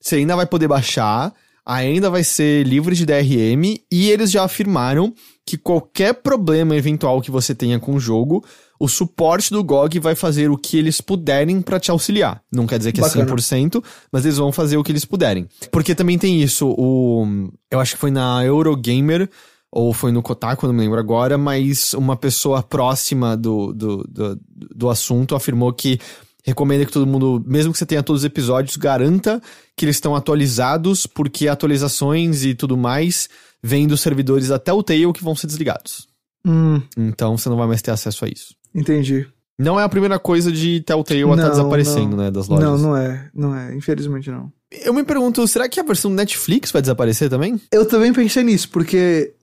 você 0.00 0.16
ainda 0.16 0.36
vai 0.36 0.46
poder 0.46 0.68
baixar, 0.68 1.32
ainda 1.64 2.10
vai 2.10 2.24
ser 2.24 2.66
livre 2.66 2.94
de 2.94 3.06
DRM, 3.06 3.78
e 3.90 4.10
eles 4.10 4.30
já 4.30 4.44
afirmaram 4.44 5.14
que 5.46 5.56
qualquer 5.56 6.14
problema 6.14 6.76
eventual 6.76 7.20
que 7.20 7.30
você 7.30 7.54
tenha 7.54 7.78
com 7.78 7.94
o 7.94 8.00
jogo, 8.00 8.44
o 8.80 8.88
suporte 8.88 9.50
do 9.50 9.62
GOG 9.62 10.00
vai 10.00 10.14
fazer 10.14 10.50
o 10.50 10.56
que 10.56 10.78
eles 10.78 11.02
puderem 11.02 11.60
para 11.60 11.78
te 11.78 11.90
auxiliar. 11.90 12.42
Não 12.50 12.66
quer 12.66 12.78
dizer 12.78 12.92
que 12.92 13.00
é 13.00 13.04
Bacana. 13.04 13.30
é 13.30 13.34
100%, 13.34 13.84
mas 14.10 14.24
eles 14.24 14.38
vão 14.38 14.50
fazer 14.50 14.78
o 14.78 14.82
que 14.82 14.90
eles 14.90 15.04
puderem. 15.04 15.46
Porque 15.70 15.94
também 15.94 16.16
tem 16.16 16.42
isso, 16.42 16.66
o 16.66 17.50
eu 17.70 17.78
acho 17.78 17.94
que 17.94 18.00
foi 18.00 18.10
na 18.10 18.42
Eurogamer 18.42 19.28
ou 19.70 19.92
foi 19.92 20.10
no 20.10 20.22
Kotaku, 20.22 20.66
não 20.66 20.72
me 20.72 20.80
lembro 20.80 20.98
agora, 20.98 21.36
mas 21.36 21.92
uma 21.92 22.16
pessoa 22.16 22.62
próxima 22.62 23.36
do, 23.36 23.72
do, 23.74 23.98
do, 24.08 24.40
do 24.74 24.88
assunto 24.88 25.34
afirmou 25.34 25.72
que 25.74 26.00
recomenda 26.42 26.86
que 26.86 26.90
todo 26.90 27.06
mundo, 27.06 27.44
mesmo 27.46 27.72
que 27.72 27.78
você 27.78 27.86
tenha 27.86 28.02
todos 28.02 28.22
os 28.22 28.26
episódios, 28.26 28.76
garanta 28.76 29.42
que 29.76 29.84
eles 29.84 29.96
estão 29.96 30.16
atualizados, 30.16 31.06
porque 31.06 31.48
atualizações 31.48 32.44
e 32.44 32.54
tudo 32.54 32.78
mais 32.78 33.28
vêm 33.62 33.86
dos 33.86 34.00
servidores 34.00 34.48
da 34.48 34.58
Telltale 34.58 35.12
que 35.12 35.22
vão 35.22 35.36
ser 35.36 35.46
desligados. 35.46 36.08
Hum. 36.46 36.80
Então 36.96 37.36
você 37.36 37.50
não 37.50 37.58
vai 37.58 37.66
mais 37.66 37.82
ter 37.82 37.90
acesso 37.90 38.24
a 38.24 38.28
isso. 38.28 38.58
Entendi. 38.74 39.26
Não 39.58 39.78
é 39.78 39.84
a 39.84 39.88
primeira 39.88 40.18
coisa 40.18 40.50
de 40.50 40.80
Telltale 40.80 41.22
a 41.22 41.30
estar 41.30 41.42
tá 41.42 41.48
desaparecendo, 41.50 42.16
não. 42.16 42.24
né, 42.24 42.30
das 42.30 42.48
lojas. 42.48 42.64
Não, 42.64 42.78
não 42.78 42.96
é. 42.96 43.30
Não 43.34 43.54
é. 43.54 43.74
Infelizmente 43.74 44.30
não. 44.30 44.50
Eu 44.70 44.94
me 44.94 45.04
pergunto, 45.04 45.46
será 45.46 45.68
que 45.68 45.78
a 45.78 45.82
versão 45.82 46.10
Netflix 46.10 46.70
vai 46.70 46.80
desaparecer 46.80 47.28
também? 47.28 47.60
Eu 47.70 47.84
também 47.84 48.12
pensei 48.12 48.42
nisso, 48.42 48.70
porque 48.70 49.34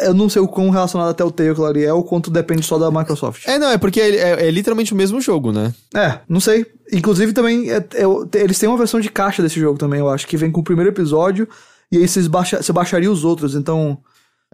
eu 0.00 0.12
não 0.12 0.28
sei 0.28 0.42
o 0.42 0.48
quão 0.48 0.68
relacionado 0.68 1.08
até 1.08 1.24
o 1.24 1.30
Telltale 1.30 1.78
aquilo 1.78 1.84
é, 1.84 1.92
ou 1.92 2.02
quanto 2.02 2.30
depende 2.30 2.64
só 2.64 2.76
da 2.76 2.90
Microsoft. 2.90 3.46
É, 3.46 3.58
não, 3.58 3.70
é 3.70 3.78
porque 3.78 4.00
é, 4.00 4.16
é, 4.16 4.48
é 4.48 4.50
literalmente 4.50 4.92
o 4.92 4.96
mesmo 4.96 5.20
jogo, 5.20 5.52
né? 5.52 5.72
É, 5.94 6.18
não 6.28 6.40
sei. 6.40 6.66
Inclusive 6.92 7.32
também, 7.32 7.70
é, 7.70 7.76
é 7.76 8.42
eles 8.42 8.58
têm 8.58 8.68
uma 8.68 8.76
versão 8.76 9.00
de 9.00 9.08
caixa 9.08 9.42
desse 9.42 9.60
jogo 9.60 9.78
também, 9.78 10.00
eu 10.00 10.10
acho, 10.10 10.26
que 10.26 10.36
vem 10.36 10.50
com 10.50 10.60
o 10.60 10.64
primeiro 10.64 10.90
episódio, 10.90 11.48
e 11.90 11.98
aí 11.98 12.08
vocês 12.08 12.26
baixa, 12.26 12.62
você 12.62 12.72
baixaria 12.72 13.10
os 13.10 13.24
outros, 13.24 13.54
então... 13.54 13.98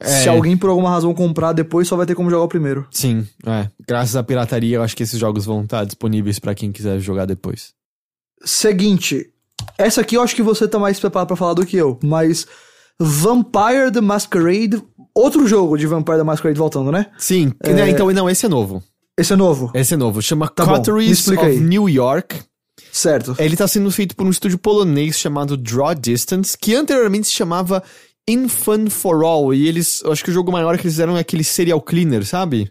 Se 0.05 0.29
é. 0.29 0.31
alguém 0.31 0.57
por 0.57 0.71
alguma 0.71 0.91
razão 0.91 1.15
comprar 1.15 1.53
depois, 1.53 1.89
só 1.89 1.97
vai 1.97 2.07
ter 2.07 2.15
como 2.15 2.31
jogar 2.31 2.45
o 2.45 2.49
primeiro. 2.49 2.87
Sim, 2.91 3.27
é. 3.47 3.69
Graças 3.87 4.17
à 4.17 4.23
pirataria, 4.23 4.77
eu 4.77 4.83
acho 4.83 4.97
que 4.97 5.03
esses 5.03 5.19
jogos 5.19 5.45
vão 5.45 5.63
estar 5.63 5.85
disponíveis 5.85 6.39
para 6.39 6.55
quem 6.55 6.73
quiser 6.73 6.99
jogar 6.99 7.27
depois. 7.27 7.73
Seguinte, 8.45 9.31
essa 9.79 10.01
aqui 10.01 10.17
eu 10.17 10.23
acho 10.23 10.35
que 10.35 10.43
você 10.43 10.67
tá 10.67 10.79
mais 10.79 10.99
preparado 10.99 11.29
para 11.29 11.37
falar 11.37 11.55
do 11.55 11.67
que 11.67 11.77
eu, 11.77 11.99
mas 12.03 12.47
Vampire 12.99 13.91
the 13.93 14.01
Masquerade, 14.01 14.83
outro 15.15 15.47
jogo 15.47 15.77
de 15.77 15.87
Vampire 15.87 16.19
the 16.19 16.25
Masquerade 16.25 16.59
voltando, 16.59 16.91
né? 16.91 17.07
Sim, 17.19 17.53
é... 17.63 17.89
então 17.89 18.11
não, 18.13 18.29
esse 18.29 18.47
é 18.47 18.49
novo. 18.49 18.83
Esse 19.17 19.35
é 19.35 19.37
novo? 19.37 19.71
Esse 19.75 19.95
é 19.95 19.97
novo, 19.97 20.23
chama 20.23 20.49
tá 20.49 20.65
Coteries 20.65 21.29
of 21.29 21.39
aí. 21.39 21.61
New 21.61 21.89
York. 21.89 22.41
Certo. 22.91 23.35
Ele 23.39 23.57
tá 23.57 23.69
sendo 23.69 23.91
feito 23.91 24.17
por 24.17 24.27
um 24.27 24.31
estúdio 24.31 24.59
polonês 24.59 25.19
chamado 25.19 25.57
Draw 25.57 25.95
Distance, 25.95 26.57
que 26.57 26.75
anteriormente 26.75 27.27
se 27.27 27.33
chamava 27.33 27.83
In 28.29 28.49
Fun 28.49 28.89
for 28.89 29.25
All. 29.25 29.53
E 29.53 29.67
eles, 29.67 30.03
acho 30.07 30.25
que 30.25 30.31
o 30.31 30.35
jogo 30.35 30.53
maior 30.53 30.77
que 30.77 30.85
eles 30.87 30.95
fizeram 30.95 31.17
é 31.17 31.21
aquele 31.21 31.45
Serial 31.45 31.81
Cleaner, 31.81 32.25
sabe? 32.25 32.71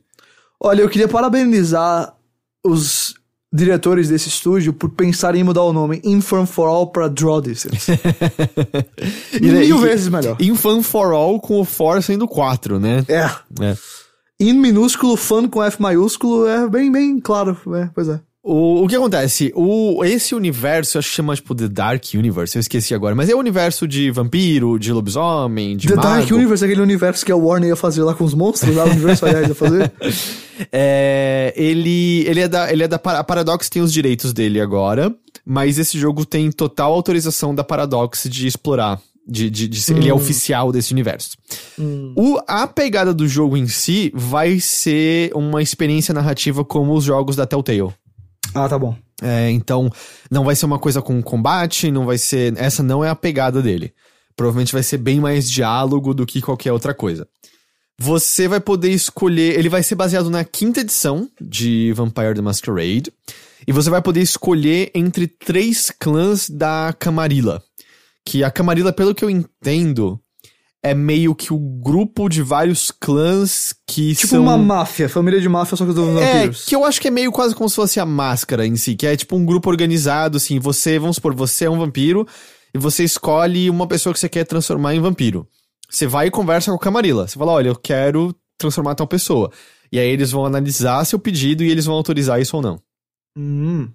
Olha, 0.59 0.81
eu 0.81 0.89
queria 0.89 1.07
parabenizar 1.07 2.15
os 2.63 3.15
diretores 3.53 4.07
desse 4.07 4.29
estúdio 4.29 4.71
por 4.71 4.91
pensarem 4.91 5.41
em 5.41 5.43
mudar 5.43 5.63
o 5.63 5.73
nome 5.73 6.01
In 6.05 6.21
Fun 6.21 6.45
for 6.45 6.67
All 6.67 6.87
pra 6.87 7.07
Draw 7.07 7.41
Distance. 7.41 7.91
Mil 9.41 9.61
e, 9.61 9.81
vezes 9.81 10.07
melhor. 10.07 10.37
In 10.39 10.55
Fun 10.55 10.81
for 10.81 11.11
All 11.13 11.39
com 11.39 11.59
o 11.59 11.65
for 11.65 12.01
sendo 12.01 12.27
4, 12.27 12.79
né? 12.79 13.03
É. 13.09 13.25
é. 13.63 13.77
In 14.39 14.53
minúsculo, 14.53 15.15
fun 15.15 15.47
com 15.47 15.61
F 15.61 15.79
maiúsculo, 15.79 16.47
é 16.47 16.67
bem, 16.67 16.91
bem 16.91 17.19
claro. 17.19 17.55
É, 17.75 17.89
pois 17.93 18.07
é. 18.07 18.19
O, 18.43 18.83
o 18.83 18.87
que 18.87 18.95
acontece? 18.95 19.51
O, 19.55 20.03
esse 20.03 20.33
universo, 20.33 20.97
acho 20.97 21.09
que 21.09 21.15
chama 21.15 21.35
tipo 21.35 21.53
The 21.53 21.67
Dark 21.67 22.03
Universe, 22.15 22.57
eu 22.57 22.59
esqueci 22.59 22.95
agora, 22.95 23.13
mas 23.13 23.29
é 23.29 23.35
o 23.35 23.37
universo 23.37 23.87
de 23.87 24.09
vampiro, 24.09 24.79
de 24.79 24.91
lobisomem, 24.91 25.77
de 25.77 25.87
The 25.87 25.95
mago. 25.95 26.07
Dark 26.07 26.31
Universe 26.31 26.63
é 26.63 26.67
aquele 26.67 26.81
universo 26.81 27.23
que 27.23 27.31
a 27.31 27.35
Warner 27.35 27.69
ia 27.69 27.75
fazer 27.75 28.01
lá 28.01 28.15
com 28.15 28.23
os 28.23 28.33
monstros, 28.33 28.75
lá 28.75 28.85
o 28.85 28.89
universo 28.89 29.25
aliás 29.25 29.47
ia 29.47 29.55
fazer. 29.55 29.91
É, 30.71 31.55
ele, 31.57 32.23
ele 32.27 32.41
é 32.41 32.47
da, 32.47 32.71
ele 32.71 32.83
é 32.83 32.87
da 32.87 32.97
a 32.97 33.23
Paradox 33.23 33.67
tem 33.67 33.81
os 33.81 33.91
direitos 33.91 34.31
dele 34.31 34.61
agora, 34.61 35.11
mas 35.43 35.79
esse 35.79 35.97
jogo 35.97 36.23
tem 36.23 36.51
total 36.51 36.93
autorização 36.93 37.55
da 37.55 37.63
Paradox 37.63 38.27
de 38.29 38.45
explorar 38.45 39.01
de, 39.27 39.49
de, 39.49 39.67
de 39.67 39.81
ser, 39.81 39.93
hum. 39.93 39.97
ele 39.97 40.09
é 40.09 40.13
hum. 40.13 40.17
oficial 40.17 40.71
desse 40.71 40.91
universo. 40.91 41.37
Hum. 41.79 42.13
O, 42.15 42.39
a 42.47 42.67
pegada 42.67 43.13
do 43.13 43.27
jogo 43.27 43.55
em 43.55 43.67
si 43.67 44.11
vai 44.13 44.59
ser 44.59 45.31
uma 45.33 45.61
experiência 45.61 46.13
narrativa 46.13 46.65
como 46.65 46.93
os 46.93 47.05
jogos 47.05 47.35
da 47.35 47.45
Telltale. 47.45 47.93
Ah, 48.53 48.67
tá 48.67 48.77
bom. 48.77 48.95
É, 49.21 49.49
então, 49.51 49.89
não 50.29 50.43
vai 50.43 50.55
ser 50.55 50.65
uma 50.65 50.79
coisa 50.79 51.01
com 51.01 51.21
combate, 51.21 51.91
não 51.91 52.05
vai 52.05 52.17
ser. 52.17 52.57
Essa 52.57 52.81
não 52.81 53.03
é 53.03 53.09
a 53.09 53.15
pegada 53.15 53.61
dele. 53.61 53.93
Provavelmente 54.35 54.73
vai 54.73 54.83
ser 54.83 54.97
bem 54.97 55.19
mais 55.19 55.49
diálogo 55.49 56.13
do 56.13 56.25
que 56.25 56.41
qualquer 56.41 56.71
outra 56.71 56.93
coisa. 56.93 57.27
Você 57.99 58.47
vai 58.47 58.59
poder 58.59 58.89
escolher. 58.89 59.57
Ele 59.57 59.69
vai 59.69 59.83
ser 59.83 59.95
baseado 59.95 60.29
na 60.29 60.43
quinta 60.43 60.81
edição 60.81 61.29
de 61.39 61.93
Vampire 61.93 62.33
the 62.33 62.41
Masquerade. 62.41 63.13
E 63.67 63.71
você 63.71 63.89
vai 63.91 64.01
poder 64.01 64.21
escolher 64.21 64.89
entre 64.95 65.27
três 65.27 65.91
clãs 65.91 66.49
da 66.49 66.95
Camarilla. 66.97 67.61
Que 68.25 68.43
a 68.43 68.49
Camarilla, 68.49 68.91
pelo 68.91 69.13
que 69.13 69.23
eu 69.23 69.29
entendo, 69.29 70.19
é 70.83 70.95
meio 70.95 71.35
que 71.35 71.53
o 71.53 71.59
grupo 71.59 72.27
de 72.27 72.41
vários 72.41 72.91
clãs 72.91 73.73
que 73.87 74.15
tipo 74.15 74.27
são... 74.27 74.39
Tipo 74.39 74.49
uma 74.51 74.57
máfia, 74.57 75.07
família 75.07 75.39
de 75.39 75.47
máfia, 75.47 75.77
só 75.77 75.85
que 75.85 75.93
dos 75.93 76.07
é, 76.17 76.33
vampiros. 76.33 76.63
É, 76.63 76.69
que 76.69 76.75
eu 76.75 76.83
acho 76.83 76.99
que 76.99 77.07
é 77.07 77.11
meio 77.11 77.31
quase 77.31 77.53
como 77.53 77.69
se 77.69 77.75
fosse 77.75 77.99
a 77.99 78.05
máscara 78.05 78.65
em 78.65 78.75
si, 78.75 78.95
que 78.95 79.05
é 79.05 79.15
tipo 79.15 79.35
um 79.35 79.45
grupo 79.45 79.69
organizado, 79.69 80.37
assim, 80.37 80.59
você, 80.59 80.97
vamos 80.97 81.17
supor, 81.17 81.35
você 81.35 81.65
é 81.65 81.69
um 81.69 81.77
vampiro 81.77 82.27
e 82.73 82.79
você 82.79 83.03
escolhe 83.03 83.69
uma 83.69 83.85
pessoa 83.85 84.13
que 84.13 84.19
você 84.19 84.29
quer 84.29 84.45
transformar 84.45 84.95
em 84.95 84.99
vampiro. 84.99 85.47
Você 85.89 86.07
vai 86.07 86.27
e 86.27 86.31
conversa 86.31 86.71
com 86.71 86.77
a 86.77 86.79
Camarilla. 86.79 87.27
Você 87.27 87.37
fala, 87.37 87.51
olha, 87.51 87.67
eu 87.67 87.75
quero 87.75 88.33
transformar 88.57 88.95
tal 88.95 89.05
pessoa. 89.05 89.51
E 89.91 89.99
aí 89.99 90.07
eles 90.07 90.31
vão 90.31 90.45
analisar 90.45 91.03
seu 91.05 91.19
pedido 91.19 91.63
e 91.63 91.69
eles 91.69 91.85
vão 91.85 91.95
autorizar 91.95 92.39
isso 92.39 92.55
ou 92.55 92.61
não. 92.61 92.79
Hum. 93.37 93.89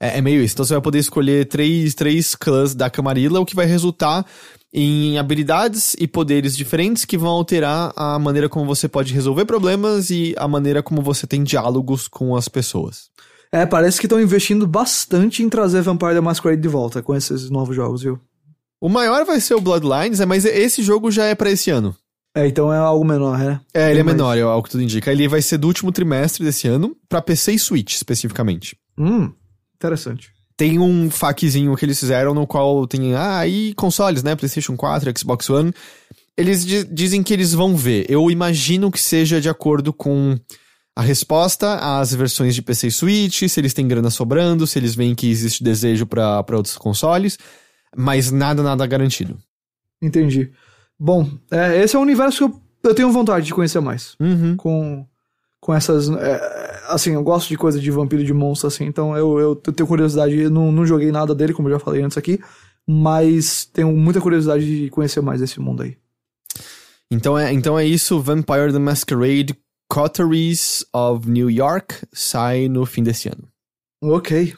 É, 0.00 0.18
é 0.18 0.20
meio 0.22 0.42
isso. 0.42 0.54
Então 0.54 0.64
você 0.64 0.72
vai 0.72 0.82
poder 0.82 0.98
escolher 0.98 1.46
três, 1.46 1.94
três 1.94 2.34
clãs 2.34 2.74
da 2.74 2.88
Camarilla, 2.88 3.38
o 3.38 3.44
que 3.44 3.54
vai 3.54 3.66
resultar 3.66 4.26
em 4.72 5.18
habilidades 5.18 5.94
e 5.98 6.06
poderes 6.06 6.56
diferentes 6.56 7.04
que 7.04 7.18
vão 7.18 7.30
alterar 7.30 7.92
a 7.94 8.18
maneira 8.18 8.48
como 8.48 8.64
você 8.64 8.88
pode 8.88 9.12
resolver 9.12 9.44
problemas 9.44 10.08
e 10.08 10.34
a 10.38 10.48
maneira 10.48 10.82
como 10.82 11.02
você 11.02 11.26
tem 11.26 11.44
diálogos 11.44 12.08
com 12.08 12.34
as 12.34 12.48
pessoas. 12.48 13.10
É, 13.52 13.66
parece 13.66 14.00
que 14.00 14.06
estão 14.06 14.20
investindo 14.20 14.66
bastante 14.66 15.42
em 15.42 15.48
trazer 15.48 15.82
Vampire 15.82 16.14
the 16.14 16.20
Masquerade 16.22 16.62
de 16.62 16.68
volta 16.68 17.02
com 17.02 17.14
esses 17.14 17.50
novos 17.50 17.76
jogos, 17.76 18.02
viu? 18.02 18.18
O 18.80 18.88
maior 18.88 19.26
vai 19.26 19.40
ser 19.40 19.54
o 19.54 19.60
Bloodlines, 19.60 20.20
é, 20.20 20.26
mas 20.26 20.46
esse 20.46 20.82
jogo 20.82 21.10
já 21.10 21.26
é 21.26 21.34
para 21.34 21.50
esse 21.50 21.70
ano. 21.70 21.94
É, 22.34 22.46
então 22.46 22.72
é 22.72 22.78
algo 22.78 23.04
menor, 23.04 23.38
né? 23.38 23.60
É, 23.74 23.90
ele 23.90 24.00
é 24.00 24.02
menor, 24.02 24.38
é 24.38 24.40
algo 24.40 24.62
que 24.62 24.70
tudo 24.70 24.82
indica. 24.82 25.12
Ele 25.12 25.28
vai 25.28 25.42
ser 25.42 25.58
do 25.58 25.66
último 25.66 25.92
trimestre 25.92 26.42
desse 26.42 26.66
ano, 26.66 26.96
para 27.10 27.20
PC 27.20 27.52
e 27.52 27.58
Switch, 27.58 27.94
especificamente. 27.94 28.74
Hum, 28.98 29.30
interessante 29.76 30.32
tem 30.56 30.78
um 30.78 31.10
faquezinho 31.10 31.76
que 31.76 31.84
eles 31.84 31.98
fizeram 31.98 32.34
no 32.34 32.46
qual 32.46 32.86
tem, 32.86 33.14
ah, 33.14 33.38
aí 33.38 33.74
consoles, 33.74 34.22
né? 34.22 34.36
PlayStation 34.36 34.76
4, 34.76 35.18
Xbox 35.18 35.48
One. 35.50 35.72
Eles 36.36 36.64
dizem 36.90 37.22
que 37.22 37.32
eles 37.32 37.52
vão 37.52 37.76
ver. 37.76 38.06
Eu 38.08 38.30
imagino 38.30 38.90
que 38.90 39.00
seja 39.00 39.40
de 39.40 39.48
acordo 39.48 39.92
com 39.92 40.38
a 40.96 41.02
resposta 41.02 41.98
às 41.98 42.14
versões 42.14 42.54
de 42.54 42.62
PC 42.62 42.88
e 42.88 42.90
Switch, 42.90 43.48
se 43.48 43.60
eles 43.60 43.74
têm 43.74 43.88
grana 43.88 44.10
sobrando, 44.10 44.66
se 44.66 44.78
eles 44.78 44.94
veem 44.94 45.14
que 45.14 45.30
existe 45.30 45.64
desejo 45.64 46.06
para 46.06 46.44
outros 46.50 46.76
consoles, 46.76 47.38
mas 47.96 48.30
nada, 48.30 48.62
nada 48.62 48.86
garantido. 48.86 49.38
Entendi. 50.00 50.50
Bom, 50.98 51.30
é, 51.50 51.82
esse 51.82 51.96
é 51.96 51.98
um 51.98 52.02
universo 52.02 52.38
que 52.38 52.54
eu, 52.54 52.90
eu 52.90 52.94
tenho 52.94 53.10
vontade 53.10 53.46
de 53.46 53.54
conhecer 53.54 53.80
mais. 53.80 54.16
Uhum. 54.20 54.56
Com 54.56 55.06
com 55.62 55.72
essas. 55.72 56.10
É, 56.10 56.71
assim, 56.92 57.14
eu 57.14 57.22
gosto 57.22 57.48
de 57.48 57.56
coisa 57.56 57.80
de 57.80 57.90
vampiro 57.90 58.24
de 58.24 58.32
monstro, 58.32 58.68
assim, 58.68 58.84
então 58.84 59.16
eu, 59.16 59.38
eu, 59.38 59.62
eu 59.66 59.72
tenho 59.72 59.86
curiosidade. 59.86 60.36
Eu 60.36 60.50
não, 60.50 60.70
não 60.70 60.86
joguei 60.86 61.10
nada 61.10 61.34
dele, 61.34 61.52
como 61.52 61.68
eu 61.68 61.72
já 61.72 61.78
falei 61.78 62.02
antes 62.02 62.16
aqui, 62.18 62.40
mas 62.86 63.64
tenho 63.64 63.92
muita 63.92 64.20
curiosidade 64.20 64.64
de 64.64 64.90
conhecer 64.90 65.20
mais 65.20 65.40
desse 65.40 65.60
mundo 65.60 65.82
aí. 65.82 65.96
Então 67.10 67.38
é, 67.38 67.52
então 67.52 67.78
é 67.78 67.84
isso, 67.84 68.20
Vampire 68.20 68.72
the 68.72 68.78
Masquerade 68.78 69.54
Coteries 69.88 70.86
of 70.94 71.28
New 71.28 71.50
York 71.50 71.94
sai 72.12 72.68
no 72.68 72.86
fim 72.86 73.02
desse 73.02 73.28
ano. 73.28 73.46
Ok. 74.02 74.54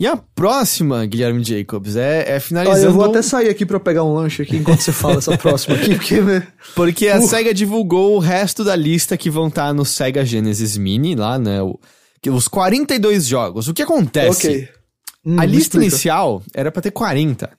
E 0.00 0.06
a 0.06 0.16
próxima, 0.16 1.04
Guilherme 1.06 1.42
Jacobs, 1.42 1.96
é, 1.96 2.36
é 2.36 2.38
finalizando... 2.38 2.78
Olha, 2.78 2.86
eu 2.86 2.92
vou 2.92 3.04
até 3.04 3.20
sair 3.20 3.48
aqui 3.48 3.66
pra 3.66 3.80
pegar 3.80 4.04
um 4.04 4.14
lanche 4.14 4.42
aqui 4.42 4.56
enquanto 4.56 4.80
você 4.80 4.92
fala 4.92 5.16
essa 5.16 5.36
próxima 5.36 5.74
aqui, 5.74 5.96
porque... 5.96 6.20
Né? 6.20 6.46
Porque 6.76 7.08
a 7.08 7.18
uh. 7.18 7.26
SEGA 7.26 7.52
divulgou 7.52 8.14
o 8.14 8.20
resto 8.20 8.62
da 8.62 8.76
lista 8.76 9.16
que 9.16 9.28
vão 9.28 9.48
estar 9.48 9.66
tá 9.66 9.74
no 9.74 9.84
SEGA 9.84 10.24
Genesis 10.24 10.76
Mini, 10.76 11.16
lá, 11.16 11.36
né? 11.36 11.60
O, 11.62 11.80
os 12.28 12.46
42 12.46 13.26
jogos. 13.26 13.66
O 13.66 13.74
que 13.74 13.82
acontece? 13.82 14.46
Ok. 14.46 14.68
Hum, 15.26 15.40
a 15.40 15.44
lista 15.44 15.76
explica. 15.76 15.86
inicial 15.86 16.42
era 16.54 16.70
pra 16.70 16.80
ter 16.80 16.92
40. 16.92 17.50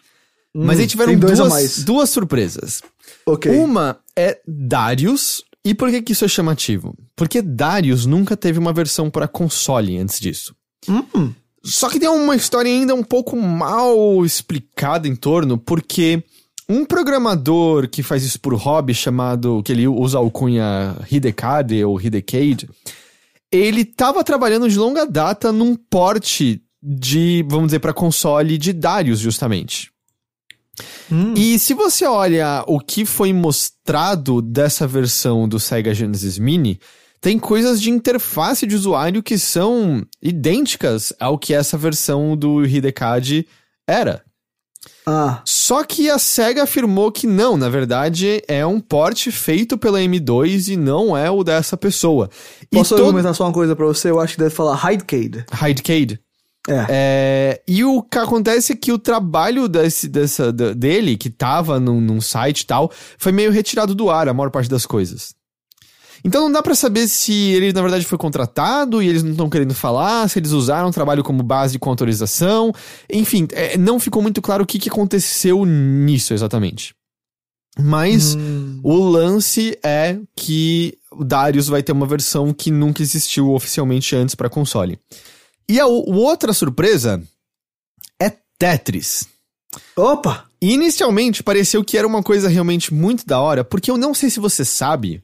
Hum, 0.55 0.65
mas 0.65 0.79
aí 0.79 0.87
tiveram 0.87 1.19
duas, 1.19 1.83
duas 1.83 2.09
surpresas. 2.09 2.81
Ok. 3.25 3.51
Uma 3.51 3.99
é 4.15 4.39
Darius. 4.47 5.43
E 5.65 5.75
por 5.75 5.89
que, 5.89 6.01
que 6.01 6.13
isso 6.13 6.23
é 6.23 6.27
chamativo? 6.29 6.95
Porque 7.17 7.41
Darius 7.41 8.05
nunca 8.05 8.37
teve 8.37 8.57
uma 8.57 8.71
versão 8.71 9.09
para 9.09 9.27
console 9.27 9.97
antes 9.97 10.21
disso. 10.21 10.55
Hum. 10.87 11.33
Só 11.63 11.89
que 11.89 11.99
tem 11.99 12.09
uma 12.09 12.35
história 12.35 12.71
ainda 12.71 12.95
um 12.95 13.03
pouco 13.03 13.35
mal 13.35 14.25
explicada 14.25 15.07
em 15.07 15.15
torno, 15.15 15.57
porque 15.57 16.23
um 16.67 16.85
programador 16.85 17.89
que 17.89 18.03
faz 18.03 18.23
isso 18.23 18.39
por 18.39 18.53
hobby, 18.53 18.93
chamado, 18.93 19.61
que 19.63 19.71
ele 19.71 19.87
usa 19.87 20.17
a 20.17 20.21
alcunha 20.21 20.95
Hidekade 21.11 21.83
ou 21.83 21.99
Hidecade, 21.99 22.69
ele 23.51 23.81
estava 23.81 24.23
trabalhando 24.23 24.69
de 24.69 24.77
longa 24.77 25.05
data 25.05 25.51
num 25.51 25.75
porte 25.75 26.61
de, 26.81 27.43
vamos 27.49 27.67
dizer, 27.67 27.79
para 27.79 27.93
console 27.93 28.57
de 28.57 28.71
Darius, 28.71 29.19
justamente. 29.19 29.91
Hum. 31.11 31.33
E 31.35 31.59
se 31.59 31.73
você 31.73 32.05
olha 32.05 32.63
o 32.67 32.79
que 32.79 33.03
foi 33.03 33.33
mostrado 33.33 34.41
dessa 34.41 34.87
versão 34.87 35.47
do 35.47 35.59
Sega 35.59 35.93
Genesis 35.93 36.37
Mini, 36.37 36.79
tem 37.21 37.37
coisas 37.37 37.81
de 37.81 37.89
interface 37.89 38.65
de 38.65 38.75
usuário 38.75 39.21
que 39.21 39.37
são 39.37 40.05
idênticas 40.21 41.13
ao 41.19 41.37
que 41.37 41.53
essa 41.53 41.77
versão 41.77 42.35
do 42.35 42.65
Hidekade 42.65 43.47
era. 43.87 44.23
Ah. 45.05 45.41
Só 45.43 45.83
que 45.83 46.09
a 46.09 46.17
SEGA 46.19 46.63
afirmou 46.63 47.11
que 47.11 47.27
não, 47.27 47.57
na 47.57 47.67
verdade 47.67 48.41
é 48.47 48.65
um 48.65 48.79
porte 48.79 49.31
feito 49.31 49.77
pela 49.77 49.99
M2 49.99 50.69
e 50.73 50.77
não 50.77 51.17
é 51.17 51.29
o 51.29 51.43
dessa 51.43 51.75
pessoa. 51.75 52.29
Posso 52.71 52.95
e 52.95 53.01
argumentar 53.01 53.33
só 53.33 53.45
uma 53.45 53.53
coisa 53.53 53.75
pra 53.75 53.85
você? 53.85 54.09
Eu 54.09 54.19
acho 54.19 54.35
que 54.35 54.39
deve 54.39 54.55
falar 54.55 54.79
Hidecade. 54.91 55.45
Hidecade. 55.51 56.19
É. 56.67 56.85
é. 56.89 57.61
E 57.67 57.83
o 57.83 58.03
que 58.03 58.17
acontece 58.17 58.73
é 58.73 58.75
que 58.75 58.91
o 58.91 58.99
trabalho 58.99 59.67
desse, 59.67 60.07
dessa, 60.07 60.51
dele, 60.51 61.17
que 61.17 61.29
tava 61.29 61.79
num, 61.79 61.99
num 61.99 62.21
site 62.21 62.61
e 62.61 62.65
tal, 62.65 62.91
foi 63.17 63.31
meio 63.31 63.51
retirado 63.51 63.95
do 63.95 64.09
ar, 64.09 64.29
a 64.29 64.33
maior 64.33 64.51
parte 64.51 64.69
das 64.69 64.85
coisas. 64.85 65.33
Então 66.23 66.43
não 66.43 66.51
dá 66.51 66.61
para 66.61 66.75
saber 66.75 67.07
se 67.07 67.33
ele 67.33 67.73
na 67.73 67.81
verdade 67.81 68.05
foi 68.05 68.17
contratado 68.17 69.01
e 69.01 69.07
eles 69.07 69.23
não 69.23 69.31
estão 69.31 69.49
querendo 69.49 69.73
falar, 69.73 70.29
se 70.29 70.39
eles 70.39 70.51
usaram 70.51 70.89
o 70.89 70.93
trabalho 70.93 71.23
como 71.23 71.43
base 71.43 71.79
com 71.79 71.89
autorização. 71.89 72.73
Enfim, 73.09 73.47
é, 73.51 73.77
não 73.77 73.99
ficou 73.99 74.21
muito 74.21 74.41
claro 74.41 74.63
o 74.63 74.67
que, 74.67 74.79
que 74.79 74.89
aconteceu 74.89 75.65
nisso 75.65 76.33
exatamente. 76.33 76.93
Mas 77.77 78.35
hum. 78.35 78.79
o 78.83 78.95
lance 78.95 79.77
é 79.83 80.19
que 80.35 80.97
o 81.11 81.23
Darius 81.23 81.67
vai 81.67 81.81
ter 81.81 81.91
uma 81.91 82.05
versão 82.05 82.53
que 82.53 82.71
nunca 82.71 83.01
existiu 83.01 83.51
oficialmente 83.53 84.15
antes 84.15 84.35
para 84.35 84.49
console. 84.49 84.99
E 85.67 85.79
a, 85.79 85.83
a 85.83 85.87
outra 85.87 86.51
surpresa 86.51 87.21
é 88.21 88.31
Tetris. 88.57 89.27
Opa! 89.95 90.45
Inicialmente 90.61 91.41
pareceu 91.41 91.83
que 91.83 91.97
era 91.97 92.07
uma 92.07 92.21
coisa 92.21 92.49
realmente 92.49 92.93
muito 92.93 93.25
da 93.25 93.39
hora, 93.39 93.63
porque 93.63 93.89
eu 93.89 93.97
não 93.97 94.13
sei 94.13 94.29
se 94.29 94.39
você 94.39 94.65
sabe, 94.65 95.23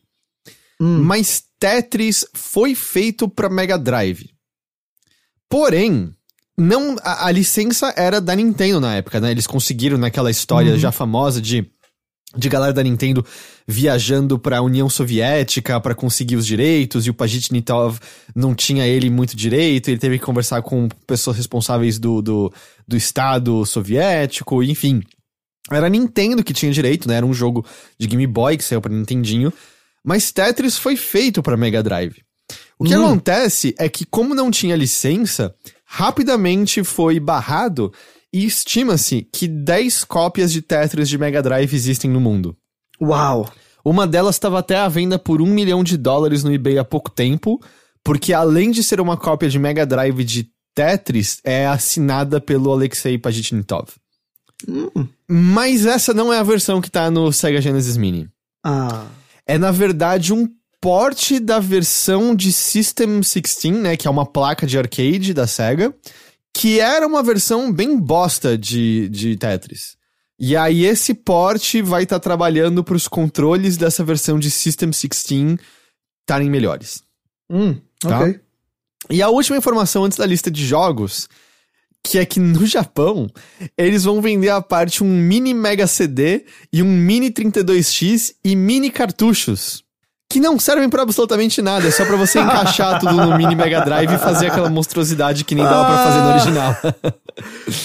Hum. 0.80 1.02
Mas 1.04 1.44
Tetris 1.60 2.26
foi 2.34 2.76
feito 2.76 3.30
para 3.30 3.50
Mega 3.50 3.78
Drive. 3.78 4.30
Porém, 5.50 6.12
não 6.58 6.96
a, 7.02 7.28
a, 7.28 7.32
licença 7.32 7.94
era 7.96 8.20
da 8.20 8.36
Nintendo 8.36 8.80
na 8.80 8.96
época, 8.96 9.20
né? 9.20 9.32
Eles 9.32 9.48
conseguiram 9.48 9.98
naquela 9.98 10.32
história 10.32 10.74
uhum. 10.74 10.80
já 10.80 10.92
famosa 10.92 11.42
de 11.42 11.70
de 12.38 12.50
galera 12.50 12.74
da 12.74 12.84
Nintendo 12.84 13.26
viajando 13.68 14.38
para 14.38 14.58
a 14.58 14.62
União 14.62 14.90
Soviética 14.90 15.80
para 15.80 15.96
conseguir 15.96 16.36
os 16.36 16.46
direitos 16.46 17.08
e 17.08 17.10
o 17.10 17.14
Pajitnitov 17.14 18.00
não 18.36 18.54
tinha 18.54 18.86
ele 18.86 19.10
muito 19.10 19.36
direito, 19.36 19.90
ele 19.90 19.98
teve 19.98 20.20
que 20.20 20.26
conversar 20.26 20.62
com 20.62 20.88
pessoas 21.08 21.38
responsáveis 21.38 21.98
do, 21.98 22.22
do, 22.22 22.54
do 22.88 22.98
Estado 22.98 23.66
soviético, 23.66 24.62
enfim. 24.62 25.02
Era 25.72 25.88
a 25.88 25.90
Nintendo 25.90 26.44
que 26.44 26.54
tinha 26.54 26.72
direito, 26.72 27.08
né? 27.08 27.16
Era 27.16 27.26
um 27.26 27.34
jogo 27.34 27.66
de 27.98 28.08
Game 28.08 28.28
Boy 28.28 28.58
que 28.58 28.64
saiu 28.64 28.82
para 28.82 28.94
Nintendinho. 28.94 29.52
Mas 30.06 30.32
Tetris 30.32 30.78
foi 30.78 30.96
feito 30.96 31.42
para 31.42 31.58
Mega 31.58 31.82
Drive. 31.82 32.22
O 32.78 32.84
que 32.84 32.96
hum. 32.96 33.06
acontece 33.06 33.74
é 33.80 33.90
que, 33.90 34.06
como 34.06 34.36
não 34.36 34.52
tinha 34.52 34.76
licença, 34.76 35.56
rapidamente 35.84 36.84
foi 36.84 37.20
barrado 37.20 37.92
e 38.32 38.46
estima-se 38.46 39.28
que 39.34 39.48
10 39.48 40.04
cópias 40.04 40.52
de 40.52 40.62
Tetris 40.62 41.10
de 41.10 41.18
Mega 41.18 41.42
Drive 41.42 41.74
existem 41.74 42.12
no 42.12 42.22
mundo. 42.22 42.56
Uau! 43.02 43.52
Uma 43.84 44.06
delas 44.06 44.36
estava 44.36 44.60
até 44.60 44.78
à 44.78 44.88
venda 44.88 45.18
por 45.18 45.42
um 45.42 45.48
milhão 45.48 45.84
de 45.84 45.98
dólares 45.98 46.44
no 46.44 46.54
eBay 46.54 46.78
há 46.78 46.84
pouco 46.84 47.10
tempo, 47.10 47.60
porque 48.04 48.32
além 48.32 48.70
de 48.70 48.84
ser 48.84 49.02
uma 49.02 49.18
cópia 49.18 49.50
de 49.50 49.58
Mega 49.58 49.86
Drive 49.86 50.24
de 50.24 50.50
Tetris, 50.76 51.40
é 51.44 51.66
assinada 51.66 52.40
pelo 52.40 52.72
Alexei 52.72 53.18
Pajitnitov. 53.18 53.90
Hum. 54.68 55.08
Mas 55.28 55.86
essa 55.86 56.14
não 56.14 56.32
é 56.32 56.38
a 56.38 56.44
versão 56.44 56.80
que 56.80 56.92
tá 56.92 57.10
no 57.10 57.32
Sega 57.32 57.62
Genesis 57.62 57.98
Mini. 57.98 58.30
Ah 58.64 59.06
é 59.48 59.58
na 59.58 59.72
verdade 59.72 60.34
um 60.34 60.48
porte 60.82 61.40
da 61.40 61.60
versão 61.60 62.36
de 62.36 62.52
System 62.52 63.20
16, 63.20 63.76
né, 63.76 63.98
que 63.98 64.08
é 64.08 64.12
uma 64.12 64.26
placa 64.26 64.68
de 64.68 64.78
arcade 64.78 65.34
da 65.34 65.48
Sega, 65.48 65.94
que 66.54 66.80
era 66.80 67.06
uma 67.08 67.24
versão 67.24 67.72
bem 67.72 68.00
bosta 68.00 68.58
de, 68.58 69.10
de 69.10 69.36
Tetris. 69.36 69.98
E 70.40 70.56
aí 70.56 70.86
esse 70.86 71.14
porte 71.14 71.82
vai 71.82 72.04
estar 72.04 72.20
tá 72.20 72.24
trabalhando 72.24 72.84
para 72.84 72.96
os 72.96 73.08
controles 73.08 73.78
dessa 73.78 74.04
versão 74.04 74.38
de 74.38 74.52
System 74.52 74.90
16 74.90 75.58
estarem 76.22 76.50
melhores. 76.50 77.04
Hum, 77.50 77.76
tá? 78.00 78.20
ok. 78.20 78.40
E 79.10 79.22
a 79.22 79.30
última 79.30 79.58
informação 79.58 80.04
antes 80.04 80.18
da 80.18 80.26
lista 80.26 80.50
de 80.50 80.66
jogos 80.66 81.30
que 82.06 82.20
é 82.20 82.26
que 82.26 82.40
no 82.40 82.68
Japão 82.68 83.28
eles 83.76 84.04
vão 84.04 84.22
vender 84.22 84.50
a 84.50 84.62
parte 84.62 85.04
um 85.04 85.08
mini 85.08 85.56
Mega 85.56 85.88
CD 85.88 86.46
e 86.72 86.84
um 86.84 86.88
mini 86.88 87.32
32X 87.32 88.36
e 88.44 88.56
mini 88.56 88.92
cartuchos. 88.92 89.84
Que 90.30 90.40
não 90.40 90.60
servem 90.60 90.88
para 90.88 91.02
absolutamente 91.02 91.62
nada, 91.64 91.88
é 91.88 91.92
só 91.92 92.06
para 92.06 92.16
você 92.16 92.40
encaixar 92.40 93.00
tudo 93.02 93.14
no 93.14 93.36
mini 93.36 93.56
Mega 93.56 93.82
Drive 93.82 94.14
e 94.14 94.18
fazer 94.20 94.48
aquela 94.48 94.70
monstruosidade 94.70 95.44
que 95.44 95.56
nem 95.56 95.64
dava 95.64 95.82
ah, 95.82 95.86
pra 95.86 96.04
fazer 96.04 96.20
no 96.22 96.30
original. 96.30 96.78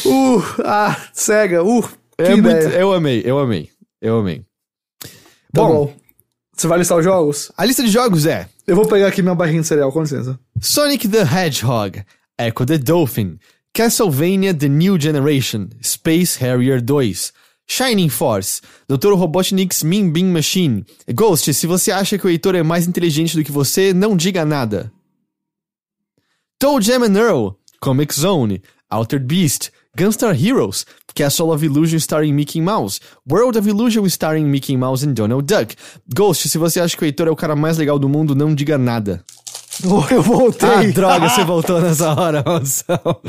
uh, 0.36 0.62
ah, 0.64 0.96
cega, 1.14 1.64
uh, 1.64 1.88
é 2.18 2.36
muito, 2.36 2.48
eu 2.48 2.92
amei, 2.92 3.22
eu 3.24 3.38
amei, 3.38 3.70
eu 4.02 4.18
amei. 4.18 4.44
Tá 5.52 5.62
bom, 5.62 5.68
bom, 5.68 5.94
você 6.54 6.66
vai 6.66 6.78
listar 6.78 6.98
os 6.98 7.04
jogos? 7.04 7.50
A 7.56 7.64
lista 7.64 7.82
de 7.82 7.88
jogos 7.88 8.26
é... 8.26 8.46
Eu 8.66 8.76
vou 8.76 8.86
pegar 8.86 9.08
aqui 9.08 9.22
minha 9.22 9.34
barrinha 9.34 9.62
de 9.62 9.66
cereal, 9.66 9.90
com 9.90 10.02
licença. 10.02 10.38
Sonic 10.60 11.08
the 11.08 11.22
Hedgehog, 11.22 12.04
Echo 12.38 12.66
the 12.66 12.78
Dolphin, 12.78 13.38
Castlevania 13.72 14.52
The 14.52 14.68
New 14.68 14.98
Generation, 14.98 15.70
Space 15.80 16.36
Harrier 16.40 16.80
2, 16.80 17.32
Shining 17.68 18.08
Force, 18.08 18.60
Dr. 18.88 19.14
Robotnik's 19.14 19.84
Min 19.84 20.12
Bean 20.12 20.32
Machine. 20.32 20.84
Ghost, 21.14 21.54
se 21.54 21.66
você 21.68 21.92
acha 21.92 22.18
que 22.18 22.26
o 22.26 22.28
Heitor 22.28 22.56
é 22.56 22.64
mais 22.64 22.88
inteligente 22.88 23.36
do 23.36 23.44
que 23.44 23.52
você, 23.52 23.94
não 23.94 24.16
diga 24.16 24.44
nada. 24.44 24.92
Toe 26.58 26.82
Jam 26.82 27.04
and 27.04 27.16
Earl, 27.16 27.50
Comic 27.80 28.12
Zone, 28.12 28.60
Altered 28.90 29.24
Beast, 29.24 29.70
Gunstar 29.96 30.34
Heroes, 30.34 30.84
Castle 31.14 31.52
of 31.52 31.64
Illusion 31.64 31.98
starring 31.98 32.34
Mickey 32.34 32.60
Mouse, 32.60 33.00
World 33.24 33.56
of 33.56 33.68
Illusion 33.68 34.04
starring 34.06 34.50
Mickey 34.50 34.76
Mouse 34.76 35.04
and 35.04 35.14
Donald 35.14 35.46
Duck. 35.46 35.76
Ghost, 36.12 36.48
se 36.48 36.58
você 36.58 36.80
acha 36.80 36.96
que 36.96 37.04
o 37.04 37.06
Heitor 37.06 37.28
é 37.28 37.30
o 37.30 37.36
cara 37.36 37.54
mais 37.54 37.78
legal 37.78 38.00
do 38.00 38.08
mundo, 38.08 38.34
não 38.34 38.52
diga 38.52 38.76
nada. 38.76 39.24
Eu 40.10 40.22
voltei. 40.22 40.68
Ah, 40.68 40.82
droga, 40.92 41.28
você 41.28 41.44
voltou 41.44 41.80
nessa 41.80 42.12
hora, 42.14 42.42
maldição. 42.46 43.20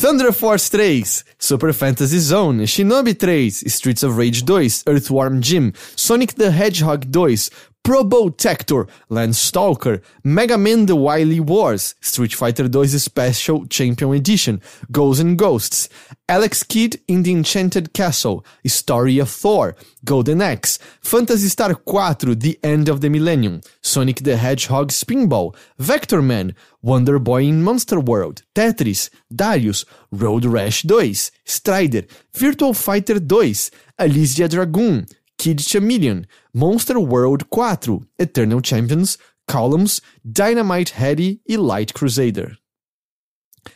Thunder 0.00 0.32
Force 0.32 0.70
3, 0.70 1.24
Super 1.40 1.74
Fantasy 1.74 2.20
Zone, 2.20 2.66
Shinobi 2.68 3.14
3, 3.14 3.64
Streets 3.66 4.04
of 4.04 4.16
Rage 4.16 4.44
2, 4.44 4.84
Earthworm 4.86 5.40
Jim, 5.42 5.72
Sonic 5.96 6.36
the 6.36 6.50
Hedgehog 6.50 7.04
2, 7.04 7.50
Probotector, 7.88 8.86
Landstalker, 9.08 10.02
Mega 10.22 10.58
Man 10.58 10.84
The 10.84 10.94
Wily 10.94 11.40
Wars, 11.40 11.94
Street 12.02 12.34
Fighter 12.34 12.68
2 12.68 12.84
Special 12.98 13.64
Champion 13.64 14.12
Edition, 14.12 14.60
Ghosts 14.92 15.22
and 15.22 15.38
Ghosts, 15.38 15.88
Alex 16.28 16.62
Kidd 16.64 17.00
in 17.08 17.22
the 17.22 17.32
Enchanted 17.32 17.94
Castle, 17.94 18.44
Story 18.66 19.18
of 19.18 19.30
Thor, 19.30 19.74
Golden 20.04 20.42
Axe, 20.42 20.78
Phantasy 21.00 21.48
Star 21.48 21.74
4 21.76 22.34
The 22.34 22.58
End 22.62 22.90
of 22.90 23.00
the 23.00 23.08
Millennium, 23.08 23.62
Sonic 23.80 24.16
the 24.16 24.36
Hedgehog 24.36 24.90
Spinball, 24.90 25.56
Vector 25.78 26.20
Man, 26.20 26.54
Wonder 26.82 27.18
Boy 27.18 27.44
in 27.44 27.62
Monster 27.62 28.00
World, 28.00 28.42
Tetris, 28.54 29.08
Darius, 29.34 29.86
Road 30.12 30.44
Rash 30.44 30.82
2, 30.82 31.14
Strider, 31.46 32.02
Virtual 32.34 32.74
Fighter 32.74 33.18
2, 33.18 33.54
Alicia 33.98 34.46
Dragoon, 34.46 35.06
Kid 35.38 35.62
Chameleon, 35.62 36.22
Monster 36.52 36.98
World 36.98 37.44
4, 37.46 38.04
Eternal 38.18 38.60
Champions, 38.62 39.18
Columns, 39.50 40.02
Dynamite 40.24 40.92
Heady 40.92 41.40
e 41.48 41.56
Light 41.56 41.94
Crusader. 41.94 42.58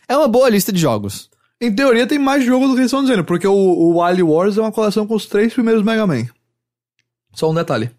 É 0.08 0.16
uma 0.16 0.28
boa 0.28 0.48
lista 0.48 0.72
de 0.72 0.80
jogos. 0.80 1.30
Em 1.60 1.72
teoria 1.72 2.06
tem 2.06 2.18
mais 2.18 2.44
jogos 2.44 2.68
do 2.68 2.74
que 2.74 2.80
eles 2.80 2.90
estão 2.90 3.02
dizendo, 3.02 3.24
porque 3.24 3.46
o, 3.46 3.54
o 3.54 4.02
Wild 4.02 4.22
Wars 4.24 4.58
é 4.58 4.60
uma 4.60 4.72
coleção 4.72 5.06
com 5.06 5.14
os 5.14 5.26
três 5.26 5.54
primeiros 5.54 5.84
Mega 5.84 6.06
Man. 6.06 6.26
Só 7.34 7.50
um 7.50 7.54
detalhe. 7.54 7.90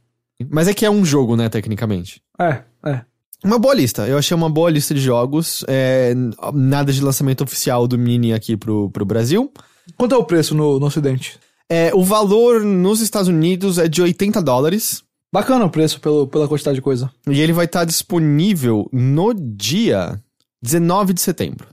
Mas 0.49 0.67
é 0.67 0.73
que 0.73 0.85
é 0.85 0.91
um 0.91 1.05
jogo, 1.05 1.37
né, 1.37 1.47
tecnicamente. 1.47 2.21
É, 2.39 2.63
é. 2.85 3.05
Uma 3.43 3.57
boa 3.57 3.73
lista. 3.73 4.07
Eu 4.07 4.17
achei 4.17 4.35
uma 4.35 4.49
boa 4.49 4.69
lista 4.69 4.93
de 4.93 4.99
jogos. 4.99 5.63
É, 5.67 6.13
nada 6.53 6.91
de 6.91 7.01
lançamento 7.01 7.43
oficial 7.43 7.87
do 7.87 7.97
Mini 7.97 8.33
aqui 8.33 8.55
pro, 8.55 8.89
pro 8.89 9.05
Brasil. 9.05 9.51
Quanto 9.97 10.15
é 10.15 10.17
o 10.17 10.23
preço 10.23 10.55
no, 10.55 10.79
no 10.79 10.85
Ocidente? 10.85 11.39
É, 11.73 11.91
o 11.95 12.03
valor 12.03 12.63
nos 12.63 13.01
Estados 13.01 13.27
Unidos 13.27 13.79
é 13.79 13.87
de 13.87 13.99
80 13.99 14.39
dólares. 14.43 15.01
Bacana 15.33 15.65
o 15.65 15.69
preço 15.71 15.99
pelo, 15.99 16.27
pela 16.27 16.47
quantidade 16.47 16.75
de 16.75 16.83
coisa. 16.83 17.09
E 17.27 17.41
ele 17.41 17.51
vai 17.51 17.65
estar 17.65 17.83
disponível 17.83 18.87
no 18.93 19.33
dia 19.33 20.21
19 20.61 21.13
de 21.13 21.21
setembro. 21.21 21.67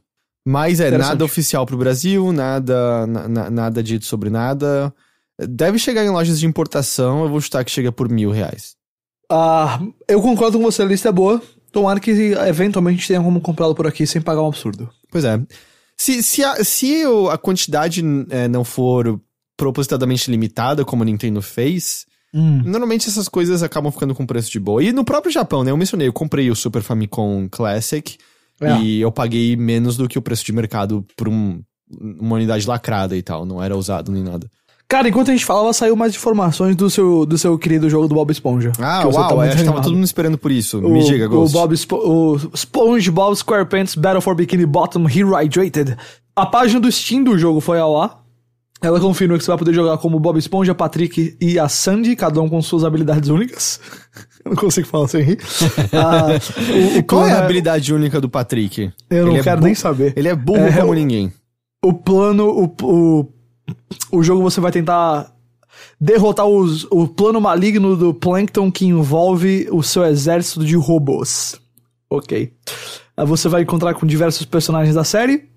Mas 0.48 0.81
é 0.81 0.90
nada 0.97 1.22
oficial 1.22 1.66
pro 1.66 1.77
Brasil, 1.77 2.32
nada, 2.32 3.06
na, 3.06 3.51
nada 3.51 3.82
dito 3.82 4.06
sobre 4.06 4.31
nada. 4.31 4.90
Deve 5.39 5.78
chegar 5.78 6.02
em 6.02 6.09
lojas 6.09 6.40
de 6.40 6.47
importação, 6.47 7.22
eu 7.22 7.28
vou 7.28 7.39
chutar 7.39 7.62
que 7.62 7.70
chega 7.70 7.93
por 7.93 8.09
mil 8.09 8.31
reais. 8.31 8.77
Ah, 9.31 9.82
eu 10.09 10.22
concordo 10.22 10.56
com 10.56 10.64
você, 10.64 10.81
a 10.81 10.86
lista 10.86 11.10
é 11.10 11.12
boa. 11.12 11.43
Tomara 11.70 12.01
que 12.01 12.10
eventualmente 12.48 13.06
tenha 13.06 13.22
como 13.22 13.39
comprá-lo 13.39 13.74
por 13.74 13.86
aqui 13.86 14.06
sem 14.06 14.22
pagar 14.22 14.40
um 14.40 14.48
absurdo. 14.48 14.89
Pois 15.10 15.27
é. 15.27 15.39
Se, 15.94 16.22
se, 16.22 16.43
a, 16.43 16.64
se 16.64 17.02
a 17.31 17.36
quantidade 17.36 18.02
é, 18.31 18.48
não 18.48 18.64
for 18.64 19.20
propositadamente 19.61 20.31
limitada, 20.31 20.87
como 20.87 21.03
a 21.03 21.07
Nintendo 21.07 21.43
fez, 21.43 22.07
hum. 22.32 22.62
normalmente 22.65 23.11
essas 23.11 23.28
coisas 23.28 23.62
acabam 23.62 23.93
ficando 23.93 24.15
com 24.15 24.24
preço 24.24 24.51
de 24.51 24.59
boa. 24.59 24.82
E 24.82 24.91
no 24.91 25.05
próprio 25.05 25.31
Japão, 25.31 25.62
né? 25.62 25.70
Eu 25.70 25.77
mencionei, 25.77 26.09
eu 26.09 26.15
comprei 26.15 26.51
o 26.51 26.57
Super 26.57 26.81
Famicom 26.81 27.47
Classic 27.51 28.16
é. 28.59 28.78
e 28.78 29.03
eu 29.03 29.12
paguei 29.12 29.55
menos 29.57 29.99
do 29.99 30.09
que 30.09 30.19
o 30.19 30.23
preço 30.23 30.47
de 30.47 30.53
mercado 30.53 31.05
por 31.15 31.28
um, 31.28 31.61
uma 32.19 32.37
unidade 32.37 32.66
lacrada 32.66 33.15
e 33.15 33.23
tal. 33.23 33.45
Não 33.45 33.62
era 33.62 33.77
usado 33.77 34.11
nem 34.11 34.23
nada. 34.23 34.49
Cara, 34.89 35.11
enquanto 35.11 35.28
a 35.28 35.32
gente 35.32 35.45
falava, 35.45 35.70
saiu 35.74 35.95
mais 35.95 36.15
informações 36.16 36.74
do 36.74 36.89
seu, 36.89 37.27
do 37.27 37.37
seu 37.37 37.59
querido 37.59 37.89
jogo 37.91 38.09
do 38.09 38.15
Bob 38.15 38.32
Esponja. 38.32 38.73
Ah, 38.81 39.07
uau, 39.07 39.28
tá 39.28 39.43
acho 39.43 39.59
que 39.59 39.65
tava 39.65 39.82
todo 39.82 39.93
mundo 39.93 40.05
esperando 40.05 40.39
por 40.39 40.51
isso. 40.51 40.78
O, 40.78 40.91
Me 40.91 41.05
diga, 41.05 41.28
Ghost. 41.28 41.55
O, 41.55 41.61
Bob 41.61 41.77
Spo 41.77 41.97
o 41.97 42.57
SpongeBob 42.57 43.37
SquarePants 43.37 43.95
Battle 43.95 44.23
for 44.23 44.35
Bikini 44.35 44.65
Bottom 44.65 45.05
Rehydrated. 45.05 45.99
A 46.35 46.47
página 46.47 46.81
do 46.81 46.91
Steam 46.91 47.23
do 47.23 47.39
jogo 47.39 47.61
foi 47.61 47.78
ao 47.78 48.01
ar. 48.01 48.20
Ela 48.82 48.98
confirma 48.98 49.36
que 49.36 49.44
você 49.44 49.51
vai 49.51 49.59
poder 49.59 49.74
jogar 49.74 49.98
como 49.98 50.19
Bob 50.19 50.39
Esponja, 50.39 50.74
Patrick 50.74 51.36
e 51.39 51.59
a 51.59 51.69
Sandy, 51.69 52.16
cada 52.16 52.40
um 52.40 52.48
com 52.48 52.62
suas 52.62 52.82
habilidades 52.82 53.28
únicas. 53.28 53.78
Eu 54.43 54.51
não 54.52 54.57
consigo 54.57 54.86
falar 54.86 55.07
sem 55.09 55.23
rir. 55.23 55.39
Ah, 55.93 56.28
o, 56.94 56.98
o 56.98 57.05
Qual 57.05 57.27
é 57.27 57.32
a 57.32 57.36
é- 57.36 57.39
habilidade 57.40 57.93
única 57.93 58.20
do 58.20 58.28
Patrick? 58.28 58.90
Eu 59.11 59.27
não 59.27 59.32
Ele 59.32 59.40
é 59.40 59.43
quero 59.43 59.61
é 59.61 59.65
nem 59.65 59.74
saber. 59.74 60.15
Ele 60.16 60.28
é 60.28 60.35
burro 60.35 60.66
é, 60.66 60.73
como 60.73 60.94
ninguém. 60.94 61.31
O 61.85 61.93
plano, 61.93 62.48
o, 62.48 62.86
o, 62.86 63.28
o 64.12 64.23
jogo 64.23 64.43
você 64.43 64.61
vai 64.61 64.73
tentar 64.73 65.31
derrotar 66.01 66.47
os, 66.47 66.85
o 66.90 67.07
plano 67.07 67.40
maligno 67.40 67.94
do 67.97 68.15
Plankton 68.15 68.73
que 68.73 68.86
envolve 68.86 69.69
o 69.70 69.82
seu 69.82 70.05
exército 70.05 70.65
de 70.65 70.74
robôs. 70.77 71.61
Ok. 72.09 72.52
Você 73.27 73.48
vai 73.48 73.62
encontrar 73.62 73.93
com 73.93 74.07
diversos 74.07 74.47
personagens 74.47 74.94
da 74.94 75.05
série 75.05 75.49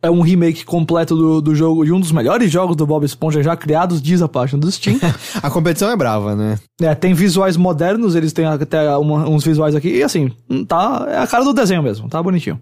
é 0.00 0.10
um 0.10 0.20
remake 0.20 0.64
completo 0.64 1.16
do, 1.16 1.40
do 1.40 1.54
jogo 1.54 1.84
e 1.84 1.90
um 1.90 1.98
dos 1.98 2.12
melhores 2.12 2.50
jogos 2.50 2.76
do 2.76 2.86
Bob 2.86 3.04
Esponja 3.04 3.42
já 3.42 3.56
criados, 3.56 4.00
diz 4.00 4.22
a 4.22 4.28
página 4.28 4.60
do 4.60 4.70
Steam. 4.70 4.98
a 5.42 5.50
competição 5.50 5.90
é 5.90 5.96
brava, 5.96 6.36
né? 6.36 6.58
É, 6.80 6.94
tem 6.94 7.14
visuais 7.14 7.56
modernos, 7.56 8.14
eles 8.14 8.32
têm 8.32 8.46
até 8.46 8.96
uma, 8.96 9.28
uns 9.28 9.44
visuais 9.44 9.74
aqui, 9.74 9.88
e 9.88 10.02
assim, 10.02 10.30
tá, 10.66 11.06
é 11.08 11.18
a 11.18 11.26
cara 11.26 11.44
do 11.44 11.52
desenho 11.52 11.82
mesmo, 11.82 12.08
tá 12.08 12.22
bonitinho. 12.22 12.60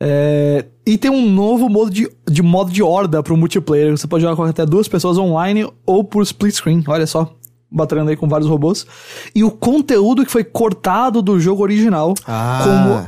É, 0.00 0.64
e 0.84 0.98
tem 0.98 1.08
um 1.08 1.30
novo 1.30 1.68
modo 1.68 1.88
de, 1.88 2.10
de 2.28 2.42
modo 2.42 2.72
de 2.72 2.82
horda 2.82 3.22
pro 3.22 3.36
multiplayer, 3.36 3.96
você 3.96 4.08
pode 4.08 4.22
jogar 4.22 4.34
com 4.34 4.42
até 4.42 4.66
duas 4.66 4.88
pessoas 4.88 5.16
online 5.16 5.70
ou 5.86 6.02
por 6.02 6.22
split 6.24 6.56
screen, 6.56 6.82
olha 6.88 7.06
só. 7.06 7.32
Batalhando 7.74 8.10
aí 8.10 8.16
com 8.16 8.28
vários 8.28 8.50
robôs. 8.50 8.86
E 9.34 9.42
o 9.42 9.50
conteúdo 9.50 10.26
que 10.26 10.30
foi 10.30 10.44
cortado 10.44 11.22
do 11.22 11.40
jogo 11.40 11.62
original, 11.62 12.12
ah. 12.26 12.60
como, 12.62 13.06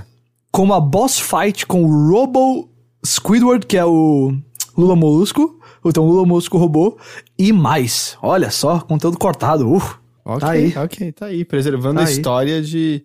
como 0.50 0.72
a 0.72 0.80
boss 0.80 1.20
fight 1.20 1.66
com 1.66 1.84
o 1.84 2.10
Robo 2.10 2.70
Squidward, 3.04 3.66
que 3.66 3.76
é 3.76 3.84
o 3.84 4.34
Lula 4.76 4.96
Molusco, 4.96 5.60
então 5.84 6.06
Lula 6.06 6.26
Molusco 6.26 6.58
robô, 6.58 6.98
e 7.38 7.52
mais. 7.52 8.16
Olha 8.22 8.50
só, 8.50 8.80
conteúdo 8.80 9.18
cortado. 9.18 9.68
Uh, 9.68 9.82
ok, 10.24 10.40
tá 10.40 10.50
aí. 10.50 10.74
ok, 10.76 11.12
tá 11.12 11.26
aí. 11.26 11.44
Preservando 11.44 11.96
tá 11.96 12.04
a 12.04 12.08
aí. 12.08 12.12
história 12.12 12.62
de 12.62 13.04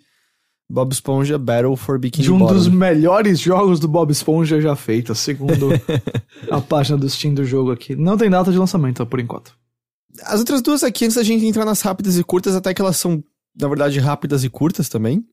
Bob 0.70 0.92
Esponja 0.92 1.38
Battle 1.38 1.76
for 1.76 1.98
Bikini 1.98 2.24
De 2.24 2.32
um 2.32 2.38
Bottom. 2.38 2.54
dos 2.54 2.68
melhores 2.68 3.40
jogos 3.40 3.80
do 3.80 3.88
Bob 3.88 4.12
Esponja 4.12 4.62
já 4.62 4.76
feitos, 4.76 5.20
segundo 5.20 5.70
a 6.50 6.62
página 6.62 6.98
do 6.98 7.10
Steam 7.10 7.34
do 7.34 7.44
jogo 7.44 7.72
aqui. 7.72 7.96
Não 7.96 8.16
tem 8.16 8.30
data 8.30 8.52
de 8.52 8.58
lançamento, 8.58 9.06
por 9.06 9.20
enquanto. 9.20 9.58
As 10.24 10.40
outras 10.40 10.62
duas 10.62 10.84
aqui, 10.84 11.06
antes 11.06 11.16
da 11.16 11.24
gente 11.24 11.46
entrar 11.46 11.66
nas 11.66 11.82
rápidas 11.82 12.18
e 12.18 12.24
curtas, 12.24 12.56
até 12.56 12.74
que 12.74 12.82
elas 12.82 12.98
são, 12.98 13.24
na 13.60 13.68
verdade, 13.68 14.00
rápidas 14.00 14.44
e 14.44 14.50
curtas 14.50 14.88
também. 14.90 15.26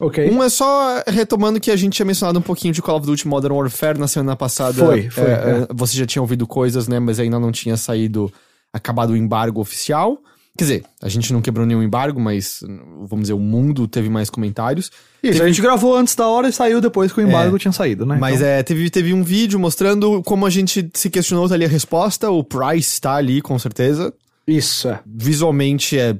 Ok. 0.00 0.30
Um 0.30 0.42
é 0.42 0.48
só 0.48 1.02
retomando 1.06 1.58
que 1.58 1.70
a 1.70 1.76
gente 1.76 1.94
tinha 1.94 2.06
mencionado 2.06 2.38
um 2.38 2.42
pouquinho 2.42 2.72
de 2.72 2.80
Call 2.80 2.98
of 2.98 3.06
Duty 3.06 3.26
Modern 3.26 3.54
Warfare 3.54 3.98
na 3.98 4.06
semana 4.06 4.36
passada. 4.36 4.84
Foi, 4.84 5.10
foi. 5.10 5.24
É, 5.24 5.32
é. 5.32 5.66
Você 5.74 5.96
já 5.96 6.06
tinha 6.06 6.22
ouvido 6.22 6.46
coisas, 6.46 6.86
né? 6.86 7.00
Mas 7.00 7.18
ainda 7.18 7.38
não 7.40 7.50
tinha 7.50 7.76
saído, 7.76 8.32
acabado 8.72 9.10
o 9.10 9.16
embargo 9.16 9.60
oficial. 9.60 10.18
Quer 10.56 10.64
dizer, 10.64 10.84
a 11.00 11.08
gente 11.08 11.32
não 11.32 11.40
quebrou 11.40 11.64
nenhum 11.64 11.82
embargo, 11.82 12.20
mas 12.20 12.64
vamos 13.08 13.22
dizer, 13.22 13.32
o 13.32 13.38
mundo 13.38 13.86
teve 13.86 14.08
mais 14.08 14.28
comentários. 14.28 14.86
Isso, 15.22 15.34
teve... 15.34 15.44
a 15.44 15.46
gente 15.46 15.62
gravou 15.62 15.96
antes 15.96 16.16
da 16.16 16.26
hora 16.26 16.48
e 16.48 16.52
saiu 16.52 16.80
depois 16.80 17.12
que 17.12 17.20
o 17.20 17.22
embargo 17.22 17.54
é, 17.54 17.58
tinha 17.60 17.70
saído, 17.70 18.04
né? 18.04 18.18
Mas 18.20 18.36
então... 18.36 18.48
é, 18.48 18.62
teve, 18.64 18.90
teve 18.90 19.14
um 19.14 19.22
vídeo 19.22 19.58
mostrando 19.58 20.20
como 20.24 20.46
a 20.46 20.50
gente 20.50 20.90
se 20.94 21.10
questionou 21.10 21.48
tá 21.48 21.54
ali 21.54 21.64
a 21.64 21.68
resposta, 21.68 22.28
o 22.30 22.42
Price 22.42 23.00
tá 23.00 23.14
ali, 23.14 23.40
com 23.40 23.56
certeza. 23.56 24.12
Isso, 24.48 24.88
é. 24.88 25.00
Visualmente 25.06 25.96
é 25.96 26.16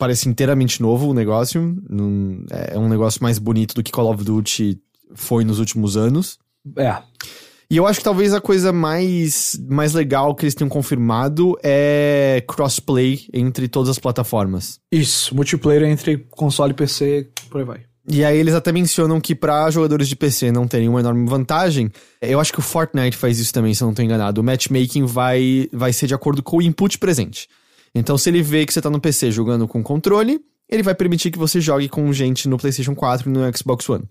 parece 0.00 0.30
inteiramente 0.30 0.80
novo 0.80 1.10
o 1.10 1.14
negócio. 1.14 1.76
Num, 1.88 2.42
é 2.50 2.78
um 2.78 2.88
negócio 2.88 3.22
mais 3.22 3.38
bonito 3.38 3.74
do 3.74 3.82
que 3.82 3.92
Call 3.92 4.10
of 4.10 4.24
Duty 4.24 4.80
foi 5.14 5.44
nos 5.44 5.58
últimos 5.58 5.94
anos. 5.96 6.38
É. 6.76 6.96
E 7.70 7.76
eu 7.76 7.86
acho 7.86 8.00
que 8.00 8.04
talvez 8.04 8.32
a 8.34 8.40
coisa 8.40 8.72
mais, 8.72 9.60
mais 9.68 9.92
legal 9.92 10.34
que 10.34 10.44
eles 10.44 10.54
tenham 10.54 10.68
confirmado 10.68 11.56
é 11.62 12.42
crossplay 12.48 13.26
entre 13.32 13.68
todas 13.68 13.90
as 13.90 13.98
plataformas. 13.98 14.80
Isso, 14.90 15.36
multiplayer 15.36 15.84
entre 15.84 16.16
console 16.30 16.72
e 16.72 16.74
PC, 16.74 17.28
por 17.48 17.58
aí 17.58 17.64
vai. 17.64 17.80
E 18.08 18.24
aí 18.24 18.38
eles 18.38 18.54
até 18.54 18.72
mencionam 18.72 19.20
que 19.20 19.36
para 19.36 19.70
jogadores 19.70 20.08
de 20.08 20.16
PC 20.16 20.50
não 20.50 20.66
terem 20.66 20.88
uma 20.88 20.98
enorme 20.98 21.28
vantagem, 21.28 21.92
eu 22.20 22.40
acho 22.40 22.52
que 22.52 22.58
o 22.58 22.62
Fortnite 22.62 23.16
faz 23.16 23.38
isso 23.38 23.52
também, 23.52 23.72
se 23.72 23.82
eu 23.82 23.86
não 23.86 23.92
estou 23.92 24.04
enganado. 24.04 24.40
O 24.40 24.44
matchmaking 24.44 25.04
vai, 25.04 25.68
vai 25.72 25.92
ser 25.92 26.08
de 26.08 26.14
acordo 26.14 26.42
com 26.42 26.56
o 26.56 26.62
input 26.62 26.98
presente. 26.98 27.46
Então, 27.94 28.16
se 28.16 28.30
ele 28.30 28.42
vê 28.42 28.64
que 28.64 28.72
você 28.72 28.80
tá 28.80 28.90
no 28.90 29.00
PC 29.00 29.30
jogando 29.30 29.66
com 29.66 29.82
controle, 29.82 30.40
ele 30.68 30.82
vai 30.82 30.94
permitir 30.94 31.30
que 31.30 31.38
você 31.38 31.60
jogue 31.60 31.88
com 31.88 32.12
gente 32.12 32.48
no 32.48 32.56
PlayStation 32.56 32.94
4 32.94 33.28
e 33.28 33.32
no 33.32 33.56
Xbox 33.56 33.88
One. 33.88 34.04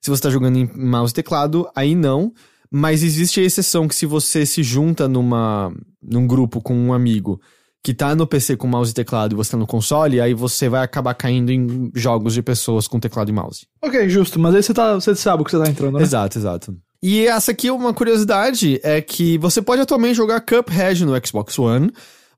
Se 0.00 0.10
você 0.10 0.22
tá 0.22 0.30
jogando 0.30 0.58
em 0.58 0.70
mouse 0.74 1.12
e 1.12 1.14
teclado, 1.14 1.68
aí 1.74 1.94
não. 1.94 2.32
Mas 2.70 3.02
existe 3.02 3.40
a 3.40 3.42
exceção 3.42 3.86
que 3.86 3.94
se 3.94 4.06
você 4.06 4.44
se 4.44 4.62
junta 4.62 5.06
numa, 5.06 5.72
num 6.02 6.26
grupo 6.26 6.60
com 6.60 6.74
um 6.74 6.92
amigo 6.92 7.40
que 7.82 7.92
tá 7.92 8.14
no 8.14 8.26
PC 8.26 8.56
com 8.56 8.66
mouse 8.66 8.92
e 8.92 8.94
teclado 8.94 9.34
e 9.34 9.36
você 9.36 9.50
tá 9.50 9.56
no 9.56 9.66
console, 9.66 10.20
aí 10.20 10.32
você 10.32 10.68
vai 10.68 10.82
acabar 10.82 11.14
caindo 11.14 11.50
em 11.50 11.90
jogos 11.94 12.32
de 12.32 12.42
pessoas 12.42 12.86
com 12.86 13.00
teclado 13.00 13.28
e 13.28 13.32
mouse. 13.32 13.66
Ok, 13.82 14.08
justo, 14.08 14.38
mas 14.38 14.54
aí 14.54 14.62
você, 14.62 14.72
tá, 14.72 14.94
você 14.94 15.14
sabe 15.16 15.42
o 15.42 15.44
que 15.44 15.50
você 15.50 15.58
tá 15.58 15.68
entrando, 15.68 15.98
né? 15.98 16.02
Exato, 16.02 16.38
exato. 16.38 16.76
E 17.02 17.26
essa 17.26 17.50
aqui 17.50 17.66
é 17.66 17.72
uma 17.72 17.92
curiosidade, 17.92 18.80
é 18.84 19.00
que 19.00 19.36
você 19.38 19.60
pode 19.60 19.82
atualmente 19.82 20.14
jogar 20.14 20.40
Cuphead 20.40 21.04
no 21.04 21.26
Xbox 21.26 21.58
One, 21.58 21.90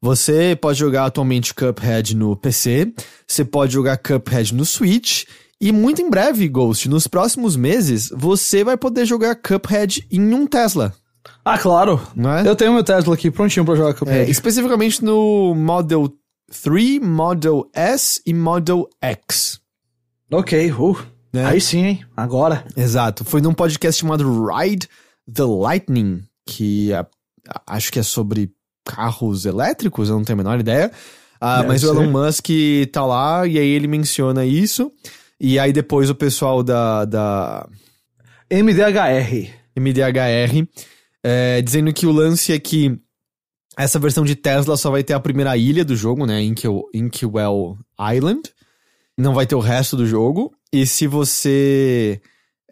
você 0.04 0.54
pode 0.54 0.78
jogar 0.78 1.06
atualmente 1.06 1.54
Cuphead 1.54 2.14
no 2.14 2.36
PC, 2.36 2.92
você 3.26 3.42
pode 3.42 3.72
jogar 3.72 3.96
Cuphead 3.96 4.54
no 4.54 4.62
Switch, 4.62 5.24
e 5.58 5.72
muito 5.72 6.02
em 6.02 6.10
breve, 6.10 6.46
Ghost, 6.46 6.90
nos 6.90 7.06
próximos 7.06 7.56
meses, 7.56 8.10
você 8.14 8.62
vai 8.62 8.76
poder 8.76 9.06
jogar 9.06 9.34
Cuphead 9.34 10.06
em 10.10 10.34
um 10.34 10.46
Tesla. 10.46 10.94
Ah, 11.42 11.56
claro. 11.56 12.02
Não 12.14 12.30
é? 12.30 12.46
Eu 12.46 12.54
tenho 12.54 12.74
meu 12.74 12.84
Tesla 12.84 13.14
aqui 13.14 13.30
prontinho 13.30 13.64
para 13.64 13.76
jogar 13.76 13.94
Cuphead. 13.94 14.28
É, 14.28 14.30
especificamente 14.30 15.02
no 15.02 15.54
Model 15.54 16.12
3, 16.62 17.00
Model 17.00 17.66
S 17.72 18.20
e 18.26 18.34
Model 18.34 18.86
X. 19.00 19.58
Ok, 20.30 20.70
uh. 20.70 20.98
Né? 21.32 21.46
Aí 21.46 21.62
sim, 21.62 21.82
hein? 21.82 22.04
Agora. 22.14 22.66
Exato. 22.76 23.24
Foi 23.24 23.40
num 23.40 23.54
podcast 23.54 24.02
chamado 24.02 24.44
Ride 24.44 24.86
the 25.32 25.44
Lightning, 25.44 26.22
que 26.46 26.92
é, 26.92 27.06
acho 27.66 27.90
que 27.90 27.98
é 27.98 28.02
sobre 28.02 28.52
carros 28.84 29.46
elétricos, 29.46 30.08
eu 30.08 30.16
não 30.16 30.24
tenho 30.24 30.38
a 30.38 30.42
menor 30.42 30.60
ideia. 30.60 30.90
Uh, 31.36 31.66
mas 31.66 31.80
ser. 31.80 31.88
o 31.88 31.90
Elon 31.90 32.10
Musk 32.10 32.48
tá 32.92 33.04
lá 33.04 33.46
e 33.46 33.58
aí 33.58 33.68
ele 33.68 33.86
menciona 33.86 34.44
isso. 34.44 34.92
E 35.40 35.58
aí 35.58 35.72
depois 35.72 36.08
o 36.10 36.14
pessoal 36.14 36.62
da. 36.62 37.04
da... 37.04 37.68
MDHR. 38.50 39.50
MDHR. 39.76 40.66
É, 41.22 41.62
dizendo 41.62 41.92
que 41.92 42.06
o 42.06 42.12
lance 42.12 42.52
é 42.52 42.58
que 42.58 42.98
essa 43.76 43.98
versão 43.98 44.24
de 44.24 44.36
Tesla 44.36 44.76
só 44.76 44.90
vai 44.90 45.02
ter 45.02 45.14
a 45.14 45.20
primeira 45.20 45.56
ilha 45.56 45.84
do 45.84 45.96
jogo, 45.96 46.26
né? 46.26 46.42
Inkwell, 46.42 46.84
Inkwell 46.94 47.78
Island. 48.14 48.42
Não 49.16 49.34
vai 49.34 49.46
ter 49.46 49.54
o 49.54 49.60
resto 49.60 49.96
do 49.96 50.06
jogo. 50.06 50.52
E 50.72 50.86
se 50.86 51.06
você 51.06 52.20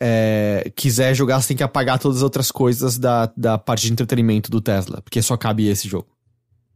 é, 0.04 0.72
quiser 0.74 1.14
jogar, 1.14 1.40
você 1.40 1.48
tem 1.48 1.56
que 1.56 1.62
apagar 1.62 1.96
todas 1.96 2.16
as 2.16 2.22
outras 2.24 2.50
coisas 2.50 2.98
da, 2.98 3.32
da 3.36 3.56
parte 3.56 3.86
de 3.86 3.92
entretenimento 3.92 4.50
do 4.50 4.60
Tesla. 4.60 5.00
Porque 5.00 5.22
só 5.22 5.36
cabe 5.36 5.68
esse 5.68 5.88
jogo. 5.88 6.08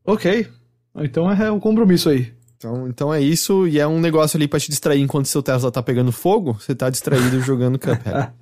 Ok. 0.05 0.47
Então 0.97 1.29
é 1.31 1.51
um 1.51 1.59
compromisso 1.59 2.09
aí. 2.09 2.33
Então, 2.57 2.89
então 2.89 3.13
é 3.13 3.21
isso, 3.21 3.67
e 3.67 3.79
é 3.81 3.87
um 3.87 4.01
negócio 4.01 4.37
ali 4.37 4.47
pra 4.49 4.61
te 4.61 4.71
distrair 4.71 5.03
enquanto 5.03 5.27
seu 5.27 5.43
Tesla 5.43 5.71
tá 5.71 5.83
pegando 5.83 6.11
fogo, 6.11 6.55
você 6.55 6.75
tá 6.75 6.89
distraído 6.89 7.39
jogando 7.43 7.79
Cuphead. 7.79 8.33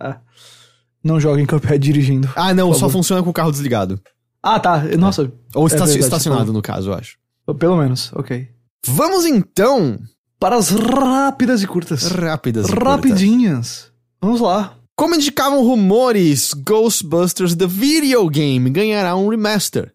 não 1.02 1.18
joga 1.18 1.40
em 1.40 1.46
Cuphead 1.46 1.78
dirigindo. 1.78 2.30
Ah, 2.36 2.54
não, 2.54 2.72
só 2.74 2.88
funciona 2.88 3.22
com 3.22 3.30
o 3.30 3.32
carro 3.32 3.50
desligado. 3.50 3.98
Ah, 4.42 4.60
tá. 4.60 4.82
Nossa. 4.98 5.22
É. 5.22 5.28
Ou 5.54 5.66
é 5.66 5.70
verdade, 5.70 5.98
estacionado, 5.98 6.52
no 6.52 6.60
caso, 6.60 6.90
eu 6.90 6.94
acho. 6.94 7.16
Pelo 7.58 7.78
menos, 7.78 8.12
ok. 8.12 8.48
Vamos 8.86 9.24
então 9.24 9.98
para 10.38 10.56
as 10.56 10.68
rápidas 10.68 11.62
e 11.62 11.66
curtas. 11.66 12.04
Rápidas 12.04 12.68
e 12.68 12.72
Rapidinhas. 12.72 13.80
Curtas. 13.80 13.93
Vamos 14.24 14.40
lá. 14.40 14.74
Como 14.96 15.14
indicavam 15.14 15.62
rumores, 15.62 16.54
Ghostbusters 16.54 17.54
The 17.54 17.66
Video 17.66 18.26
Game 18.30 18.70
ganhará 18.70 19.14
um 19.14 19.28
remaster. 19.28 19.92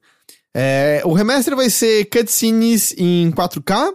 É, 0.55 1.01
o 1.03 1.13
remaster 1.13 1.55
vai 1.55 1.67
ser 1.67 2.05
cutscenes 2.05 2.93
em 2.95 3.31
4K 3.31 3.91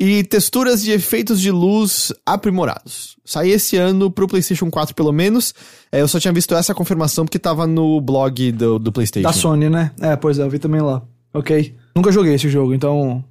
e 0.00 0.24
texturas 0.24 0.82
de 0.82 0.90
efeitos 0.90 1.40
de 1.40 1.52
luz 1.52 2.12
aprimorados. 2.26 3.16
Sai 3.24 3.50
esse 3.50 3.76
ano 3.76 4.10
pro 4.10 4.26
PlayStation 4.26 4.68
4, 4.68 4.96
pelo 4.96 5.12
menos. 5.12 5.54
É, 5.92 6.00
eu 6.00 6.08
só 6.08 6.18
tinha 6.18 6.32
visto 6.32 6.56
essa 6.56 6.74
confirmação 6.74 7.24
porque 7.24 7.38
tava 7.38 7.64
no 7.64 8.00
blog 8.00 8.50
do, 8.50 8.80
do 8.80 8.90
PlayStation. 8.90 9.28
Da 9.28 9.32
Sony, 9.32 9.70
né? 9.70 9.92
É, 10.00 10.16
pois 10.16 10.40
é, 10.40 10.42
eu 10.42 10.50
vi 10.50 10.58
também 10.58 10.80
lá. 10.80 11.04
Ok. 11.32 11.72
Nunca 11.94 12.10
joguei 12.10 12.34
esse 12.34 12.48
jogo, 12.48 12.74
então 12.74 13.22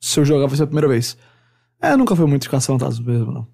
se 0.00 0.18
eu 0.18 0.24
jogar 0.24 0.46
vai 0.46 0.56
ser 0.56 0.62
a 0.62 0.66
primeira 0.66 0.88
vez. 0.88 1.14
É, 1.82 1.96
nunca 1.96 2.14
foi 2.14 2.26
muito 2.26 2.42
de 2.42 2.50
caça-fantasmas 2.50 3.06
mesmo, 3.06 3.32
não. 3.32 3.46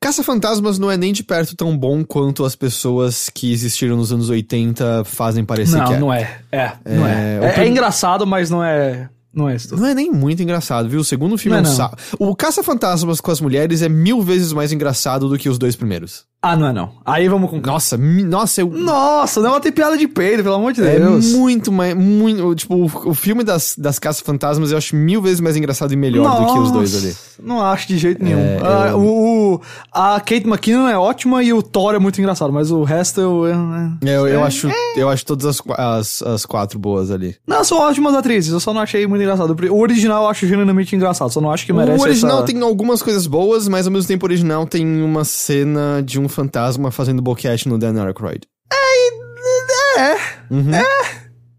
Caça-fantasmas 0.00 0.78
não 0.78 0.90
é 0.90 0.96
nem 0.96 1.12
de 1.12 1.22
perto 1.22 1.54
tão 1.54 1.76
bom 1.76 2.02
quanto 2.04 2.44
as 2.44 2.56
pessoas 2.56 3.28
que 3.28 3.52
existiram 3.52 3.96
nos 3.96 4.12
anos 4.12 4.30
80 4.30 5.04
fazem 5.04 5.44
parecer 5.44 5.76
não, 5.76 5.84
que 5.86 5.92
é. 5.92 5.98
Não, 5.98 6.12
é. 6.12 6.40
É, 6.50 6.72
não 6.86 7.06
é. 7.06 7.54
É, 7.54 7.60
é 7.60 7.68
engraçado, 7.68 8.26
mas 8.26 8.48
não 8.48 8.64
é 8.64 9.10
não 9.36 9.50
é 9.50 9.54
isso. 9.54 9.76
Não 9.76 9.86
é 9.86 9.94
nem 9.94 10.10
muito 10.10 10.42
engraçado, 10.42 10.88
viu? 10.88 11.00
O 11.00 11.04
segundo 11.04 11.36
filme 11.36 11.60
não 11.60 11.70
é, 11.70 11.76
é 11.76 11.90
um 12.18 12.30
O 12.30 12.34
Caça-Fantasmas 12.34 13.20
com 13.20 13.30
as 13.30 13.38
mulheres 13.38 13.82
é 13.82 13.88
mil 13.88 14.22
vezes 14.22 14.50
mais 14.50 14.72
engraçado 14.72 15.28
do 15.28 15.36
que 15.36 15.46
os 15.46 15.58
dois 15.58 15.76
primeiros. 15.76 16.24
Ah, 16.46 16.54
não 16.54 16.68
é 16.68 16.72
não. 16.72 16.90
Aí 17.04 17.28
vamos 17.28 17.50
com. 17.50 17.58
Nossa, 17.58 17.98
nossa, 17.98 18.60
eu. 18.60 18.68
Nossa, 18.70 19.40
não 19.40 19.56
é 19.56 19.60
tem 19.60 19.72
piada 19.72 19.98
de 19.98 20.06
peido, 20.06 20.44
pelo 20.44 20.54
amor 20.54 20.72
de 20.72 20.80
é 20.80 20.96
Deus. 20.96 21.34
É 21.34 21.36
muito 21.36 21.72
mais. 21.72 21.92
Muito, 21.92 22.54
tipo, 22.54 22.74
o, 22.76 22.84
o 22.84 23.14
filme 23.14 23.42
das, 23.42 23.74
das 23.76 23.98
Caça-Fantasmas 23.98 24.70
eu 24.70 24.78
acho 24.78 24.94
mil 24.94 25.20
vezes 25.20 25.40
mais 25.40 25.56
engraçado 25.56 25.92
e 25.92 25.96
melhor 25.96 26.22
nossa, 26.22 26.42
do 26.42 26.52
que 26.52 26.58
os 26.60 26.70
dois 26.70 26.94
ali. 26.94 27.16
Não 27.42 27.60
acho 27.60 27.88
de 27.88 27.98
jeito 27.98 28.22
nenhum. 28.22 28.38
É, 28.38 28.60
ah, 28.62 28.88
eu... 28.90 29.00
o, 29.00 29.60
a 29.92 30.20
Kate 30.20 30.46
McKinnon 30.46 30.86
é 30.86 30.96
ótima 30.96 31.42
e 31.42 31.52
o 31.52 31.60
Thor 31.62 31.96
é 31.96 31.98
muito 31.98 32.20
engraçado, 32.20 32.52
mas 32.52 32.70
o 32.70 32.84
resto 32.84 33.20
eu. 33.20 33.46
Eu, 33.46 34.08
eu, 34.08 34.28
eu 34.28 34.44
acho, 34.44 34.70
eu 34.96 35.08
acho 35.08 35.26
todas 35.26 35.46
as, 35.46 35.60
as, 35.76 36.22
as 36.22 36.46
quatro 36.46 36.78
boas 36.78 37.10
ali. 37.10 37.34
Não, 37.44 37.64
são 37.64 37.78
ótimas 37.78 38.14
atrizes, 38.14 38.52
eu 38.52 38.60
só 38.60 38.72
não 38.72 38.82
achei 38.82 39.04
muito 39.04 39.22
engraçado. 39.22 39.56
O 39.68 39.80
original 39.80 40.22
eu 40.22 40.28
acho 40.28 40.46
genuinamente 40.46 40.94
engraçado, 40.94 41.28
só 41.28 41.40
não 41.40 41.50
acho 41.50 41.66
que 41.66 41.72
merece. 41.72 41.98
O 41.98 42.02
original 42.02 42.38
essa... 42.38 42.46
tem 42.46 42.62
algumas 42.62 43.02
coisas 43.02 43.26
boas, 43.26 43.66
mas 43.66 43.86
ao 43.86 43.92
mesmo 43.92 44.06
tempo 44.06 44.24
o 44.24 44.28
original 44.28 44.64
tem 44.64 45.02
uma 45.02 45.24
cena 45.24 46.02
de 46.04 46.20
um 46.20 46.28
fantasma 46.36 46.90
fazendo 46.90 47.22
boquete 47.22 47.68
no 47.68 47.78
Dan 47.78 48.00
Aykroyd. 48.04 48.46
É, 48.72 50.00
é, 50.00 50.16
uhum. 50.50 50.74
é, 50.74 50.84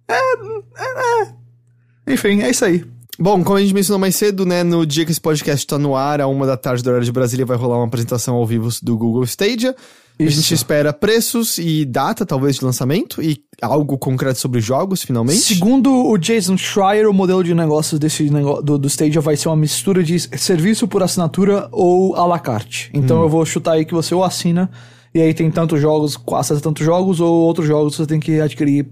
é, 0.08 1.22
é. 1.22 2.14
Enfim, 2.14 2.41
é 2.41 2.49
isso 2.52 2.64
aí. 2.64 2.86
Bom, 3.20 3.44
como 3.44 3.58
a 3.58 3.62
gente 3.62 3.74
mencionou 3.74 3.99
mais 3.99 4.16
cedo, 4.16 4.45
né, 4.45 4.64
no 4.64 4.86
dia 4.86 5.04
que 5.04 5.12
esse 5.12 5.20
podcast 5.20 5.66
tá 5.66 5.80
no 5.80 5.95
ar, 5.95 6.22
a 6.22 6.28
uma 6.28 6.45
da 6.45 6.56
tarde 6.56 6.84
do 6.84 6.88
horário 6.88 7.06
de 7.06 7.12
Brasília, 7.12 7.45
vai 7.45 7.58
rolar 7.58 7.78
uma 7.78 7.88
apresentação 7.88 8.36
ao 8.36 8.45
vivo 8.45 8.70
do 8.84 8.95
Google 8.95 9.24
Stadia. 9.24 9.76
Isso. 10.19 10.39
A 10.39 10.41
gente 10.41 10.53
espera 10.53 10.91
preços 10.91 11.57
e 11.57 11.85
data, 11.85 12.26
talvez, 12.26 12.56
de 12.56 12.65
lançamento 12.65 13.22
e 13.22 13.38
algo 13.61 13.98
concreto 13.98 14.39
sobre 14.39 14.60
jogos, 14.60 15.03
finalmente. 15.03 15.39
Segundo 15.41 15.91
o 15.91 16.18
Jason 16.18 16.57
Schreier, 16.57 17.07
o 17.07 17.14
modelo 17.14 17.44
de 17.44 17.53
negócios 17.53 17.99
desse 17.99 18.30
negócio, 18.30 18.64
do, 18.64 18.77
do 18.77 18.88
Stadia 18.88 19.22
vai 19.22 19.38
ser 19.38 19.49
uma 19.49 19.56
mistura 19.56 20.03
de 20.03 20.19
serviço 20.19 20.88
por 20.88 21.03
assinatura 21.03 21.69
ou 21.72 22.15
à 22.15 22.26
la 22.26 22.39
carte. 22.39 22.89
Então 22.94 23.19
hum. 23.19 23.23
eu 23.23 23.30
vou 23.30 23.45
chutar 23.45 23.73
aí 23.73 23.85
que 23.85 23.94
você 23.94 24.15
ou 24.15 24.23
assina 24.23 24.69
e 25.14 25.22
aí 25.22 25.34
tem 25.34 25.49
tantos 25.49 25.80
jogos, 25.80 26.18
acesso 26.34 26.60
a 26.60 26.64
tantos 26.64 26.85
jogos, 26.85 27.19
ou 27.19 27.44
outros 27.44 27.68
jogos 27.68 27.95
você 27.95 28.06
tem 28.06 28.19
que 28.19 28.39
adquirir 28.39 28.88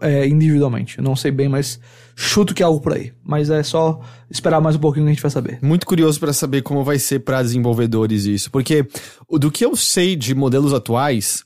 é, 0.00 0.26
individualmente. 0.26 0.98
Eu 0.98 1.04
não 1.04 1.16
sei 1.16 1.30
bem, 1.30 1.48
mas 1.48 1.80
chuto 2.14 2.54
que 2.54 2.62
é 2.62 2.66
algo 2.66 2.80
por 2.80 2.94
aí. 2.94 3.12
Mas 3.24 3.50
é 3.50 3.62
só 3.62 4.00
esperar 4.30 4.60
mais 4.60 4.76
um 4.76 4.78
pouquinho 4.78 5.04
que 5.04 5.10
a 5.10 5.14
gente 5.14 5.22
vai 5.22 5.30
saber. 5.30 5.58
Muito 5.62 5.86
curioso 5.86 6.18
para 6.18 6.32
saber 6.32 6.62
como 6.62 6.84
vai 6.84 6.98
ser 6.98 7.20
para 7.20 7.42
desenvolvedores 7.42 8.24
isso, 8.24 8.50
porque 8.50 8.86
do 9.30 9.50
que 9.50 9.64
eu 9.64 9.76
sei 9.76 10.16
de 10.16 10.34
modelos 10.34 10.72
atuais, 10.72 11.44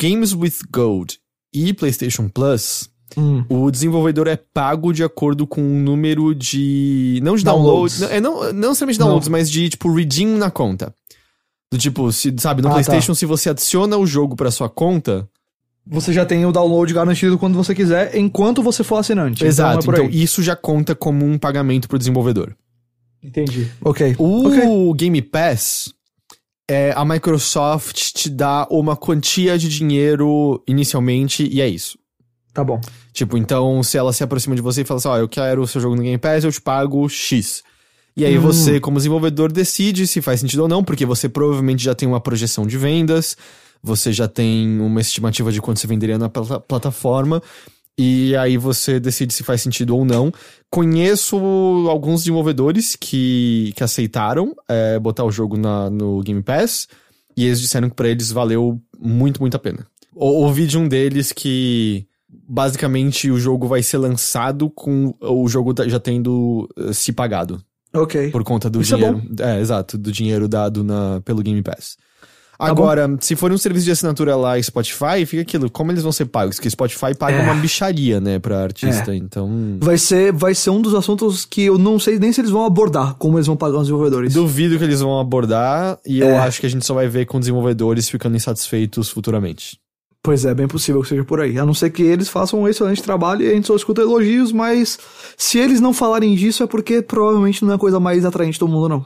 Games 0.00 0.34
with 0.34 0.58
Gold 0.72 1.18
e 1.54 1.72
PlayStation 1.72 2.28
Plus, 2.28 2.88
hum. 3.16 3.44
o 3.48 3.70
desenvolvedor 3.70 4.26
é 4.26 4.36
pago 4.36 4.92
de 4.92 5.04
acordo 5.04 5.46
com 5.46 5.60
o 5.60 5.78
número 5.78 6.34
de 6.34 7.20
não 7.22 7.36
de 7.36 7.44
downloads, 7.44 8.00
downloads 8.00 8.16
é 8.16 8.20
não 8.20 8.52
não 8.52 8.68
necessariamente 8.68 8.98
downloads, 8.98 9.28
não. 9.28 9.32
mas 9.32 9.50
de 9.50 9.68
tipo 9.68 9.92
redeem 9.92 10.28
na 10.28 10.50
conta. 10.50 10.94
Do 11.72 11.78
tipo, 11.78 12.12
se, 12.12 12.34
sabe, 12.36 12.60
no 12.60 12.68
ah, 12.68 12.72
PlayStation, 12.72 13.12
tá. 13.12 13.18
se 13.18 13.24
você 13.24 13.48
adiciona 13.48 13.96
o 13.96 14.06
jogo 14.06 14.36
pra 14.36 14.50
sua 14.50 14.68
conta. 14.68 15.26
Você 15.86 16.12
já 16.12 16.24
tem 16.24 16.46
o 16.46 16.52
download 16.52 16.92
garantido 16.94 17.38
quando 17.38 17.54
você 17.54 17.74
quiser, 17.74 18.16
enquanto 18.16 18.62
você 18.62 18.84
for 18.84 18.96
assinante. 18.96 19.38
Então 19.38 19.48
Exato. 19.48 19.90
Então, 19.90 19.94
é 19.94 20.06
então 20.06 20.10
isso 20.10 20.42
já 20.42 20.54
conta 20.54 20.94
como 20.94 21.26
um 21.26 21.36
pagamento 21.36 21.88
pro 21.88 21.98
desenvolvedor. 21.98 22.54
Entendi. 23.22 23.68
Ok. 23.80 24.14
O 24.18 24.46
okay. 24.46 24.94
Game 24.96 25.22
Pass, 25.22 25.92
é, 26.68 26.92
a 26.96 27.04
Microsoft 27.04 28.12
te 28.12 28.30
dá 28.30 28.66
uma 28.70 28.96
quantia 28.96 29.58
de 29.58 29.68
dinheiro 29.68 30.62
inicialmente 30.66 31.48
e 31.50 31.60
é 31.60 31.68
isso. 31.68 31.98
Tá 32.52 32.62
bom. 32.62 32.80
Tipo, 33.12 33.36
então, 33.36 33.82
se 33.82 33.96
ela 33.96 34.12
se 34.12 34.22
aproxima 34.22 34.54
de 34.54 34.62
você 34.62 34.82
e 34.82 34.84
fala 34.84 34.98
assim, 34.98 35.08
ó, 35.08 35.14
oh, 35.14 35.18
eu 35.18 35.28
quero 35.28 35.62
o 35.62 35.66
seu 35.66 35.80
jogo 35.80 35.96
no 35.96 36.02
Game 36.02 36.18
Pass, 36.18 36.44
eu 36.44 36.52
te 36.52 36.60
pago 36.60 37.08
X. 37.08 37.62
E 38.16 38.24
aí 38.26 38.36
hum. 38.36 38.42
você, 38.42 38.78
como 38.78 38.98
desenvolvedor, 38.98 39.50
decide 39.50 40.06
se 40.06 40.20
faz 40.20 40.40
sentido 40.40 40.60
ou 40.60 40.68
não, 40.68 40.84
porque 40.84 41.06
você 41.06 41.28
provavelmente 41.28 41.82
já 41.82 41.94
tem 41.94 42.06
uma 42.06 42.20
projeção 42.20 42.66
de 42.66 42.76
vendas, 42.76 43.36
você 43.82 44.12
já 44.12 44.28
tem 44.28 44.80
uma 44.80 45.00
estimativa 45.00 45.50
de 45.50 45.60
quanto 45.60 45.80
você 45.80 45.86
venderia 45.86 46.18
na 46.18 46.28
pl 46.28 46.60
plataforma, 46.66 47.42
e 47.98 48.34
aí 48.36 48.56
você 48.56 48.98
decide 48.98 49.34
se 49.34 49.42
faz 49.42 49.60
sentido 49.60 49.96
ou 49.96 50.04
não. 50.04 50.32
Conheço 50.70 51.36
alguns 51.88 52.20
desenvolvedores 52.20 52.96
que, 52.96 53.72
que 53.76 53.84
aceitaram 53.84 54.54
é, 54.68 54.98
botar 54.98 55.24
o 55.24 55.30
jogo 55.30 55.56
na, 55.56 55.90
no 55.90 56.20
Game 56.22 56.42
Pass, 56.42 56.88
e 57.36 57.46
eles 57.46 57.60
disseram 57.60 57.88
que 57.90 57.96
para 57.96 58.08
eles 58.08 58.30
valeu 58.30 58.80
muito, 58.98 59.40
muito 59.40 59.56
a 59.56 59.60
pena. 59.60 59.86
Ouvi 60.14 60.66
de 60.66 60.78
um 60.78 60.86
deles 60.86 61.32
que 61.32 62.06
basicamente 62.28 63.30
o 63.30 63.38
jogo 63.38 63.66
vai 63.66 63.82
ser 63.82 63.98
lançado 63.98 64.70
com 64.70 65.14
o 65.20 65.48
jogo 65.48 65.74
já 65.86 65.98
tendo 65.98 66.68
uh, 66.78 66.92
se 66.92 67.12
pagado. 67.12 67.62
Ok. 67.94 68.30
Por 68.30 68.42
conta 68.42 68.70
do 68.70 68.80
Isso 68.80 68.94
é 68.94 68.98
dinheiro. 68.98 69.22
É, 69.40 69.56
é, 69.56 69.60
exato, 69.60 69.98
do 69.98 70.10
dinheiro 70.10 70.48
dado 70.48 70.82
na, 70.82 71.20
pelo 71.22 71.42
Game 71.42 71.62
Pass. 71.62 71.96
Tá 72.62 72.70
Agora, 72.70 73.08
tá 73.08 73.16
se 73.20 73.34
for 73.34 73.50
um 73.50 73.58
serviço 73.58 73.84
de 73.84 73.90
assinatura 73.90 74.36
lá 74.36 74.60
Spotify, 74.62 75.26
fica 75.26 75.42
aquilo, 75.42 75.68
como 75.68 75.90
eles 75.90 76.02
vão 76.02 76.12
ser 76.12 76.26
pagos? 76.26 76.60
Que 76.60 76.70
Spotify 76.70 77.12
paga 77.18 77.38
é. 77.38 77.42
uma 77.42 77.54
bicharia, 77.54 78.20
né, 78.20 78.38
pra 78.38 78.62
artista, 78.62 79.12
é. 79.12 79.16
então... 79.16 79.78
Vai 79.80 79.98
ser, 79.98 80.32
vai 80.32 80.54
ser 80.54 80.70
um 80.70 80.80
dos 80.80 80.94
assuntos 80.94 81.44
que 81.44 81.62
eu 81.62 81.76
não 81.76 81.98
sei 81.98 82.20
nem 82.20 82.32
se 82.32 82.40
eles 82.40 82.52
vão 82.52 82.64
abordar, 82.64 83.14
como 83.14 83.36
eles 83.36 83.48
vão 83.48 83.56
pagar 83.56 83.78
os 83.78 83.82
desenvolvedores. 83.82 84.32
Duvido 84.32 84.78
que 84.78 84.84
eles 84.84 85.00
vão 85.00 85.18
abordar, 85.18 85.98
e 86.06 86.20
eu 86.20 86.28
é. 86.28 86.38
acho 86.38 86.60
que 86.60 86.66
a 86.66 86.70
gente 86.70 86.86
só 86.86 86.94
vai 86.94 87.08
ver 87.08 87.26
com 87.26 87.40
desenvolvedores 87.40 88.08
ficando 88.08 88.36
insatisfeitos 88.36 89.10
futuramente. 89.10 89.80
Pois 90.22 90.44
é, 90.44 90.54
bem 90.54 90.68
possível 90.68 91.02
que 91.02 91.08
seja 91.08 91.24
por 91.24 91.40
aí. 91.40 91.58
A 91.58 91.66
não 91.66 91.74
ser 91.74 91.90
que 91.90 92.02
eles 92.02 92.28
façam 92.28 92.60
um 92.60 92.68
excelente 92.68 93.02
trabalho 93.02 93.42
e 93.42 93.50
a 93.50 93.54
gente 93.54 93.66
só 93.66 93.74
escuta 93.74 94.02
elogios, 94.02 94.52
mas 94.52 94.96
se 95.36 95.58
eles 95.58 95.80
não 95.80 95.92
falarem 95.92 96.36
disso 96.36 96.62
é 96.62 96.66
porque 96.66 97.02
provavelmente 97.02 97.64
não 97.64 97.72
é 97.72 97.74
a 97.74 97.78
coisa 97.78 97.98
mais 97.98 98.24
atraente 98.24 98.56
do 98.56 98.68
mundo, 98.68 98.88
não. 98.88 99.04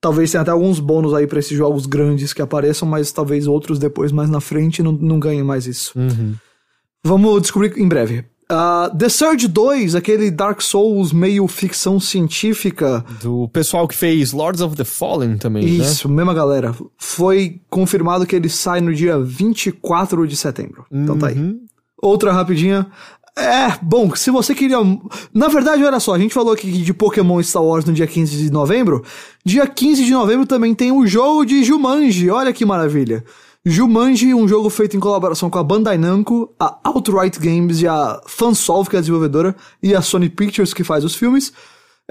Talvez 0.00 0.30
tenha 0.30 0.40
até 0.40 0.50
alguns 0.50 0.80
bônus 0.80 1.12
aí 1.12 1.26
para 1.26 1.38
esses 1.38 1.56
jogos 1.56 1.84
grandes 1.84 2.32
que 2.32 2.40
apareçam, 2.40 2.88
mas 2.88 3.12
talvez 3.12 3.46
outros 3.46 3.78
depois, 3.78 4.10
mais 4.10 4.30
na 4.30 4.40
frente, 4.40 4.82
não, 4.82 4.92
não 4.92 5.20
ganhem 5.20 5.42
mais 5.42 5.66
isso. 5.66 5.92
Uhum. 5.98 6.34
Vamos 7.04 7.42
descobrir 7.42 7.78
em 7.78 7.86
breve. 7.86 8.24
Uh, 8.50 8.96
The 8.96 9.08
Surge 9.08 9.46
2, 9.46 9.94
aquele 9.94 10.28
Dark 10.28 10.60
Souls 10.60 11.12
meio 11.12 11.46
ficção 11.46 12.00
científica. 12.00 13.04
Do 13.22 13.48
pessoal 13.50 13.86
que 13.86 13.94
fez 13.94 14.32
Lords 14.32 14.60
of 14.60 14.74
the 14.74 14.82
Fallen 14.82 15.36
também, 15.36 15.64
Isso, 15.64 16.08
né? 16.08 16.16
mesma 16.16 16.34
galera. 16.34 16.74
Foi 16.98 17.60
confirmado 17.70 18.26
que 18.26 18.34
ele 18.34 18.48
sai 18.48 18.80
no 18.80 18.92
dia 18.92 19.20
24 19.20 20.26
de 20.26 20.36
setembro. 20.36 20.84
Então 20.90 21.16
tá 21.16 21.28
aí. 21.28 21.38
Uhum. 21.38 21.60
Outra 22.02 22.32
rapidinha. 22.32 22.88
É, 23.40 23.78
bom, 23.80 24.14
se 24.14 24.30
você 24.30 24.54
queria. 24.54 24.76
Na 25.32 25.48
verdade, 25.48 25.82
olha 25.82 25.98
só, 25.98 26.14
a 26.14 26.18
gente 26.18 26.34
falou 26.34 26.52
aqui 26.52 26.70
de 26.70 26.92
Pokémon 26.92 27.42
Star 27.42 27.64
Wars 27.64 27.86
no 27.86 27.92
dia 27.92 28.06
15 28.06 28.36
de 28.36 28.50
novembro. 28.50 29.02
Dia 29.44 29.66
15 29.66 30.04
de 30.04 30.12
novembro 30.12 30.46
também 30.46 30.74
tem 30.74 30.92
o 30.92 31.06
jogo 31.06 31.46
de 31.46 31.64
Jumanji. 31.64 32.28
Olha 32.28 32.52
que 32.52 32.66
maravilha. 32.66 33.24
Jumanji, 33.64 34.34
um 34.34 34.46
jogo 34.46 34.68
feito 34.68 34.96
em 34.96 35.00
colaboração 35.00 35.48
com 35.48 35.58
a 35.58 35.64
Bandai 35.64 35.96
Namco, 35.96 36.54
a 36.58 36.78
Outright 36.84 37.38
Games 37.38 37.80
e 37.80 37.88
a 37.88 38.20
Fansolve, 38.26 38.90
que 38.90 38.96
é 38.96 38.98
a 38.98 39.02
desenvolvedora, 39.02 39.56
e 39.82 39.94
a 39.94 40.02
Sony 40.02 40.28
Pictures, 40.28 40.74
que 40.74 40.84
faz 40.84 41.02
os 41.02 41.14
filmes. 41.14 41.52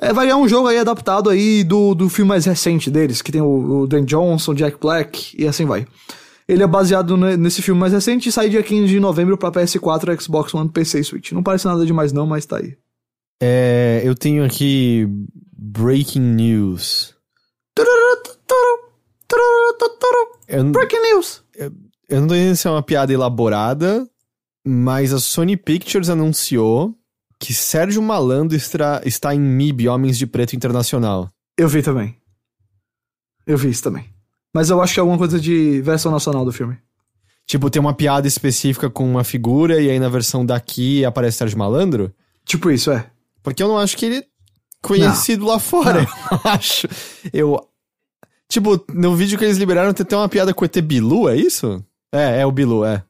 É, 0.02 0.12
vai 0.12 0.30
é 0.30 0.36
um 0.36 0.48
jogo 0.48 0.68
aí 0.68 0.80
adaptado 0.80 1.30
aí 1.30 1.64
do, 1.64 1.94
do 1.94 2.10
filme 2.10 2.30
mais 2.30 2.46
recente 2.46 2.90
deles, 2.90 3.22
que 3.22 3.32
tem 3.32 3.42
o, 3.42 3.82
o 3.82 3.88
Dan 3.88 4.06
Johnson, 4.06 4.54
Jack 4.54 4.78
Black 4.80 5.36
e 5.38 5.48
assim 5.48 5.66
vai. 5.66 5.86
Ele 6.50 6.64
é 6.64 6.68
baseado 6.68 7.16
nesse 7.16 7.62
filme 7.62 7.80
mais 7.80 7.94
recente 7.94 8.28
e 8.28 8.32
sai 8.32 8.50
dia 8.50 8.64
15 8.64 8.88
de 8.88 9.00
novembro 9.00 9.38
pra 9.38 9.52
PS4, 9.52 10.20
Xbox 10.20 10.52
One, 10.52 10.68
PC 10.68 11.00
e 11.00 11.04
Switch. 11.04 11.32
Não 11.32 11.44
parece 11.44 11.68
nada 11.68 11.86
demais 11.86 12.12
não, 12.12 12.26
mas 12.26 12.44
tá 12.44 12.58
aí. 12.58 12.76
É, 13.40 14.02
eu 14.04 14.16
tenho 14.16 14.44
aqui 14.44 15.08
Breaking 15.56 16.20
News. 16.20 17.16
Eu, 20.48 20.64
Breaking 20.72 21.02
News! 21.14 21.44
eu 21.56 22.22
não 22.22 22.28
tô 22.28 22.34
entendendo 22.34 22.56
se 22.56 22.68
é 22.68 22.72
uma 22.72 22.82
piada 22.82 23.14
elaborada, 23.14 24.10
mas 24.66 25.14
a 25.14 25.20
Sony 25.20 25.56
Pictures 25.56 26.10
anunciou 26.10 26.96
que 27.40 27.54
Sérgio 27.54 28.02
Malandro 28.02 28.58
está 28.58 29.36
em 29.36 29.40
MIB, 29.40 29.88
Homens 29.88 30.18
de 30.18 30.26
Preto 30.26 30.56
Internacional. 30.56 31.30
Eu 31.56 31.70
vi 31.70 31.84
também. 31.84 32.18
Eu 33.46 33.56
vi 33.56 33.70
isso 33.70 33.84
também. 33.84 34.10
Mas 34.54 34.70
eu 34.70 34.82
acho 34.82 34.94
que 34.94 35.00
é 35.00 35.02
alguma 35.02 35.18
coisa 35.18 35.40
de 35.40 35.82
versão 35.82 36.12
nacional 36.12 36.44
do 36.44 36.52
filme. 36.52 36.78
Tipo, 37.46 37.70
tem 37.70 37.80
uma 37.80 37.94
piada 37.94 38.28
específica 38.28 38.90
com 38.90 39.10
uma 39.10 39.24
figura 39.24 39.82
e 39.82 39.90
aí 39.90 40.00
na 40.00 40.10
versão 40.10 40.46
daqui 40.46 41.04
aparece 41.04 41.38
Sérgio 41.38 41.58
Malandro? 41.58 42.14
Tipo 42.46 42.70
isso, 42.70 42.92
é. 42.92 43.10
Porque 43.42 43.64
eu 43.64 43.68
não 43.68 43.78
acho 43.78 43.98
que 43.98 44.06
ele 44.06 44.18
é 44.18 44.24
conhecido 44.82 45.46
lá 45.46 45.60
fora. 45.60 46.06
Eu 46.32 46.40
acho. 46.44 46.88
Eu. 47.34 47.60
Tipo, 48.48 48.84
no 48.94 49.16
vídeo 49.16 49.38
que 49.38 49.46
eles 49.46 49.58
liberaram 49.58 49.94
tem 49.94 50.04
até 50.04 50.16
uma 50.16 50.30
piada 50.30 50.54
com 50.54 50.64
o 50.64 50.66
ET 50.66 50.82
Bilu, 50.82 51.30
é 51.30 51.36
isso? 51.36 51.84
É, 52.12 52.42
é 52.42 52.46
o 52.46 52.52
Bilu, 52.52 52.84
é. 52.84 53.04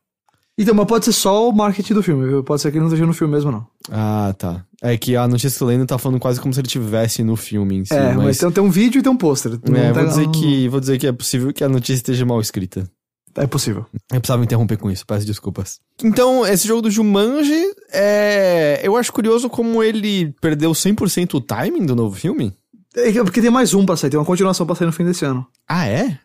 Então, 0.62 0.76
mas 0.76 0.86
pode 0.88 1.06
ser 1.06 1.14
só 1.14 1.48
o 1.50 1.54
marketing 1.54 1.94
do 1.94 2.04
filme, 2.04 2.28
viu? 2.28 2.44
Pode 2.44 2.62
ser 2.62 2.70
que 2.70 2.76
ele 2.78 2.82
não 2.82 2.88
esteja 2.88 3.06
no 3.06 3.14
filme 3.14 3.34
mesmo, 3.34 3.50
não. 3.52 3.66
Ah, 3.90 4.36
tá. 4.38 4.66
É 4.82 4.98
que 4.98 5.16
a 5.16 5.26
notícia 5.28 5.58
que 5.58 5.64
eu 5.64 5.68
lendo 5.68 5.86
tá 5.86 5.98
falando 5.98 6.20
quase 6.20 6.40
como 6.42 6.54
se 6.54 6.60
ele 6.60 6.68
tivesse 6.68 7.24
no 7.24 7.36
filme 7.38 7.78
em 7.78 7.86
si. 7.86 7.94
é, 7.94 8.14
mas, 8.14 8.26
mas 8.26 8.38
tem, 8.38 8.52
tem 8.52 8.64
um 8.64 8.70
vídeo 8.70 9.00
e 9.00 9.02
tem 9.02 9.12
um 9.12 9.16
pôster. 9.18 9.54
É, 9.54 9.58
tá- 9.58 10.00
vou 10.02 10.06
dizer, 10.10 10.28
que, 10.32 10.68
vou 10.68 10.80
dizer 10.82 10.98
que 10.98 11.08
é 11.08 11.12
possível 11.14 11.54
que 11.54 11.64
a 11.64 11.70
notícia 11.70 11.94
esteja 12.02 12.26
mal 12.26 12.42
escrita. 12.42 12.90
É 13.36 13.48
possível. 13.48 13.86
Eu 14.12 14.20
precisava 14.20 14.44
interromper 14.44 14.76
com 14.78 14.92
isso, 14.92 15.06
peço 15.06 15.26
desculpas. 15.26 15.80
Então, 16.04 16.46
esse 16.46 16.68
jogo 16.68 16.82
do 16.82 16.92
Jumanji, 16.92 17.64
é... 17.94 18.80
eu 18.84 18.98
acho 18.98 19.14
curioso 19.14 19.50
como 19.50 19.82
ele 19.84 20.34
perdeu 20.42 20.72
100% 20.72 21.36
o 21.36 21.42
timing 21.42 21.86
do 21.86 21.96
novo 21.96 22.16
filme. 22.18 22.54
É 22.96 23.12
que- 23.12 23.24
porque 23.24 23.40
tem 23.42 23.52
mais 23.52 23.74
um 23.74 23.86
pra 23.86 23.96
sair, 23.96 24.10
tem 24.10 24.20
uma 24.20 24.26
continuação 24.26 24.66
pra 24.66 24.76
sair 24.76 24.88
no 24.88 24.92
fim 24.94 25.06
desse 25.06 25.24
ano. 25.24 25.46
Ah, 25.68 25.88
é? 25.88 26.18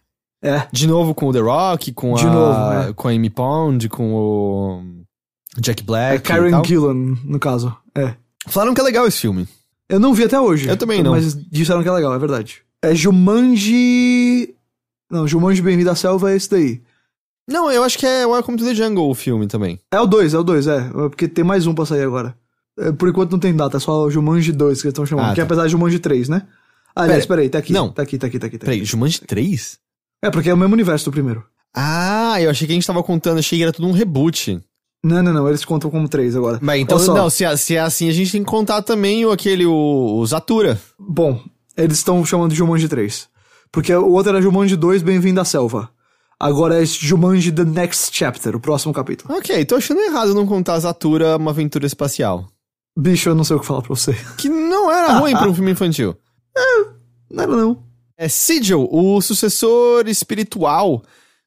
É. 0.42 0.66
De 0.72 0.86
novo 0.86 1.14
com 1.14 1.28
o 1.28 1.32
The 1.32 1.40
Rock, 1.40 1.92
com 1.92 2.14
De 2.14 2.26
a... 2.26 2.30
novo, 2.30 2.72
é. 2.90 2.92
com 2.92 3.08
a 3.08 3.10
Amy 3.12 3.30
Pond, 3.30 3.88
com 3.88 4.14
o 4.14 4.82
Jack 5.58 5.82
Black 5.82 6.12
É 6.12 6.16
e 6.16 6.20
Karen. 6.20 6.64
Gillan, 6.64 7.16
no 7.24 7.38
caso. 7.38 7.74
É. 7.94 8.14
Falaram 8.46 8.74
que 8.74 8.80
é 8.80 8.84
legal 8.84 9.06
esse 9.06 9.20
filme. 9.20 9.48
Eu 9.88 9.98
não 9.98 10.12
vi 10.12 10.24
até 10.24 10.38
hoje. 10.40 10.68
Eu 10.68 10.76
também 10.76 11.02
não. 11.02 11.12
Mas 11.12 11.34
disseram 11.50 11.82
que 11.82 11.88
é 11.88 11.92
legal, 11.92 12.14
é 12.14 12.18
verdade. 12.18 12.62
É 12.82 12.94
Jumanji... 12.94 14.54
Não, 15.10 15.26
Jumanji 15.28 15.62
Bem-vindo 15.62 15.90
à 15.90 15.94
Selva 15.94 16.32
é 16.32 16.36
esse 16.36 16.50
daí. 16.50 16.82
Não, 17.48 17.70
eu 17.70 17.82
acho 17.84 17.98
que 17.98 18.06
é 18.06 18.26
Welcome 18.26 18.56
to 18.58 18.64
the 18.64 18.74
Jungle 18.74 19.08
o 19.10 19.14
filme 19.14 19.46
também. 19.46 19.78
É 19.92 20.00
o 20.00 20.06
2, 20.06 20.34
é 20.34 20.38
o 20.38 20.42
2, 20.42 20.66
é. 20.66 20.80
Porque 20.90 21.28
tem 21.28 21.44
mais 21.44 21.66
um 21.66 21.74
pra 21.74 21.84
sair 21.86 22.02
agora. 22.02 22.34
É, 22.78 22.90
Por 22.92 23.08
enquanto 23.08 23.32
não 23.32 23.38
tem 23.38 23.54
data, 23.54 23.76
é 23.76 23.80
só 23.80 24.04
o 24.04 24.10
Jumanji 24.10 24.50
2 24.52 24.80
que 24.80 24.86
eles 24.88 24.92
estão 24.92 25.06
chamando. 25.06 25.30
Ah, 25.30 25.34
que 25.34 25.40
é 25.40 25.44
tá. 25.44 25.46
apesar 25.46 25.64
de 25.66 25.72
Jumanji 25.72 25.98
3, 25.98 26.28
né? 26.28 26.46
Aliás, 26.96 27.26
Pera. 27.26 27.36
peraí, 27.36 27.48
tá 27.50 27.58
aqui. 27.58 27.72
Não. 27.72 27.90
Tá 27.90 28.02
aqui, 28.02 28.18
tá 28.18 28.26
aqui, 28.26 28.38
tá 28.38 28.46
aqui. 28.46 28.58
Tá 28.58 28.64
Peraí, 28.64 28.78
aqui. 28.78 28.86
Jumanji 28.86 29.20
3? 29.20 29.78
É, 30.24 30.30
porque 30.30 30.48
é 30.48 30.54
o 30.54 30.56
mesmo 30.56 30.72
universo 30.72 31.04
do 31.04 31.12
primeiro. 31.12 31.44
Ah, 31.76 32.40
eu 32.40 32.48
achei 32.48 32.66
que 32.66 32.72
a 32.72 32.76
gente 32.76 32.86
tava 32.86 33.02
contando, 33.02 33.40
achei 33.40 33.58
que 33.58 33.62
era 33.62 33.72
tudo 33.72 33.86
um 33.86 33.92
reboot. 33.92 34.58
Não, 35.04 35.22
não, 35.22 35.34
não, 35.34 35.46
eles 35.46 35.66
contam 35.66 35.90
como 35.90 36.08
3 36.08 36.34
agora. 36.34 36.58
Mas 36.62 36.80
então, 36.80 36.98
não, 37.14 37.28
se 37.28 37.44
é, 37.44 37.54
se 37.58 37.76
é 37.76 37.80
assim, 37.80 38.08
a 38.08 38.12
gente 38.12 38.32
tem 38.32 38.42
que 38.42 38.50
contar 38.50 38.80
também 38.80 39.26
o 39.26 39.30
aquele, 39.30 39.66
o, 39.66 40.16
o 40.16 40.26
Zatura. 40.26 40.80
Bom, 40.98 41.38
eles 41.76 41.98
estão 41.98 42.24
chamando 42.24 42.52
de 42.52 42.56
Jumanji 42.56 42.88
3. 42.88 43.28
Porque 43.70 43.94
o 43.94 44.12
outro 44.12 44.30
era 44.30 44.40
Jumanji 44.40 44.76
2, 44.76 45.02
Bem-vindo 45.02 45.42
à 45.42 45.44
Selva. 45.44 45.90
Agora 46.40 46.82
é 46.82 46.86
Jumanji 46.86 47.52
The 47.52 47.64
Next 47.66 48.08
Chapter, 48.16 48.56
o 48.56 48.60
próximo 48.60 48.94
capítulo. 48.94 49.36
Ok, 49.36 49.62
tô 49.66 49.76
achando 49.76 50.00
errado 50.00 50.34
não 50.34 50.46
contar 50.46 50.78
Zatura 50.78 51.36
uma 51.36 51.50
aventura 51.50 51.84
espacial. 51.84 52.48
Bicho, 52.98 53.28
eu 53.28 53.34
não 53.34 53.44
sei 53.44 53.56
o 53.56 53.60
que 53.60 53.66
falar 53.66 53.82
pra 53.82 53.94
você. 53.94 54.16
Que 54.38 54.48
não 54.48 54.90
era 54.90 55.18
ruim 55.18 55.32
pra 55.32 55.50
um 55.50 55.54
filme 55.54 55.72
infantil. 55.72 56.16
Não 57.30 57.42
era 57.42 57.56
não. 57.56 57.93
É 58.16 58.28
Sigil, 58.28 58.88
o 58.90 59.20
sucessor 59.20 60.06
espiritual 60.08 61.02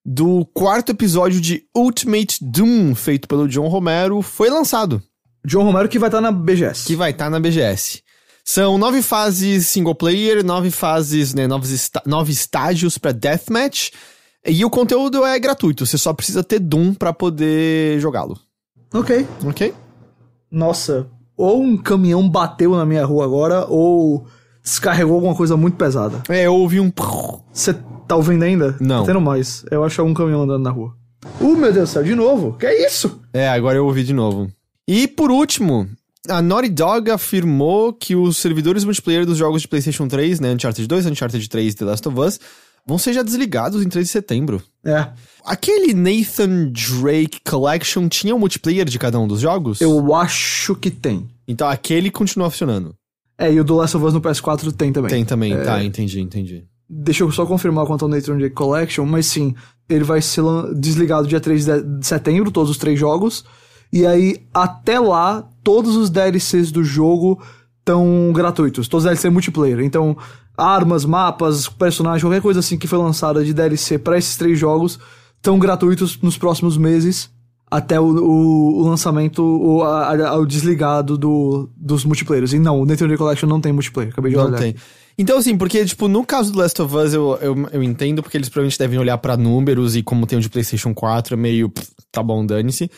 do 0.05 0.45
quarto 0.53 0.91
episódio 0.91 1.39
de 1.39 1.63
Ultimate 1.75 2.37
Doom, 2.41 2.93
feito 2.93 3.27
pelo 3.27 3.47
John 3.47 3.67
Romero, 3.67 4.21
foi 4.21 4.49
lançado, 4.49 5.01
John 5.45 5.63
Romero 5.63 5.87
que 5.87 5.99
vai 5.99 6.09
estar 6.09 6.19
na 6.21 6.31
BGS. 6.31 6.85
que 6.85 6.95
vai 6.95 7.11
estar 7.11 7.29
na 7.29 7.39
BGS. 7.39 8.01
São 8.43 8.77
nove 8.77 9.01
fases 9.01 9.67
single 9.67 9.95
player, 9.95 10.43
nove 10.43 10.71
fases, 10.71 11.33
né, 11.33 11.47
nove, 11.47 11.73
esta- 11.73 12.01
nove 12.05 12.31
estágios 12.31 12.97
pra 12.97 13.11
deathmatch, 13.11 13.91
e 14.45 14.63
o 14.63 14.69
conteúdo 14.69 15.25
é 15.25 15.37
gratuito, 15.39 15.85
você 15.85 15.97
só 15.97 16.13
precisa 16.13 16.43
ter 16.43 16.59
Doom 16.59 16.93
pra 16.93 17.11
poder 17.13 17.99
jogá-lo, 17.99 18.37
Ok. 18.93 19.25
ok? 19.45 19.73
Nossa, 20.51 21.07
ou 21.35 21.61
um 21.61 21.77
caminhão 21.77 22.27
bateu 22.29 22.71
na 22.71 22.85
minha 22.85 23.05
rua 23.05 23.25
agora, 23.25 23.65
ou 23.67 24.25
descarregou 24.67 25.15
alguma 25.15 25.33
coisa 25.33 25.55
muito 25.55 25.77
pesada. 25.77 26.21
É, 26.27 26.45
eu 26.45 26.53
ouvi 26.53 26.79
um... 26.79 26.91
Você 27.53 27.73
tá 28.05 28.15
ouvindo 28.15 28.43
ainda? 28.43 28.75
Não. 28.81 29.01
Tá 29.01 29.07
tendo 29.07 29.21
mais. 29.21 29.65
Eu 29.71 29.83
acho 29.83 30.03
um 30.03 30.13
caminhão 30.13 30.43
andando 30.43 30.63
na 30.63 30.69
rua. 30.69 30.93
Uh, 31.39 31.55
meu 31.55 31.71
Deus 31.71 31.89
do 31.89 31.93
céu, 31.93 32.03
de 32.03 32.13
novo? 32.13 32.57
Que 32.57 32.65
é 32.65 32.85
isso? 32.85 33.21
É, 33.33 33.47
agora 33.47 33.77
eu 33.77 33.85
ouvi 33.85 34.03
de 34.03 34.13
novo. 34.13 34.51
E 34.85 35.07
por 35.07 35.31
último, 35.31 35.87
a 36.27 36.41
Naughty 36.41 36.69
Dog 36.69 37.09
afirmou 37.09 37.93
que 37.93 38.15
os 38.15 38.37
servidores 38.37 38.83
multiplayer 38.83 39.25
dos 39.25 39.37
jogos 39.37 39.61
de 39.61 39.67
PlayStation 39.67 40.07
3, 40.07 40.41
né, 40.41 40.53
Uncharted 40.53 40.85
2, 40.85 41.05
Uncharted 41.05 41.49
3 41.49 41.73
e 41.73 41.75
The 41.75 41.85
Last 41.85 42.07
of 42.07 42.19
Us, 42.19 42.39
vão 42.85 42.97
ser 42.97 43.13
já 43.13 43.23
desligados 43.23 43.83
em 43.83 43.89
3 43.89 44.05
de 44.05 44.11
setembro. 44.11 44.61
É. 44.85 45.07
Aquele 45.45 45.93
Nathan 45.93 46.71
Drake 46.71 47.39
Collection 47.49 48.07
tinha 48.09 48.35
o 48.35 48.39
multiplayer 48.39 48.85
de 48.85 48.99
cada 48.99 49.17
um 49.17 49.27
dos 49.27 49.39
jogos? 49.39 49.79
Eu 49.79 50.13
acho 50.13 50.75
que 50.75 50.91
tem. 50.91 51.27
Então 51.47 51.67
aquele 51.69 52.11
continua 52.11 52.49
funcionando. 52.49 52.93
É, 53.37 53.51
e 53.53 53.59
o 53.59 53.63
do 53.63 53.75
Last 53.75 53.95
of 53.95 54.05
Us 54.05 54.13
no 54.13 54.21
PS4 54.21 54.71
tem 54.71 54.91
também. 54.91 55.09
Tem 55.09 55.25
também, 55.25 55.55
tá, 55.63 55.83
entendi, 55.83 56.19
entendi. 56.19 56.65
Deixa 56.89 57.23
eu 57.23 57.31
só 57.31 57.45
confirmar 57.45 57.85
quanto 57.85 58.05
ao 58.05 58.09
Nathan 58.09 58.37
Drake 58.37 58.55
Collection, 58.55 59.05
mas 59.05 59.25
sim, 59.25 59.53
ele 59.89 60.03
vai 60.03 60.21
ser 60.21 60.41
desligado 60.75 61.27
dia 61.27 61.39
3 61.39 61.65
de 61.65 61.81
de 61.81 62.07
setembro, 62.07 62.49
todos 62.49 62.71
os 62.71 62.77
três 62.77 62.99
jogos. 62.99 63.45
E 63.91 64.05
aí, 64.05 64.41
até 64.53 64.99
lá, 64.99 65.47
todos 65.63 65.95
os 65.95 66.09
DLCs 66.09 66.71
do 66.71 66.83
jogo 66.83 67.41
estão 67.79 68.31
gratuitos. 68.33 68.87
Todos 68.87 69.05
os 69.05 69.09
DLCs 69.09 69.31
multiplayer. 69.31 69.79
Então, 69.81 70.17
armas, 70.57 71.05
mapas, 71.05 71.67
personagens, 71.67 72.23
qualquer 72.23 72.41
coisa 72.41 72.59
assim 72.59 72.77
que 72.77 72.87
foi 72.87 72.97
lançada 72.97 73.43
de 73.43 73.53
DLC 73.53 73.97
para 73.97 74.17
esses 74.17 74.35
três 74.35 74.57
jogos 74.57 74.99
estão 75.35 75.59
gratuitos 75.59 76.19
nos 76.21 76.37
próximos 76.37 76.77
meses. 76.77 77.29
Até 77.69 77.99
o, 77.99 78.05
o- 78.05 78.77
o 78.77 78.81
lançamento, 78.87 79.43
o, 79.43 79.83
a- 79.83 80.13
a- 80.29 80.37
o 80.37 80.45
desligado 80.45 81.17
do, 81.17 81.69
dos 81.75 82.05
multiplayers. 82.05 82.53
E 82.53 82.59
não, 82.59 82.81
o 82.81 82.85
Drake 82.85 83.17
Collection 83.17 83.47
não 83.49 83.59
tem 83.59 83.73
multiplayer. 83.73 84.11
Acabei 84.13 84.31
de 84.31 84.37
Não 84.37 84.45
olhar. 84.45 84.57
tem. 84.57 84.75
Então, 85.19 85.37
assim, 85.37 85.57
porque, 85.57 85.83
tipo, 85.83 86.07
no 86.07 86.23
caso 86.25 86.51
do 86.53 86.59
Last 86.59 86.79
of 86.81 86.95
Us, 86.95 87.11
eu, 87.13 87.37
eu, 87.41 87.69
eu 87.73 87.83
entendo, 87.83 88.21
porque 88.21 88.37
eles 88.37 88.47
provavelmente 88.49 88.77
devem 88.79 88.99
olhar 88.99 89.17
pra 89.17 89.35
números 89.35 89.95
e 89.95 90.03
como 90.03 90.25
tem 90.27 90.37
o 90.37 90.41
de 90.41 90.47
PlayStation 90.49 90.93
4, 90.93 91.33
é 91.33 91.37
meio, 91.37 91.69
pff, 91.69 91.87
tá 92.11 92.21
bom, 92.23 92.45
dane-se. 92.45 92.89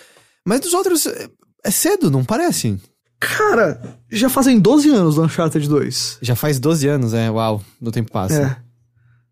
Mas 0.45 0.59
dos 0.59 0.73
outros, 0.73 1.05
é- 1.07 1.29
é 1.65 1.71
cedo, 1.71 2.11
não 2.11 2.23
parece? 2.23 2.77
Cara, 3.19 3.81
já 4.11 4.29
fazem 4.29 4.59
12 4.59 4.89
anos 4.89 5.15
do 5.15 5.23
Uncharted 5.23 5.67
2. 5.67 6.19
Já 6.21 6.35
faz 6.35 6.59
12 6.59 6.87
anos, 6.87 7.13
é, 7.13 7.31
uau, 7.31 7.61
no 7.81 7.89
tempo 7.91 8.11
passa. 8.11 8.41
É. 8.41 8.55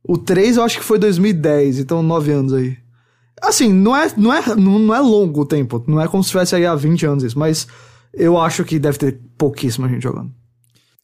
O 0.07 0.17
3 0.17 0.57
eu 0.57 0.63
acho 0.63 0.77
que 0.79 0.83
foi 0.83 0.97
2010, 0.97 1.79
então 1.79 2.01
9 2.01 2.31
anos 2.31 2.53
aí. 2.53 2.77
Assim, 3.41 3.71
não 3.71 3.95
é, 3.95 4.11
não 4.17 4.33
é, 4.33 4.55
não 4.55 4.95
é 4.95 4.99
longo 4.99 5.41
o 5.41 5.45
tempo. 5.45 5.83
Não 5.87 6.01
é 6.01 6.07
como 6.07 6.23
se 6.23 6.31
tivesse 6.31 6.55
aí 6.55 6.65
há 6.65 6.75
20 6.75 7.05
anos 7.05 7.23
isso, 7.23 7.37
mas 7.37 7.67
eu 8.13 8.37
acho 8.37 8.63
que 8.63 8.79
deve 8.79 8.97
ter 8.97 9.19
pouquíssima 9.37 9.87
gente 9.87 10.03
jogando. 10.03 10.31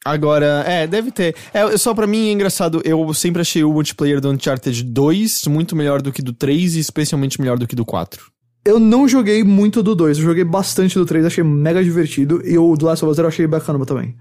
Agora, 0.05 0.63
é, 0.67 0.85
deve 0.85 1.11
ter. 1.11 1.35
É, 1.53 1.77
só 1.77 1.93
pra 1.93 2.05
mim 2.05 2.27
é 2.27 2.31
engraçado, 2.33 2.81
eu 2.83 3.13
sempre 3.13 3.41
achei 3.41 3.63
o 3.63 3.71
multiplayer 3.71 4.19
do 4.19 4.29
Uncharted 4.29 4.83
2 4.83 5.45
muito 5.47 5.75
melhor 5.75 6.01
do 6.01 6.11
que 6.11 6.21
do 6.21 6.33
3 6.33 6.75
e 6.75 6.79
especialmente 6.79 7.39
melhor 7.39 7.57
do 7.57 7.65
que 7.65 7.75
do 7.75 7.85
4. 7.85 8.21
Eu 8.65 8.79
não 8.79 9.07
joguei 9.07 9.43
muito 9.43 9.81
do 9.81 9.95
2, 9.95 10.17
eu 10.17 10.23
joguei 10.23 10.43
bastante 10.43 10.97
do 10.97 11.05
3, 11.05 11.25
achei 11.25 11.43
mega 11.43 11.83
divertido, 11.83 12.41
e 12.45 12.57
o 12.57 12.75
do 12.75 12.85
Last 12.85 13.03
of 13.03 13.11
Us 13.11 13.17
eu 13.17 13.27
achei 13.27 13.47
bacana 13.47 13.85
também. 13.85 14.15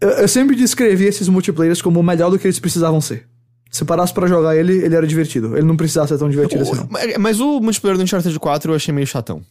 Eu, 0.00 0.10
eu 0.10 0.28
sempre 0.28 0.56
descrevi 0.56 1.04
esses 1.04 1.28
multiplayers 1.28 1.82
como 1.82 2.00
o 2.00 2.02
melhor 2.02 2.30
do 2.30 2.38
que 2.38 2.46
eles 2.46 2.58
precisavam 2.58 3.00
ser. 3.00 3.26
Se 3.70 3.84
parasse 3.84 4.12
pra 4.12 4.26
jogar 4.26 4.56
ele, 4.56 4.84
ele 4.84 4.94
era 4.94 5.06
divertido. 5.06 5.56
Ele 5.56 5.66
não 5.66 5.76
precisava 5.76 6.08
ser 6.08 6.18
tão 6.18 6.28
divertido 6.28 6.62
assim, 6.62 6.74
não. 6.74 6.88
Mas 7.18 7.38
o 7.38 7.60
multiplayer 7.60 7.98
do 7.98 8.04
Uncharted 8.04 8.38
4 8.38 8.72
eu 8.72 8.76
achei 8.76 8.94
meio 8.94 9.06
chatão. 9.06 9.42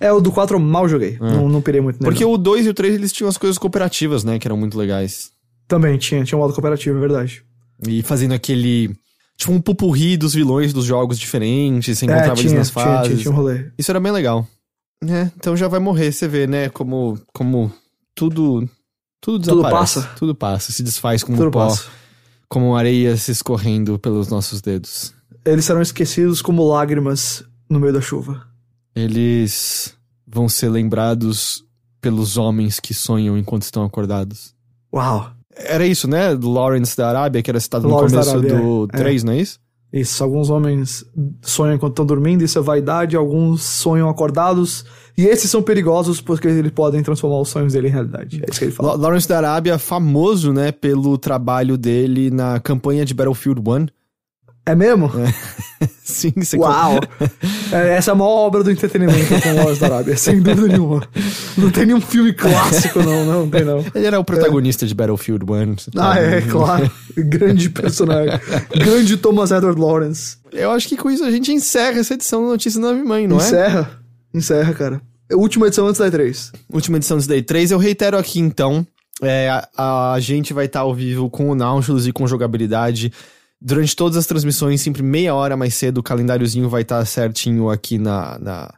É, 0.00 0.12
o 0.12 0.20
do 0.20 0.32
4 0.32 0.56
eu 0.56 0.60
mal 0.60 0.88
joguei. 0.88 1.18
Não, 1.20 1.48
não 1.48 1.60
pirei 1.60 1.80
muito 1.80 1.96
nele. 1.96 2.10
Porque 2.10 2.24
não. 2.24 2.32
o 2.32 2.38
2 2.38 2.66
e 2.66 2.68
o 2.70 2.74
3 2.74 2.94
eles 2.94 3.12
tinham 3.12 3.28
as 3.28 3.36
coisas 3.36 3.58
cooperativas, 3.58 4.24
né? 4.24 4.38
Que 4.38 4.48
eram 4.48 4.56
muito 4.56 4.78
legais. 4.78 5.30
Também 5.68 5.96
tinha, 5.98 6.24
tinha 6.24 6.36
um 6.36 6.40
modo 6.40 6.52
cooperativo, 6.52 6.96
é 6.96 7.00
verdade. 7.00 7.42
E 7.86 8.02
fazendo 8.02 8.32
aquele. 8.32 8.94
Tipo, 9.36 9.52
um 9.52 9.60
pupurri 9.60 10.16
dos 10.16 10.34
vilões 10.34 10.72
dos 10.72 10.84
jogos 10.84 11.18
diferentes, 11.18 11.98
você 11.98 12.04
encontrava 12.04 12.32
é, 12.32 12.36
tinha, 12.36 12.46
eles 12.46 12.58
nas 12.58 12.70
tinha, 12.70 12.84
fases. 12.84 13.08
tinha, 13.08 13.22
tinha 13.22 13.32
um 13.32 13.36
rolê. 13.36 13.66
Isso 13.76 13.90
era 13.90 13.98
bem 13.98 14.12
legal. 14.12 14.46
É, 15.02 15.30
então 15.36 15.56
já 15.56 15.68
vai 15.68 15.80
morrer, 15.80 16.12
você 16.12 16.28
vê, 16.28 16.46
né? 16.46 16.68
Como, 16.68 17.18
como 17.32 17.72
tudo. 18.14 18.68
Tudo 19.20 19.38
desaparece. 19.38 19.72
passa? 19.72 20.10
Tudo 20.16 20.34
passa, 20.34 20.72
se 20.72 20.82
desfaz 20.82 21.24
como 21.24 21.36
Tudo 21.36 21.50
pó, 21.50 21.66
passa. 21.66 21.88
Como 22.48 22.76
areia 22.76 23.16
se 23.16 23.32
escorrendo 23.32 23.98
pelos 23.98 24.28
nossos 24.28 24.60
dedos. 24.60 25.14
Eles 25.44 25.64
serão 25.64 25.82
esquecidos 25.82 26.40
como 26.40 26.66
lágrimas 26.66 27.44
no 27.68 27.78
meio 27.80 27.92
da 27.92 28.00
chuva. 28.00 28.46
Eles 28.94 29.94
vão 30.26 30.48
ser 30.48 30.68
lembrados 30.68 31.64
pelos 32.00 32.36
homens 32.36 32.78
que 32.78 32.94
sonham 32.94 33.36
enquanto 33.36 33.62
estão 33.62 33.84
acordados. 33.84 34.54
Uau. 34.92 35.32
Era 35.56 35.86
isso, 35.86 36.08
né? 36.08 36.30
Lawrence 36.30 36.96
da 36.96 37.08
Arábia, 37.08 37.42
que 37.42 37.50
era 37.50 37.60
citado 37.60 37.88
Lawrence 37.88 38.14
no 38.14 38.20
começo 38.20 38.38
Arábia, 38.38 38.60
do 38.60 38.88
é. 38.92 38.96
3, 38.96 39.24
não 39.24 39.32
é 39.32 39.38
isso? 39.38 39.58
Isso, 39.96 40.24
alguns 40.24 40.50
homens 40.50 41.04
sonham 41.40 41.76
enquanto 41.76 41.92
estão 41.92 42.04
dormindo, 42.04 42.42
isso 42.42 42.58
é 42.58 42.62
vaidade, 42.62 43.14
alguns 43.14 43.62
sonham 43.62 44.08
acordados, 44.08 44.84
e 45.16 45.24
esses 45.24 45.48
são 45.48 45.62
perigosos 45.62 46.20
porque 46.20 46.48
eles 46.48 46.72
podem 46.72 47.00
transformar 47.00 47.40
os 47.40 47.48
sonhos 47.48 47.74
dele 47.74 47.86
em 47.86 47.92
realidade. 47.92 48.42
É 48.42 48.50
isso 48.50 48.58
que 48.58 48.64
ele 48.64 48.72
fala. 48.72 48.88
La- 48.90 48.96
Lawrence 48.96 49.28
da 49.28 49.36
Arábia, 49.36 49.78
famoso, 49.78 50.52
né, 50.52 50.72
pelo 50.72 51.16
trabalho 51.16 51.78
dele 51.78 52.28
na 52.28 52.58
campanha 52.58 53.04
de 53.04 53.14
Battlefield 53.14 53.60
1. 53.60 53.86
É 54.66 54.74
mesmo? 54.74 55.10
Sim, 56.02 56.32
você 56.36 56.56
Uau! 56.56 57.00
É, 57.72 57.96
essa 57.96 58.10
é 58.10 58.12
a 58.12 58.14
maior 58.14 58.46
obra 58.46 58.62
do 58.62 58.70
entretenimento 58.70 59.40
com 59.42 59.48
o 59.48 59.56
Lawrence 59.56 59.80
da 59.80 59.86
Arábia, 59.86 60.16
sem 60.16 60.40
dúvida 60.40 60.68
nenhuma. 60.68 61.02
Não 61.58 61.70
tem 61.70 61.86
nenhum 61.86 62.00
filme 62.00 62.32
clássico, 62.32 63.02
não, 63.02 63.24
não, 63.24 63.40
não 63.40 63.50
tem 63.50 63.64
não. 63.64 63.84
Ele 63.92 64.06
era 64.06 64.20
o 64.20 64.24
protagonista 64.24 64.86
de 64.86 64.94
Battlefield 64.94 65.44
1. 65.44 65.74
você 65.74 65.90
Ah, 65.96 66.18
é, 66.20 66.40
claro. 66.42 66.88
Grande 67.16 67.68
personagem. 67.70 68.38
Grande 68.76 69.16
Thomas 69.16 69.50
Edward 69.50 69.80
Lawrence. 69.80 70.36
Eu 70.52 70.70
acho 70.70 70.88
que 70.88 70.96
com 70.96 71.10
isso 71.10 71.24
a 71.24 71.30
gente 71.32 71.50
encerra 71.52 71.98
essa 71.98 72.14
edição 72.14 72.42
do 72.42 72.48
Notícia 72.48 72.80
da 72.80 72.92
Nave 72.92 73.02
Mãe, 73.02 73.26
não 73.26 73.40
é? 73.40 73.42
Encerra. 73.44 73.90
Encerra, 74.32 74.72
cara. 74.72 75.02
É 75.28 75.34
última 75.34 75.66
edição 75.66 75.88
antes 75.88 75.98
da 75.98 76.08
E3. 76.08 76.52
Última 76.72 76.98
edição 76.98 77.18
do 77.18 77.26
Day 77.26 77.42
3. 77.42 77.72
Eu 77.72 77.78
reitero 77.78 78.16
aqui, 78.16 78.38
então, 78.38 78.86
é, 79.20 79.48
a, 79.76 80.12
a 80.12 80.20
gente 80.20 80.52
vai 80.52 80.66
estar 80.66 80.80
ao 80.80 80.94
vivo 80.94 81.28
com 81.28 81.50
o 81.50 81.54
Nautilus 81.56 82.06
e 82.06 82.12
com 82.12 82.26
jogabilidade 82.26 83.12
durante 83.64 83.96
todas 83.96 84.18
as 84.18 84.26
transmissões, 84.26 84.82
sempre 84.82 85.02
meia 85.02 85.34
hora 85.34 85.56
mais 85.56 85.74
cedo. 85.74 85.98
O 85.98 86.02
calendáriozinho 86.02 86.68
vai 86.68 86.82
estar 86.82 87.02
certinho 87.06 87.70
aqui 87.70 87.96
na, 87.96 88.38
na- 88.38 88.74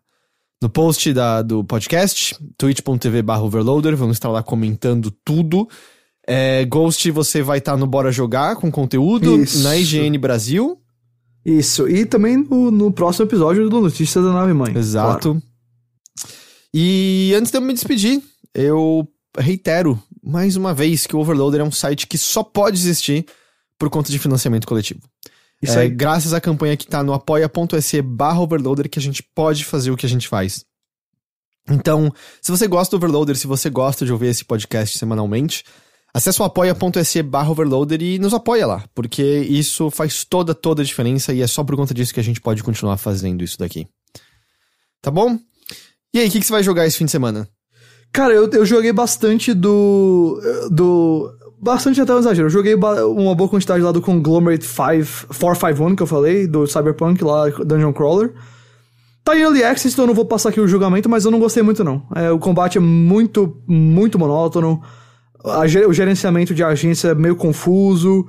no 0.63 0.71
post 0.71 1.13
da, 1.13 1.43
do 1.43 1.65
podcast, 1.65 2.37
twitch.tv 2.57 3.21
barra 3.23 3.43
overloader. 3.43 3.97
Vamos 3.97 4.17
estar 4.17 4.29
lá 4.31 4.43
comentando 4.43 5.11
tudo. 5.25 5.69
É, 6.27 6.65
Ghost, 6.65 7.11
você 7.11 7.43
vai 7.43 7.59
estar 7.59 7.77
no 7.77 7.87
Bora 7.87 8.11
Jogar 8.13 8.57
com 8.57 8.71
conteúdo 8.71 9.43
Isso. 9.43 9.63
na 9.63 9.77
IGN 9.77 10.17
Brasil. 10.19 10.79
Isso. 11.45 11.89
E 11.89 12.07
também 12.07 12.37
no, 12.37 12.71
no 12.71 12.93
próximo 12.93 13.27
episódio 13.27 13.69
do 13.69 13.81
Notícias 13.81 14.25
da 14.25 14.33
Nave 14.33 14.53
Mãe. 14.53 14.77
Exato. 14.77 15.41
E 16.75 17.33
antes 17.37 17.51
de 17.51 17.59
eu 17.59 17.63
me 17.63 17.73
despedir, 17.73 18.23
eu 18.55 19.07
reitero 19.39 20.01
mais 20.23 20.57
uma 20.57 20.75
vez 20.75 21.07
que 21.07 21.15
o 21.15 21.21
Overloader 21.21 21.61
é 21.61 21.65
um 21.65 21.71
site 21.71 22.07
que 22.07 22.19
só 22.19 22.43
pode 22.43 22.77
existir 22.79 23.25
por 23.79 23.91
conta 23.91 24.11
de 24.11 24.19
financiamento 24.19 24.67
coletivo. 24.67 25.01
Isso 25.63 25.79
é 25.79 25.83
aí. 25.83 25.89
graças 25.89 26.33
à 26.35 26.41
campanha 26.41 26.77
que 26.77 26.87
tá 26.87 27.03
no 27.03 27.13
apoia.se 27.13 28.03
barra 28.03 28.41
overloader 28.41 28.91
que 28.91 28.99
a 28.99 29.03
gente 29.03 29.23
pode 29.23 29.65
fazer 29.65 29.91
o 29.91 29.97
que 29.97 30.07
a 30.07 30.09
gente 30.09 30.29
faz. 30.29 30.65
Então, 31.69 32.13
se 32.41 32.51
você 32.51 32.69
gosta 32.69 32.97
do 32.97 33.03
Overloader, 33.03 33.37
se 33.37 33.47
você 33.47 33.69
gosta 33.69 34.05
de 34.05 34.13
ouvir 34.13 34.29
esse 34.29 34.45
podcast 34.45 34.97
semanalmente, 34.97 35.65
acesse 36.15 36.41
o 36.41 36.45
apoia.se 36.45 37.23
barra 37.23 37.51
overloader 37.51 38.01
e 38.01 38.19
nos 38.19 38.33
apoia 38.33 38.67
lá, 38.67 38.85
porque 38.95 39.23
isso 39.23 39.91
faz 39.91 40.25
toda, 40.25 40.55
toda 40.55 40.83
a 40.83 40.85
diferença 40.85 41.33
e 41.35 41.43
é 41.43 41.47
só 41.47 41.65
por 41.65 41.75
conta 41.75 41.93
disso 41.93 42.15
que 42.15 42.21
a 42.21 42.25
gente 42.25 42.41
pode 42.41 42.63
continuar 42.63 42.97
fazendo 42.99 43.43
isso 43.43 43.59
daqui. 43.59 43.89
Tá 45.03 45.11
bom? 45.11 45.39
E 46.15 46.21
aí, 46.21 46.29
o 46.29 46.31
que, 46.31 46.41
que 46.41 46.47
você 46.47 46.53
vai 46.53 46.63
jogar 46.63 46.87
esse 46.87 46.97
fim 46.97 47.05
de 47.05 47.11
semana? 47.11 47.49
Cara, 48.13 48.33
eu, 48.33 48.49
eu 48.51 48.65
joguei 48.65 48.93
bastante 48.93 49.53
do. 49.53 50.41
do. 50.71 51.31
Bastante 51.61 52.01
até 52.01 52.15
um 52.15 52.19
exagero. 52.19 52.47
Eu 52.47 52.51
joguei 52.51 52.75
uma 52.75 53.35
boa 53.35 53.49
quantidade 53.49 53.83
lá 53.83 53.91
do 53.91 54.01
Conglomerate 54.01 54.65
5, 54.65 55.35
451 55.35 55.97
que 55.97 56.03
eu 56.03 56.07
falei, 56.07 56.47
do 56.47 56.67
Cyberpunk 56.67 57.23
lá, 57.25 57.49
Dungeon 57.49 57.93
Crawler. 57.93 58.33
Tá 59.25 59.37
em 59.37 59.41
Early 59.41 59.65
Access, 59.65 59.93
então 59.93 60.05
eu 60.05 60.07
não 60.09 60.15
vou 60.15 60.25
passar 60.25 60.51
aqui 60.51 60.61
o 60.61 60.69
julgamento, 60.69 61.09
mas 61.09 61.25
eu 61.25 61.31
não 61.31 61.41
gostei 61.41 61.63
muito 61.63 61.83
não. 61.83 62.03
É, 62.15 62.31
o 62.31 62.39
combate 62.39 62.79
é 62.79 62.81
muito, 62.81 63.57
muito 63.67 64.19
monótono. 64.19 64.81
A 65.45 65.63
o 65.89 65.93
gerenciamento 65.93 66.55
de 66.55 66.63
agência 66.63 67.09
é 67.09 67.15
meio 67.15 67.35
confuso. 67.35 68.27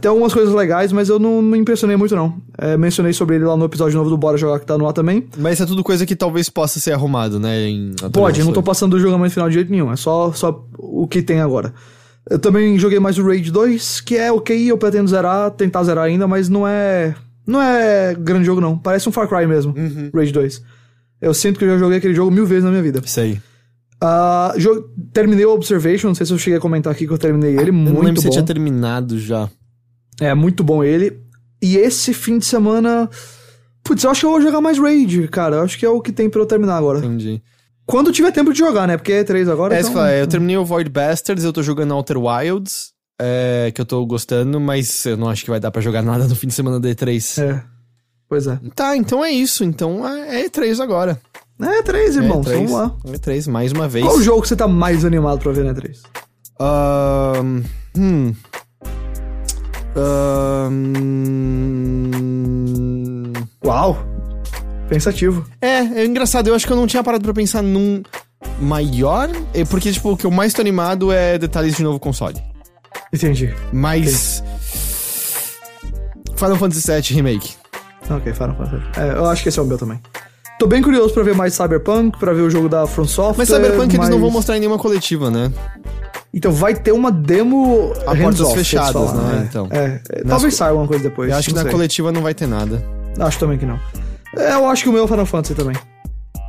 Tem 0.00 0.08
algumas 0.08 0.32
coisas 0.32 0.54
legais, 0.54 0.92
mas 0.92 1.08
eu 1.08 1.18
não 1.18 1.40
me 1.40 1.58
impressionei 1.58 1.96
muito 1.96 2.14
não. 2.14 2.34
É, 2.58 2.76
mencionei 2.76 3.12
sobre 3.12 3.36
ele 3.36 3.44
lá 3.44 3.56
no 3.56 3.64
episódio 3.64 3.96
novo 3.96 4.10
do 4.10 4.16
Bora 4.16 4.36
Jogar 4.36 4.60
que 4.60 4.66
tá 4.66 4.76
no 4.76 4.86
ar 4.86 4.92
também. 4.92 5.26
Mas 5.38 5.60
é 5.60 5.66
tudo 5.66 5.82
coisa 5.82 6.04
que 6.04 6.14
talvez 6.14 6.48
possa 6.48 6.78
ser 6.78 6.92
arrumado, 6.92 7.40
né? 7.40 7.56
Pode, 8.12 8.44
não 8.44 8.52
tô 8.52 8.62
passando 8.62 8.92
do 8.92 9.00
julgamento 9.00 9.32
final 9.32 9.48
de 9.48 9.54
jeito 9.54 9.70
nenhum, 9.70 9.90
é 9.90 9.96
só, 9.96 10.32
só 10.32 10.64
o 10.78 11.08
que 11.08 11.22
tem 11.22 11.40
agora. 11.40 11.72
Eu 12.30 12.38
também 12.38 12.78
joguei 12.78 13.00
mais 13.00 13.18
o 13.18 13.26
Raid 13.26 13.50
2, 13.50 14.00
que 14.02 14.16
é 14.16 14.30
ok, 14.30 14.70
eu 14.70 14.78
pretendo 14.78 15.08
zerar, 15.08 15.50
tentar 15.50 15.82
zerar 15.82 16.04
ainda, 16.04 16.28
mas 16.28 16.48
não 16.48 16.66
é. 16.66 17.14
Não 17.46 17.60
é 17.60 18.14
grande 18.14 18.44
jogo, 18.44 18.60
não. 18.60 18.78
Parece 18.78 19.08
um 19.08 19.12
Far 19.12 19.26
Cry 19.28 19.46
mesmo, 19.46 19.74
Raid 20.14 20.32
2. 20.32 20.62
Eu 21.20 21.34
sinto 21.34 21.58
que 21.58 21.64
eu 21.64 21.70
já 21.70 21.78
joguei 21.78 21.98
aquele 21.98 22.14
jogo 22.14 22.30
mil 22.30 22.46
vezes 22.46 22.64
na 22.64 22.70
minha 22.70 22.82
vida. 22.82 23.02
Isso 23.04 23.18
aí. 23.18 23.40
Ah, 24.00 24.54
jo- 24.56 24.88
terminei 25.12 25.44
o 25.44 25.52
Observation, 25.52 26.08
não 26.08 26.14
sei 26.14 26.24
se 26.24 26.32
eu 26.32 26.38
cheguei 26.38 26.56
a 26.56 26.60
comentar 26.60 26.92
aqui 26.92 27.06
que 27.06 27.12
eu 27.12 27.18
terminei 27.18 27.50
ele, 27.58 27.68
eu 27.70 27.72
não 27.74 27.84
lembro 27.86 28.02
muito 28.04 28.20
se 28.22 28.30
tinha 28.30 28.40
bom. 28.42 28.46
terminado 28.46 29.18
já. 29.18 29.50
É, 30.20 30.32
muito 30.34 30.62
bom 30.62 30.82
ele. 30.84 31.20
E 31.60 31.76
esse 31.76 32.14
fim 32.14 32.38
de 32.38 32.46
semana. 32.46 33.10
Putz, 33.82 34.04
eu 34.04 34.10
acho 34.10 34.20
que 34.20 34.26
eu 34.26 34.30
vou 34.30 34.40
jogar 34.40 34.60
mais 34.60 34.78
Raid, 34.78 35.26
cara. 35.28 35.56
Eu 35.56 35.62
acho 35.62 35.78
que 35.78 35.84
é 35.84 35.88
o 35.90 36.00
que 36.00 36.12
tem 36.12 36.30
pra 36.30 36.40
eu 36.40 36.46
terminar 36.46 36.76
agora. 36.76 37.00
Entendi. 37.00 37.42
Quando 37.90 38.12
tiver 38.12 38.30
tempo 38.30 38.52
de 38.52 38.58
jogar, 38.58 38.86
né? 38.86 38.96
Porque 38.96 39.12
é 39.12 39.24
3 39.24 39.48
agora. 39.48 39.74
É, 39.74 39.80
então... 39.80 39.92
fala, 39.92 40.12
eu 40.12 40.26
terminei 40.26 40.56
o 40.56 40.64
Void 40.64 40.88
Bastards, 40.88 41.44
eu 41.44 41.52
tô 41.52 41.62
jogando 41.62 41.94
Outer 41.94 42.18
Wilds, 42.18 42.92
é, 43.20 43.70
que 43.74 43.80
eu 43.80 43.84
tô 43.84 44.06
gostando, 44.06 44.60
mas 44.60 45.04
eu 45.04 45.16
não 45.16 45.28
acho 45.28 45.44
que 45.44 45.50
vai 45.50 45.60
dar 45.60 45.70
pra 45.70 45.82
jogar 45.82 46.02
nada 46.02 46.26
no 46.26 46.34
fim 46.34 46.46
de 46.46 46.54
semana 46.54 46.78
da 46.80 46.88
E3. 46.88 47.42
É. 47.42 47.62
Pois 48.28 48.46
é. 48.46 48.58
Tá, 48.74 48.96
então 48.96 49.24
é 49.24 49.30
isso. 49.30 49.64
Então 49.64 50.06
é 50.08 50.46
E3 50.46 50.80
agora. 50.80 51.20
É 51.60 51.82
3, 51.82 52.16
irmãos. 52.16 52.46
é 52.46 52.50
E3, 52.50 52.54
Vamos 52.54 52.72
lá. 52.72 52.96
E3, 53.06 53.50
mais 53.50 53.72
uma 53.72 53.88
vez. 53.88 54.06
Qual 54.06 54.16
o 54.16 54.22
jogo 54.22 54.40
que 54.42 54.48
você 54.48 54.56
tá 54.56 54.68
mais 54.68 55.04
animado 55.04 55.40
pra 55.40 55.52
ver 55.52 55.64
na 55.64 55.74
3? 55.74 56.00
Ahn, 56.58 57.62
hum. 57.98 58.34
Ahn, 59.96 60.92
Uau! 63.64 64.09
Pensativo. 64.90 65.46
É, 65.62 65.78
é 66.02 66.04
engraçado, 66.04 66.48
eu 66.48 66.54
acho 66.54 66.66
que 66.66 66.72
eu 66.72 66.76
não 66.76 66.86
tinha 66.86 67.02
parado 67.02 67.22
pra 67.24 67.32
pensar 67.32 67.62
num 67.62 68.02
maior, 68.60 69.30
é 69.54 69.64
porque, 69.64 69.92
tipo, 69.92 70.10
o 70.12 70.16
que 70.16 70.26
eu 70.26 70.30
mais 70.30 70.52
tô 70.52 70.60
animado 70.60 71.12
é 71.12 71.38
detalhes 71.38 71.76
de 71.76 71.82
novo 71.82 71.98
console. 72.00 72.36
Entendi. 73.12 73.54
Mas. 73.72 74.42
Final 76.36 76.56
Fantasy 76.56 76.90
VII 76.90 77.14
Remake. 77.14 77.54
Ok, 78.10 78.32
Final 78.34 78.56
Fantasy. 78.56 78.82
É, 78.98 79.12
eu 79.16 79.26
acho 79.26 79.42
que 79.44 79.48
esse 79.48 79.58
é 79.58 79.62
o 79.62 79.64
meu 79.64 79.78
também. 79.78 80.00
Tô 80.58 80.66
bem 80.66 80.82
curioso 80.82 81.14
pra 81.14 81.22
ver 81.22 81.34
mais 81.34 81.54
Cyberpunk, 81.54 82.18
pra 82.18 82.32
ver 82.32 82.42
o 82.42 82.50
jogo 82.50 82.68
da 82.68 82.86
From 82.86 83.06
Software. 83.06 83.38
Mas 83.38 83.48
Cyberpunk 83.48 83.94
eles 83.94 84.08
não 84.08 84.16
mas- 84.16 84.20
vão 84.20 84.30
mostrar 84.30 84.56
em 84.56 84.60
nenhuma 84.60 84.78
coletiva, 84.78 85.30
né? 85.30 85.52
Então 86.34 86.52
vai 86.52 86.74
ter 86.74 86.92
uma 86.92 87.10
demo 87.10 87.92
A 88.06 88.14
portas 88.16 88.40
eles 88.40 88.52
fechadas, 88.54 88.92
falam, 88.92 89.14
né, 89.26 89.46
então. 89.48 89.68
É, 89.70 90.00
é, 90.10 90.18
Nas 90.22 90.28
talvez 90.28 90.54
saia 90.54 90.70
alguma 90.70 90.86
coisa 90.86 91.02
depois. 91.04 91.30
Eu 91.30 91.36
acho 91.36 91.48
que 91.48 91.54
na 91.54 91.62
sei. 91.62 91.70
coletiva 91.70 92.12
não 92.12 92.22
vai 92.22 92.34
ter 92.34 92.46
nada. 92.46 92.84
Acho 93.18 93.38
também 93.38 93.58
que 93.58 93.66
não. 93.66 93.78
É, 94.36 94.54
eu 94.54 94.66
acho 94.66 94.84
que 94.84 94.88
o 94.88 94.92
meu 94.92 95.04
é 95.04 95.08
Final 95.08 95.26
Fantasy 95.26 95.54
também. 95.54 95.76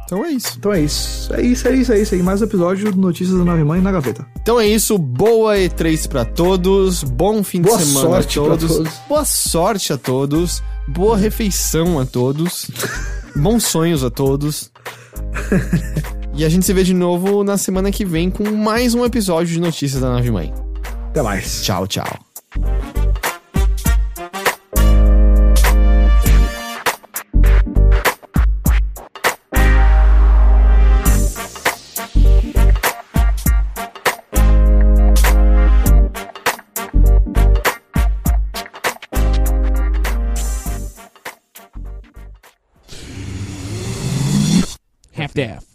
Então 0.06 0.26
é 0.26 0.32
isso. 0.32 0.56
Então 0.58 0.74
é 0.74 0.82
isso. 0.82 1.34
É 1.34 1.42
isso, 1.42 1.68
é 1.68 1.74
isso, 1.74 1.94
é 1.94 2.00
isso 2.00 2.16
aí. 2.16 2.22
Mais 2.22 2.42
um 2.42 2.46
episódio 2.46 2.92
do 2.92 3.00
Notícias 3.00 3.38
da 3.38 3.46
Nave 3.46 3.64
Mãe 3.64 3.80
na 3.80 3.94
gaveta. 3.94 4.26
Então 4.42 4.60
é 4.60 4.68
isso. 4.68 4.98
Boa 4.98 5.56
E3 5.56 6.08
pra 6.10 6.26
todos. 6.26 7.02
Bom 7.04 7.42
fim 7.44 7.62
Boa 7.62 7.78
de 7.78 7.86
semana 7.86 8.10
sorte 8.10 8.38
a 8.40 8.42
pra 8.42 8.52
todos. 8.58 8.76
todos. 8.76 8.94
Boa 9.08 9.26
sorte 9.26 9.94
a 9.94 9.98
todos. 9.98 10.64
Boa 10.88 11.16
refeição 11.18 11.98
a 11.98 12.06
todos. 12.06 12.70
Bons 13.36 13.64
sonhos 13.64 14.04
a 14.04 14.10
todos. 14.10 14.70
e 16.36 16.44
a 16.44 16.50
gente 16.50 16.66
se 16.66 16.74
vê 16.74 16.84
de 16.84 16.94
novo 16.94 17.42
na 17.42 17.58
semana 17.58 17.90
que 17.90 18.04
vem 18.04 18.30
com 18.30 18.52
mais 18.52 18.94
um 18.94 19.06
episódio 19.06 19.54
de 19.54 19.62
Notícias 19.62 20.02
da 20.02 20.10
Nave 20.10 20.30
Mãe. 20.30 20.54
Até 21.10 21.22
mais. 21.22 21.62
Tchau, 21.64 21.88
tchau. 21.88 23.01
staff. 45.42 45.71